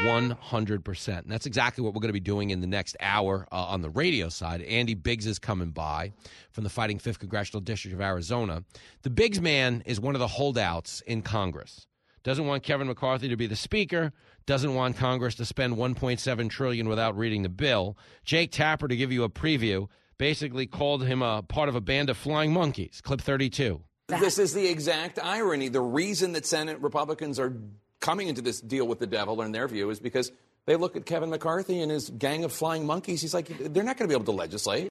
One 0.04 0.32
hundred 0.32 0.84
percent. 0.86 1.24
And 1.24 1.32
that's 1.32 1.46
exactly 1.46 1.84
what 1.84 1.94
we're 1.94 2.02
going 2.02 2.10
to 2.10 2.14
be 2.14 2.20
doing 2.20 2.52
in 2.52 2.62
the 2.62 2.68
next 2.68 2.96
hour 3.00 3.48
uh, 3.52 3.56
on 3.56 3.82
the 3.82 3.90
radio 3.90 4.30
side. 4.30 4.62
Andy 4.62 4.94
Biggs 4.94 5.26
is 5.26 5.40
coming 5.40 5.72
by 5.72 6.12
from 6.52 6.64
the 6.64 6.70
Fighting 6.70 7.00
Fifth 7.00 7.20
Congressional 7.20 7.62
District 7.62 7.96
of 7.96 8.02
Arizona. 8.02 8.64
The 9.02 9.10
Biggs 9.10 9.42
man 9.42 9.82
is 9.86 10.00
one 10.00 10.14
of 10.14 10.20
the 10.20 10.28
holdouts 10.28 11.02
in 11.02 11.22
Congress. 11.22 11.88
Doesn't 12.24 12.46
want 12.46 12.64
Kevin 12.64 12.88
McCarthy 12.88 13.30
to 13.30 13.38
be 13.38 13.48
the 13.48 13.56
speaker. 13.56 14.12
Doesn't 14.46 14.74
want 14.74 14.98
Congress 14.98 15.36
to 15.36 15.46
spend 15.46 15.76
1.7 15.76 16.50
trillion 16.50 16.90
without 16.90 17.18
reading 17.18 17.44
the 17.44 17.50
bill. 17.50 17.98
Jake 18.24 18.52
Tapper, 18.52 18.88
to 18.88 18.96
give 18.96 19.12
you 19.12 19.24
a 19.24 19.30
preview, 19.30 19.88
basically 20.18 20.66
called 20.66 21.04
him 21.04 21.22
a 21.22 21.44
part 21.44 21.70
of 21.70 21.76
a 21.76 21.82
band 21.82 22.10
of 22.10 22.18
flying 22.18 22.52
monkeys. 22.52 23.02
Clip 23.04 23.22
32. 23.22 23.82
This 24.08 24.38
is 24.38 24.54
the 24.54 24.68
exact 24.68 25.20
irony. 25.22 25.68
The 25.68 25.82
reason 25.82 26.34
that 26.34 26.46
Senate 26.46 26.80
Republicans 26.80 27.40
are 27.40 27.58
coming 28.06 28.28
into 28.28 28.42
this 28.42 28.62
deal 28.62 28.88
with 28.88 29.00
the 29.00 29.08
devil, 29.08 29.42
in 29.42 29.52
their 29.52 29.68
view, 29.68 29.90
is 29.90 30.00
because 30.00 30.32
they 30.68 30.76
look 30.76 30.96
at 30.96 31.08
Kevin 31.08 31.32
McCarthy 31.32 31.82
and 31.82 31.92
his 31.92 32.12
gang 32.12 32.44
of 32.44 32.54
flying 32.54 32.86
monkeys. 32.86 33.20
He's 33.20 33.34
like, 33.34 33.48
they're 33.74 33.84
not 33.84 33.98
going 33.98 34.08
to 34.08 34.14
be 34.14 34.14
able 34.14 34.32
to 34.32 34.38
legislate. 34.38 34.90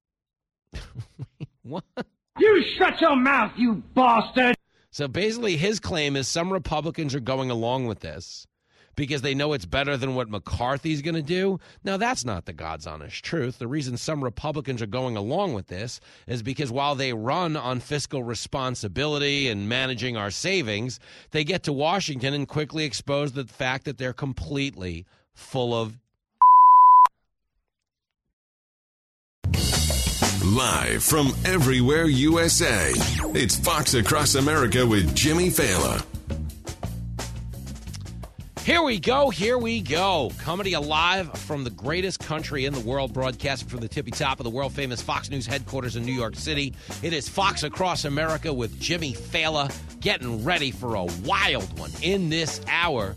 what? 1.63 1.85
You 2.39 2.65
shut 2.77 3.01
your 3.01 3.15
mouth, 3.15 3.53
you 3.57 3.75
bastard! 3.95 4.57
So 4.91 5.07
basically, 5.07 5.57
his 5.57 5.79
claim 5.79 6.17
is 6.17 6.27
some 6.27 6.53
Republicans 6.53 7.15
are 7.15 7.21
going 7.21 7.51
along 7.51 7.87
with 7.87 8.01
this 8.01 8.47
because 8.97 9.23
they 9.23 9.35
know 9.35 9.53
it's 9.53 9.67
better 9.67 9.97
than 9.97 10.15
what 10.15 10.29
McCarthy's 10.29 11.03
going 11.03 11.15
to 11.15 11.23
do. 11.23 11.59
Now, 11.83 11.97
that's 11.97 12.25
not 12.25 12.47
the 12.47 12.53
God's 12.53 12.87
honest 12.87 13.25
truth. 13.25 13.59
The 13.59 13.67
reason 13.67 13.97
some 13.97 14.23
Republicans 14.23 14.83
are 14.83 14.87
going 14.87 15.17
along 15.17 15.55
with 15.55 15.69
this 15.69 16.01
is 16.27 16.43
because 16.43 16.71
while 16.71 16.95
they 16.95 17.13
run 17.13 17.57
on 17.57 17.81
fiscal 17.81 18.23
responsibility 18.23 19.49
and 19.49 19.69
managing 19.69 20.17
our 20.17 20.31
savings, 20.31 21.01
they 21.31 21.45
get 21.45 21.63
to 21.65 21.73
Washington 21.73 22.35
and 22.35 22.49
quickly 22.49 22.85
expose 22.85 23.33
the 23.33 23.45
fact 23.45 23.85
that 23.85 23.99
they're 23.99 24.13
completely 24.13 25.07
full 25.33 25.75
of. 25.75 25.99
Live 30.45 31.03
from 31.03 31.33
everywhere 31.47 32.05
USA, 32.05 32.93
it's 33.35 33.59
Fox 33.59 33.95
Across 33.95 34.35
America 34.35 34.87
with 34.87 35.15
Jimmy 35.15 35.49
Failla. 35.49 36.05
Here 38.65 38.83
we 38.83 38.99
go. 38.99 39.29
Here 39.29 39.59
we 39.59 39.83
go. 39.83 40.33
Comedy 40.39 40.73
alive 40.73 41.31
from 41.41 41.65
the 41.65 41.71
greatest 41.71 42.19
country 42.21 42.65
in 42.65 42.73
the 42.73 42.81
world, 42.81 43.13
broadcasting 43.13 43.69
from 43.69 43.81
the 43.81 43.89
tippy 43.89 44.11
top 44.11 44.41
of 44.41 44.45
the 44.45 44.51
world 44.51 44.73
famous 44.73 45.03
Fox 45.03 45.29
News 45.29 45.45
headquarters 45.45 45.97
in 45.97 46.07
New 46.07 46.15
York 46.15 46.35
City. 46.35 46.73
It 47.03 47.13
is 47.13 47.29
Fox 47.29 47.63
Across 47.63 48.07
America 48.07 48.55
with 48.55 48.81
Jimmy 48.81 49.13
Failla 49.13 49.71
getting 50.01 50.43
ready 50.45 50.71
for 50.71 50.95
a 50.95 51.05
wild 51.25 51.79
one 51.79 51.91
in 52.01 52.31
this 52.31 52.63
hour. 52.67 53.17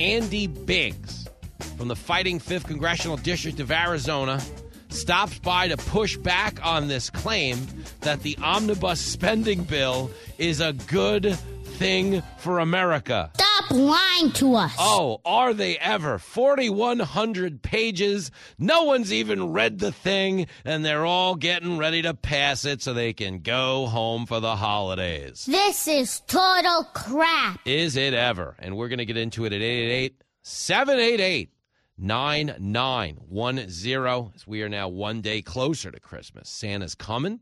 Andy 0.00 0.48
Biggs 0.48 1.28
from 1.76 1.86
the 1.86 1.94
Fighting 1.94 2.40
5th 2.40 2.64
Congressional 2.64 3.18
District 3.18 3.60
of 3.60 3.70
Arizona 3.70 4.42
stops 4.88 5.38
by 5.38 5.68
to 5.68 5.76
push 5.76 6.16
back 6.16 6.58
on 6.66 6.88
this 6.88 7.08
claim 7.08 7.56
that 8.00 8.20
the 8.24 8.36
omnibus 8.42 9.00
spending 9.00 9.62
bill 9.62 10.10
is 10.38 10.60
a 10.60 10.72
good 10.72 11.38
thing 11.76 12.20
for 12.38 12.58
America. 12.58 13.30
Stop 13.68 13.78
lying 13.78 14.32
to 14.32 14.54
us. 14.54 14.74
Oh, 14.78 15.20
are 15.24 15.52
they 15.52 15.78
ever? 15.78 16.18
4,100 16.18 17.62
pages. 17.62 18.30
No 18.58 18.84
one's 18.84 19.12
even 19.12 19.52
read 19.52 19.78
the 19.78 19.92
thing, 19.92 20.46
and 20.64 20.84
they're 20.84 21.04
all 21.04 21.34
getting 21.34 21.76
ready 21.76 22.02
to 22.02 22.14
pass 22.14 22.64
it 22.64 22.82
so 22.82 22.94
they 22.94 23.12
can 23.12 23.40
go 23.40 23.86
home 23.86 24.26
for 24.26 24.40
the 24.40 24.56
holidays. 24.56 25.44
This 25.46 25.86
is 25.86 26.20
total 26.20 26.84
crap. 26.94 27.60
Is 27.66 27.96
it 27.96 28.14
ever? 28.14 28.56
And 28.58 28.76
we're 28.76 28.88
going 28.88 28.98
to 28.98 29.04
get 29.04 29.16
into 29.16 29.44
it 29.44 29.52
at 29.52 29.60
888 29.60 30.22
788 30.42 31.50
9910. 31.98 34.32
As 34.34 34.46
we 34.46 34.62
are 34.62 34.68
now 34.68 34.88
one 34.88 35.20
day 35.20 35.42
closer 35.42 35.90
to 35.90 36.00
Christmas. 36.00 36.48
Santa's 36.48 36.94
coming. 36.94 37.40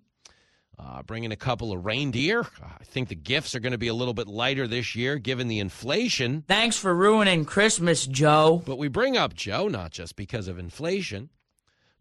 Uh, 0.78 1.02
bringing 1.02 1.32
a 1.32 1.36
couple 1.36 1.72
of 1.72 1.86
reindeer. 1.86 2.46
I 2.62 2.84
think 2.84 3.08
the 3.08 3.14
gifts 3.14 3.54
are 3.54 3.60
going 3.60 3.72
to 3.72 3.78
be 3.78 3.88
a 3.88 3.94
little 3.94 4.12
bit 4.12 4.28
lighter 4.28 4.68
this 4.68 4.94
year 4.94 5.16
given 5.16 5.48
the 5.48 5.58
inflation. 5.58 6.44
Thanks 6.46 6.76
for 6.76 6.94
ruining 6.94 7.46
Christmas, 7.46 8.06
Joe. 8.06 8.62
But 8.66 8.76
we 8.76 8.88
bring 8.88 9.16
up 9.16 9.32
Joe 9.32 9.68
not 9.68 9.90
just 9.90 10.16
because 10.16 10.48
of 10.48 10.58
inflation, 10.58 11.30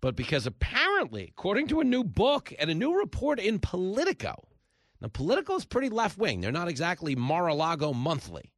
but 0.01 0.17
because 0.17 0.45
apparently, 0.45 1.31
according 1.37 1.67
to 1.69 1.79
a 1.79 1.85
new 1.85 2.03
book 2.03 2.51
and 2.59 2.69
a 2.69 2.75
new 2.75 2.99
report 2.99 3.39
in 3.39 3.59
Politico, 3.59 4.45
now 4.99 5.07
Politico 5.07 5.55
is 5.55 5.63
pretty 5.63 5.89
left 5.89 6.17
wing. 6.17 6.41
They're 6.41 6.51
not 6.51 6.67
exactly 6.67 7.15
Mar 7.15 7.47
a 7.47 7.53
Lago 7.53 7.93
monthly. 7.93 8.51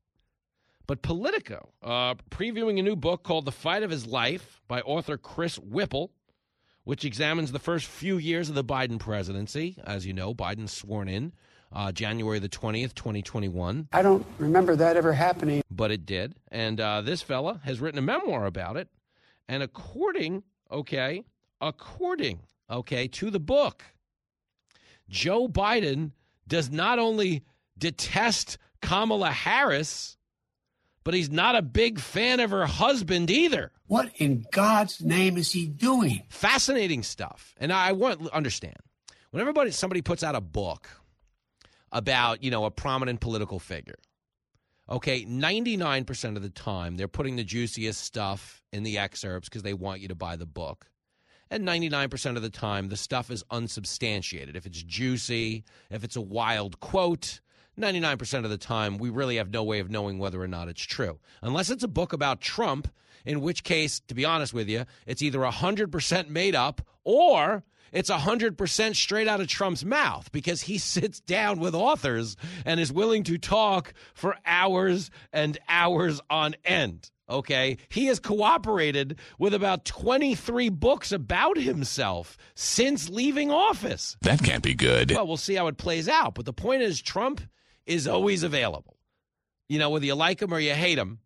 But 0.88 1.02
Politico, 1.02 1.70
uh, 1.84 2.16
previewing 2.32 2.80
a 2.80 2.84
new 2.84 2.96
book 2.96 3.24
called 3.24 3.46
The 3.46 3.52
Fight 3.52 3.84
of 3.84 3.92
His 3.92 4.08
Life 4.08 4.62
by 4.68 4.82
author 4.82 5.18
Chris 5.18 5.60
Whipple, 5.60 6.12
which 6.88 7.04
examines 7.04 7.52
the 7.52 7.60
first 7.60 7.86
few 7.86 8.18
years 8.18 8.48
of 8.48 8.56
the 8.56 8.64
Biden 8.64 8.98
presidency. 8.98 9.76
As 9.84 10.06
you 10.06 10.14
know, 10.14 10.34
Biden 10.34 10.70
sworn 10.70 11.10
in 11.10 11.34
uh, 11.70 11.92
January 11.92 12.40
the 12.40 12.48
20th, 12.48 12.94
2021. 12.94 13.90
I 13.92 14.02
don't 14.02 14.26
remember 14.40 14.74
that 14.78 14.96
ever 14.96 15.12
happening. 15.12 15.64
But 15.70 15.92
it 15.92 16.06
did. 16.06 16.36
And 16.50 16.80
uh, 16.80 17.02
this 17.02 17.22
fella 17.22 17.60
has 17.66 17.82
written 17.82 18.00
a 18.00 18.02
memoir 18.02 18.46
about 18.46 18.78
it. 18.78 18.88
And 19.50 19.62
according, 19.62 20.44
okay, 20.72 21.26
according, 21.60 22.40
okay, 22.70 23.10
to 23.10 23.32
the 23.32 23.40
book, 23.42 23.84
Joe 25.10 25.50
Biden 25.50 26.12
does 26.48 26.72
not 26.72 27.00
only 27.00 27.44
detest 27.78 28.58
Kamala 28.82 29.32
Harris, 29.32 30.16
but 31.04 31.14
he's 31.14 31.30
not 31.30 31.58
a 31.58 31.62
big 31.62 32.00
fan 32.00 32.40
of 32.40 32.52
her 32.52 32.66
husband 32.66 33.30
either. 33.30 33.74
What 33.88 34.12
in 34.18 34.46
God's 34.52 35.02
name 35.02 35.38
is 35.38 35.52
he 35.52 35.66
doing? 35.66 36.24
Fascinating 36.30 37.04
stuff. 37.04 37.56
And 37.58 37.72
I 37.72 37.94
want 37.94 38.24
to 38.24 38.36
understand 38.36 38.76
when 39.32 39.42
everybody 39.42 39.72
somebody 39.72 40.02
puts 40.02 40.24
out 40.24 40.36
a 40.36 40.42
book 40.42 40.90
about, 41.92 42.44
you 42.44 42.52
know, 42.52 42.66
a 42.66 42.72
prominent 42.72 43.22
political 43.22 43.60
figure. 43.60 43.98
Okay, 44.90 45.26
99% 45.26 46.36
of 46.36 46.42
the 46.42 46.50
time 46.50 46.96
they're 46.96 47.08
putting 47.08 47.36
the 47.36 47.44
juiciest 47.44 48.02
stuff 48.02 48.62
in 48.72 48.84
the 48.84 48.98
excerpts 48.98 49.50
because 49.50 49.64
they 49.64 49.74
want 49.74 50.02
you 50.02 50.08
to 50.10 50.16
buy 50.16 50.36
the 50.36 50.46
book. 50.46 50.90
And 51.50 51.66
99% 51.66 52.36
of 52.36 52.42
the 52.42 52.50
time 52.50 52.90
the 52.90 52.98
stuff 52.98 53.32
is 53.32 53.44
unsubstantiated. 53.52 54.56
If 54.56 54.66
it's 54.66 54.84
juicy, 54.84 55.64
if 55.90 56.04
it's 56.04 56.16
a 56.16 56.22
wild 56.22 56.80
quote, 56.80 57.40
99% 57.80 58.44
of 58.44 58.50
the 58.50 58.58
time, 58.58 58.98
we 58.98 59.10
really 59.10 59.38
have 59.38 59.52
no 59.52 59.64
way 59.64 59.80
of 59.80 59.90
knowing 59.90 60.20
whether 60.20 60.42
or 60.42 60.48
not 60.48 60.68
it's 60.68 60.82
true. 60.82 61.20
Unless 61.42 61.70
it's 61.70 61.84
a 61.84 61.88
book 61.88 62.12
about 62.12 62.42
Trump, 62.42 62.88
in 63.28 63.42
which 63.42 63.64
case, 63.64 64.00
to 64.08 64.16
be 64.16 64.26
honest 64.26 64.54
with 64.54 64.70
you, 64.70 64.86
it's 65.06 65.22
either 65.22 65.40
100% 65.40 66.30
made 66.30 66.56
up 66.56 66.82
or 67.04 67.64
it's 67.92 68.10
100% 68.10 68.96
straight 68.96 69.28
out 69.28 69.42
of 69.42 69.48
Trump's 69.48 69.84
mouth 69.84 70.32
because 70.32 70.62
he 70.62 70.78
sits 70.78 71.20
down 71.20 71.60
with 71.60 71.76
authors 71.76 72.38
and 72.66 72.80
is 72.80 72.92
willing 72.92 73.24
to 73.24 73.38
talk 73.38 73.94
for 74.14 74.36
hours 74.46 75.12
and 75.34 75.58
hours 75.68 76.22
on 76.30 76.56
end. 76.64 77.12
Okay. 77.30 77.78
He 77.90 78.06
has 78.06 78.20
cooperated 78.20 79.20
with 79.38 79.54
about 79.54 79.84
23 79.84 80.70
books 80.70 81.12
about 81.12 81.58
himself 81.58 82.38
since 82.56 83.10
leaving 83.10 83.52
office. 83.52 84.16
That 84.22 84.42
can't 84.42 84.64
be 84.64 84.74
good. 84.74 85.12
Well, 85.12 85.28
we'll 85.28 85.36
see 85.36 85.56
how 85.56 85.68
it 85.68 85.78
plays 85.78 86.08
out. 86.08 86.36
But 86.36 86.46
the 86.46 86.54
point 86.54 86.84
is, 86.84 87.02
Trump 87.02 87.42
is 87.86 88.08
always 88.08 88.44
available. 88.44 88.96
You 89.68 89.80
know, 89.80 89.90
whether 89.90 90.06
you 90.06 90.16
like 90.16 90.42
him 90.42 90.54
or 90.54 90.60
you 90.62 90.74
hate 90.74 90.98
him. 90.98 91.20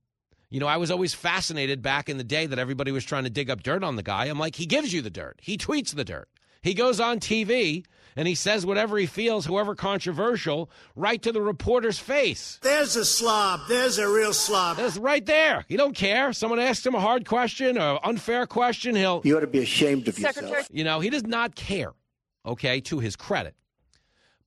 You 0.51 0.59
know, 0.59 0.67
I 0.67 0.77
was 0.77 0.91
always 0.91 1.13
fascinated 1.13 1.81
back 1.81 2.09
in 2.09 2.17
the 2.17 2.25
day 2.25 2.45
that 2.45 2.59
everybody 2.59 2.91
was 2.91 3.05
trying 3.05 3.23
to 3.23 3.29
dig 3.29 3.49
up 3.49 3.63
dirt 3.63 3.83
on 3.83 3.95
the 3.95 4.03
guy. 4.03 4.25
I'm 4.25 4.37
like, 4.37 4.57
he 4.57 4.65
gives 4.65 4.93
you 4.93 5.01
the 5.01 5.09
dirt, 5.09 5.39
he 5.41 5.57
tweets 5.57 5.95
the 5.95 6.03
dirt. 6.03 6.27
He 6.61 6.75
goes 6.75 6.99
on 6.99 7.19
TV 7.19 7.85
and 8.15 8.27
he 8.27 8.35
says 8.35 8.65
whatever 8.65 8.97
he 8.97 9.07
feels, 9.07 9.45
however 9.45 9.73
controversial, 9.73 10.69
right 10.95 11.19
to 11.23 11.31
the 11.31 11.41
reporter's 11.41 11.97
face. 11.97 12.59
There's 12.61 12.95
a 12.95 13.05
slob. 13.05 13.61
There's 13.67 13.97
a 13.97 14.07
real 14.07 14.33
slob. 14.33 14.77
That's 14.77 14.97
right 14.97 15.25
there. 15.25 15.65
He 15.67 15.75
don't 15.75 15.95
care. 15.95 16.33
Someone 16.33 16.59
asks 16.59 16.85
him 16.85 16.93
a 16.93 16.99
hard 16.99 17.25
question 17.25 17.79
or 17.79 18.05
unfair 18.05 18.45
question, 18.45 18.95
he'll. 18.95 19.21
You 19.23 19.37
ought 19.37 19.41
to 19.41 19.47
be 19.47 19.59
ashamed 19.59 20.07
of 20.07 20.15
Secretary. 20.15 20.51
yourself. 20.51 20.67
You 20.71 20.83
know, 20.83 20.99
he 20.99 21.09
does 21.09 21.23
not 21.23 21.55
care. 21.55 21.93
Okay, 22.45 22.81
to 22.81 22.99
his 22.99 23.15
credit. 23.15 23.55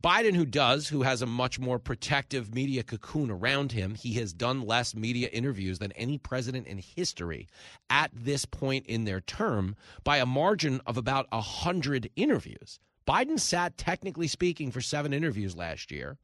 Biden, 0.04 0.36
who 0.36 0.44
does, 0.44 0.88
who 0.88 1.00
has 1.00 1.22
a 1.22 1.26
much 1.26 1.58
more 1.58 1.78
protective 1.78 2.54
media 2.54 2.82
cocoon 2.82 3.30
around 3.30 3.72
him, 3.72 3.94
he 3.94 4.12
has 4.14 4.34
done 4.34 4.66
less 4.66 4.94
media 4.94 5.28
interviews 5.32 5.78
than 5.78 5.92
any 5.92 6.18
president 6.18 6.66
in 6.66 6.76
history 6.76 7.48
at 7.88 8.10
this 8.12 8.44
point 8.44 8.84
in 8.84 9.06
their 9.06 9.22
term 9.22 9.74
by 10.02 10.18
a 10.18 10.26
margin 10.26 10.82
of 10.86 10.98
about 10.98 11.26
100 11.32 12.10
interviews. 12.16 12.78
Biden 13.08 13.40
sat, 13.40 13.78
technically 13.78 14.28
speaking, 14.28 14.70
for 14.70 14.82
seven 14.82 15.14
interviews 15.14 15.56
last 15.56 15.90
year, 15.90 16.18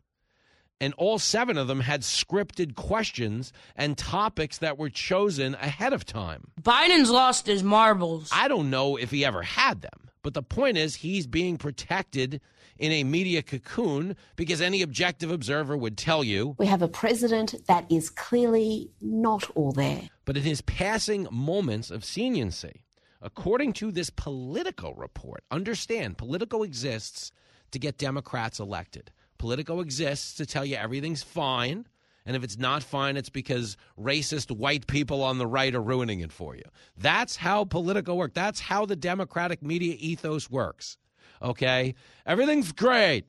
and 0.78 0.92
all 0.98 1.18
seven 1.18 1.56
of 1.56 1.66
them 1.66 1.80
had 1.80 2.02
scripted 2.02 2.74
questions 2.74 3.50
and 3.76 3.96
topics 3.96 4.58
that 4.58 4.76
were 4.76 4.90
chosen 4.90 5.54
ahead 5.54 5.94
of 5.94 6.04
time. 6.04 6.50
Biden's 6.60 7.08
lost 7.08 7.46
his 7.46 7.62
marbles. 7.62 8.28
I 8.30 8.48
don't 8.48 8.68
know 8.68 8.96
if 8.96 9.10
he 9.10 9.24
ever 9.24 9.40
had 9.40 9.80
them, 9.80 10.09
but 10.22 10.34
the 10.34 10.42
point 10.42 10.76
is 10.76 10.96
he's 10.96 11.26
being 11.26 11.56
protected 11.56 12.40
in 12.78 12.92
a 12.92 13.04
media 13.04 13.42
cocoon 13.42 14.16
because 14.36 14.60
any 14.60 14.82
objective 14.82 15.30
observer 15.30 15.76
would 15.76 15.96
tell 15.96 16.24
you. 16.24 16.56
We 16.58 16.66
have 16.66 16.82
a 16.82 16.88
president 16.88 17.54
that 17.66 17.84
is 17.90 18.10
clearly 18.10 18.90
not 19.00 19.50
all 19.54 19.72
there. 19.72 20.08
But 20.24 20.36
in 20.36 20.42
his 20.42 20.62
passing 20.62 21.26
moments 21.30 21.90
of 21.90 22.04
seniency, 22.04 22.84
according 23.20 23.74
to 23.74 23.92
this 23.92 24.10
Politico 24.10 24.94
report, 24.94 25.44
understand 25.50 26.18
Politico 26.18 26.62
exists 26.62 27.32
to 27.70 27.78
get 27.78 27.98
Democrats 27.98 28.58
elected. 28.58 29.12
Politico 29.38 29.80
exists 29.80 30.34
to 30.34 30.46
tell 30.46 30.64
you 30.64 30.76
everything's 30.76 31.22
fine. 31.22 31.86
And 32.26 32.36
if 32.36 32.44
it's 32.44 32.58
not 32.58 32.82
fine, 32.82 33.16
it's 33.16 33.30
because 33.30 33.76
racist 33.98 34.50
white 34.50 34.86
people 34.86 35.22
on 35.22 35.38
the 35.38 35.46
right 35.46 35.74
are 35.74 35.82
ruining 35.82 36.20
it 36.20 36.32
for 36.32 36.54
you. 36.54 36.64
That's 36.96 37.36
how 37.36 37.64
political 37.64 38.16
work. 38.16 38.34
That's 38.34 38.60
how 38.60 38.84
the 38.86 38.96
Democratic 38.96 39.62
media 39.62 39.96
ethos 39.98 40.50
works 40.50 40.98
okay? 41.42 41.94
Everything's 42.26 42.72
great. 42.72 43.26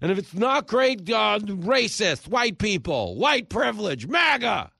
And 0.00 0.12
if 0.12 0.18
it's 0.18 0.34
not 0.34 0.68
great, 0.68 1.10
uh, 1.10 1.40
racist, 1.40 2.28
white 2.28 2.58
people, 2.58 3.16
white 3.16 3.48
privilege, 3.48 4.06
MAGA. 4.06 4.70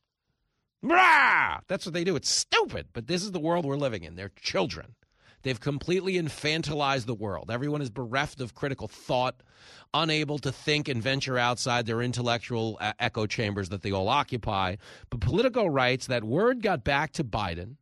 Rah! 0.80 1.58
That's 1.66 1.84
what 1.84 1.92
they 1.92 2.04
do. 2.04 2.14
It's 2.14 2.30
stupid, 2.30 2.88
but 2.92 3.08
this 3.08 3.22
is 3.22 3.32
the 3.32 3.40
world 3.40 3.64
we're 3.64 3.76
living 3.76 4.04
in. 4.04 4.14
They're 4.14 4.30
children. 4.40 4.94
They've 5.42 5.60
completely 5.60 6.14
infantilized 6.14 7.06
the 7.06 7.14
world. 7.14 7.50
Everyone 7.50 7.82
is 7.82 7.90
bereft 7.90 8.40
of 8.40 8.54
critical 8.54 8.88
thought, 8.88 9.42
unable 9.94 10.38
to 10.40 10.52
think 10.52 10.88
and 10.88 11.02
venture 11.02 11.38
outside 11.38 11.86
their 11.86 12.02
intellectual 12.02 12.76
uh, 12.80 12.92
echo 12.98 13.26
chambers 13.26 13.68
that 13.68 13.82
they 13.82 13.92
all 13.92 14.08
occupy. 14.08 14.76
But 15.10 15.20
Politico 15.20 15.66
writes 15.66 16.06
that 16.06 16.24
word 16.24 16.62
got 16.62 16.84
back 16.84 17.12
to 17.12 17.24
Biden 17.24 17.76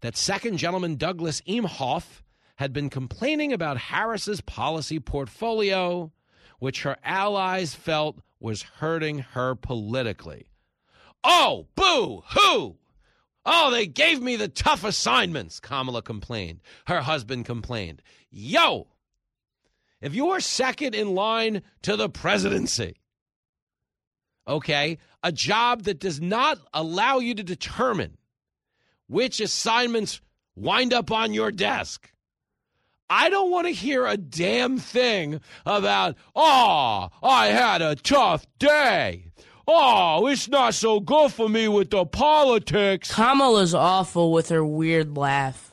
that 0.00 0.16
second 0.16 0.56
gentleman 0.56 0.96
Douglas 0.96 1.40
Emhoff 1.42 2.22
had 2.56 2.72
been 2.72 2.90
complaining 2.90 3.52
about 3.52 3.78
Harris's 3.78 4.40
policy 4.40 4.98
portfolio, 4.98 6.12
which 6.58 6.82
her 6.82 6.96
allies 7.04 7.74
felt 7.74 8.18
was 8.38 8.62
hurting 8.62 9.20
her 9.20 9.54
politically. 9.54 10.46
Oh, 11.22 11.66
boo, 11.74 12.22
hoo! 12.28 12.76
Oh, 13.52 13.72
they 13.72 13.88
gave 13.88 14.22
me 14.22 14.36
the 14.36 14.46
tough 14.46 14.84
assignments, 14.84 15.58
Kamala 15.58 16.02
complained. 16.02 16.60
Her 16.86 17.00
husband 17.00 17.46
complained. 17.46 18.00
Yo, 18.30 18.86
if 20.00 20.14
you're 20.14 20.38
second 20.38 20.94
in 20.94 21.16
line 21.16 21.62
to 21.82 21.96
the 21.96 22.08
presidency, 22.08 22.94
okay, 24.46 24.98
a 25.24 25.32
job 25.32 25.82
that 25.82 25.98
does 25.98 26.20
not 26.20 26.60
allow 26.72 27.18
you 27.18 27.34
to 27.34 27.42
determine 27.42 28.18
which 29.08 29.40
assignments 29.40 30.20
wind 30.54 30.94
up 30.94 31.10
on 31.10 31.34
your 31.34 31.50
desk. 31.50 32.08
I 33.10 33.30
don't 33.30 33.50
want 33.50 33.66
to 33.66 33.72
hear 33.72 34.06
a 34.06 34.16
damn 34.16 34.78
thing 34.78 35.40
about, 35.66 36.14
oh, 36.36 37.08
I 37.20 37.48
had 37.48 37.82
a 37.82 37.96
tough 37.96 38.46
day. 38.60 39.32
Oh, 39.72 40.26
it's 40.26 40.48
not 40.48 40.74
so 40.74 40.98
good 40.98 41.32
for 41.32 41.48
me 41.48 41.68
with 41.68 41.90
the 41.90 42.04
politics. 42.04 43.14
Kamala's 43.14 43.72
awful 43.72 44.32
with 44.32 44.48
her 44.48 44.64
weird 44.64 45.16
laugh. 45.16 45.72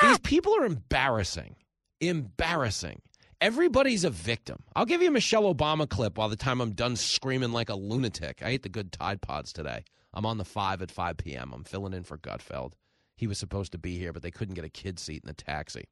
These 0.00 0.18
people 0.20 0.56
are 0.56 0.64
embarrassing. 0.64 1.56
Embarrassing. 2.00 3.02
Everybody's 3.40 4.04
a 4.04 4.10
victim. 4.10 4.62
I'll 4.76 4.84
give 4.84 5.02
you 5.02 5.08
a 5.08 5.10
Michelle 5.10 5.52
Obama 5.52 5.88
clip 5.88 6.14
by 6.14 6.28
the 6.28 6.36
time 6.36 6.60
I'm 6.60 6.70
done 6.70 6.94
screaming 6.94 7.50
like 7.50 7.68
a 7.68 7.74
lunatic. 7.74 8.42
I 8.44 8.50
ate 8.50 8.62
the 8.62 8.68
good 8.68 8.92
Tide 8.92 9.20
Pods 9.20 9.52
today. 9.52 9.82
I'm 10.14 10.24
on 10.24 10.38
the 10.38 10.44
5 10.44 10.80
at 10.80 10.92
5 10.92 11.16
p.m. 11.16 11.50
I'm 11.52 11.64
filling 11.64 11.94
in 11.94 12.04
for 12.04 12.18
Gutfeld. 12.18 12.74
He 13.16 13.26
was 13.26 13.38
supposed 13.38 13.72
to 13.72 13.78
be 13.78 13.98
here, 13.98 14.12
but 14.12 14.22
they 14.22 14.30
couldn't 14.30 14.54
get 14.54 14.64
a 14.64 14.68
kid 14.68 15.00
seat 15.00 15.24
in 15.24 15.26
the 15.26 15.34
taxi. 15.34 15.88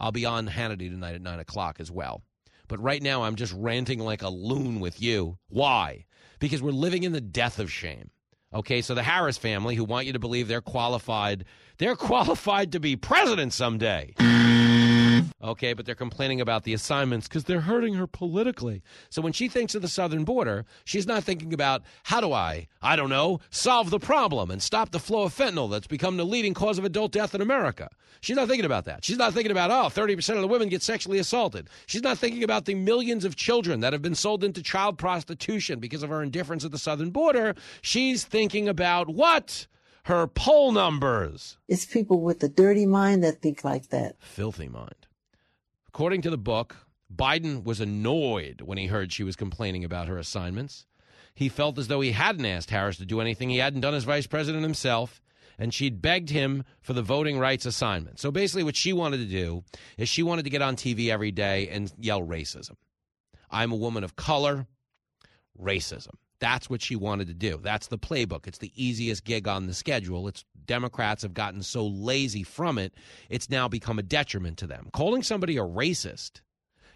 I'll 0.00 0.10
be 0.10 0.26
on 0.26 0.48
Hannity 0.48 0.90
tonight 0.90 1.14
at 1.14 1.22
9 1.22 1.38
o'clock 1.38 1.76
as 1.78 1.92
well. 1.92 2.24
But 2.68 2.80
right 2.80 3.02
now, 3.02 3.22
I'm 3.22 3.36
just 3.36 3.52
ranting 3.56 3.98
like 3.98 4.22
a 4.22 4.28
loon 4.28 4.80
with 4.80 5.00
you. 5.00 5.38
Why? 5.48 6.06
Because 6.38 6.62
we're 6.62 6.70
living 6.72 7.02
in 7.02 7.12
the 7.12 7.20
death 7.20 7.58
of 7.58 7.70
shame. 7.70 8.10
Okay, 8.54 8.82
so 8.82 8.94
the 8.94 9.02
Harris 9.02 9.38
family, 9.38 9.74
who 9.74 9.84
want 9.84 10.06
you 10.06 10.12
to 10.12 10.18
believe 10.18 10.46
they're 10.46 10.60
qualified, 10.60 11.44
they're 11.78 11.96
qualified 12.10 12.72
to 12.72 12.80
be 12.80 12.96
president 12.96 13.52
someday. 13.52 14.14
Okay, 15.42 15.72
but 15.72 15.86
they're 15.86 15.94
complaining 15.96 16.40
about 16.40 16.62
the 16.62 16.72
assignments 16.72 17.26
because 17.26 17.44
they're 17.44 17.62
hurting 17.62 17.94
her 17.94 18.06
politically. 18.06 18.82
So 19.10 19.20
when 19.20 19.32
she 19.32 19.48
thinks 19.48 19.74
of 19.74 19.82
the 19.82 19.88
southern 19.88 20.22
border, 20.24 20.64
she's 20.84 21.06
not 21.06 21.24
thinking 21.24 21.52
about 21.52 21.82
how 22.04 22.20
do 22.20 22.32
I, 22.32 22.68
I 22.80 22.94
don't 22.94 23.10
know, 23.10 23.40
solve 23.50 23.90
the 23.90 23.98
problem 23.98 24.52
and 24.52 24.62
stop 24.62 24.90
the 24.90 25.00
flow 25.00 25.24
of 25.24 25.34
fentanyl 25.34 25.68
that's 25.68 25.88
become 25.88 26.16
the 26.16 26.24
leading 26.24 26.54
cause 26.54 26.78
of 26.78 26.84
adult 26.84 27.10
death 27.10 27.34
in 27.34 27.40
America. 27.40 27.88
She's 28.20 28.36
not 28.36 28.46
thinking 28.46 28.64
about 28.64 28.84
that. 28.84 29.04
She's 29.04 29.16
not 29.18 29.34
thinking 29.34 29.50
about, 29.50 29.72
oh, 29.72 29.88
30% 29.88 30.36
of 30.36 30.42
the 30.42 30.46
women 30.46 30.68
get 30.68 30.82
sexually 30.82 31.18
assaulted. 31.18 31.68
She's 31.86 32.02
not 32.02 32.18
thinking 32.18 32.44
about 32.44 32.66
the 32.66 32.76
millions 32.76 33.24
of 33.24 33.34
children 33.34 33.80
that 33.80 33.92
have 33.92 34.02
been 34.02 34.14
sold 34.14 34.44
into 34.44 34.62
child 34.62 34.96
prostitution 34.96 35.80
because 35.80 36.04
of 36.04 36.10
her 36.10 36.22
indifference 36.22 36.64
at 36.64 36.70
the 36.70 36.78
southern 36.78 37.10
border. 37.10 37.56
She's 37.80 38.24
thinking 38.24 38.68
about 38.68 39.08
what? 39.08 39.66
Her 40.04 40.28
poll 40.28 40.70
numbers. 40.72 41.58
It's 41.68 41.84
people 41.84 42.20
with 42.20 42.42
a 42.42 42.48
dirty 42.48 42.86
mind 42.86 43.24
that 43.24 43.40
think 43.40 43.64
like 43.64 43.88
that. 43.88 44.16
Filthy 44.20 44.68
mind. 44.68 45.01
According 45.94 46.22
to 46.22 46.30
the 46.30 46.38
book, 46.38 46.86
Biden 47.14 47.64
was 47.64 47.78
annoyed 47.78 48.62
when 48.62 48.78
he 48.78 48.86
heard 48.86 49.12
she 49.12 49.24
was 49.24 49.36
complaining 49.36 49.84
about 49.84 50.08
her 50.08 50.16
assignments. 50.16 50.86
He 51.34 51.50
felt 51.50 51.78
as 51.78 51.88
though 51.88 52.00
he 52.00 52.12
hadn't 52.12 52.46
asked 52.46 52.70
Harris 52.70 52.96
to 52.96 53.04
do 53.04 53.20
anything 53.20 53.50
he 53.50 53.58
hadn't 53.58 53.82
done 53.82 53.94
as 53.94 54.04
vice 54.04 54.26
president 54.26 54.62
himself, 54.62 55.20
and 55.58 55.74
she'd 55.74 56.00
begged 56.00 56.30
him 56.30 56.64
for 56.80 56.94
the 56.94 57.02
voting 57.02 57.38
rights 57.38 57.66
assignment. 57.66 58.18
So 58.18 58.30
basically, 58.30 58.64
what 58.64 58.74
she 58.74 58.94
wanted 58.94 59.18
to 59.18 59.26
do 59.26 59.64
is 59.98 60.08
she 60.08 60.22
wanted 60.22 60.44
to 60.44 60.50
get 60.50 60.62
on 60.62 60.76
TV 60.76 61.10
every 61.10 61.30
day 61.30 61.68
and 61.68 61.92
yell 61.98 62.22
racism. 62.22 62.76
I'm 63.50 63.70
a 63.70 63.76
woman 63.76 64.02
of 64.02 64.16
color, 64.16 64.66
racism. 65.60 66.14
That's 66.42 66.68
what 66.68 66.82
she 66.82 66.96
wanted 66.96 67.28
to 67.28 67.34
do. 67.34 67.60
That's 67.62 67.86
the 67.86 67.98
playbook. 67.98 68.48
It's 68.48 68.58
the 68.58 68.72
easiest 68.74 69.22
gig 69.22 69.46
on 69.46 69.68
the 69.68 69.74
schedule. 69.74 70.26
It's 70.26 70.44
Democrats 70.66 71.22
have 71.22 71.34
gotten 71.34 71.62
so 71.62 71.86
lazy 71.86 72.42
from 72.42 72.78
it, 72.78 72.94
it's 73.30 73.48
now 73.48 73.68
become 73.68 74.00
a 74.00 74.02
detriment 74.02 74.58
to 74.58 74.66
them. 74.66 74.88
Calling 74.92 75.22
somebody 75.22 75.56
a 75.56 75.62
racist 75.62 76.40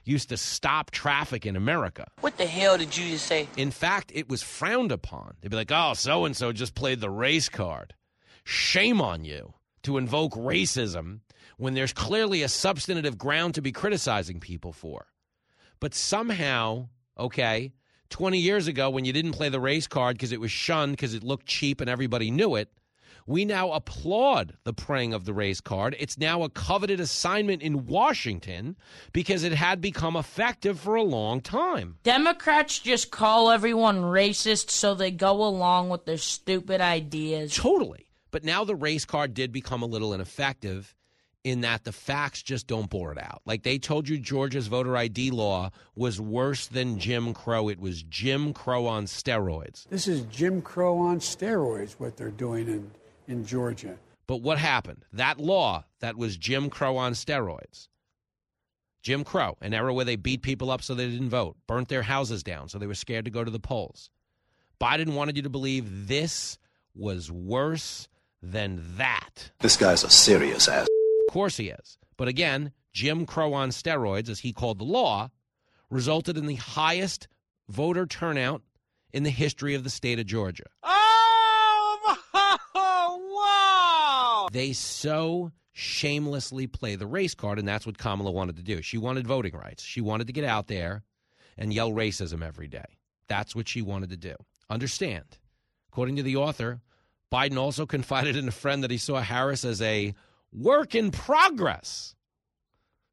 used 0.04 0.30
to 0.30 0.36
stop 0.36 0.90
traffic 0.90 1.46
in 1.46 1.54
America. 1.54 2.08
What 2.22 2.36
the 2.38 2.46
hell 2.46 2.76
did 2.76 2.96
you 2.96 3.12
just 3.12 3.26
say? 3.26 3.48
In 3.56 3.70
fact, 3.70 4.10
it 4.12 4.28
was 4.28 4.42
frowned 4.42 4.90
upon. 4.90 5.36
They'd 5.40 5.50
be 5.50 5.56
like, 5.56 5.70
"Oh, 5.70 5.94
so 5.94 6.24
and 6.24 6.36
so 6.36 6.50
just 6.52 6.74
played 6.74 7.00
the 7.00 7.10
race 7.10 7.48
card." 7.48 7.94
Shame 8.42 9.00
on 9.00 9.24
you 9.24 9.54
to 9.84 9.96
invoke 9.96 10.32
racism 10.32 11.20
when 11.56 11.74
there's 11.74 11.92
clearly 11.92 12.42
a 12.42 12.48
substantive 12.48 13.16
ground 13.16 13.54
to 13.54 13.62
be 13.62 13.70
criticizing 13.70 14.40
people 14.40 14.72
for. 14.72 15.06
But 15.78 15.94
somehow, 15.94 16.88
okay, 17.16 17.74
20 18.10 18.38
years 18.38 18.66
ago 18.68 18.90
when 18.90 19.04
you 19.04 19.12
didn't 19.12 19.32
play 19.32 19.48
the 19.48 19.60
race 19.60 19.86
card 19.86 20.16
because 20.16 20.32
it 20.32 20.40
was 20.40 20.50
shunned 20.50 20.92
because 20.92 21.14
it 21.14 21.22
looked 21.22 21.46
cheap 21.46 21.80
and 21.80 21.90
everybody 21.90 22.30
knew 22.30 22.56
it, 22.56 22.70
we 23.26 23.44
now 23.44 23.72
applaud 23.72 24.56
the 24.64 24.72
praying 24.72 25.12
of 25.12 25.24
the 25.24 25.34
race 25.34 25.60
card. 25.60 25.96
It's 25.98 26.16
now 26.16 26.42
a 26.42 26.48
coveted 26.48 27.00
assignment 27.00 27.60
in 27.60 27.86
Washington 27.86 28.76
because 29.12 29.42
it 29.42 29.52
had 29.52 29.80
become 29.80 30.16
effective 30.16 30.78
for 30.78 30.94
a 30.94 31.02
long 31.02 31.40
time. 31.40 31.98
Democrats 32.04 32.78
just 32.78 33.10
call 33.10 33.50
everyone 33.50 34.02
racist 34.02 34.70
so 34.70 34.94
they 34.94 35.10
go 35.10 35.44
along 35.44 35.88
with 35.88 36.04
their 36.04 36.18
stupid 36.18 36.80
ideas. 36.80 37.54
Totally. 37.54 38.06
But 38.30 38.44
now 38.44 38.64
the 38.64 38.76
race 38.76 39.04
card 39.04 39.34
did 39.34 39.52
become 39.52 39.82
a 39.82 39.86
little 39.86 40.12
ineffective 40.12 40.95
in 41.46 41.60
that 41.60 41.84
the 41.84 41.92
facts 41.92 42.42
just 42.42 42.66
don't 42.66 42.90
bore 42.90 43.12
it 43.12 43.18
out. 43.18 43.40
Like 43.46 43.62
they 43.62 43.78
told 43.78 44.08
you 44.08 44.18
Georgia's 44.18 44.66
voter 44.66 44.96
ID 44.96 45.30
law 45.30 45.70
was 45.94 46.20
worse 46.20 46.66
than 46.66 46.98
Jim 46.98 47.32
Crow. 47.32 47.68
It 47.68 47.78
was 47.78 48.02
Jim 48.02 48.52
Crow 48.52 48.86
on 48.86 49.06
steroids. 49.06 49.88
This 49.88 50.08
is 50.08 50.22
Jim 50.22 50.60
Crow 50.60 50.98
on 50.98 51.20
steroids, 51.20 51.92
what 51.98 52.16
they're 52.16 52.32
doing 52.32 52.66
in, 52.66 52.90
in 53.28 53.46
Georgia. 53.46 53.96
But 54.26 54.38
what 54.38 54.58
happened? 54.58 55.04
That 55.12 55.38
law 55.38 55.84
that 56.00 56.16
was 56.16 56.36
Jim 56.36 56.68
Crow 56.68 56.96
on 56.96 57.12
steroids. 57.12 57.86
Jim 59.00 59.22
Crow, 59.22 59.56
an 59.60 59.72
era 59.72 59.94
where 59.94 60.04
they 60.04 60.16
beat 60.16 60.42
people 60.42 60.68
up 60.68 60.82
so 60.82 60.96
they 60.96 61.08
didn't 61.08 61.30
vote, 61.30 61.56
burnt 61.68 61.86
their 61.86 62.02
houses 62.02 62.42
down 62.42 62.68
so 62.68 62.76
they 62.76 62.88
were 62.88 62.94
scared 62.94 63.24
to 63.24 63.30
go 63.30 63.44
to 63.44 63.52
the 63.52 63.60
polls. 63.60 64.10
Biden 64.80 65.14
wanted 65.14 65.36
you 65.36 65.44
to 65.44 65.48
believe 65.48 66.08
this 66.08 66.58
was 66.96 67.30
worse 67.30 68.08
than 68.42 68.82
that. 68.96 69.52
This 69.60 69.76
guy's 69.76 70.02
a 70.02 70.10
serious 70.10 70.66
ass. 70.66 70.88
Of 71.28 71.32
course 71.32 71.56
he 71.56 71.68
is. 71.68 71.98
But 72.16 72.28
again, 72.28 72.72
Jim 72.92 73.26
Crow 73.26 73.52
on 73.52 73.70
steroids, 73.70 74.28
as 74.28 74.40
he 74.40 74.52
called 74.52 74.78
the 74.78 74.84
law, 74.84 75.30
resulted 75.90 76.36
in 76.36 76.46
the 76.46 76.54
highest 76.54 77.28
voter 77.68 78.06
turnout 78.06 78.62
in 79.12 79.22
the 79.22 79.30
history 79.30 79.74
of 79.74 79.84
the 79.84 79.90
state 79.90 80.18
of 80.18 80.26
Georgia. 80.26 80.64
Oh, 80.82 82.08
wow! 84.44 84.48
They 84.52 84.72
so 84.72 85.52
shamelessly 85.72 86.66
play 86.66 86.96
the 86.96 87.06
race 87.06 87.34
card, 87.34 87.58
and 87.58 87.68
that's 87.68 87.86
what 87.86 87.98
Kamala 87.98 88.30
wanted 88.30 88.56
to 88.56 88.62
do. 88.62 88.80
She 88.82 88.98
wanted 88.98 89.26
voting 89.26 89.54
rights. 89.54 89.82
She 89.84 90.00
wanted 90.00 90.26
to 90.26 90.32
get 90.32 90.44
out 90.44 90.68
there 90.68 91.02
and 91.58 91.72
yell 91.72 91.90
racism 91.90 92.42
every 92.42 92.68
day. 92.68 92.98
That's 93.28 93.54
what 93.54 93.68
she 93.68 93.82
wanted 93.82 94.10
to 94.10 94.16
do. 94.16 94.34
Understand, 94.70 95.38
according 95.92 96.16
to 96.16 96.22
the 96.22 96.36
author, 96.36 96.80
Biden 97.32 97.58
also 97.58 97.84
confided 97.96 98.36
in 98.36 98.48
a 98.48 98.52
friend 98.52 98.82
that 98.82 98.90
he 98.90 98.98
saw 98.98 99.20
Harris 99.20 99.64
as 99.64 99.82
a 99.82 100.14
work 100.56 100.94
in 100.94 101.10
progress. 101.10 102.14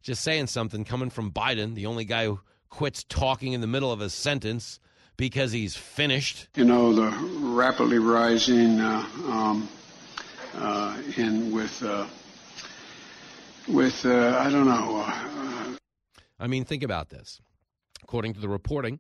Just 0.02 0.22
saying 0.22 0.48
something 0.48 0.84
coming 0.84 1.10
from 1.10 1.32
Biden, 1.32 1.76
the 1.76 1.86
only 1.86 2.06
guy 2.06 2.26
who 2.26 2.40
quits 2.70 3.04
talking 3.04 3.54
in 3.54 3.62
the 3.62 3.68
middle 3.68 3.92
of 3.92 4.02
a 4.02 4.10
sentence 4.10 4.80
because 5.18 5.52
he's 5.52 5.76
finished. 5.76 6.50
You 6.56 6.66
know, 6.66 6.94
the 6.94 7.10
rapidly 7.40 8.00
rising 8.00 8.80
uh, 8.80 9.06
um, 9.26 9.70
uh, 10.56 10.98
in 11.18 11.52
with 11.52 11.84
uh, 11.84 12.08
with 13.68 14.06
uh, 14.06 14.38
I 14.40 14.50
don't 14.50 14.66
know. 14.66 15.04
uh, 15.06 15.76
I 16.40 16.48
mean, 16.48 16.66
think 16.66 16.84
about 16.84 17.10
this. 17.10 17.40
According 18.02 18.34
to 18.34 18.42
the 18.42 18.50
reporting, 18.50 19.00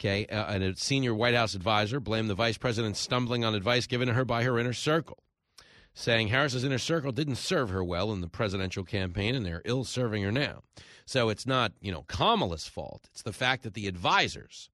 okay, 0.00 0.24
uh, 0.26 0.46
and 0.46 0.64
a 0.64 0.76
senior 0.76 1.14
White 1.14 1.34
House 1.34 1.54
advisor 1.54 2.00
blamed 2.00 2.30
the 2.30 2.34
vice 2.34 2.56
president's 2.56 3.00
stumbling 3.00 3.44
on 3.44 3.54
advice 3.54 3.86
given 3.86 4.08
to 4.08 4.14
her 4.14 4.24
by 4.24 4.44
her 4.44 4.58
inner 4.58 4.72
circle. 4.72 5.18
Saying 5.94 6.28
Harris's 6.28 6.64
inner 6.64 6.78
circle 6.78 7.12
didn't 7.12 7.36
serve 7.36 7.70
her 7.70 7.82
well 7.82 8.12
in 8.12 8.20
the 8.20 8.28
presidential 8.28 8.84
campaign 8.84 9.34
and 9.34 9.46
they're 9.46 9.62
ill 9.64 9.84
serving 9.84 10.22
her 10.24 10.32
now. 10.32 10.62
So 11.06 11.28
it's 11.28 11.46
not, 11.46 11.72
you 11.80 11.92
know, 11.92 12.02
Kamala's 12.02 12.66
fault. 12.66 13.08
It's 13.12 13.22
the 13.22 13.32
fact 13.32 13.62
that 13.62 13.74
the 13.74 13.86
advisors, 13.86 14.70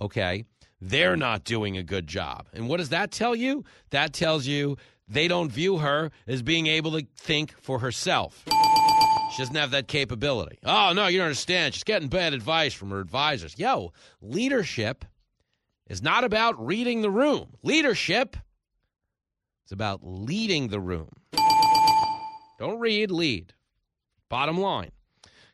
okay, 0.00 0.44
they're 0.80 1.16
not 1.16 1.44
doing 1.44 1.76
a 1.76 1.82
good 1.82 2.06
job. 2.06 2.46
And 2.52 2.68
what 2.68 2.78
does 2.78 2.88
that 2.90 3.10
tell 3.10 3.34
you? 3.34 3.64
That 3.90 4.12
tells 4.12 4.46
you 4.46 4.76
they 5.06 5.28
don't 5.28 5.50
view 5.50 5.78
her 5.78 6.10
as 6.26 6.42
being 6.42 6.66
able 6.66 6.92
to 6.92 7.06
think 7.16 7.54
for 7.60 7.80
herself. 7.80 8.44
She 9.32 9.42
doesn't 9.42 9.56
have 9.56 9.72
that 9.72 9.88
capability. 9.88 10.58
Oh, 10.64 10.92
no, 10.94 11.06
you 11.08 11.18
don't 11.18 11.26
understand. 11.26 11.74
She's 11.74 11.84
getting 11.84 12.08
bad 12.08 12.32
advice 12.32 12.72
from 12.72 12.90
her 12.90 13.00
advisors. 13.00 13.58
Yo, 13.58 13.92
leadership 14.22 15.04
is 15.88 16.02
not 16.02 16.24
about 16.24 16.64
reading 16.64 17.02
the 17.02 17.10
room. 17.10 17.56
Leadership 17.62 18.36
is 19.68 19.72
about 19.72 20.00
leading 20.02 20.68
the 20.68 20.80
room. 20.80 21.10
Don't 22.58 22.80
read, 22.80 23.10
lead. 23.10 23.52
Bottom 24.30 24.58
line. 24.58 24.90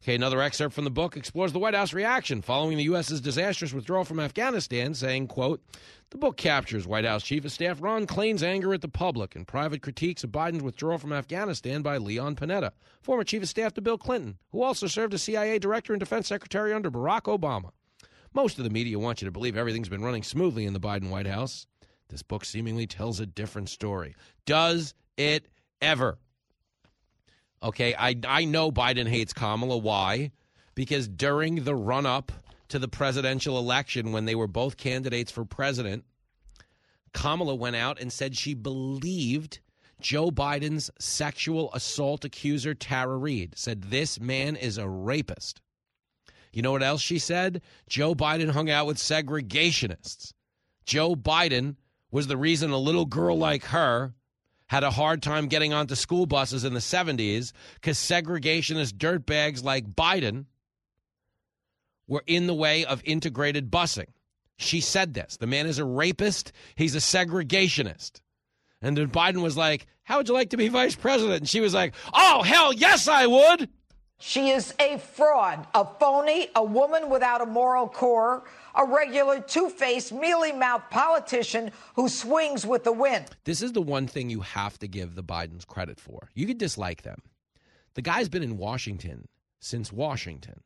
Okay, 0.02 0.14
another 0.14 0.40
excerpt 0.40 0.74
from 0.74 0.84
the 0.84 0.90
book 0.90 1.16
explores 1.16 1.52
the 1.52 1.58
White 1.58 1.74
House 1.74 1.92
reaction 1.92 2.42
following 2.42 2.76
the 2.76 2.84
U.S.'s 2.84 3.20
disastrous 3.20 3.72
withdrawal 3.72 4.04
from 4.04 4.20
Afghanistan, 4.20 4.94
saying, 4.94 5.26
quote, 5.26 5.64
the 6.10 6.18
book 6.18 6.36
captures 6.36 6.86
White 6.86 7.06
House 7.06 7.24
Chief 7.24 7.44
of 7.44 7.50
Staff 7.50 7.82
Ron 7.82 8.06
Klain's 8.06 8.42
anger 8.42 8.72
at 8.72 8.82
the 8.82 8.88
public 8.88 9.34
and 9.34 9.48
private 9.48 9.82
critiques 9.82 10.22
of 10.22 10.30
Biden's 10.30 10.62
withdrawal 10.62 10.98
from 10.98 11.12
Afghanistan 11.12 11.82
by 11.82 11.96
Leon 11.96 12.36
Panetta, 12.36 12.70
former 13.02 13.24
Chief 13.24 13.42
of 13.42 13.48
Staff 13.48 13.74
to 13.74 13.80
Bill 13.80 13.98
Clinton, 13.98 14.38
who 14.50 14.62
also 14.62 14.86
served 14.86 15.14
as 15.14 15.22
CIA 15.22 15.58
Director 15.58 15.92
and 15.92 16.00
Defense 16.00 16.28
Secretary 16.28 16.72
under 16.72 16.90
Barack 16.90 17.22
Obama. 17.22 17.70
Most 18.34 18.58
of 18.58 18.64
the 18.64 18.70
media 18.70 18.98
want 18.98 19.22
you 19.22 19.26
to 19.26 19.32
believe 19.32 19.56
everything's 19.56 19.88
been 19.88 20.02
running 20.04 20.22
smoothly 20.22 20.66
in 20.66 20.72
the 20.72 20.80
Biden 20.80 21.08
White 21.08 21.26
House. 21.26 21.66
This 22.14 22.22
book 22.22 22.44
seemingly 22.44 22.86
tells 22.86 23.18
a 23.18 23.26
different 23.26 23.68
story. 23.68 24.14
Does 24.46 24.94
it 25.16 25.48
ever? 25.82 26.16
Okay, 27.60 27.92
I, 27.92 28.16
I 28.24 28.44
know 28.44 28.70
Biden 28.70 29.08
hates 29.08 29.32
Kamala. 29.32 29.76
Why? 29.76 30.30
Because 30.76 31.08
during 31.08 31.64
the 31.64 31.74
run 31.74 32.06
up 32.06 32.30
to 32.68 32.78
the 32.78 32.86
presidential 32.86 33.58
election, 33.58 34.12
when 34.12 34.26
they 34.26 34.36
were 34.36 34.46
both 34.46 34.76
candidates 34.76 35.32
for 35.32 35.44
president, 35.44 36.04
Kamala 37.12 37.56
went 37.56 37.74
out 37.74 38.00
and 38.00 38.12
said 38.12 38.36
she 38.36 38.54
believed 38.54 39.58
Joe 40.00 40.30
Biden's 40.30 40.92
sexual 41.00 41.74
assault 41.74 42.24
accuser, 42.24 42.74
Tara 42.74 43.16
Reade, 43.16 43.58
said 43.58 43.82
this 43.82 44.20
man 44.20 44.54
is 44.54 44.78
a 44.78 44.88
rapist. 44.88 45.60
You 46.52 46.62
know 46.62 46.70
what 46.70 46.84
else 46.84 47.02
she 47.02 47.18
said? 47.18 47.60
Joe 47.88 48.14
Biden 48.14 48.50
hung 48.50 48.70
out 48.70 48.86
with 48.86 48.98
segregationists. 48.98 50.32
Joe 50.86 51.16
Biden 51.16 51.74
was 52.14 52.28
the 52.28 52.36
reason 52.36 52.70
a 52.70 52.78
little 52.78 53.06
girl 53.06 53.36
like 53.36 53.64
her 53.64 54.14
had 54.68 54.84
a 54.84 54.90
hard 54.92 55.20
time 55.20 55.48
getting 55.48 55.72
onto 55.72 55.96
school 55.96 56.26
buses 56.26 56.62
in 56.62 56.72
the 56.72 56.78
70s 56.78 57.50
because 57.74 57.98
segregationist 57.98 58.92
dirtbags 58.92 59.64
like 59.64 59.84
Biden 59.84 60.44
were 62.06 62.22
in 62.28 62.46
the 62.46 62.54
way 62.54 62.84
of 62.84 63.02
integrated 63.04 63.68
busing. 63.68 64.06
She 64.56 64.80
said 64.80 65.12
this. 65.12 65.38
The 65.38 65.48
man 65.48 65.66
is 65.66 65.80
a 65.80 65.84
rapist, 65.84 66.52
he's 66.76 66.94
a 66.94 66.98
segregationist. 66.98 68.20
And 68.80 68.96
then 68.96 69.08
Biden 69.08 69.42
was 69.42 69.56
like, 69.56 69.88
How 70.04 70.18
would 70.18 70.28
you 70.28 70.34
like 70.34 70.50
to 70.50 70.56
be 70.56 70.68
vice 70.68 70.94
president? 70.94 71.40
And 71.40 71.48
she 71.48 71.60
was 71.60 71.74
like, 71.74 71.94
Oh, 72.14 72.44
hell 72.44 72.72
yes, 72.72 73.08
I 73.08 73.26
would. 73.26 73.68
She 74.20 74.50
is 74.50 74.72
a 74.78 74.98
fraud, 74.98 75.66
a 75.74 75.84
phony, 75.84 76.46
a 76.54 76.62
woman 76.62 77.10
without 77.10 77.40
a 77.40 77.46
moral 77.46 77.88
core, 77.88 78.44
a 78.74 78.84
regular 78.84 79.40
two 79.40 79.68
faced, 79.68 80.12
mealy 80.12 80.52
mouthed 80.52 80.90
politician 80.90 81.70
who 81.94 82.08
swings 82.08 82.66
with 82.66 82.84
the 82.84 82.92
wind. 82.92 83.26
This 83.44 83.62
is 83.62 83.72
the 83.72 83.82
one 83.82 84.06
thing 84.06 84.30
you 84.30 84.40
have 84.40 84.78
to 84.80 84.88
give 84.88 85.14
the 85.14 85.24
Bidens 85.24 85.66
credit 85.66 86.00
for. 86.00 86.30
You 86.34 86.46
could 86.46 86.58
dislike 86.58 87.02
them. 87.02 87.22
The 87.94 88.02
guy's 88.02 88.28
been 88.28 88.42
in 88.42 88.58
Washington 88.58 89.28
since 89.60 89.92
Washington. 89.92 90.60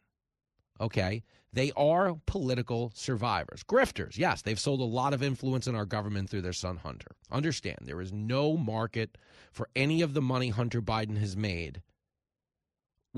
Okay? 0.80 1.22
They 1.52 1.72
are 1.76 2.16
political 2.26 2.92
survivors. 2.94 3.62
Grifters, 3.62 4.18
yes, 4.18 4.42
they've 4.42 4.60
sold 4.60 4.80
a 4.80 4.84
lot 4.84 5.14
of 5.14 5.22
influence 5.22 5.66
in 5.66 5.74
our 5.74 5.86
government 5.86 6.28
through 6.28 6.42
their 6.42 6.52
son 6.52 6.76
Hunter. 6.76 7.12
Understand, 7.30 7.78
there 7.82 8.00
is 8.00 8.12
no 8.12 8.56
market 8.56 9.16
for 9.50 9.68
any 9.74 10.02
of 10.02 10.14
the 10.14 10.22
money 10.22 10.50
Hunter 10.50 10.82
Biden 10.82 11.18
has 11.18 11.36
made 11.36 11.82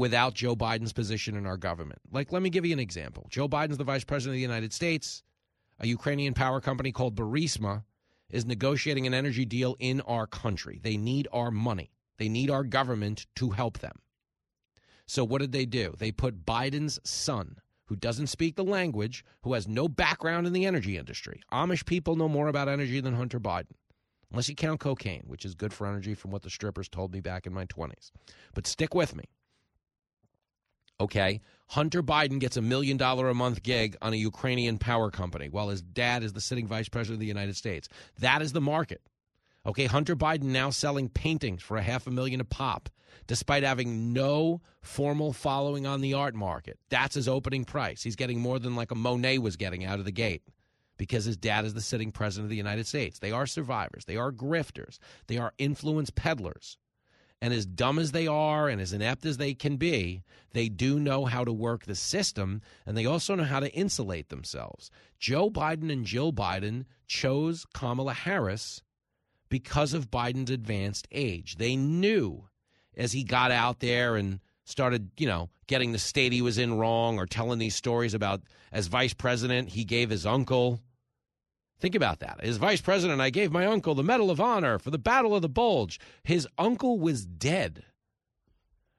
without 0.01 0.33
Joe 0.33 0.57
Biden's 0.57 0.95
position 0.95 1.37
in 1.37 1.45
our 1.45 1.59
government. 1.59 2.01
Like, 2.11 2.33
let 2.33 2.41
me 2.41 2.49
give 2.49 2.65
you 2.65 2.73
an 2.73 2.79
example. 2.79 3.27
Joe 3.29 3.47
Biden's 3.47 3.77
the 3.77 3.85
vice 3.85 4.03
president 4.03 4.33
of 4.33 4.37
the 4.37 4.41
United 4.41 4.73
States. 4.73 5.23
A 5.79 5.87
Ukrainian 5.87 6.33
power 6.33 6.59
company 6.59 6.91
called 6.91 7.15
Burisma 7.15 7.85
is 8.31 8.47
negotiating 8.47 9.07
an 9.07 9.13
energy 9.13 9.45
deal 9.45 9.77
in 9.79 10.01
our 10.01 10.27
country. 10.27 10.81
They 10.83 10.97
need 10.97 11.29
our 11.35 11.51
money, 11.51 11.93
they 12.17 12.31
need 12.31 12.49
our 12.51 12.65
government 12.65 13.27
to 13.37 13.51
help 13.51 13.81
them. 13.81 14.01
So, 15.05 15.23
what 15.23 15.43
did 15.43 15.53
they 15.53 15.67
do? 15.67 15.93
They 15.99 16.13
put 16.13 16.47
Biden's 16.47 16.99
son, 17.05 17.57
who 17.85 17.95
doesn't 17.95 18.29
speak 18.29 18.57
the 18.57 18.65
language, 18.65 19.23
who 19.43 19.53
has 19.53 19.69
no 19.69 19.87
background 19.87 20.47
in 20.47 20.55
the 20.55 20.65
energy 20.65 20.97
industry. 20.97 21.43
Amish 21.53 21.85
people 21.85 22.17
know 22.17 22.29
more 22.29 22.49
about 22.49 22.71
energy 22.71 23.01
than 23.01 23.13
Hunter 23.13 23.41
Biden, 23.41 23.77
unless 24.31 24.49
you 24.49 24.55
count 24.55 24.81
cocaine, 24.81 25.25
which 25.27 25.45
is 25.45 25.55
good 25.55 25.75
for 25.75 25.87
energy 25.87 26.15
from 26.15 26.31
what 26.31 26.41
the 26.41 26.49
strippers 26.49 26.89
told 26.89 27.13
me 27.13 27.21
back 27.21 27.47
in 27.47 27.53
my 27.53 27.67
20s. 27.67 28.13
But 28.55 28.67
stick 28.67 28.95
with 28.95 29.15
me. 29.15 29.25
Okay. 31.01 31.41
Hunter 31.69 32.03
Biden 32.03 32.41
gets 32.41 32.57
a 32.57 32.63
million 32.63 32.97
dollar 32.97 33.29
a 33.29 33.35
month 33.35 33.63
gig 33.63 33.97
on 34.03 34.13
a 34.13 34.17
Ukrainian 34.17 34.77
power 34.77 35.11
company 35.11 35.49
while 35.49 35.69
his 35.69 35.83
dad 35.83 36.23
is 36.23 36.33
the 36.33 36.41
sitting 36.41 36.67
vice 36.67 36.89
president 36.89 37.17
of 37.17 37.21
the 37.21 37.27
United 37.27 37.57
States. 37.57 37.89
That 38.19 38.43
is 38.43 38.53
the 38.53 38.61
market. 38.61 39.01
Okay. 39.65 39.87
Hunter 39.87 40.17
Biden 40.17 40.45
now 40.45 40.71
selling 40.71 41.09
paintings 41.09 41.63
for 41.63 41.77
a 41.77 41.83
half 41.83 42.07
a 42.07 42.11
million 42.11 42.41
a 42.41 42.45
pop, 42.45 42.89
despite 43.27 43.63
having 43.63 44.13
no 44.13 44.61
formal 44.83 45.33
following 45.33 45.87
on 45.87 46.01
the 46.01 46.15
art 46.15 46.35
market. 46.35 46.79
That's 46.91 47.15
his 47.15 47.29
opening 47.29 47.65
price. 47.65 48.03
He's 48.03 48.17
getting 48.17 48.41
more 48.41 48.59
than 48.59 48.77
like 48.77 48.91
a 48.91 48.97
Monet 48.97 49.39
was 49.39 49.57
getting 49.57 49.85
out 49.85 49.99
of 49.99 50.05
the 50.05 50.13
gate 50.13 50.43
because 50.99 51.25
his 51.25 51.39
dad 51.39 51.65
is 51.65 51.73
the 51.73 51.81
sitting 51.81 52.13
president 52.13 52.45
of 52.45 52.51
the 52.51 52.57
United 52.57 52.87
States. 52.87 53.21
They 53.21 53.33
are 53.33 53.47
survivors, 53.47 54.05
they 54.05 54.17
are 54.17 54.31
grifters, 54.31 54.99
they 55.29 55.39
are 55.39 55.55
influence 55.57 56.11
peddlers. 56.11 56.77
And 57.43 57.55
as 57.55 57.65
dumb 57.65 57.99
as 57.99 58.13
they 58.13 58.27
are 58.27 58.69
and 58.69 58.81
as 58.81 58.93
inept 58.93 59.25
as 59.25 59.39
they 59.39 59.55
can 59.55 59.77
be, 59.77 60.23
they 60.53 60.69
do 60.69 61.01
know 61.01 61.25
how 61.25 61.45
to 61.45 61.53
work 61.53 61.85
the 61.85 61.95
system 61.95 62.61
and 62.85 62.97
they 62.97 63.07
also 63.07 63.35
know 63.35 63.45
how 63.45 63.61
to 63.61 63.73
insulate 63.73 64.29
themselves. 64.29 64.91
Joe 65.19 65.51
Biden 65.51 65.91
and 65.91 66.05
Jill 66.05 66.33
Biden 66.33 66.85
chose 67.07 67.65
Kamala 67.73 68.13
Harris 68.13 68.83
because 69.49 69.95
of 69.95 70.11
Biden's 70.11 70.51
advanced 70.51 71.09
age. 71.11 71.57
They 71.57 71.77
knew 71.77 72.49
as 72.97 73.13
he 73.13 73.25
got 73.25 73.51
out 73.51 73.81
there 73.81 74.17
and 74.17 74.41
started, 74.65 75.11
you 75.17 75.27
know, 75.27 75.49
getting 75.67 75.93
the 75.93 75.99
state 75.99 76.33
he 76.33 76.43
was 76.43 76.59
in 76.59 76.75
wrong 76.75 77.19
or 77.19 77.27
telling 77.27 77.59
these 77.59 77.75
stories 77.75 78.15
about 78.15 78.43
as 78.73 78.87
vice 78.87 79.15
president, 79.15 79.71
he 79.71 79.85
gave 79.85 80.11
his 80.11 80.27
uncle 80.27 80.81
Think 81.81 81.95
about 81.95 82.21
that. 82.21 82.41
As 82.43 82.59
vice 82.59 82.81
president, 82.81 83.21
I 83.21 83.31
gave 83.31 83.51
my 83.51 83.67
uncle 83.67 83.95
the 83.95 84.03
Medal 84.03 84.31
of 84.31 84.41
Honor 84.41 84.79
for 84.79 84.91
the 84.91 84.99
Battle 84.99 85.35
of 85.35 85.43
the 85.43 85.49
Bulge. 85.49 85.99
His 86.23 86.47
uncle 86.59 86.99
was 86.99 87.25
dead 87.25 87.85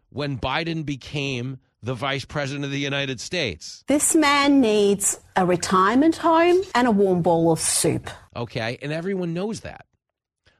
when 0.09 0.37
Biden 0.37 0.85
became 0.85 1.59
the 1.83 1.93
vice 1.93 2.25
president 2.25 2.65
of 2.65 2.71
the 2.71 2.79
United 2.79 3.19
States. 3.19 3.83
This 3.87 4.15
man 4.15 4.61
needs 4.61 5.19
a 5.35 5.45
retirement 5.45 6.17
home 6.17 6.61
and 6.75 6.87
a 6.87 6.91
warm 6.91 7.21
bowl 7.21 7.51
of 7.51 7.59
soup. 7.59 8.09
Okay, 8.35 8.77
and 8.81 8.91
everyone 8.91 9.33
knows 9.33 9.61
that. 9.61 9.85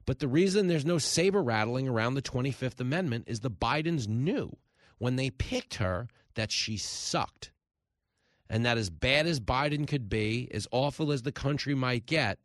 But 0.06 0.20
the 0.20 0.28
reason 0.28 0.68
there's 0.68 0.86
no 0.86 0.98
saber 0.98 1.44
rattling 1.44 1.88
around 1.88 2.14
the 2.14 2.22
25th 2.22 2.80
Amendment 2.80 3.26
is 3.28 3.40
the 3.40 3.52
Bidens 3.52 4.08
knew 4.08 4.58
when 4.98 5.16
they 5.16 5.30
picked 5.30 5.76
her 5.76 6.08
that 6.36 6.52
she 6.52 6.78
sucked 6.78 7.52
and 8.52 8.66
that 8.66 8.78
as 8.78 8.90
bad 8.90 9.26
as 9.26 9.40
Biden 9.40 9.88
could 9.88 10.10
be, 10.10 10.50
as 10.54 10.68
awful 10.72 11.14
as 11.14 11.22
the 11.22 11.32
country 11.32 11.74
might 11.74 12.06
get, 12.06 12.38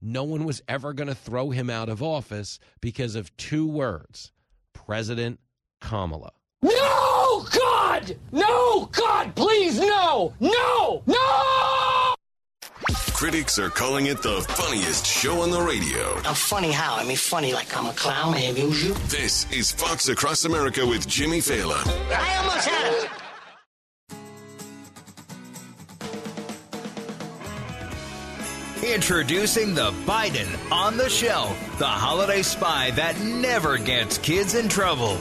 no 0.00 0.22
one 0.22 0.44
was 0.44 0.62
ever 0.68 0.92
going 0.92 1.08
to 1.08 1.16
throw 1.16 1.50
him 1.50 1.68
out 1.68 1.88
of 1.88 2.00
office 2.00 2.60
because 2.80 3.16
of 3.16 3.36
two 3.36 3.66
words 3.66 4.30
President 4.72 5.40
Kamala. 5.80 6.30
No, 6.62 7.44
God! 7.50 8.16
No, 8.30 8.86
God, 8.86 9.34
please, 9.34 9.80
no! 9.80 10.32
No! 10.38 11.02
No! 11.06 12.14
Critics 13.12 13.58
are 13.58 13.68
calling 13.68 14.06
it 14.06 14.22
the 14.22 14.40
funniest 14.50 15.04
show 15.04 15.40
on 15.40 15.50
the 15.50 15.60
radio. 15.60 16.20
I'm 16.24 16.36
funny 16.36 16.70
how? 16.70 16.94
I 16.94 17.04
mean, 17.04 17.16
funny 17.16 17.52
like 17.52 17.76
I'm 17.76 17.86
a 17.86 17.92
clown, 17.94 18.34
I 18.34 18.42
amuse 18.42 18.84
you. 18.84 18.94
This 19.08 19.50
is 19.50 19.72
Fox 19.72 20.08
Across 20.08 20.44
America 20.44 20.86
with 20.86 21.08
Jimmy 21.08 21.38
Failla. 21.40 21.84
I 22.12 22.36
almost 22.36 22.68
had 22.68 22.94
it. 22.94 22.97
Introducing 28.94 29.74
the 29.74 29.90
Biden 30.06 30.48
on 30.72 30.96
the 30.96 31.10
Shelf, 31.10 31.78
the 31.78 31.86
holiday 31.86 32.40
spy 32.40 32.90
that 32.92 33.20
never 33.20 33.76
gets 33.76 34.16
kids 34.18 34.54
in 34.54 34.66
trouble. 34.68 35.18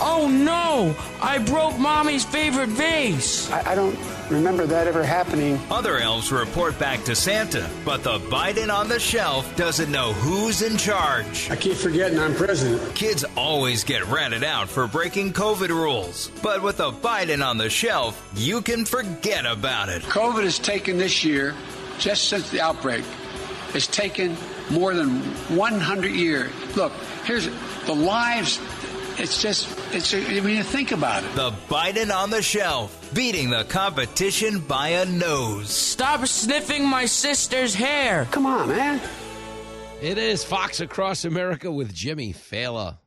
Oh 0.00 0.28
no! 0.28 0.94
I 1.22 1.38
broke 1.38 1.78
mommy's 1.78 2.24
favorite 2.24 2.70
vase! 2.70 3.48
I, 3.52 3.72
I 3.72 3.74
don't 3.76 3.96
remember 4.28 4.66
that 4.66 4.88
ever 4.88 5.04
happening. 5.04 5.60
Other 5.70 5.98
elves 5.98 6.32
report 6.32 6.76
back 6.80 7.04
to 7.04 7.14
Santa, 7.14 7.70
but 7.84 8.02
the 8.02 8.18
Biden 8.18 8.74
on 8.74 8.88
the 8.88 8.98
shelf 8.98 9.54
doesn't 9.56 9.92
know 9.92 10.12
who's 10.14 10.62
in 10.62 10.76
charge. 10.76 11.48
I 11.50 11.56
keep 11.56 11.76
forgetting 11.76 12.18
I'm 12.18 12.34
president. 12.34 12.94
Kids 12.96 13.24
always 13.36 13.84
get 13.84 14.04
ratted 14.08 14.42
out 14.42 14.68
for 14.68 14.88
breaking 14.88 15.32
COVID 15.32 15.68
rules, 15.68 16.30
but 16.42 16.62
with 16.62 16.78
the 16.78 16.90
Biden 16.90 17.46
on 17.46 17.58
the 17.58 17.70
shelf, 17.70 18.20
you 18.34 18.60
can 18.60 18.84
forget 18.84 19.46
about 19.46 19.88
it. 19.88 20.02
COVID 20.02 20.42
has 20.42 20.58
taken 20.58 20.98
this 20.98 21.24
year, 21.24 21.54
just 21.98 22.28
since 22.28 22.50
the 22.50 22.60
outbreak, 22.60 23.04
has 23.72 23.86
taken 23.86 24.36
more 24.70 24.94
than 24.94 25.20
100 25.56 26.10
years. 26.10 26.50
Look, 26.76 26.92
here's 27.24 27.48
the 27.86 27.94
lives. 27.94 28.60
It's 29.16 29.40
just, 29.40 29.68
it's 29.92 30.12
when 30.12 30.48
you 30.48 30.64
think 30.64 30.90
about 30.90 31.22
it. 31.22 31.34
The 31.34 31.52
Biden 31.68 32.14
on 32.14 32.30
the 32.30 32.42
shelf, 32.42 33.10
beating 33.14 33.50
the 33.50 33.64
competition 33.64 34.58
by 34.60 34.88
a 34.88 35.04
nose. 35.04 35.70
Stop 35.70 36.26
sniffing 36.26 36.86
my 36.86 37.06
sister's 37.06 37.74
hair! 37.74 38.26
Come 38.30 38.46
on, 38.46 38.68
man. 38.68 39.00
It 40.02 40.18
is 40.18 40.44
Fox 40.44 40.80
Across 40.80 41.24
America 41.24 41.70
with 41.70 41.94
Jimmy 41.94 42.32
Failla. 42.32 42.98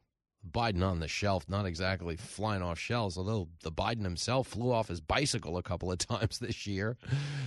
Biden 0.58 0.84
on 0.84 1.00
the 1.00 1.08
shelf, 1.08 1.48
not 1.48 1.68
exactly 1.68 2.16
flying 2.16 2.64
off 2.64 2.80
shelves, 2.80 3.16
although 3.16 3.48
the 3.62 3.72
Biden 3.72 4.02
himself 4.02 4.48
flew 4.48 4.72
off 4.72 4.88
his 4.88 5.00
bicycle 5.00 5.56
a 5.56 5.62
couple 5.62 5.92
of 5.92 5.98
times 6.00 6.40
this 6.40 6.66
year. 6.66 6.98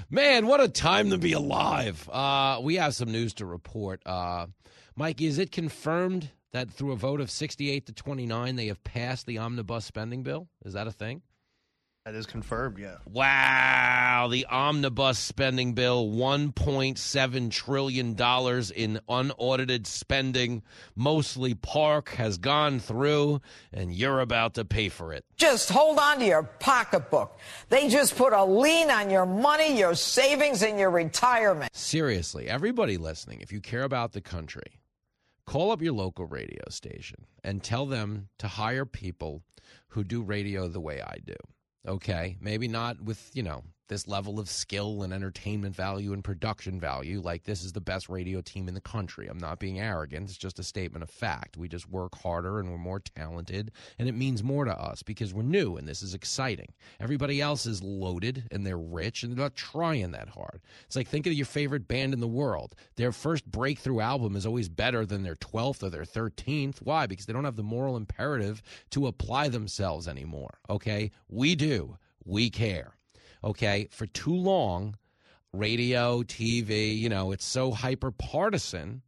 Man, 0.08 0.46
what 0.46 0.60
a 0.60 0.68
time 0.68 1.10
to 1.10 1.18
be 1.18 1.32
alive. 1.32 2.08
Uh, 2.08 2.60
we 2.62 2.76
have 2.76 2.94
some 2.94 3.10
news 3.10 3.34
to 3.34 3.46
report. 3.46 4.00
Uh, 4.06 4.46
Mike, 4.94 5.20
is 5.20 5.38
it 5.38 5.50
confirmed 5.50 6.30
that 6.52 6.70
through 6.70 6.92
a 6.92 6.96
vote 6.96 7.20
of 7.20 7.32
68 7.32 7.86
to 7.86 7.92
29, 7.92 8.54
they 8.54 8.68
have 8.68 8.84
passed 8.84 9.26
the 9.26 9.38
omnibus 9.38 9.84
spending 9.84 10.22
bill? 10.22 10.46
Is 10.64 10.74
that 10.74 10.86
a 10.86 10.92
thing? 10.92 11.22
That 12.06 12.14
is 12.14 12.24
confirmed, 12.24 12.78
yeah. 12.78 12.96
Wow, 13.04 14.28
the 14.30 14.46
omnibus 14.46 15.18
spending 15.18 15.74
bill, 15.74 16.08
$1.7 16.08 17.50
trillion 17.50 18.16
in 18.74 19.00
unaudited 19.06 19.86
spending, 19.86 20.62
mostly 20.96 21.52
park, 21.54 22.08
has 22.10 22.38
gone 22.38 22.80
through, 22.80 23.42
and 23.70 23.92
you're 23.94 24.20
about 24.20 24.54
to 24.54 24.64
pay 24.64 24.88
for 24.88 25.12
it. 25.12 25.26
Just 25.36 25.68
hold 25.68 25.98
on 25.98 26.20
to 26.20 26.24
your 26.24 26.44
pocketbook. 26.44 27.38
They 27.68 27.90
just 27.90 28.16
put 28.16 28.32
a 28.32 28.44
lien 28.44 28.90
on 28.90 29.10
your 29.10 29.26
money, 29.26 29.78
your 29.78 29.94
savings, 29.94 30.62
and 30.62 30.78
your 30.78 30.90
retirement. 30.90 31.76
Seriously, 31.76 32.48
everybody 32.48 32.96
listening, 32.96 33.42
if 33.42 33.52
you 33.52 33.60
care 33.60 33.82
about 33.82 34.12
the 34.12 34.22
country, 34.22 34.80
call 35.44 35.70
up 35.70 35.82
your 35.82 35.92
local 35.92 36.24
radio 36.24 36.64
station 36.70 37.26
and 37.44 37.62
tell 37.62 37.84
them 37.84 38.30
to 38.38 38.48
hire 38.48 38.86
people 38.86 39.42
who 39.88 40.02
do 40.02 40.22
radio 40.22 40.66
the 40.66 40.80
way 40.80 41.02
I 41.02 41.18
do. 41.22 41.34
Okay, 41.86 42.36
maybe 42.40 42.68
not 42.68 43.00
with, 43.00 43.30
you 43.34 43.42
know, 43.42 43.62
this 43.90 44.08
level 44.08 44.38
of 44.38 44.48
skill 44.48 45.02
and 45.02 45.12
entertainment 45.12 45.74
value 45.74 46.12
and 46.12 46.22
production 46.22 46.80
value. 46.80 47.20
Like, 47.20 47.42
this 47.42 47.64
is 47.64 47.72
the 47.72 47.80
best 47.80 48.08
radio 48.08 48.40
team 48.40 48.68
in 48.68 48.74
the 48.74 48.80
country. 48.80 49.26
I'm 49.26 49.36
not 49.36 49.58
being 49.58 49.80
arrogant. 49.80 50.28
It's 50.30 50.38
just 50.38 50.60
a 50.60 50.62
statement 50.62 51.02
of 51.02 51.10
fact. 51.10 51.56
We 51.56 51.68
just 51.68 51.90
work 51.90 52.14
harder 52.14 52.60
and 52.60 52.70
we're 52.70 52.78
more 52.78 53.00
talented, 53.00 53.72
and 53.98 54.08
it 54.08 54.14
means 54.14 54.44
more 54.44 54.64
to 54.64 54.72
us 54.72 55.02
because 55.02 55.34
we're 55.34 55.42
new 55.42 55.76
and 55.76 55.88
this 55.88 56.02
is 56.02 56.14
exciting. 56.14 56.72
Everybody 57.00 57.40
else 57.40 57.66
is 57.66 57.82
loaded 57.82 58.44
and 58.52 58.64
they're 58.64 58.78
rich 58.78 59.24
and 59.24 59.32
they're 59.32 59.44
not 59.44 59.56
trying 59.56 60.12
that 60.12 60.28
hard. 60.28 60.60
It's 60.86 60.94
like 60.94 61.08
think 61.08 61.26
of 61.26 61.32
your 61.32 61.46
favorite 61.46 61.88
band 61.88 62.14
in 62.14 62.20
the 62.20 62.28
world. 62.28 62.76
Their 62.94 63.10
first 63.10 63.44
breakthrough 63.50 64.00
album 64.00 64.36
is 64.36 64.46
always 64.46 64.68
better 64.68 65.04
than 65.04 65.24
their 65.24 65.34
12th 65.34 65.82
or 65.82 65.90
their 65.90 66.04
13th. 66.04 66.78
Why? 66.78 67.06
Because 67.08 67.26
they 67.26 67.32
don't 67.32 67.44
have 67.44 67.56
the 67.56 67.64
moral 67.64 67.96
imperative 67.96 68.62
to 68.90 69.08
apply 69.08 69.48
themselves 69.48 70.06
anymore. 70.06 70.58
Okay? 70.68 71.10
We 71.28 71.56
do. 71.56 71.98
We 72.24 72.50
care 72.50 72.94
okay, 73.42 73.88
for 73.90 74.06
too 74.06 74.34
long, 74.34 74.96
radio, 75.52 76.22
TV, 76.22 76.96
you 76.96 77.08
know, 77.08 77.32
it's 77.32 77.44
so 77.44 77.72
hyper 77.72 78.10
partisan 78.10 79.02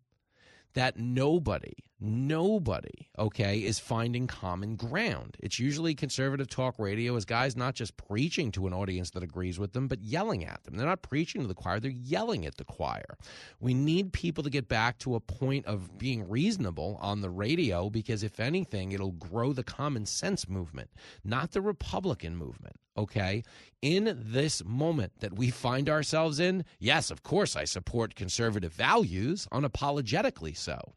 that 0.75 0.97
nobody, 0.99 1.75
nobody, 2.03 3.09
okay, 3.19 3.59
is 3.59 3.79
finding 3.79 4.27
common 4.27 4.77
ground. 4.77 5.37
It's 5.41 5.59
usually 5.59 5.95
conservative 5.95 6.49
talk 6.49 6.79
radio 6.79 7.17
as 7.17 7.25
guys 7.25 7.57
not 7.57 7.75
just 7.75 7.97
preaching 7.97 8.51
to 8.53 8.67
an 8.67 8.73
audience 8.73 9.11
that 9.11 9.23
agrees 9.23 9.59
with 9.59 9.73
them, 9.73 9.89
but 9.89 10.03
yelling 10.03 10.45
at 10.45 10.65
them. 10.65 10.77
They're 10.77 10.87
not 10.87 11.03
preaching 11.03 11.43
to 11.43 11.47
the 11.47 11.55
choir, 11.55 11.81
they're 11.81 11.91
yelling 11.91 12.45
at 12.45 12.57
the 12.57 12.65
choir. 12.65 13.17
We 13.61 13.73
need 13.75 14.13
people 14.13 14.43
to 14.45 14.51
get 14.51 14.69
back 14.69 14.99
to 14.99 15.15
a 15.15 15.21
point 15.21 15.67
of 15.67 15.97
being 15.99 16.29
reasonable 16.29 16.99
on 17.01 17.21
the 17.21 17.31
radio 17.31 17.89
because, 17.89 18.23
if 18.23 18.41
anything, 18.41 18.93
it'll 18.93 19.13
grow 19.13 19.53
the 19.53 19.65
common 19.65 20.07
sense 20.07 20.49
movement, 20.49 20.91
not 21.25 21.53
the 21.53 21.63
Republican 21.63 22.37
movement 22.37 22.77
okay? 22.97 23.43
In 23.81 24.19
this 24.23 24.63
moment 24.67 25.13
that 25.21 25.35
we 25.35 25.51
find 25.51 25.89
ourselves 25.89 26.39
in, 26.39 26.65
yes, 26.79 27.11
of 27.11 27.23
course, 27.23 27.57
I 27.57 27.65
support 27.65 28.15
conservative 28.15 28.75
values, 28.75 29.49
unapologetically 29.51 30.55
so. 30.55 30.93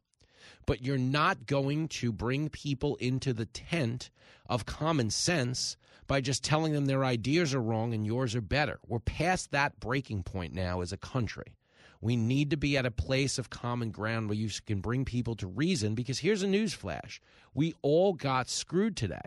But 0.65 0.83
you're 0.83 0.97
not 0.97 1.45
going 1.45 1.87
to 1.89 2.11
bring 2.11 2.49
people 2.49 2.95
into 2.97 3.33
the 3.33 3.45
tent 3.45 4.09
of 4.47 4.65
common 4.65 5.09
sense 5.09 5.77
by 6.07 6.21
just 6.21 6.43
telling 6.43 6.73
them 6.73 6.85
their 6.85 7.03
ideas 7.03 7.53
are 7.53 7.61
wrong 7.61 7.93
and 7.93 8.05
yours 8.05 8.35
are 8.35 8.41
better. 8.41 8.79
We're 8.87 8.99
past 8.99 9.51
that 9.51 9.79
breaking 9.79 10.23
point 10.23 10.53
now 10.53 10.81
as 10.81 10.91
a 10.91 10.97
country. 10.97 11.55
We 12.01 12.15
need 12.15 12.51
to 12.51 12.57
be 12.57 12.77
at 12.77 12.85
a 12.85 12.91
place 12.91 13.39
of 13.39 13.49
common 13.49 13.89
ground 13.89 14.27
where 14.27 14.37
you 14.37 14.49
can 14.65 14.81
bring 14.81 15.05
people 15.05 15.35
to 15.37 15.47
reason 15.47 15.95
because 15.95 16.19
here's 16.19 16.43
a 16.43 16.47
news 16.47 16.73
flash. 16.73 17.21
We 17.53 17.73
all 17.81 18.13
got 18.13 18.49
screwed 18.49 18.95
today 18.95 19.21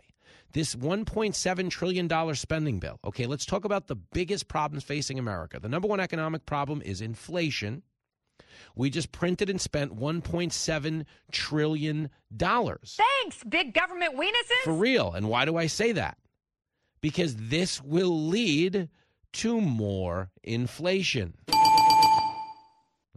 this 0.52 0.74
$1.7 0.74 1.70
trillion 1.70 2.34
spending 2.34 2.78
bill. 2.78 2.98
Okay, 3.04 3.26
let's 3.26 3.44
talk 3.44 3.64
about 3.64 3.86
the 3.86 3.96
biggest 3.96 4.48
problems 4.48 4.84
facing 4.84 5.18
America. 5.18 5.58
The 5.60 5.68
number 5.68 5.88
one 5.88 6.00
economic 6.00 6.46
problem 6.46 6.82
is 6.82 7.00
inflation. 7.00 7.82
We 8.74 8.90
just 8.90 9.12
printed 9.12 9.50
and 9.50 9.60
spent 9.60 9.98
$1.7 9.98 11.04
trillion. 11.32 12.10
Thanks, 12.30 13.44
big 13.48 13.74
government 13.74 14.16
weenuses. 14.16 14.64
For 14.64 14.72
real. 14.72 15.12
And 15.12 15.28
why 15.28 15.44
do 15.44 15.56
I 15.56 15.66
say 15.66 15.92
that? 15.92 16.18
Because 17.00 17.36
this 17.36 17.82
will 17.82 18.26
lead 18.28 18.88
to 19.34 19.60
more 19.60 20.30
inflation. 20.42 21.34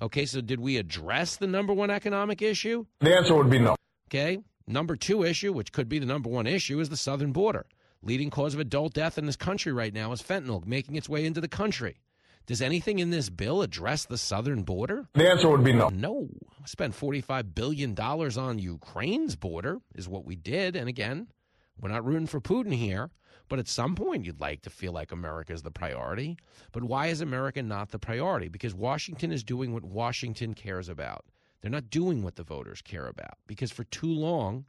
Okay, 0.01 0.25
so 0.25 0.41
did 0.41 0.59
we 0.59 0.77
address 0.77 1.35
the 1.37 1.47
number 1.47 1.73
one 1.73 1.89
economic 1.89 2.41
issue? 2.41 2.85
The 3.01 3.15
answer 3.15 3.35
would 3.35 3.49
be 3.49 3.59
no. 3.59 3.75
Okay, 4.09 4.39
Number 4.71 4.95
two 4.95 5.23
issue, 5.23 5.51
which 5.51 5.71
could 5.73 5.89
be 5.89 5.99
the 5.99 6.05
number 6.05 6.29
one 6.29 6.47
issue, 6.47 6.79
is 6.79 6.89
the 6.89 6.97
southern 6.97 7.33
border. 7.33 7.65
Leading 8.01 8.29
cause 8.29 8.53
of 8.53 8.59
adult 8.59 8.93
death 8.93 9.17
in 9.17 9.25
this 9.25 9.35
country 9.35 9.71
right 9.73 9.93
now 9.93 10.11
is 10.11 10.21
fentanyl 10.21 10.65
making 10.65 10.95
its 10.95 11.09
way 11.09 11.25
into 11.25 11.41
the 11.41 11.47
country. 11.47 11.97
Does 12.45 12.61
anything 12.61 12.99
in 12.99 13.11
this 13.11 13.29
bill 13.29 13.61
address 13.61 14.05
the 14.05 14.17
southern 14.17 14.63
border? 14.63 15.07
The 15.13 15.29
answer 15.29 15.49
would 15.49 15.63
be 15.63 15.73
no. 15.73 15.89
No. 15.89 16.29
Spend 16.65 16.93
$45 16.93 17.55
billion 17.55 17.97
on 17.99 18.59
Ukraine's 18.59 19.35
border 19.35 19.79
is 19.95 20.07
what 20.07 20.25
we 20.25 20.35
did. 20.35 20.75
And 20.75 20.89
again, 20.89 21.27
we're 21.79 21.89
not 21.89 22.05
rooting 22.05 22.27
for 22.27 22.41
Putin 22.41 22.73
here, 22.73 23.09
but 23.47 23.59
at 23.59 23.67
some 23.67 23.95
point 23.95 24.25
you'd 24.25 24.41
like 24.41 24.61
to 24.63 24.69
feel 24.69 24.91
like 24.91 25.11
America 25.11 25.53
is 25.53 25.61
the 25.61 25.71
priority. 25.71 26.37
But 26.71 26.83
why 26.83 27.07
is 27.07 27.21
America 27.21 27.61
not 27.61 27.91
the 27.91 27.99
priority? 27.99 28.49
Because 28.49 28.73
Washington 28.73 29.31
is 29.31 29.43
doing 29.43 29.73
what 29.73 29.83
Washington 29.83 30.53
cares 30.53 30.89
about. 30.89 31.25
They're 31.61 31.71
not 31.71 31.89
doing 31.89 32.23
what 32.23 32.35
the 32.35 32.43
voters 32.43 32.81
care 32.81 33.07
about 33.07 33.37
because 33.47 33.71
for 33.71 33.83
too 33.83 34.11
long, 34.11 34.65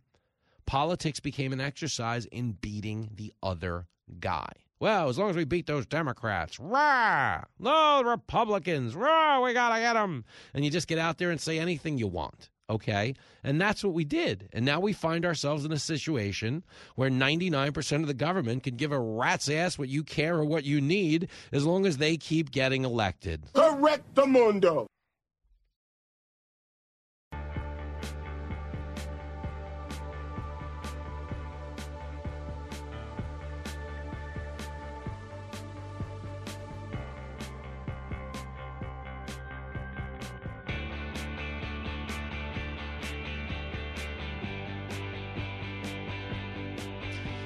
politics 0.66 1.20
became 1.20 1.52
an 1.52 1.60
exercise 1.60 2.26
in 2.26 2.52
beating 2.52 3.10
the 3.14 3.32
other 3.42 3.86
guy. 4.20 4.52
Well, 4.82 5.08
as 5.08 5.16
long 5.16 5.30
as 5.30 5.36
we 5.36 5.44
beat 5.44 5.68
those 5.68 5.86
Democrats, 5.86 6.58
rah! 6.58 7.44
No, 7.60 8.02
Republicans, 8.02 8.96
rah! 8.96 9.40
We 9.40 9.52
gotta 9.52 9.80
get 9.80 9.92
them. 9.92 10.24
And 10.52 10.64
you 10.64 10.72
just 10.72 10.88
get 10.88 10.98
out 10.98 11.18
there 11.18 11.30
and 11.30 11.40
say 11.40 11.60
anything 11.60 11.98
you 11.98 12.08
want. 12.08 12.50
Okay. 12.68 13.14
And 13.44 13.60
that's 13.60 13.84
what 13.84 13.94
we 13.94 14.04
did. 14.04 14.48
And 14.52 14.64
now 14.64 14.80
we 14.80 14.92
find 14.92 15.24
ourselves 15.24 15.64
in 15.64 15.70
a 15.70 15.78
situation 15.78 16.64
where 16.96 17.10
99% 17.10 18.00
of 18.00 18.08
the 18.08 18.12
government 18.12 18.64
can 18.64 18.74
give 18.74 18.90
a 18.90 18.98
rat's 18.98 19.48
ass 19.48 19.78
what 19.78 19.88
you 19.88 20.02
care 20.02 20.36
or 20.36 20.44
what 20.44 20.64
you 20.64 20.80
need 20.80 21.28
as 21.52 21.64
long 21.64 21.86
as 21.86 21.98
they 21.98 22.16
keep 22.16 22.50
getting 22.50 22.84
elected. 22.84 23.44
Correct 23.54 24.12
the 24.16 24.26
mundo. 24.26 24.88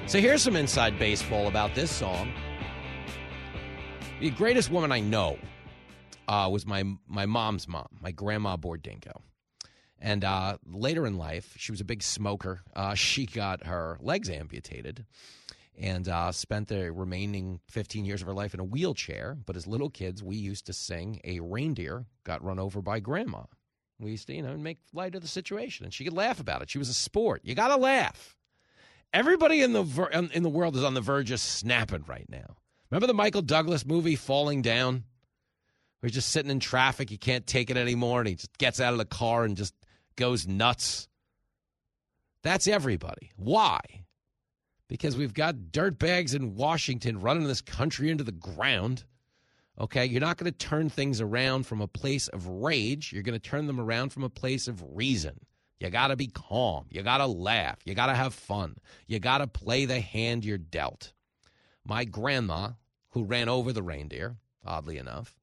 So 0.07 0.21
here's 0.21 0.41
some 0.41 0.55
inside 0.55 0.97
baseball 0.97 1.49
about 1.49 1.75
this 1.75 1.91
song. 1.91 2.31
The 4.21 4.29
greatest 4.29 4.71
woman 4.71 4.89
I 4.89 5.01
know 5.01 5.37
uh, 6.29 6.47
was 6.49 6.65
my 6.65 6.85
my 7.09 7.25
mom's 7.25 7.67
mom, 7.67 7.89
my 7.99 8.11
grandma 8.11 8.55
Bordinko, 8.55 9.19
And 9.99 10.23
uh, 10.23 10.59
later 10.65 11.05
in 11.05 11.17
life, 11.17 11.55
she 11.57 11.73
was 11.73 11.81
a 11.81 11.83
big 11.83 12.01
smoker. 12.01 12.61
Uh, 12.73 12.93
she 12.93 13.25
got 13.25 13.65
her 13.65 13.97
legs 13.99 14.29
amputated 14.29 15.05
and 15.77 16.07
uh, 16.07 16.31
spent 16.31 16.69
the 16.69 16.89
remaining 16.93 17.59
15 17.67 18.05
years 18.05 18.21
of 18.21 18.27
her 18.27 18.33
life 18.33 18.53
in 18.53 18.61
a 18.61 18.63
wheelchair. 18.63 19.37
But 19.45 19.57
as 19.57 19.67
little 19.67 19.89
kids, 19.89 20.23
we 20.23 20.37
used 20.37 20.67
to 20.67 20.73
sing 20.73 21.19
a 21.25 21.41
reindeer 21.41 22.05
got 22.23 22.41
run 22.41 22.59
over 22.59 22.81
by 22.81 23.01
grandma. 23.01 23.43
We 23.99 24.11
used 24.11 24.27
to, 24.27 24.35
you 24.35 24.41
know, 24.41 24.55
make 24.55 24.77
light 24.93 25.15
of 25.15 25.21
the 25.21 25.27
situation, 25.27 25.83
and 25.83 25.93
she 25.93 26.05
could 26.05 26.13
laugh 26.13 26.39
about 26.39 26.61
it. 26.61 26.69
She 26.69 26.77
was 26.77 26.87
a 26.87 26.93
sport. 26.93 27.41
You 27.43 27.55
got 27.55 27.69
to 27.69 27.77
laugh. 27.77 28.36
Everybody 29.13 29.61
in 29.61 29.73
the 29.73 29.83
ver- 29.83 30.09
in 30.09 30.43
the 30.43 30.49
world 30.49 30.75
is 30.75 30.83
on 30.83 30.93
the 30.93 31.01
verge 31.01 31.31
of 31.31 31.39
snapping 31.39 32.03
right 32.07 32.29
now. 32.29 32.57
Remember 32.91 33.07
the 33.07 33.13
Michael 33.13 33.41
Douglas 33.41 33.85
movie 33.85 34.15
Falling 34.15 34.61
Down? 34.61 35.03
Where 35.99 36.07
he's 36.07 36.13
just 36.13 36.29
sitting 36.29 36.51
in 36.51 36.59
traffic, 36.59 37.09
he 37.09 37.17
can't 37.17 37.47
take 37.47 37.69
it 37.69 37.77
anymore, 37.77 38.19
and 38.19 38.29
he 38.29 38.35
just 38.35 38.57
gets 38.57 38.79
out 38.79 38.93
of 38.93 38.99
the 38.99 39.05
car 39.05 39.43
and 39.45 39.57
just 39.57 39.73
goes 40.15 40.47
nuts. 40.47 41.07
That's 42.43 42.67
everybody. 42.67 43.31
Why? 43.35 43.79
Because 44.87 45.17
we've 45.17 45.33
got 45.33 45.55
dirtbags 45.71 46.35
in 46.35 46.55
Washington 46.55 47.19
running 47.19 47.45
this 47.45 47.61
country 47.61 48.09
into 48.09 48.23
the 48.23 48.31
ground. 48.31 49.03
Okay, 49.79 50.05
you're 50.05 50.21
not 50.21 50.37
going 50.37 50.51
to 50.51 50.57
turn 50.57 50.89
things 50.89 51.19
around 51.19 51.65
from 51.65 51.81
a 51.81 51.87
place 51.87 52.27
of 52.29 52.47
rage. 52.47 53.11
You're 53.11 53.23
going 53.23 53.39
to 53.39 53.49
turn 53.49 53.67
them 53.67 53.79
around 53.79 54.09
from 54.09 54.23
a 54.23 54.29
place 54.29 54.67
of 54.67 54.83
reason. 54.95 55.39
You 55.79 55.89
got 55.89 56.07
to 56.07 56.15
be 56.15 56.27
calm. 56.27 56.85
You 56.89 57.03
got 57.03 57.17
to 57.17 57.27
laugh. 57.27 57.79
You 57.85 57.93
got 57.93 58.07
to 58.07 58.15
have 58.15 58.33
fun. 58.33 58.77
You 59.05 59.19
got 59.19 59.39
to 59.39 59.47
play 59.47 59.85
the 59.85 59.99
hand 59.99 60.43
you're 60.43 60.57
dealt. 60.57 61.13
My 61.85 62.03
grandma, 62.03 62.71
who 63.11 63.23
ran 63.23 63.47
over 63.47 63.71
the 63.71 63.83
reindeer, 63.83 64.37
oddly 64.65 64.97
enough, 64.97 65.37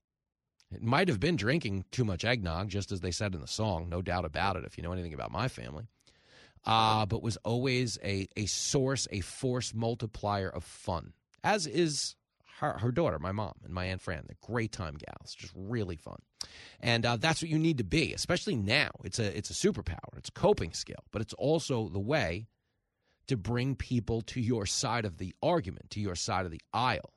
it 0.73 0.83
might 0.83 1.09
have 1.09 1.21
been 1.21 1.37
drinking 1.37 1.85
too 1.93 2.05
much 2.05 2.25
eggnog, 2.25 2.69
just 2.69 2.91
as 2.91 3.01
they 3.01 3.13
said 3.13 3.35
in 3.35 3.41
the 3.41 3.47
song, 3.47 3.89
no 3.89 4.03
doubt 4.03 4.25
about 4.25 4.57
it, 4.57 4.65
if 4.65 4.77
you 4.77 4.83
know 4.83 4.93
anything 4.93 5.15
about 5.15 5.31
my 5.31 5.47
family, 5.47 5.85
uh, 6.65 7.07
but 7.07 7.23
was 7.23 7.37
always 7.45 7.99
a, 8.03 8.27
a 8.37 8.47
source, 8.47 9.07
a 9.13 9.21
force 9.21 9.73
multiplier 9.73 10.49
of 10.49 10.65
fun, 10.65 11.13
as 11.45 11.67
is 11.67 12.17
her, 12.61 12.79
her 12.79 12.93
daughter, 12.93 13.19
my 13.19 13.33
mom, 13.33 13.55
and 13.65 13.73
my 13.73 13.87
Aunt 13.87 14.01
Fran. 14.01 14.25
They're 14.27 14.37
great 14.41 14.73
time 14.73 14.95
gals, 14.95 15.35
just 15.35 15.53
really 15.57 15.97
fun. 15.97 16.19
And 16.81 17.05
uh, 17.05 17.17
that's 17.17 17.43
what 17.43 17.51
you 17.51 17.59
need 17.59 17.79
to 17.79 17.85
be, 17.85 18.13
especially 18.13 18.57
now. 18.57 18.91
It's 19.05 19.19
a, 19.19 19.37
it's 19.37 19.51
a 19.51 19.55
superpower, 19.55 20.17
it's 20.17 20.29
a 20.29 20.33
coping 20.33 20.73
skill, 20.73 21.05
but 21.11 21.23
it's 21.23 21.35
also 21.35 21.89
the 21.89 22.01
way 22.01 22.49
to 23.27 23.37
bring 23.37 23.75
people 23.75 24.21
to 24.23 24.41
your 24.41 24.67
side 24.67 25.05
of 25.05 25.19
the 25.19 25.35
argument, 25.43 25.91
to 25.91 26.01
your 26.01 26.15
side 26.15 26.45
of 26.45 26.51
the 26.51 26.61
aisle. 26.73 27.13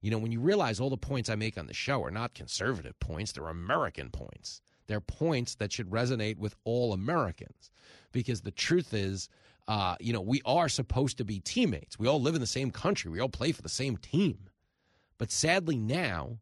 You 0.00 0.10
know, 0.10 0.18
when 0.18 0.32
you 0.32 0.40
realize 0.40 0.80
all 0.80 0.90
the 0.90 0.96
points 0.96 1.30
I 1.30 1.36
make 1.36 1.56
on 1.56 1.68
the 1.68 1.74
show 1.74 2.02
are 2.02 2.10
not 2.10 2.34
conservative 2.34 2.98
points, 2.98 3.32
they're 3.32 3.48
American 3.48 4.10
points. 4.10 4.60
They're 4.88 5.00
points 5.00 5.54
that 5.56 5.72
should 5.72 5.90
resonate 5.90 6.38
with 6.38 6.56
all 6.64 6.92
Americans. 6.92 7.70
Because 8.10 8.40
the 8.40 8.50
truth 8.50 8.92
is, 8.92 9.28
uh, 9.68 9.94
you 10.00 10.12
know, 10.12 10.20
we 10.20 10.42
are 10.44 10.68
supposed 10.68 11.18
to 11.18 11.24
be 11.24 11.38
teammates. 11.38 11.98
We 12.00 12.08
all 12.08 12.20
live 12.20 12.34
in 12.34 12.40
the 12.40 12.46
same 12.48 12.72
country, 12.72 13.10
we 13.10 13.20
all 13.20 13.28
play 13.28 13.52
for 13.52 13.62
the 13.62 13.68
same 13.68 13.96
team. 13.96 14.48
But 15.22 15.30
sadly, 15.30 15.76
now, 15.76 16.40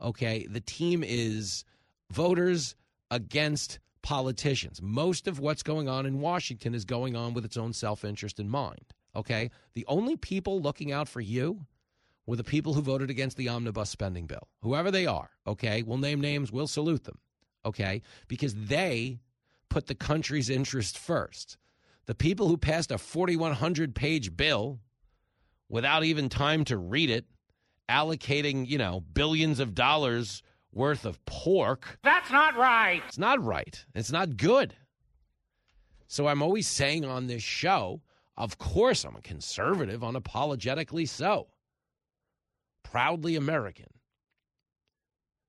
okay, 0.00 0.46
the 0.48 0.60
team 0.60 1.02
is 1.04 1.64
voters 2.08 2.76
against 3.10 3.80
politicians. 4.00 4.80
Most 4.80 5.26
of 5.26 5.40
what's 5.40 5.64
going 5.64 5.88
on 5.88 6.06
in 6.06 6.20
Washington 6.20 6.72
is 6.72 6.84
going 6.84 7.16
on 7.16 7.34
with 7.34 7.44
its 7.44 7.56
own 7.56 7.72
self 7.72 8.04
interest 8.04 8.38
in 8.38 8.48
mind. 8.48 8.94
Okay? 9.16 9.50
The 9.74 9.84
only 9.88 10.16
people 10.16 10.60
looking 10.60 10.92
out 10.92 11.08
for 11.08 11.20
you 11.20 11.66
were 12.24 12.36
the 12.36 12.44
people 12.44 12.74
who 12.74 12.80
voted 12.80 13.10
against 13.10 13.36
the 13.36 13.48
omnibus 13.48 13.90
spending 13.90 14.28
bill, 14.28 14.46
whoever 14.60 14.92
they 14.92 15.04
are. 15.04 15.30
Okay? 15.48 15.82
We'll 15.82 15.98
name 15.98 16.20
names, 16.20 16.52
we'll 16.52 16.68
salute 16.68 17.02
them. 17.02 17.18
Okay? 17.64 18.02
Because 18.28 18.54
they 18.54 19.18
put 19.68 19.88
the 19.88 19.96
country's 19.96 20.48
interest 20.48 20.96
first. 20.96 21.56
The 22.06 22.14
people 22.14 22.46
who 22.46 22.56
passed 22.56 22.92
a 22.92 22.98
4,100 22.98 23.96
page 23.96 24.36
bill 24.36 24.78
without 25.68 26.04
even 26.04 26.28
time 26.28 26.64
to 26.66 26.76
read 26.76 27.10
it, 27.10 27.24
allocating, 27.92 28.66
you 28.66 28.78
know, 28.78 29.04
billions 29.12 29.60
of 29.60 29.74
dollars 29.74 30.42
worth 30.72 31.04
of 31.04 31.22
pork. 31.26 31.98
That's 32.02 32.30
not 32.30 32.56
right. 32.56 33.02
It's 33.06 33.18
not 33.18 33.44
right. 33.44 33.84
It's 33.94 34.10
not 34.10 34.36
good. 34.36 34.74
So 36.06 36.26
I'm 36.26 36.42
always 36.42 36.66
saying 36.66 37.04
on 37.04 37.26
this 37.26 37.42
show, 37.42 38.00
of 38.36 38.58
course 38.58 39.04
I'm 39.04 39.16
a 39.16 39.20
conservative, 39.20 40.00
unapologetically 40.00 41.08
so. 41.08 41.48
Proudly 42.82 43.36
American. 43.36 43.86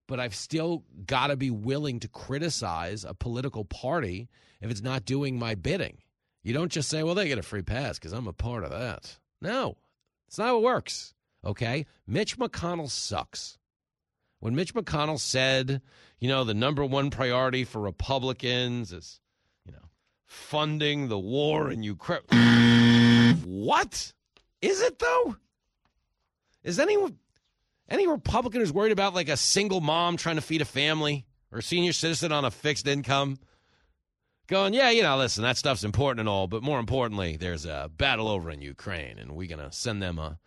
But 0.07 0.19
I've 0.19 0.35
still 0.35 0.83
got 1.05 1.27
to 1.27 1.37
be 1.37 1.49
willing 1.49 2.01
to 2.01 2.09
criticize 2.09 3.05
a 3.05 3.13
political 3.13 3.63
party 3.63 4.29
if 4.61 4.69
it's 4.69 4.81
not 4.81 5.05
doing 5.05 5.39
my 5.39 5.55
bidding. 5.55 5.97
You 6.43 6.53
don't 6.53 6.71
just 6.71 6.89
say, 6.89 7.03
well, 7.03 7.15
they 7.15 7.29
get 7.29 7.37
a 7.37 7.43
free 7.43 7.61
pass 7.61 7.97
because 7.97 8.11
I'm 8.11 8.27
a 8.27 8.33
part 8.33 8.65
of 8.65 8.71
that. 8.71 9.17
No, 9.41 9.77
it's 10.27 10.37
not 10.37 10.47
how 10.47 10.57
it 10.57 10.63
works. 10.63 11.13
Okay? 11.43 11.85
Mitch 12.07 12.37
McConnell 12.37 12.89
sucks 12.89 13.57
when 14.43 14.55
Mitch 14.55 14.73
McConnell 14.73 15.19
said, 15.19 15.81
you 16.19 16.27
know, 16.27 16.43
the 16.43 16.53
number 16.53 16.83
one 16.83 17.09
priority 17.09 17.63
for 17.63 17.79
Republicans 17.79 18.91
is, 18.91 19.21
you 19.65 19.71
know, 19.71 19.89
funding 20.25 21.07
the 21.07 21.17
war 21.17 21.71
in 21.71 21.81
Ukraine. 21.81 23.37
what? 23.45 24.11
Is 24.61 24.81
it 24.81 24.99
though? 24.99 25.37
Is 26.63 26.77
anyone 26.77 27.17
any 27.87 28.05
Republican 28.05 28.59
who's 28.59 28.73
worried 28.73 28.91
about 28.91 29.13
like 29.13 29.29
a 29.29 29.37
single 29.37 29.79
mom 29.79 30.17
trying 30.17 30.35
to 30.35 30.41
feed 30.41 30.61
a 30.61 30.65
family 30.65 31.25
or 31.51 31.59
a 31.59 31.63
senior 31.63 31.93
citizen 31.93 32.33
on 32.33 32.43
a 32.43 32.51
fixed 32.51 32.85
income 32.85 33.37
going, 34.47 34.73
yeah, 34.73 34.89
you 34.89 35.03
know, 35.03 35.17
listen, 35.17 35.43
that 35.43 35.57
stuff's 35.57 35.85
important 35.85 36.19
and 36.19 36.27
all, 36.27 36.47
but 36.47 36.63
more 36.63 36.79
importantly, 36.79 37.37
there's 37.37 37.65
a 37.65 37.89
battle 37.95 38.27
over 38.27 38.51
in 38.51 38.61
Ukraine 38.61 39.17
and 39.19 39.31
we're 39.31 39.47
going 39.47 39.59
to 39.59 39.71
send 39.71 40.01
them 40.01 40.19
a 40.19 40.37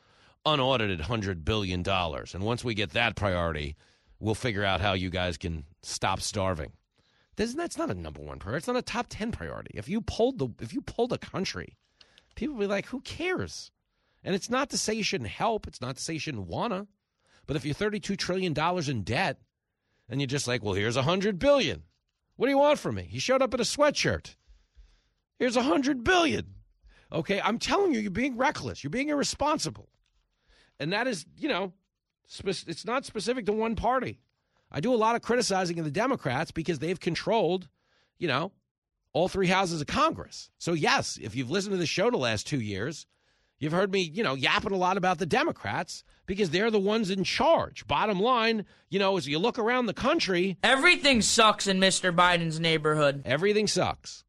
unaudited 0.46 1.00
$100 1.00 1.44
billion. 1.44 1.86
And 1.86 2.42
once 2.42 2.64
we 2.64 2.74
get 2.74 2.90
that 2.90 3.16
priority, 3.16 3.76
we'll 4.20 4.34
figure 4.34 4.64
out 4.64 4.80
how 4.80 4.92
you 4.94 5.10
guys 5.10 5.36
can 5.36 5.64
stop 5.82 6.20
starving. 6.20 6.72
that's 7.36 7.76
not 7.76 7.90
a 7.90 7.94
number 7.94 8.22
one 8.22 8.38
priority. 8.38 8.58
It's 8.58 8.66
not 8.68 8.76
a 8.76 8.82
top 8.82 9.06
10 9.10 9.32
priority. 9.32 9.72
If 9.74 9.88
you 9.88 10.00
pulled 10.00 10.38
the 10.38 10.48
if 10.60 10.72
you 10.72 10.80
pulled 10.80 11.12
a 11.12 11.18
country, 11.18 11.76
people 12.36 12.56
be 12.56 12.66
like, 12.66 12.86
who 12.86 13.00
cares? 13.00 13.70
And 14.24 14.34
it's 14.34 14.48
not 14.48 14.70
to 14.70 14.78
say 14.78 14.94
you 14.94 15.02
shouldn't 15.02 15.30
help. 15.30 15.66
It's 15.66 15.80
not 15.80 15.96
to 15.96 16.02
say 16.02 16.14
you 16.14 16.20
shouldn't 16.20 16.46
wanna. 16.46 16.86
But 17.46 17.56
if 17.56 17.64
you're 17.64 17.74
$32 17.74 18.16
trillion 18.16 18.54
in 18.88 19.02
debt 19.02 19.38
and 20.08 20.20
you're 20.20 20.26
just 20.26 20.48
like, 20.48 20.64
well, 20.64 20.74
here's 20.74 20.96
a 20.96 21.00
100 21.00 21.38
billion. 21.38 21.82
What 22.36 22.46
do 22.46 22.50
you 22.50 22.58
want 22.58 22.78
from 22.78 22.96
me? 22.96 23.06
He 23.08 23.18
showed 23.18 23.42
up 23.42 23.54
in 23.54 23.60
a 23.60 23.64
sweatshirt. 23.64 24.34
Here's 25.38 25.56
a 25.56 25.60
100 25.60 26.02
billion. 26.02 26.54
Okay, 27.12 27.40
I'm 27.40 27.58
telling 27.58 27.94
you, 27.94 28.00
you're 28.00 28.10
being 28.10 28.36
reckless. 28.36 28.82
You're 28.82 28.90
being 28.90 29.10
irresponsible 29.10 29.88
and 30.78 30.92
that 30.92 31.06
is, 31.06 31.26
you 31.38 31.48
know, 31.48 31.72
spe- 32.26 32.68
it's 32.68 32.84
not 32.84 33.04
specific 33.04 33.46
to 33.46 33.52
one 33.52 33.76
party. 33.76 34.20
I 34.70 34.80
do 34.80 34.92
a 34.92 34.96
lot 34.96 35.16
of 35.16 35.22
criticizing 35.22 35.78
of 35.78 35.84
the 35.84 35.90
Democrats 35.90 36.50
because 36.50 36.78
they've 36.78 36.98
controlled, 36.98 37.68
you 38.18 38.28
know, 38.28 38.52
all 39.12 39.28
three 39.28 39.46
houses 39.46 39.80
of 39.80 39.86
Congress. 39.86 40.50
So 40.58 40.72
yes, 40.72 41.18
if 41.22 41.34
you've 41.34 41.50
listened 41.50 41.72
to 41.72 41.78
the 41.78 41.86
show 41.86 42.10
the 42.10 42.16
last 42.16 42.46
two 42.46 42.60
years, 42.60 43.06
you've 43.58 43.72
heard 43.72 43.92
me, 43.92 44.00
you 44.00 44.22
know, 44.22 44.34
yapping 44.34 44.72
a 44.72 44.76
lot 44.76 44.96
about 44.96 45.18
the 45.18 45.26
Democrats 45.26 46.04
because 46.26 46.50
they're 46.50 46.70
the 46.70 46.78
ones 46.78 47.10
in 47.10 47.24
charge. 47.24 47.86
Bottom 47.86 48.20
line, 48.20 48.66
you 48.90 48.98
know, 48.98 49.16
as 49.16 49.26
you 49.26 49.38
look 49.38 49.58
around 49.58 49.86
the 49.86 49.94
country, 49.94 50.58
everything 50.62 51.22
sucks 51.22 51.66
in 51.66 51.78
Mr. 51.78 52.14
Biden's 52.14 52.60
neighborhood. 52.60 53.22
Everything 53.24 53.66
sucks. 53.66 54.24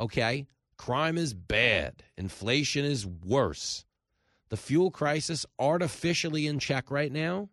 Okay, 0.00 0.46
crime 0.78 1.18
is 1.18 1.34
bad. 1.34 2.02
Inflation 2.16 2.86
is 2.86 3.06
worse 3.06 3.84
the 4.50 4.56
fuel 4.56 4.90
crisis 4.90 5.46
artificially 5.58 6.46
in 6.46 6.58
check 6.58 6.90
right 6.90 7.10
now, 7.10 7.48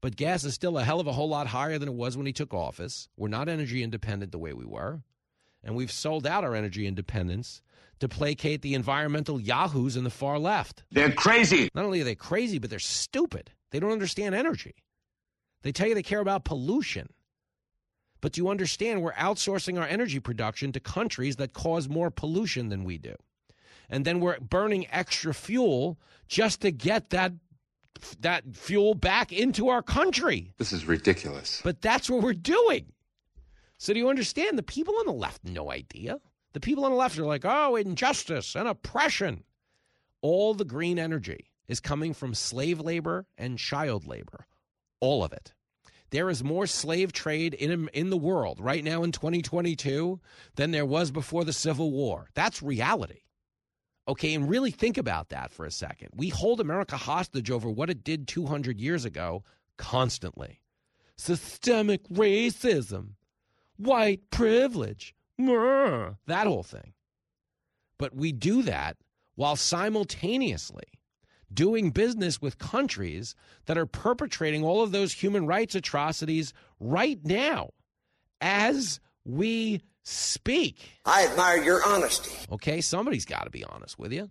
but 0.00 0.16
gas 0.16 0.44
is 0.44 0.54
still 0.54 0.78
a 0.78 0.84
hell 0.84 1.00
of 1.00 1.06
a 1.06 1.12
whole 1.12 1.28
lot 1.28 1.48
higher 1.48 1.78
than 1.78 1.88
it 1.88 1.94
was 1.94 2.16
when 2.16 2.26
he 2.26 2.32
took 2.32 2.54
office. 2.54 3.08
We're 3.16 3.28
not 3.28 3.48
energy 3.48 3.82
independent 3.82 4.32
the 4.32 4.38
way 4.38 4.52
we 4.52 4.64
were, 4.64 5.02
and 5.62 5.74
we've 5.74 5.92
sold 5.92 6.26
out 6.26 6.44
our 6.44 6.54
energy 6.54 6.86
independence 6.86 7.60
to 7.98 8.08
placate 8.08 8.62
the 8.62 8.74
environmental 8.74 9.40
yahoos 9.40 9.96
in 9.96 10.04
the 10.04 10.10
far 10.10 10.38
left. 10.38 10.84
They're 10.90 11.12
crazy. 11.12 11.68
Not 11.74 11.84
only 11.84 12.02
are 12.02 12.04
they 12.04 12.14
crazy, 12.14 12.58
but 12.58 12.70
they're 12.70 12.78
stupid. 12.78 13.50
They 13.70 13.80
don't 13.80 13.92
understand 13.92 14.34
energy. 14.34 14.74
They 15.62 15.72
tell 15.72 15.88
you 15.88 15.94
they 15.94 16.02
care 16.02 16.20
about 16.20 16.44
pollution. 16.44 17.08
But 18.20 18.32
do 18.32 18.40
you 18.40 18.48
understand 18.48 19.02
we're 19.02 19.12
outsourcing 19.12 19.80
our 19.80 19.86
energy 19.86 20.20
production 20.20 20.72
to 20.72 20.80
countries 20.80 21.36
that 21.36 21.52
cause 21.52 21.88
more 21.88 22.10
pollution 22.10 22.68
than 22.68 22.84
we 22.84 22.98
do? 22.98 23.14
And 23.88 24.04
then 24.04 24.20
we're 24.20 24.38
burning 24.40 24.86
extra 24.90 25.34
fuel 25.34 25.98
just 26.28 26.60
to 26.62 26.70
get 26.70 27.10
that 27.10 27.32
that 28.20 28.44
fuel 28.54 28.94
back 28.94 29.32
into 29.32 29.68
our 29.68 29.82
country. 29.82 30.52
This 30.58 30.72
is 30.72 30.84
ridiculous. 30.86 31.60
But 31.64 31.80
that's 31.80 32.10
what 32.10 32.22
we're 32.22 32.34
doing. 32.34 32.92
So 33.78 33.92
do 33.92 33.98
you 33.98 34.08
understand? 34.08 34.58
The 34.58 34.62
people 34.62 34.94
on 34.98 35.06
the 35.06 35.12
left 35.12 35.44
no 35.44 35.70
idea. 35.70 36.20
The 36.52 36.60
people 36.60 36.84
on 36.84 36.90
the 36.90 36.96
left 36.96 37.18
are 37.18 37.26
like, 37.26 37.44
"Oh, 37.44 37.76
injustice 37.76 38.54
and 38.54 38.68
oppression." 38.68 39.44
All 40.22 40.54
the 40.54 40.64
green 40.64 40.98
energy 40.98 41.52
is 41.68 41.80
coming 41.80 42.14
from 42.14 42.34
slave 42.34 42.80
labor 42.80 43.26
and 43.36 43.58
child 43.58 44.06
labor. 44.06 44.46
All 45.00 45.22
of 45.22 45.32
it. 45.32 45.52
There 46.10 46.30
is 46.30 46.42
more 46.42 46.66
slave 46.66 47.12
trade 47.12 47.52
in 47.52 47.88
in 47.88 48.10
the 48.10 48.16
world 48.16 48.60
right 48.60 48.82
now 48.84 49.02
in 49.02 49.12
2022 49.12 50.20
than 50.54 50.70
there 50.70 50.86
was 50.86 51.10
before 51.10 51.44
the 51.44 51.52
Civil 51.52 51.90
War. 51.90 52.28
That's 52.34 52.62
reality. 52.62 53.20
Okay, 54.08 54.34
and 54.34 54.48
really 54.48 54.70
think 54.70 54.98
about 54.98 55.30
that 55.30 55.52
for 55.52 55.64
a 55.66 55.70
second. 55.70 56.10
We 56.14 56.28
hold 56.28 56.60
America 56.60 56.96
hostage 56.96 57.50
over 57.50 57.68
what 57.68 57.90
it 57.90 58.04
did 58.04 58.28
200 58.28 58.80
years 58.80 59.04
ago 59.04 59.42
constantly. 59.76 60.60
Systemic 61.16 62.06
racism, 62.08 63.14
white 63.76 64.30
privilege, 64.30 65.14
that 65.38 66.46
whole 66.46 66.62
thing. 66.62 66.92
But 67.98 68.14
we 68.14 68.30
do 68.32 68.62
that 68.62 68.96
while 69.34 69.56
simultaneously 69.56 70.84
doing 71.52 71.90
business 71.90 72.40
with 72.40 72.58
countries 72.58 73.34
that 73.66 73.78
are 73.78 73.86
perpetrating 73.86 74.64
all 74.64 74.82
of 74.82 74.92
those 74.92 75.12
human 75.12 75.46
rights 75.46 75.74
atrocities 75.74 76.52
right 76.80 77.18
now 77.24 77.70
as 78.40 79.00
we 79.24 79.80
speak. 80.06 80.92
I 81.04 81.26
admire 81.26 81.62
your 81.62 81.84
honesty. 81.84 82.30
Okay, 82.52 82.80
somebody's 82.80 83.24
got 83.24 83.44
to 83.44 83.50
be 83.50 83.64
honest 83.64 83.98
with 83.98 84.12
you. 84.12 84.30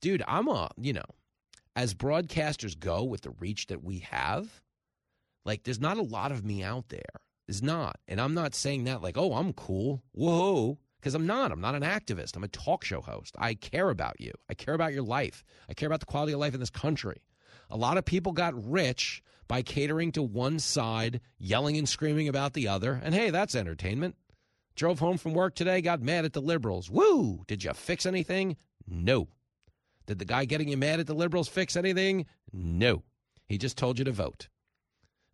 Dude, 0.00 0.22
I'm 0.26 0.48
a, 0.48 0.70
you 0.80 0.92
know, 0.92 1.04
as 1.74 1.94
broadcasters 1.94 2.78
go 2.78 3.02
with 3.02 3.22
the 3.22 3.30
reach 3.30 3.66
that 3.68 3.82
we 3.82 4.00
have, 4.00 4.62
like 5.44 5.64
there's 5.64 5.80
not 5.80 5.96
a 5.96 6.02
lot 6.02 6.32
of 6.32 6.44
me 6.44 6.62
out 6.62 6.88
there. 6.88 7.02
There's 7.46 7.62
not. 7.62 7.98
And 8.06 8.20
I'm 8.20 8.34
not 8.34 8.54
saying 8.54 8.84
that 8.84 9.02
like, 9.02 9.18
oh, 9.18 9.34
I'm 9.34 9.52
cool. 9.52 10.02
Whoa. 10.12 10.78
Because 11.00 11.16
I'm 11.16 11.26
not. 11.26 11.50
I'm 11.50 11.60
not 11.60 11.74
an 11.74 11.82
activist. 11.82 12.36
I'm 12.36 12.44
a 12.44 12.48
talk 12.48 12.84
show 12.84 13.00
host. 13.00 13.34
I 13.36 13.54
care 13.54 13.90
about 13.90 14.20
you. 14.20 14.30
I 14.48 14.54
care 14.54 14.74
about 14.74 14.92
your 14.92 15.02
life. 15.02 15.42
I 15.68 15.74
care 15.74 15.88
about 15.88 15.98
the 15.98 16.06
quality 16.06 16.32
of 16.32 16.38
life 16.38 16.54
in 16.54 16.60
this 16.60 16.70
country. 16.70 17.22
A 17.70 17.76
lot 17.76 17.98
of 17.98 18.04
people 18.04 18.30
got 18.32 18.70
rich 18.70 19.20
by 19.48 19.62
catering 19.62 20.12
to 20.12 20.22
one 20.22 20.60
side, 20.60 21.20
yelling 21.38 21.76
and 21.76 21.88
screaming 21.88 22.28
about 22.28 22.52
the 22.52 22.68
other. 22.68 23.00
And 23.02 23.14
hey, 23.14 23.30
that's 23.30 23.56
entertainment. 23.56 24.14
Drove 24.74 24.98
home 24.98 25.18
from 25.18 25.34
work 25.34 25.54
today, 25.54 25.80
got 25.80 26.00
mad 26.00 26.24
at 26.24 26.32
the 26.32 26.40
liberals. 26.40 26.90
Woo! 26.90 27.44
Did 27.46 27.62
you 27.64 27.72
fix 27.74 28.06
anything? 28.06 28.56
No. 28.86 29.28
Did 30.06 30.18
the 30.18 30.24
guy 30.24 30.44
getting 30.44 30.68
you 30.68 30.76
mad 30.76 31.00
at 31.00 31.06
the 31.06 31.14
liberals 31.14 31.48
fix 31.48 31.76
anything? 31.76 32.26
No. 32.52 33.02
He 33.46 33.58
just 33.58 33.76
told 33.76 33.98
you 33.98 34.04
to 34.04 34.12
vote. 34.12 34.48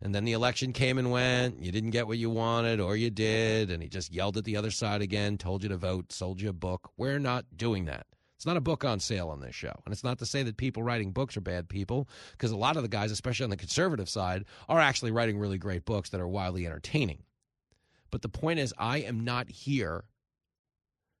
And 0.01 0.15
then 0.15 0.23
the 0.23 0.33
election 0.33 0.71
came 0.71 0.97
and 0.97 1.11
went. 1.11 1.61
You 1.61 1.71
didn't 1.71 1.89
get 1.89 2.07
what 2.07 2.17
you 2.17 2.29
wanted, 2.29 2.79
or 2.79 2.95
you 2.95 3.09
did. 3.09 3.69
And 3.69 3.83
he 3.83 3.89
just 3.89 4.13
yelled 4.13 4.37
at 4.37 4.45
the 4.45 4.55
other 4.55 4.71
side 4.71 5.01
again, 5.01 5.37
told 5.37 5.63
you 5.63 5.69
to 5.69 5.77
vote, 5.77 6.11
sold 6.11 6.39
you 6.39 6.49
a 6.49 6.53
book. 6.53 6.91
We're 6.97 7.19
not 7.19 7.45
doing 7.55 7.85
that. 7.85 8.05
It's 8.37 8.45
not 8.45 8.55
a 8.55 8.61
book 8.61 8.85
on 8.85 9.01
sale 9.01 9.27
on 9.27 9.41
this 9.41 9.55
show. 9.55 9.73
And 9.85 9.91
it's 9.91 10.03
not 10.05 10.19
to 10.19 10.25
say 10.25 10.43
that 10.43 10.55
people 10.55 10.81
writing 10.81 11.11
books 11.11 11.35
are 11.35 11.41
bad 11.41 11.67
people, 11.67 12.07
because 12.31 12.51
a 12.51 12.57
lot 12.57 12.77
of 12.77 12.83
the 12.83 12.87
guys, 12.87 13.11
especially 13.11 13.43
on 13.43 13.49
the 13.49 13.57
conservative 13.57 14.07
side, 14.07 14.45
are 14.69 14.79
actually 14.79 15.11
writing 15.11 15.37
really 15.37 15.57
great 15.57 15.83
books 15.83 16.11
that 16.11 16.21
are 16.21 16.27
wildly 16.27 16.65
entertaining. 16.65 17.23
But 18.11 18.21
the 18.21 18.29
point 18.29 18.59
is, 18.59 18.73
I 18.77 18.99
am 18.99 19.23
not 19.23 19.49
here 19.49 20.05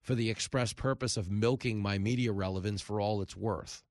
for 0.01 0.15
the 0.15 0.29
express 0.29 0.73
purpose 0.73 1.17
of 1.17 1.29
milking 1.29 1.81
my 1.81 1.97
media 1.97 2.31
relevance 2.31 2.81
for 2.81 2.99
all 3.01 3.21
it's 3.21 3.35
worth. 3.35 3.83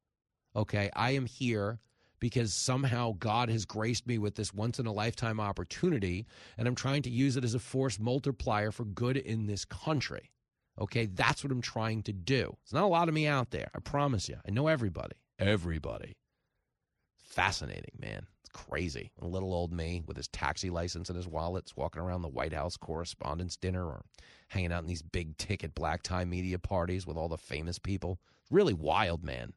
Okay? 0.56 0.90
I 0.94 1.12
am 1.12 1.26
here 1.26 1.80
because 2.20 2.52
somehow 2.52 3.14
God 3.18 3.48
has 3.48 3.64
graced 3.64 4.06
me 4.06 4.18
with 4.18 4.34
this 4.34 4.52
once 4.52 4.78
in 4.78 4.86
a 4.86 4.92
lifetime 4.92 5.38
opportunity, 5.38 6.26
and 6.56 6.66
I'm 6.66 6.74
trying 6.74 7.02
to 7.02 7.10
use 7.10 7.36
it 7.36 7.44
as 7.44 7.54
a 7.54 7.60
force 7.60 7.98
multiplier 7.98 8.72
for 8.72 8.84
good 8.84 9.16
in 9.16 9.46
this 9.46 9.64
country. 9.64 10.32
Okay, 10.80 11.06
that's 11.06 11.42
what 11.42 11.52
I'm 11.52 11.60
trying 11.60 12.02
to 12.04 12.12
do. 12.12 12.56
It's 12.62 12.72
not 12.72 12.84
a 12.84 12.88
lot 12.88 13.08
of 13.08 13.14
me 13.14 13.26
out 13.26 13.50
there. 13.50 13.68
I 13.74 13.80
promise 13.80 14.28
you. 14.28 14.36
I 14.46 14.50
know 14.50 14.68
everybody. 14.68 15.16
Everybody. 15.38 16.16
Fascinating, 17.16 17.98
man. 18.00 18.26
Crazy. 18.66 19.10
Little 19.20 19.54
old 19.54 19.72
me 19.72 20.02
with 20.06 20.16
his 20.16 20.28
taxi 20.28 20.70
license 20.70 21.10
in 21.10 21.16
his 21.16 21.28
wallet, 21.28 21.72
walking 21.76 22.02
around 22.02 22.22
the 22.22 22.28
White 22.28 22.52
House 22.52 22.76
Correspondents' 22.76 23.56
Dinner 23.56 23.84
or 23.84 24.04
hanging 24.48 24.72
out 24.72 24.82
in 24.82 24.88
these 24.88 25.02
big 25.02 25.36
ticket 25.36 25.74
black 25.74 26.02
tie 26.02 26.24
media 26.24 26.58
parties 26.58 27.06
with 27.06 27.16
all 27.16 27.28
the 27.28 27.38
famous 27.38 27.78
people. 27.78 28.18
Really 28.50 28.74
wild, 28.74 29.24
man 29.24 29.52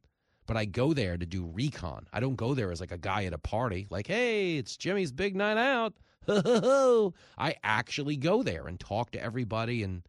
but 0.48 0.57
I 0.57 0.65
go 0.65 0.94
there 0.94 1.15
to 1.18 1.26
do 1.26 1.45
recon. 1.45 2.07
I 2.11 2.19
don't 2.19 2.36
go 2.36 2.53
there 2.53 2.73
as 2.73 2.82
like 2.82 2.91
a 2.91 2.98
guy 2.98 3.23
at 3.23 3.32
a 3.32 3.38
party, 3.38 3.88
like, 3.90 4.07
hey, 4.07 4.57
it's 4.57 4.76
Jimmy's 4.76 5.14
big 5.14 5.34
night 5.34 5.57
out. 5.57 5.94
I 7.38 7.56
actually 7.64 8.18
go 8.18 8.44
there 8.44 8.68
and 8.68 8.78
talk 8.78 9.11
to 9.11 9.23
everybody 9.23 9.82
and 9.84 10.03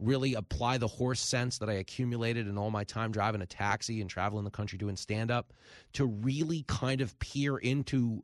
really 0.00 0.34
apply 0.34 0.78
the 0.78 0.88
horse 0.88 1.20
sense 1.20 1.58
that 1.58 1.68
I 1.68 1.74
accumulated 1.74 2.48
in 2.48 2.58
all 2.58 2.70
my 2.70 2.84
time 2.84 3.12
driving 3.12 3.42
a 3.42 3.46
taxi 3.46 4.00
and 4.00 4.08
traveling 4.08 4.44
the 4.44 4.50
country 4.50 4.78
doing 4.78 4.96
stand 4.96 5.30
up 5.30 5.52
to 5.94 6.06
really 6.06 6.64
kind 6.66 7.00
of 7.00 7.18
peer 7.18 7.58
into 7.58 8.22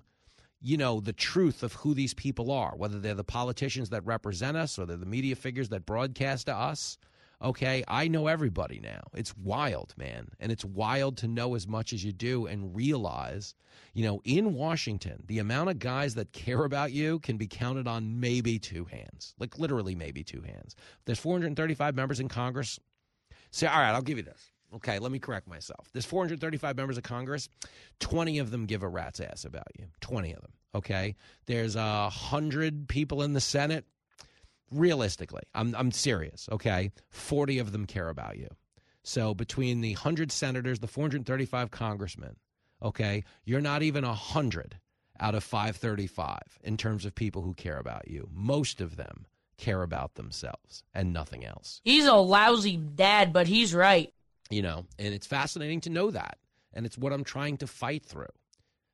you 0.63 0.77
know 0.77 1.01
the 1.01 1.13
truth 1.13 1.63
of 1.63 1.75
who 1.75 1.93
these 1.93 2.15
people 2.15 2.51
are 2.51 2.75
whether 2.77 2.99
they're 2.99 3.15
the 3.15 3.23
politicians 3.23 3.91
that 3.91 4.05
represent 4.07 4.57
us 4.57 4.79
or 4.79 4.87
they're 4.87 4.97
the 4.97 5.07
media 5.07 5.37
figures 5.37 5.69
that 5.69 5.85
broadcast 5.85 6.47
to 6.47 6.55
us 6.55 6.97
Okay, 7.43 7.85
I 7.87 8.09
know 8.09 8.29
everybody 8.29 8.81
now. 8.81 9.03
It's 9.15 9.37
wild, 9.37 9.93
man. 9.99 10.29
And 10.41 10.51
it's 10.51 10.65
wild 10.65 11.19
to 11.19 11.29
know 11.29 11.55
as 11.55 11.69
much 11.69 11.93
as 11.93 12.03
you 12.03 12.13
do 12.13 12.47
and 12.47 12.75
realize, 12.75 13.55
you 13.93 14.05
know, 14.05 14.23
in 14.25 14.55
Washington, 14.55 15.23
the 15.27 15.39
amount 15.39 15.69
of 15.69 15.79
guys 15.79 16.15
that 16.15 16.33
care 16.33 16.65
about 16.65 16.93
you 16.93 17.19
can 17.19 17.37
be 17.37 17.47
counted 17.47 17.87
on 17.87 18.21
maybe 18.21 18.59
two 18.59 18.87
hands. 18.87 19.35
Like 19.39 19.59
literally 19.59 19.95
maybe 19.95 20.25
two 20.25 20.41
hands. 20.41 20.75
There's 21.05 21.19
435 21.19 21.95
members 21.95 22.21
in 22.21 22.29
Congress. 22.29 22.81
Say, 23.51 23.67
all 23.67 23.81
right, 23.81 23.93
I'll 23.93 24.03
give 24.03 24.17
you 24.17 24.25
this. 24.25 24.51
Okay, 24.75 24.99
let 24.99 25.13
me 25.13 25.19
correct 25.19 25.47
myself. 25.47 25.89
There's 25.93 26.07
435 26.07 26.77
members 26.77 26.97
of 26.97 27.05
Congress. 27.05 27.49
20 28.01 28.39
of 28.39 28.51
them 28.51 28.67
give 28.67 28.83
a 28.83 28.89
rat's 28.89 29.21
ass 29.21 29.45
about 29.45 29.69
you. 29.79 29.87
20 30.01 30.33
of 30.33 30.41
them. 30.41 30.53
Okay. 30.75 31.17
There's 31.47 31.77
a 31.77 31.81
uh, 31.81 32.11
hundred 32.11 32.89
people 32.89 33.23
in 33.23 33.33
the 33.33 33.41
Senate 33.41 33.85
realistically, 34.71 35.43
I'm, 35.55 35.75
I'm 35.75 35.93
serious, 35.93 36.49
okay? 36.53 36.93
40 37.11 37.59
of 37.59 37.73
them 37.73 37.87
care 37.87 38.09
about 38.09 38.39
you. 38.39 38.49
So 39.03 39.35
between 39.35 39.81
the 39.81 39.95
100 39.95 40.33
senators, 40.33 40.81
the 40.81 40.89
435 40.89 41.71
congressmen, 41.71 42.37
okay, 42.83 43.25
you're 43.45 43.61
not 43.61 43.83
even 43.83 44.05
100 44.05 44.79
out 45.21 45.35
of 45.35 45.45
535 45.45 46.39
in 46.63 46.77
terms 46.77 47.05
of 47.05 47.15
people 47.15 47.43
who 47.43 47.55
care 47.55 47.79
about 47.79 48.09
you. 48.09 48.29
Most 48.33 48.81
of 48.81 48.97
them 48.97 49.27
care 49.57 49.83
about 49.83 50.15
themselves 50.15 50.83
and 50.93 51.13
nothing 51.13 51.45
else. 51.45 51.81
He's 51.85 52.07
a 52.07 52.15
lousy 52.15 52.77
dad, 52.77 53.33
but 53.33 53.47
he's 53.47 53.75
right. 53.75 54.13
You 54.51 54.63
know, 54.63 54.87
and 54.99 55.15
it's 55.15 55.27
fascinating 55.27 55.81
to 55.83 55.91
know 55.91 56.11
that. 56.11 56.39
And 56.73 56.85
it's 56.85 56.99
what 56.99 57.13
I'm 57.13 57.25
trying 57.25 57.57
to 57.59 57.67
fight 57.67 58.05
through. 58.05 58.27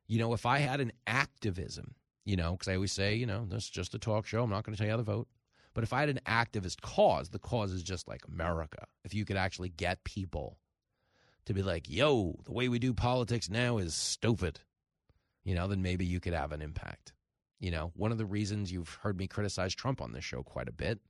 You 0.06 0.18
know, 0.18 0.34
if 0.34 0.46
I 0.46 0.58
had 0.58 0.80
an 0.80 0.92
activism, 1.06 1.94
you 2.24 2.36
know, 2.36 2.52
because 2.52 2.68
I 2.68 2.74
always 2.74 2.92
say, 2.92 3.14
you 3.14 3.26
know, 3.26 3.44
this 3.48 3.64
is 3.64 3.70
just 3.70 3.94
a 3.94 3.98
talk 3.98 4.26
show. 4.26 4.42
I'm 4.42 4.50
not 4.50 4.64
going 4.64 4.74
to 4.74 4.78
tell 4.78 4.86
you 4.86 4.92
how 4.92 4.98
to 4.98 5.02
vote. 5.02 5.28
But 5.74 5.84
if 5.84 5.92
I 5.92 6.00
had 6.00 6.08
an 6.08 6.20
activist 6.26 6.80
cause, 6.80 7.30
the 7.30 7.38
cause 7.38 7.72
is 7.72 7.82
just 7.82 8.08
like 8.08 8.22
America. 8.26 8.86
If 9.04 9.14
you 9.14 9.24
could 9.24 9.36
actually 9.36 9.70
get 9.70 10.04
people 10.04 10.58
to 11.46 11.54
be 11.54 11.62
like, 11.62 11.88
yo, 11.88 12.38
the 12.44 12.52
way 12.52 12.68
we 12.68 12.78
do 12.78 12.92
politics 12.92 13.50
now 13.50 13.78
is 13.78 13.94
stupid, 13.94 14.60
you 15.44 15.54
know, 15.54 15.66
then 15.66 15.82
maybe 15.82 16.04
you 16.04 16.20
could 16.20 16.34
have 16.34 16.52
an 16.52 16.62
impact. 16.62 17.12
You 17.58 17.70
know, 17.70 17.92
one 17.94 18.12
of 18.12 18.18
the 18.18 18.26
reasons 18.26 18.72
you've 18.72 18.98
heard 19.02 19.16
me 19.16 19.26
criticize 19.26 19.74
Trump 19.74 20.00
on 20.00 20.12
this 20.12 20.24
show 20.24 20.42
quite 20.42 20.68
a 20.68 20.72
bit 20.72 21.00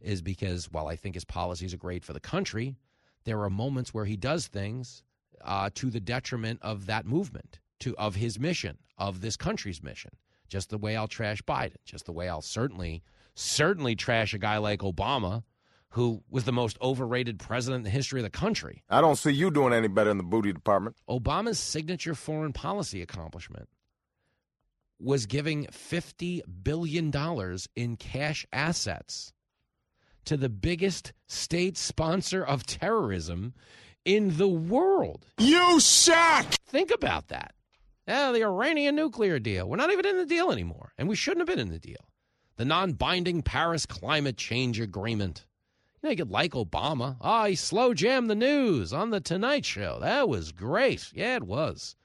is 0.00 0.20
because 0.20 0.70
while 0.70 0.88
I 0.88 0.96
think 0.96 1.14
his 1.14 1.24
policies 1.24 1.72
are 1.72 1.78
great 1.78 2.04
for 2.04 2.12
the 2.12 2.20
country, 2.20 2.76
there 3.24 3.42
are 3.42 3.50
moments 3.50 3.94
where 3.94 4.04
he 4.04 4.16
does 4.16 4.46
things 4.46 5.02
uh, 5.44 5.70
to 5.74 5.90
the 5.90 6.00
detriment 6.00 6.60
of 6.62 6.86
that 6.86 7.06
movement, 7.06 7.60
to 7.80 7.96
of 7.96 8.16
his 8.16 8.38
mission, 8.38 8.78
of 8.98 9.20
this 9.20 9.36
country's 9.36 9.82
mission. 9.82 10.10
Just 10.48 10.70
the 10.70 10.78
way 10.78 10.96
I'll 10.96 11.08
trash 11.08 11.40
Biden, 11.42 11.76
just 11.84 12.06
the 12.06 12.12
way 12.12 12.28
I'll 12.28 12.42
certainly 12.42 13.02
certainly 13.34 13.94
trash 13.94 14.34
a 14.34 14.38
guy 14.38 14.58
like 14.58 14.80
Obama, 14.80 15.42
who 15.90 16.22
was 16.30 16.44
the 16.44 16.52
most 16.52 16.78
overrated 16.80 17.38
president 17.38 17.80
in 17.80 17.84
the 17.84 17.90
history 17.90 18.20
of 18.20 18.24
the 18.24 18.30
country. 18.30 18.82
I 18.88 19.00
don't 19.00 19.16
see 19.16 19.30
you 19.30 19.50
doing 19.50 19.72
any 19.72 19.88
better 19.88 20.10
in 20.10 20.16
the 20.16 20.22
booty 20.22 20.52
department. 20.52 20.96
Obama's 21.08 21.58
signature 21.58 22.14
foreign 22.14 22.52
policy 22.52 23.02
accomplishment 23.02 23.68
was 24.98 25.26
giving 25.26 25.66
$50 25.66 26.42
billion 26.62 27.12
in 27.76 27.96
cash 27.96 28.46
assets 28.52 29.32
to 30.24 30.36
the 30.36 30.48
biggest 30.48 31.12
state 31.26 31.76
sponsor 31.76 32.44
of 32.44 32.64
terrorism 32.64 33.52
in 34.04 34.36
the 34.36 34.48
world. 34.48 35.26
You 35.38 35.80
suck! 35.80 36.46
Think 36.66 36.90
about 36.90 37.28
that. 37.28 37.54
Yeah, 38.06 38.32
the 38.32 38.44
Iranian 38.44 38.96
nuclear 38.96 39.38
deal. 39.38 39.68
We're 39.68 39.76
not 39.76 39.92
even 39.92 40.06
in 40.06 40.16
the 40.16 40.26
deal 40.26 40.50
anymore, 40.50 40.92
and 40.96 41.08
we 41.08 41.16
shouldn't 41.16 41.46
have 41.46 41.54
been 41.54 41.64
in 41.64 41.72
the 41.72 41.78
deal 41.78 42.08
the 42.56 42.64
non 42.64 42.92
binding 42.92 43.42
Paris 43.42 43.86
Climate 43.86 44.36
Change 44.36 44.80
Agreement. 44.80 45.46
You 46.02 46.08
know, 46.08 46.10
you 46.10 46.16
could 46.16 46.30
like 46.30 46.52
Obama. 46.52 47.16
Ah, 47.20 47.42
oh, 47.42 47.46
he 47.46 47.54
slow 47.54 47.94
jammed 47.94 48.28
the 48.28 48.34
news 48.34 48.92
on 48.92 49.10
The 49.10 49.20
Tonight 49.20 49.64
Show. 49.64 49.98
That 50.00 50.28
was 50.28 50.52
great. 50.52 51.12
Yeah, 51.14 51.36
it 51.36 51.44
was. 51.44 51.96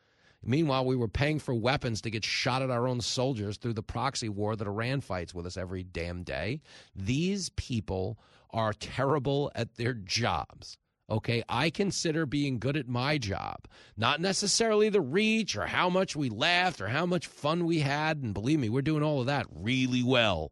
Meanwhile, 0.44 0.86
we 0.86 0.95
were 0.95 1.07
paying 1.07 1.40
for 1.40 1.53
weapons 1.53 1.99
to 2.02 2.10
get 2.10 2.24
shot 2.24 2.61
at 2.61 2.69
our 2.69 2.88
own 2.88 3.02
soldiers 3.02 3.57
through 3.57 3.74
the 3.74 3.84
proxy 3.84 4.30
war 4.30 4.56
that 4.56 4.68
Iran 4.68 5.02
fights 5.02 5.34
with 5.34 5.45
us 5.45 5.57
every 5.57 5.84
damn 5.84 6.24
day. 6.24 6.61
These 6.95 7.49
people 7.49 8.18
are 8.52 8.72
terrible 8.74 9.52
at 9.56 9.76
their 9.76 9.94
jobs. 9.94 10.78
Okay, 11.10 11.42
I 11.48 11.70
consider 11.70 12.26
being 12.26 12.60
good 12.60 12.76
at 12.76 12.88
my 12.88 13.18
job, 13.18 13.60
not 13.96 14.20
necessarily 14.20 14.90
the 14.90 15.00
reach 15.00 15.56
or 15.56 15.66
how 15.66 15.90
much 15.90 16.18
we 16.18 16.30
laughed 16.30 16.82
or 16.82 16.90
how 16.90 17.06
much 17.06 17.28
fun 17.28 17.66
we 17.66 17.80
had. 17.80 18.22
And 18.22 18.34
believe 18.34 18.60
me, 18.60 18.68
we're 18.68 18.82
doing 18.82 19.04
all 19.04 19.22
of 19.22 19.28
that 19.28 19.46
really 19.54 20.04
well. 20.04 20.52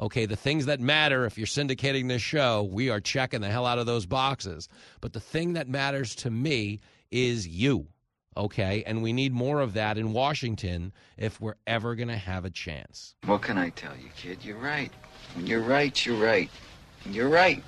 Okay, 0.00 0.26
the 0.26 0.36
things 0.36 0.66
that 0.66 0.78
matter 0.78 1.24
if 1.24 1.36
you're 1.36 1.48
syndicating 1.48 2.06
this 2.06 2.22
show, 2.22 2.62
we 2.62 2.88
are 2.90 3.00
checking 3.00 3.40
the 3.40 3.50
hell 3.50 3.66
out 3.66 3.80
of 3.80 3.86
those 3.86 4.06
boxes. 4.06 4.68
But 5.00 5.12
the 5.12 5.20
thing 5.20 5.54
that 5.54 5.68
matters 5.68 6.14
to 6.16 6.30
me 6.30 6.78
is 7.10 7.48
you. 7.48 7.88
Okay, 8.36 8.84
and 8.86 9.02
we 9.02 9.12
need 9.12 9.32
more 9.32 9.58
of 9.60 9.72
that 9.72 9.98
in 9.98 10.12
Washington 10.12 10.92
if 11.16 11.40
we're 11.40 11.56
ever 11.66 11.96
going 11.96 12.06
to 12.06 12.16
have 12.16 12.44
a 12.44 12.50
chance. 12.50 13.16
What 13.24 13.42
can 13.42 13.58
I 13.58 13.70
tell 13.70 13.96
you, 13.96 14.10
kid? 14.16 14.44
You're 14.44 14.58
right. 14.58 14.92
When 15.34 15.48
you're 15.48 15.60
right, 15.60 16.06
you're 16.06 16.22
right. 16.22 16.48
You're 17.04 17.28
right. 17.28 17.64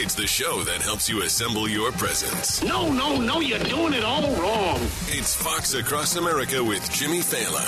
It's 0.00 0.14
the 0.14 0.28
show 0.28 0.62
that 0.62 0.80
helps 0.80 1.08
you 1.08 1.22
assemble 1.22 1.68
your 1.68 1.90
presence. 1.90 2.62
No, 2.62 2.92
no, 2.92 3.20
no, 3.20 3.40
you're 3.40 3.58
doing 3.58 3.94
it 3.94 4.04
all 4.04 4.32
wrong. 4.36 4.76
It's 5.08 5.34
Fox 5.34 5.74
Across 5.74 6.14
America 6.14 6.62
with 6.62 6.88
Jimmy 6.92 7.18
Failla. 7.18 7.66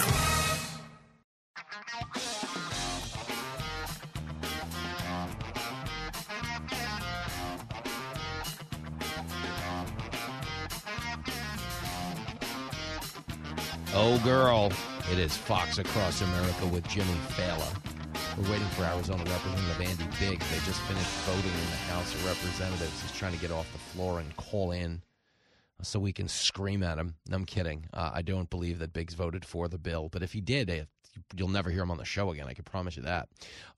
Oh, 13.92 14.20
girl. 14.22 14.72
It 15.10 15.18
is 15.18 15.36
Fox 15.36 15.78
Across 15.78 16.20
America 16.20 16.66
with 16.66 16.86
Jimmy 16.86 17.06
Failla. 17.30 17.99
We're 18.38 18.52
waiting 18.52 18.68
for 18.68 18.84
Arizona 18.84 19.24
Representative 19.24 19.80
Andy 19.80 20.04
Biggs. 20.18 20.48
They 20.50 20.64
just 20.64 20.80
finished 20.82 21.10
voting 21.26 21.50
in 21.50 21.70
the 21.70 21.92
House 21.92 22.14
of 22.14 22.24
Representatives. 22.24 23.02
He's 23.02 23.12
trying 23.12 23.32
to 23.32 23.38
get 23.38 23.50
off 23.50 23.70
the 23.72 23.78
floor 23.78 24.20
and 24.20 24.36
call 24.36 24.70
in 24.70 25.02
so 25.82 25.98
we 25.98 26.12
can 26.12 26.28
scream 26.28 26.82
at 26.82 26.98
him. 26.98 27.16
I'm 27.32 27.44
kidding. 27.44 27.86
Uh, 27.92 28.10
I 28.14 28.22
don't 28.22 28.48
believe 28.48 28.78
that 28.78 28.92
Biggs 28.92 29.14
voted 29.14 29.44
for 29.44 29.68
the 29.68 29.78
bill, 29.78 30.08
but 30.08 30.22
if 30.22 30.32
he 30.32 30.40
did, 30.40 30.70
eh, 30.70 30.84
you'll 31.34 31.48
never 31.48 31.70
hear 31.70 31.82
him 31.82 31.90
on 31.90 31.98
the 31.98 32.04
show 32.04 32.30
again. 32.30 32.46
I 32.48 32.54
can 32.54 32.64
promise 32.64 32.96
you 32.96 33.02
that. 33.02 33.28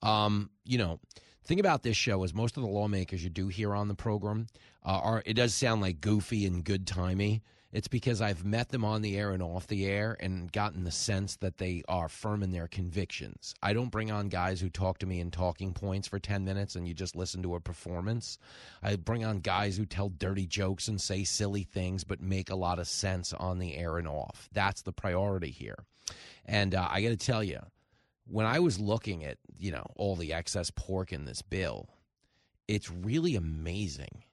Um, 0.03 0.51
you 0.65 0.79
know, 0.79 1.01
thing 1.45 1.59
about 1.59 1.83
this 1.83 1.97
show 1.97 2.23
is 2.23 2.35
most 2.35 2.57
of 2.57 2.62
the 2.62 2.69
lawmakers 2.69 3.24
you 3.24 3.31
do 3.31 3.49
hear 3.49 3.74
on 3.74 3.89
the 3.89 3.95
program 3.95 4.49
uh, 4.85 5.01
are. 5.03 5.23
It 5.24 5.35
does 5.35 5.55
sound 5.55 5.81
like 5.81 6.01
goofy 6.01 6.45
and 6.47 6.62
good 6.62 6.87
timey. 6.87 7.43
It's 7.73 7.89
because 7.89 8.20
I've 8.20 8.44
met 8.44 8.69
them 8.69 8.85
on 8.85 9.01
the 9.01 9.16
air 9.16 9.31
and 9.31 9.43
off 9.43 9.66
the 9.66 9.86
air 9.86 10.15
and 10.20 10.53
gotten 10.53 10.85
the 10.85 10.90
sense 10.90 11.36
that 11.36 11.57
they 11.57 11.82
are 11.89 12.09
firm 12.09 12.43
in 12.43 12.53
their 12.53 12.69
convictions. 12.69 13.55
I 13.62 13.73
don't 13.73 13.90
bring 13.90 14.11
on 14.11 14.28
guys 14.28 14.61
who 14.61 14.69
talk 14.69 14.99
to 14.99 15.07
me 15.07 15.20
in 15.20 15.31
talking 15.31 15.73
points 15.73 16.07
for 16.07 16.19
10 16.19 16.44
minutes 16.44 16.77
and 16.77 16.86
you 16.86 16.93
just 16.93 17.16
listen 17.16 17.43
to 17.44 17.55
a 17.55 17.61
performance. 17.61 18.36
I 18.82 18.97
bring 18.97 19.24
on 19.24 19.39
guys 19.39 19.78
who 19.78 19.86
tell 19.86 20.11
dirty 20.11 20.47
jokes 20.47 20.86
and 20.86 21.01
say 21.01 21.24
silly 21.24 21.62
things 21.62 22.05
but 22.05 22.20
make 22.20 22.51
a 22.51 22.57
lot 22.57 22.78
of 22.78 22.86
sense 22.86 23.32
on 23.32 23.59
the 23.59 23.74
air 23.74 23.97
and 23.97 24.07
off. 24.07 24.51
That's 24.53 24.82
the 24.82 24.93
priority 24.93 25.51
here. 25.51 25.78
And 26.44 26.74
uh, 26.74 26.89
I 26.90 27.01
got 27.01 27.09
to 27.09 27.16
tell 27.16 27.43
you, 27.43 27.61
when 28.27 28.44
I 28.44 28.59
was 28.59 28.78
looking 28.78 29.24
at, 29.24 29.39
you 29.57 29.73
know, 29.73 29.86
all 29.97 30.15
the 30.15 30.35
excess 30.35 30.70
pork 30.70 31.11
in 31.11 31.24
this 31.24 31.40
bill, 31.40 31.89
it's 32.69 32.90
really 32.90 33.35
amazing 33.35 34.24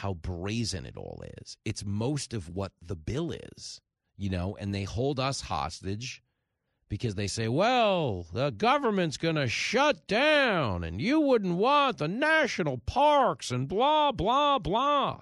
how 0.00 0.14
brazen 0.14 0.86
it 0.86 0.96
all 0.96 1.22
is. 1.38 1.58
It's 1.66 1.84
most 1.84 2.32
of 2.32 2.48
what 2.48 2.72
the 2.80 2.96
bill 2.96 3.32
is, 3.32 3.82
you 4.16 4.30
know, 4.30 4.56
and 4.58 4.74
they 4.74 4.84
hold 4.84 5.20
us 5.20 5.42
hostage 5.42 6.22
because 6.88 7.16
they 7.16 7.26
say, 7.26 7.48
well, 7.48 8.24
the 8.32 8.48
government's 8.48 9.18
going 9.18 9.34
to 9.34 9.46
shut 9.46 10.06
down 10.06 10.84
and 10.84 11.02
you 11.02 11.20
wouldn't 11.20 11.56
want 11.56 11.98
the 11.98 12.08
national 12.08 12.78
parks 12.78 13.50
and 13.50 13.68
blah, 13.68 14.10
blah, 14.10 14.58
blah. 14.58 15.20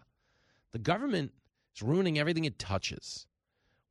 The 0.71 0.79
government 0.79 1.33
is 1.75 1.83
ruining 1.83 2.21
everything 2.21 2.45
it 2.45 2.61
touches. 2.61 3.27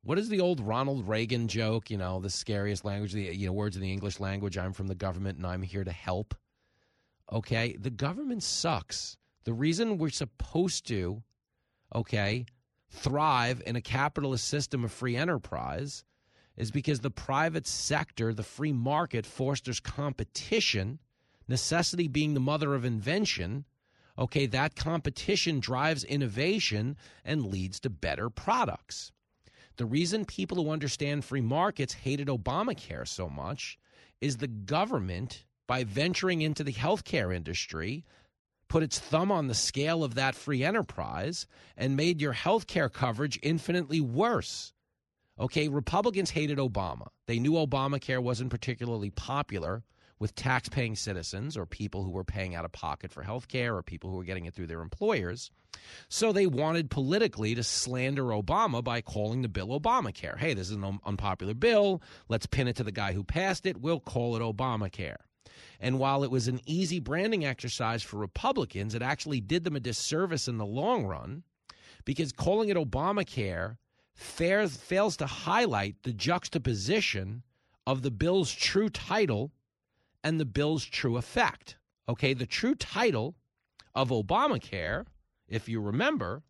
What 0.04 0.18
is 0.18 0.30
the 0.30 0.40
old 0.40 0.58
Ronald 0.58 1.06
Reagan 1.06 1.48
joke? 1.48 1.90
You 1.90 1.98
know, 1.98 2.18
the 2.18 2.30
scariest 2.30 2.82
language, 2.82 3.12
the 3.12 3.36
you 3.36 3.46
know, 3.46 3.52
words 3.52 3.76
in 3.76 3.82
the 3.82 3.92
English 3.92 4.20
language. 4.20 4.56
I'm 4.56 4.72
from 4.72 4.86
the 4.86 4.94
government 4.94 5.36
and 5.36 5.46
I'm 5.46 5.60
here 5.60 5.84
to 5.84 5.92
help. 5.92 6.34
Okay, 7.30 7.76
the 7.78 7.90
government 7.90 8.42
sucks. 8.42 9.18
The 9.48 9.54
reason 9.54 9.96
we're 9.96 10.10
supposed 10.10 10.86
to, 10.88 11.22
okay, 11.94 12.44
thrive 12.90 13.62
in 13.64 13.76
a 13.76 13.80
capitalist 13.80 14.46
system 14.46 14.84
of 14.84 14.92
free 14.92 15.16
enterprise 15.16 16.04
is 16.58 16.70
because 16.70 17.00
the 17.00 17.10
private 17.10 17.66
sector, 17.66 18.34
the 18.34 18.42
free 18.42 18.74
market, 18.74 19.24
fosters 19.24 19.80
competition, 19.80 20.98
necessity 21.48 22.08
being 22.08 22.34
the 22.34 22.40
mother 22.40 22.74
of 22.74 22.84
invention. 22.84 23.64
Okay, 24.18 24.44
that 24.44 24.76
competition 24.76 25.60
drives 25.60 26.04
innovation 26.04 26.98
and 27.24 27.46
leads 27.46 27.80
to 27.80 27.88
better 27.88 28.28
products. 28.28 29.12
The 29.78 29.86
reason 29.86 30.26
people 30.26 30.62
who 30.62 30.70
understand 30.70 31.24
free 31.24 31.40
markets 31.40 31.94
hated 31.94 32.28
Obamacare 32.28 33.08
so 33.08 33.30
much 33.30 33.78
is 34.20 34.36
the 34.36 34.46
government, 34.46 35.46
by 35.66 35.84
venturing 35.84 36.42
into 36.42 36.62
the 36.62 36.74
healthcare 36.74 37.34
industry, 37.34 38.04
put 38.68 38.82
its 38.82 38.98
thumb 38.98 39.32
on 39.32 39.48
the 39.48 39.54
scale 39.54 40.04
of 40.04 40.14
that 40.14 40.34
free 40.34 40.62
enterprise 40.62 41.46
and 41.76 41.96
made 41.96 42.20
your 42.20 42.32
health 42.32 42.66
care 42.66 42.88
coverage 42.88 43.38
infinitely 43.42 44.00
worse. 44.00 44.72
Okay, 45.40 45.68
Republicans 45.68 46.30
hated 46.30 46.58
Obama. 46.58 47.08
They 47.26 47.38
knew 47.38 47.52
Obamacare 47.52 48.22
wasn't 48.22 48.50
particularly 48.50 49.10
popular 49.10 49.84
with 50.18 50.34
tax 50.34 50.68
paying 50.68 50.96
citizens 50.96 51.56
or 51.56 51.64
people 51.64 52.02
who 52.02 52.10
were 52.10 52.24
paying 52.24 52.54
out 52.54 52.64
of 52.64 52.72
pocket 52.72 53.12
for 53.12 53.22
health 53.22 53.46
care 53.48 53.76
or 53.76 53.82
people 53.82 54.10
who 54.10 54.16
were 54.16 54.24
getting 54.24 54.46
it 54.46 54.54
through 54.54 54.66
their 54.66 54.80
employers. 54.80 55.50
So 56.08 56.32
they 56.32 56.46
wanted 56.46 56.90
politically 56.90 57.54
to 57.54 57.62
slander 57.62 58.24
Obama 58.24 58.82
by 58.82 59.00
calling 59.00 59.42
the 59.42 59.48
bill 59.48 59.68
Obamacare. 59.78 60.36
Hey, 60.36 60.54
this 60.54 60.70
is 60.70 60.76
an 60.76 60.98
unpopular 61.06 61.54
bill. 61.54 62.02
Let's 62.28 62.46
pin 62.46 62.66
it 62.68 62.76
to 62.76 62.84
the 62.84 62.92
guy 62.92 63.12
who 63.12 63.22
passed 63.22 63.64
it. 63.64 63.80
We'll 63.80 64.00
call 64.00 64.34
it 64.36 64.42
Obamacare. 64.42 65.18
And 65.80 65.98
while 65.98 66.24
it 66.24 66.30
was 66.30 66.48
an 66.48 66.60
easy 66.66 67.00
branding 67.00 67.44
exercise 67.44 68.02
for 68.02 68.18
Republicans, 68.18 68.94
it 68.94 69.02
actually 69.02 69.40
did 69.40 69.64
them 69.64 69.76
a 69.76 69.80
disservice 69.80 70.48
in 70.48 70.58
the 70.58 70.66
long 70.66 71.06
run 71.06 71.42
because 72.04 72.32
calling 72.32 72.68
it 72.68 72.76
Obamacare 72.76 73.76
fails, 74.14 74.76
fails 74.76 75.16
to 75.18 75.26
highlight 75.26 76.02
the 76.02 76.12
juxtaposition 76.12 77.42
of 77.86 78.02
the 78.02 78.10
bill's 78.10 78.52
true 78.52 78.88
title 78.88 79.52
and 80.24 80.40
the 80.40 80.44
bill's 80.44 80.84
true 80.84 81.16
effect. 81.16 81.76
Okay, 82.08 82.34
the 82.34 82.46
true 82.46 82.74
title 82.74 83.36
of 83.94 84.10
Obamacare, 84.10 85.06
if 85.48 85.68
you 85.68 85.80
remember, 85.80 86.42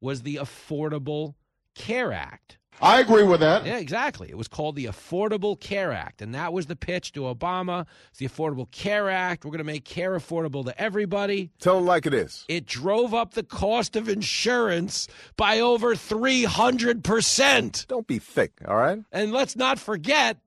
was 0.00 0.22
the 0.22 0.36
Affordable 0.36 1.34
Care 1.74 2.12
Act. 2.12 2.57
I 2.80 3.00
agree 3.00 3.24
with 3.24 3.40
that. 3.40 3.66
Yeah, 3.66 3.78
exactly. 3.78 4.28
It 4.30 4.36
was 4.36 4.46
called 4.48 4.76
the 4.76 4.84
Affordable 4.86 5.58
Care 5.58 5.92
Act, 5.92 6.22
and 6.22 6.34
that 6.34 6.52
was 6.52 6.66
the 6.66 6.76
pitch 6.76 7.12
to 7.12 7.22
Obama. 7.22 7.86
It's 8.10 8.18
the 8.18 8.28
Affordable 8.28 8.70
Care 8.70 9.10
Act. 9.10 9.44
We're 9.44 9.50
going 9.50 9.58
to 9.58 9.64
make 9.64 9.84
care 9.84 10.12
affordable 10.12 10.64
to 10.64 10.80
everybody. 10.80 11.50
Tell 11.58 11.76
them 11.76 11.86
like 11.86 12.06
it 12.06 12.14
is. 12.14 12.44
It 12.48 12.66
drove 12.66 13.14
up 13.14 13.34
the 13.34 13.42
cost 13.42 13.96
of 13.96 14.08
insurance 14.08 15.08
by 15.36 15.58
over 15.60 15.94
300%. 15.94 17.86
Don't 17.86 18.06
be 18.06 18.18
thick, 18.18 18.52
all 18.66 18.76
right? 18.76 19.00
And 19.10 19.32
let's 19.32 19.56
not 19.56 19.78
forget 19.78 20.38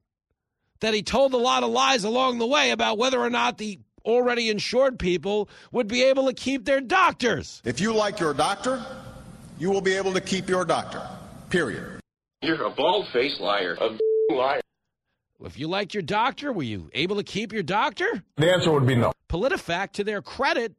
that 0.80 0.94
he 0.94 1.04
told 1.04 1.34
a 1.34 1.38
lot 1.38 1.64
of 1.64 1.70
lies 1.70 2.04
along 2.04 2.40
the 2.40 2.48
way 2.48 2.72
about 2.72 2.98
whether 2.98 3.20
or 3.20 3.30
not 3.30 3.58
the 3.58 3.80
already 4.04 4.50
insured 4.50 4.98
people 4.98 5.48
would 5.72 5.88
be 5.88 6.04
able 6.04 6.26
to 6.28 6.34
keep 6.34 6.66
their 6.66 6.82
doctors. 6.82 7.62
If 7.66 7.80
you 7.80 7.94
like 7.94 8.20
your 8.20 8.34
doctor, 8.34 8.84
you 9.60 9.70
will 9.70 9.82
be 9.82 9.94
able 9.94 10.14
to 10.14 10.22
keep 10.22 10.50
your 10.50 10.66
doctor. 10.66 11.08
Period. 11.50 12.01
You're 12.42 12.64
a 12.64 12.72
bald 12.72 13.08
faced 13.14 13.40
liar. 13.40 13.78
A 13.80 13.98
liar. 14.34 14.62
If 15.44 15.60
you 15.60 15.68
liked 15.68 15.94
your 15.94 16.04
doctor, 16.04 16.52
were 16.52 16.64
you 16.64 16.90
able 16.94 17.16
to 17.16 17.24
keep 17.24 17.54
your 17.54 17.64
doctor? 17.64 18.24
The 18.38 18.52
answer 18.52 18.72
would 18.72 18.86
be 18.86 18.96
no. 18.96 19.12
PolitiFact, 19.30 19.94
to 19.94 20.04
their 20.04 20.22
credit, 20.22 20.76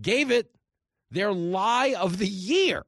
gave 0.00 0.30
it 0.30 0.50
their 1.10 1.32
lie 1.32 1.94
of 1.98 2.18
the 2.18 2.26
year. 2.26 2.84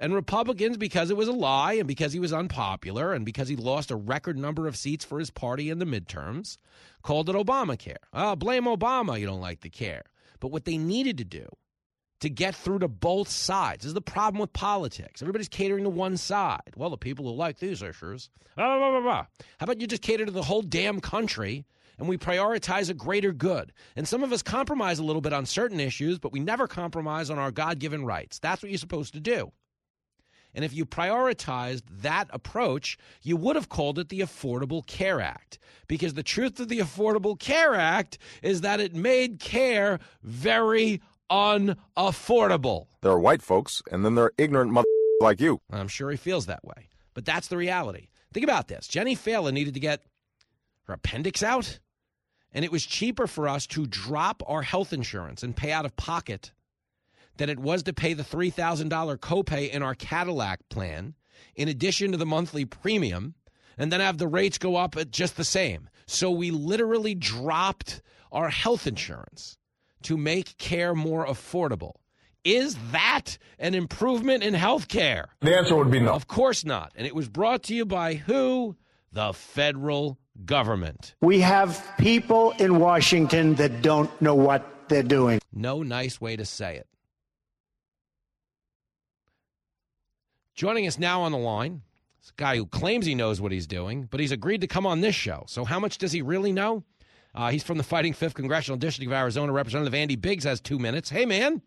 And 0.00 0.12
Republicans, 0.12 0.76
because 0.76 1.10
it 1.10 1.16
was 1.16 1.28
a 1.28 1.32
lie 1.32 1.74
and 1.74 1.86
because 1.86 2.12
he 2.12 2.18
was 2.18 2.32
unpopular 2.32 3.12
and 3.12 3.24
because 3.24 3.48
he 3.48 3.56
lost 3.56 3.90
a 3.90 3.96
record 3.96 4.36
number 4.36 4.66
of 4.66 4.76
seats 4.76 5.04
for 5.04 5.18
his 5.18 5.30
party 5.30 5.70
in 5.70 5.78
the 5.78 5.84
midterms, 5.84 6.58
called 7.02 7.28
it 7.28 7.36
Obamacare. 7.36 7.96
Oh, 8.12 8.36
blame 8.36 8.64
Obama, 8.64 9.18
you 9.18 9.26
don't 9.26 9.40
like 9.40 9.60
the 9.60 9.70
care. 9.70 10.02
But 10.40 10.48
what 10.48 10.64
they 10.64 10.78
needed 10.78 11.16
to 11.18 11.24
do 11.24 11.48
to 12.20 12.30
get 12.30 12.54
through 12.54 12.78
to 12.80 12.88
both 12.88 13.28
sides. 13.28 13.82
This 13.82 13.88
is 13.88 13.94
the 13.94 14.00
problem 14.00 14.40
with 14.40 14.52
politics. 14.52 15.22
Everybody's 15.22 15.48
catering 15.48 15.84
to 15.84 15.90
one 15.90 16.16
side. 16.16 16.72
Well, 16.76 16.90
the 16.90 16.96
people 16.96 17.26
who 17.26 17.36
like 17.36 17.58
these 17.58 17.82
issues. 17.82 18.30
Blah, 18.56 18.78
blah, 18.78 19.00
blah, 19.00 19.26
How 19.58 19.64
about 19.64 19.80
you 19.80 19.86
just 19.86 20.02
cater 20.02 20.24
to 20.24 20.32
the 20.32 20.42
whole 20.42 20.62
damn 20.62 21.00
country 21.00 21.64
and 21.98 22.08
we 22.08 22.16
prioritize 22.16 22.88
a 22.88 22.94
greater 22.94 23.32
good? 23.32 23.72
And 23.96 24.06
some 24.06 24.22
of 24.22 24.32
us 24.32 24.42
compromise 24.42 24.98
a 24.98 25.04
little 25.04 25.22
bit 25.22 25.32
on 25.32 25.44
certain 25.44 25.80
issues, 25.80 26.18
but 26.18 26.32
we 26.32 26.40
never 26.40 26.66
compromise 26.66 27.30
on 27.30 27.38
our 27.38 27.50
God 27.50 27.78
given 27.78 28.04
rights. 28.04 28.38
That's 28.38 28.62
what 28.62 28.70
you're 28.70 28.78
supposed 28.78 29.14
to 29.14 29.20
do. 29.20 29.52
And 30.54 30.64
if 30.64 30.72
you 30.72 30.86
prioritized 30.86 31.82
that 32.02 32.28
approach, 32.30 32.96
you 33.22 33.36
would 33.36 33.56
have 33.56 33.68
called 33.68 33.98
it 33.98 34.08
the 34.08 34.20
Affordable 34.20 34.86
Care 34.86 35.20
Act. 35.20 35.58
Because 35.88 36.14
the 36.14 36.22
truth 36.22 36.60
of 36.60 36.68
the 36.68 36.78
Affordable 36.78 37.38
Care 37.38 37.74
Act 37.74 38.18
is 38.42 38.60
that 38.60 38.80
it 38.80 38.94
made 38.94 39.40
care 39.40 39.98
very 40.22 41.02
unaffordable. 41.30 42.86
There 43.00 43.12
are 43.12 43.18
white 43.18 43.42
folks, 43.42 43.82
and 43.90 44.04
then 44.04 44.14
there 44.14 44.26
are 44.26 44.34
ignorant 44.38 44.70
mother 44.70 44.86
like 45.20 45.40
you. 45.40 45.60
I'm 45.70 45.88
sure 45.88 46.10
he 46.10 46.16
feels 46.16 46.46
that 46.46 46.64
way. 46.64 46.88
But 47.14 47.24
that's 47.24 47.48
the 47.48 47.56
reality. 47.56 48.08
Think 48.32 48.44
about 48.44 48.68
this 48.68 48.88
Jenny 48.88 49.14
Phelan 49.14 49.54
needed 49.54 49.74
to 49.74 49.80
get 49.80 50.02
her 50.84 50.94
appendix 50.94 51.42
out, 51.42 51.78
and 52.52 52.64
it 52.64 52.72
was 52.72 52.84
cheaper 52.84 53.26
for 53.26 53.48
us 53.48 53.66
to 53.68 53.86
drop 53.86 54.42
our 54.46 54.62
health 54.62 54.92
insurance 54.92 55.42
and 55.42 55.56
pay 55.56 55.72
out 55.72 55.86
of 55.86 55.96
pocket 55.96 56.52
than 57.36 57.50
it 57.50 57.58
was 57.58 57.82
to 57.84 57.92
pay 57.92 58.14
the 58.14 58.22
$3,000 58.22 59.16
copay 59.18 59.70
in 59.70 59.82
our 59.82 59.94
Cadillac 59.94 60.60
plan, 60.68 61.14
in 61.56 61.68
addition 61.68 62.12
to 62.12 62.18
the 62.18 62.26
monthly 62.26 62.64
premium, 62.64 63.34
and 63.76 63.90
then 63.90 64.00
have 64.00 64.18
the 64.18 64.28
rates 64.28 64.58
go 64.58 64.76
up 64.76 64.96
at 64.96 65.10
just 65.10 65.36
the 65.36 65.44
same. 65.44 65.88
So 66.06 66.30
we 66.30 66.50
literally 66.50 67.14
dropped 67.14 68.02
our 68.30 68.50
health 68.50 68.86
insurance 68.86 69.56
to 70.04 70.16
make 70.16 70.56
care 70.58 70.94
more 70.94 71.26
affordable. 71.26 71.94
Is 72.44 72.76
that 72.92 73.38
an 73.58 73.74
improvement 73.74 74.42
in 74.42 74.54
health 74.54 74.88
care? 74.88 75.30
The 75.40 75.56
answer 75.56 75.76
would 75.76 75.90
be 75.90 76.00
no. 76.00 76.12
Of 76.12 76.28
course 76.28 76.64
not. 76.64 76.92
And 76.94 77.06
it 77.06 77.14
was 77.14 77.28
brought 77.28 77.62
to 77.64 77.74
you 77.74 77.86
by 77.86 78.14
who? 78.14 78.76
The 79.12 79.32
federal 79.32 80.18
government. 80.44 81.14
We 81.20 81.40
have 81.40 81.84
people 81.98 82.52
in 82.58 82.78
Washington 82.78 83.54
that 83.54 83.80
don't 83.80 84.10
know 84.20 84.34
what 84.34 84.88
they're 84.88 85.02
doing. 85.02 85.40
No 85.52 85.82
nice 85.82 86.20
way 86.20 86.36
to 86.36 86.44
say 86.44 86.76
it. 86.76 86.86
Joining 90.54 90.86
us 90.86 90.98
now 90.98 91.22
on 91.22 91.32
the 91.32 91.38
line, 91.38 91.82
is 92.22 92.30
a 92.30 92.40
guy 92.40 92.56
who 92.56 92.66
claims 92.66 93.06
he 93.06 93.14
knows 93.14 93.40
what 93.40 93.52
he's 93.52 93.66
doing, 93.66 94.06
but 94.10 94.20
he's 94.20 94.32
agreed 94.32 94.60
to 94.60 94.66
come 94.66 94.86
on 94.86 95.00
this 95.00 95.14
show. 95.14 95.44
So, 95.48 95.64
how 95.64 95.80
much 95.80 95.98
does 95.98 96.12
he 96.12 96.22
really 96.22 96.52
know? 96.52 96.84
Uh, 97.34 97.50
he's 97.50 97.62
from 97.64 97.78
the 97.78 97.82
Fighting 97.84 98.12
Fifth 98.12 98.34
Congressional 98.34 98.76
District 98.78 99.08
of 99.10 99.12
Arizona. 99.12 99.52
Representative 99.52 99.94
Andy 99.94 100.16
Biggs 100.16 100.44
has 100.44 100.60
two 100.60 100.78
minutes. 100.78 101.10
Hey, 101.10 101.26
man. 101.26 101.62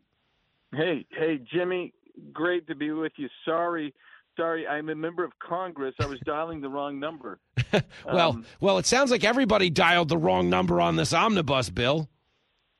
Hey, 0.73 1.05
hey, 1.11 1.39
Jimmy. 1.51 1.93
Great 2.33 2.67
to 2.67 2.75
be 2.75 2.91
with 2.91 3.11
you. 3.17 3.27
Sorry, 3.45 3.93
sorry. 4.37 4.67
I'm 4.67 4.89
a 4.89 4.95
member 4.95 5.23
of 5.23 5.31
Congress. 5.39 5.93
I 5.99 6.05
was 6.07 6.19
dialing 6.25 6.61
the 6.61 6.69
wrong 6.69 6.99
number. 6.99 7.39
well, 8.05 8.29
Um, 8.31 8.45
well, 8.59 8.77
it 8.77 8.85
sounds 8.85 9.11
like 9.11 9.23
everybody 9.23 9.69
dialed 9.69 10.09
the 10.09 10.17
wrong 10.17 10.49
number 10.49 10.81
on 10.81 10.95
this 10.95 11.13
omnibus 11.13 11.69
bill. 11.69 12.09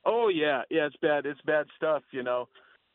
Oh 0.05 0.29
yeah, 0.29 0.61
yeah. 0.69 0.85
It's 0.87 0.95
bad. 1.01 1.25
It's 1.25 1.41
bad 1.45 1.67
stuff. 1.75 2.01
You 2.11 2.23
know. 2.23 2.47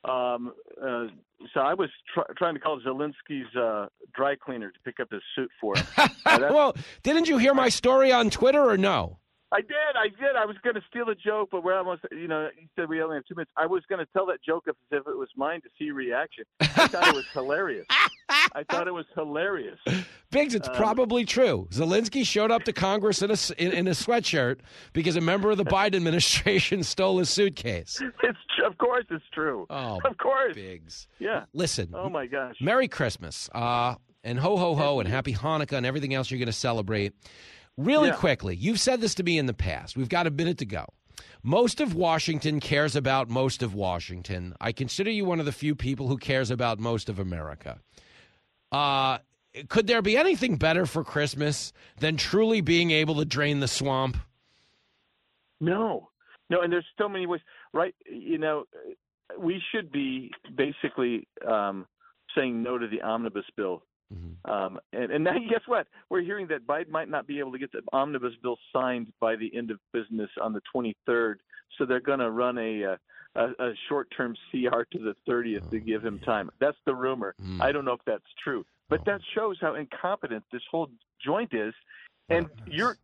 Um, 0.05 0.53
uh, 0.83 1.07
so 1.55 1.61
I 1.61 1.75
was 1.75 1.91
tr- 2.13 2.33
trying 2.37 2.55
to 2.55 2.61
call 2.61 2.81
Zelensky's 2.81 3.55
uh, 3.57 3.87
dry 4.15 4.35
cleaner 4.35 4.71
to 4.73 4.79
pick 4.85 4.99
up 4.99 5.13
his 5.13 5.23
suit 5.37 5.51
for 5.61 5.77
him. 5.77 5.87
Uh, 6.27 6.39
well, 6.51 6.77
didn't 7.03 7.29
you 7.29 7.37
hear 7.37 7.53
my 7.53 7.69
story 7.69 8.11
on 8.13 8.31
Twitter 8.31 8.63
or 8.63 8.77
no? 8.79 9.19
I 9.53 9.61
did, 9.61 9.73
I 9.97 10.09
did. 10.09 10.35
I 10.37 10.47
was 10.47 10.57
going 10.65 10.77
to 10.77 10.83
steal 10.89 11.09
a 11.11 11.15
joke, 11.15 11.51
but 11.53 11.63
we're 11.63 11.77
almost, 11.77 12.03
you 12.11 12.27
know, 12.27 12.49
you 12.59 12.69
said 12.75 12.89
we 12.89 13.03
only 13.03 13.17
have 13.17 13.25
two 13.27 13.35
minutes. 13.35 13.51
I 13.57 13.67
was 13.67 13.83
going 13.89 13.99
to 13.99 14.11
tell 14.13 14.25
that 14.27 14.43
joke 14.43 14.65
as 14.69 14.75
if 14.91 15.07
it 15.07 15.17
was 15.19 15.29
mine 15.37 15.61
to 15.63 15.69
see 15.79 15.91
reaction. 15.91 16.45
I 16.61 16.67
thought 16.89 17.09
it 17.09 17.15
was 17.15 17.27
hilarious. 17.35 17.87
I 18.55 18.65
thought 18.71 18.89
it 18.89 18.93
was 18.95 19.05
hilarious. 19.15 19.79
Biggs, 20.31 20.55
it's 20.55 20.69
Um, 20.69 20.75
probably 20.75 21.25
true. 21.27 21.69
Zelensky 21.71 22.25
showed 22.27 22.51
up 22.51 22.63
to 22.65 22.73
Congress 22.73 23.21
in 23.21 23.31
a, 23.31 23.37
in, 23.63 23.73
in 23.73 23.89
a 23.89 23.91
sweatshirt 23.93 24.61
because 24.95 25.17
a 25.17 25.21
member 25.21 25.51
of 25.51 25.59
the 25.59 25.65
Biden 25.67 25.97
administration 25.97 26.83
stole 26.83 27.19
his 27.19 27.29
suitcase. 27.29 28.01
It's 28.23 28.39
of 28.65 28.79
course 28.79 29.05
it's 29.11 29.25
true. 29.35 29.67
Oh, 29.69 30.01
of 30.05 30.17
course. 30.19 30.55
Biggs. 30.55 31.09
Yeah. 31.19 31.45
Listen. 31.53 31.91
Oh 31.95 32.09
my 32.09 32.27
gosh. 32.27 32.55
Merry 32.61 32.89
Christmas. 32.89 33.51
Uh, 33.55 33.97
and 34.25 34.39
ho, 34.39 34.57
ho, 34.57 34.75
ho, 34.75 35.01
and 35.01 35.09
happy 35.09 35.35
Hanukkah 35.35 35.73
and 35.77 35.85
everything 35.85 36.15
else 36.15 36.31
you're 36.31 36.39
going 36.39 36.47
to 36.47 36.53
celebrate. 36.53 37.13
Really 37.77 38.09
Yeah. 38.09 38.17
quickly, 38.17 38.55
you've 38.57 38.81
said 38.81 39.01
this 39.01 39.15
to 39.17 39.23
me 39.23 39.39
in 39.39 39.47
the 39.47 39.55
past. 39.55 39.97
We've 39.97 40.09
got 40.09 40.27
a 40.27 40.31
minute 40.31 40.59
to 40.59 40.67
go. 40.67 40.87
Most 41.43 41.81
of 41.81 41.95
Washington 41.95 42.61
cares 42.61 42.95
about 42.95 43.29
most 43.29 43.63
of 43.63 43.75
Washington. 43.75 44.55
I 44.61 44.73
consider 44.73 45.11
you 45.11 45.25
one 45.25 45.41
of 45.41 45.47
the 45.47 45.53
few 45.53 45.75
people 45.75 46.09
who 46.09 46.17
cares 46.17 46.51
about 46.51 46.79
most 46.79 47.09
of 47.09 47.19
America. 47.19 47.79
Uh, 48.71 49.19
could 49.69 49.87
there 49.87 50.03
be 50.03 50.17
anything 50.17 50.57
better 50.57 50.87
for 50.87 51.05
Christmas 51.05 51.73
than 51.99 52.17
truly 52.17 52.61
being 52.61 52.91
able 52.91 53.17
to 53.17 53.25
drain 53.25 53.61
the 53.61 53.69
swamp? 53.69 54.17
No, 55.61 56.09
no, 56.51 56.61
and 56.61 56.73
there's 56.73 56.87
so 56.99 57.09
many 57.09 57.27
ways, 57.27 57.41
right? 57.73 57.95
You 58.11 58.39
know, 58.39 58.65
we 59.39 59.63
should 59.73 59.93
be 59.93 60.31
basically 60.57 61.29
um, 61.47 61.87
saying 62.37 62.63
no 62.63 62.79
to 62.79 62.89
the 62.89 63.03
omnibus 63.03 63.45
bill. 63.57 63.83
Um, 64.45 64.79
and, 64.93 65.11
and 65.11 65.25
now, 65.25 65.35
guess 65.51 65.63
what? 65.67 65.87
We're 66.11 66.23
hearing 66.23 66.47
that 66.49 66.67
Biden 66.67 66.91
might 66.91 67.09
not 67.09 67.27
be 67.27 67.39
able 67.39 67.53
to 67.53 67.59
get 67.59 67.73
the 67.73 67.83
omnibus 67.93 68.35
bill 68.43 68.57
signed 68.73 69.13
by 69.21 69.37
the 69.37 69.55
end 69.57 69.71
of 69.71 69.79
business 69.93 70.31
on 70.41 70.53
the 70.53 70.61
23rd. 70.75 71.37
So 71.79 71.87
they're 71.87 72.01
going 72.01 72.19
to 72.19 72.31
run 72.31 72.59
a, 72.59 72.85
uh, 72.85 72.97
a, 73.35 73.65
a 73.65 73.73
short-term 73.89 74.37
CR 74.51 74.83
to 74.93 74.99
the 74.99 75.15
30th 75.29 75.71
to 75.71 75.81
give 75.81 76.05
him 76.05 76.19
time. 76.21 76.51
That's 76.61 76.77
the 76.85 76.95
rumor. 76.95 77.35
I 77.61 77.73
don't 77.73 77.85
know 77.85 77.95
if 77.95 78.05
that's 78.07 78.25
true, 78.43 78.65
but 78.89 79.05
that 79.07 79.21
shows 79.35 79.57
how 79.61 79.75
incompetent 79.75 80.45
this 80.53 80.63
whole 80.71 80.91
joint 81.25 81.55
is. 81.55 81.73
And 82.29 82.47
you're 82.67 82.97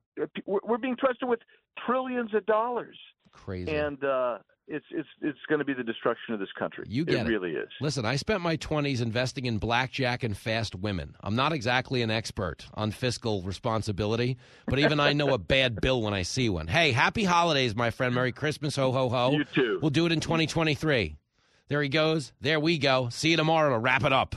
we're 0.46 0.60
we're 0.64 0.78
being 0.78 0.96
trusted 0.96 1.28
with 1.28 1.40
trillions 1.86 2.34
of 2.34 2.44
dollars. 2.46 2.98
Crazy. 3.44 3.74
And 3.74 4.02
uh, 4.04 4.38
it's 4.68 4.84
it's 4.90 5.08
it's 5.22 5.38
going 5.48 5.58
to 5.58 5.64
be 5.64 5.74
the 5.74 5.82
destruction 5.82 6.34
of 6.34 6.40
this 6.40 6.52
country. 6.58 6.84
You 6.88 7.04
get 7.04 7.26
it. 7.26 7.30
really 7.30 7.52
is. 7.52 7.68
Listen, 7.80 8.04
I 8.04 8.16
spent 8.16 8.40
my 8.42 8.56
20s 8.56 9.00
investing 9.00 9.46
in 9.46 9.58
blackjack 9.58 10.22
and 10.22 10.36
fast 10.36 10.74
women. 10.74 11.16
I'm 11.20 11.34
not 11.34 11.52
exactly 11.52 12.02
an 12.02 12.10
expert 12.10 12.66
on 12.74 12.90
fiscal 12.90 13.42
responsibility, 13.42 14.36
but 14.66 14.78
even 14.78 15.00
I 15.00 15.12
know 15.14 15.32
a 15.34 15.38
bad 15.38 15.80
bill 15.80 16.02
when 16.02 16.14
I 16.14 16.22
see 16.22 16.48
one. 16.48 16.66
Hey, 16.66 16.92
happy 16.92 17.24
holidays, 17.24 17.74
my 17.74 17.90
friend. 17.90 18.14
Merry 18.14 18.32
Christmas. 18.32 18.76
Ho, 18.76 18.92
ho, 18.92 19.08
ho. 19.08 19.32
You 19.32 19.44
too. 19.44 19.78
We'll 19.80 19.90
do 19.90 20.06
it 20.06 20.12
in 20.12 20.20
2023. 20.20 21.16
There 21.68 21.82
he 21.82 21.88
goes. 21.88 22.32
There 22.40 22.60
we 22.60 22.78
go. 22.78 23.08
See 23.10 23.30
you 23.30 23.36
tomorrow 23.36 23.70
to 23.70 23.78
wrap 23.78 24.04
it 24.04 24.12
up. 24.12 24.36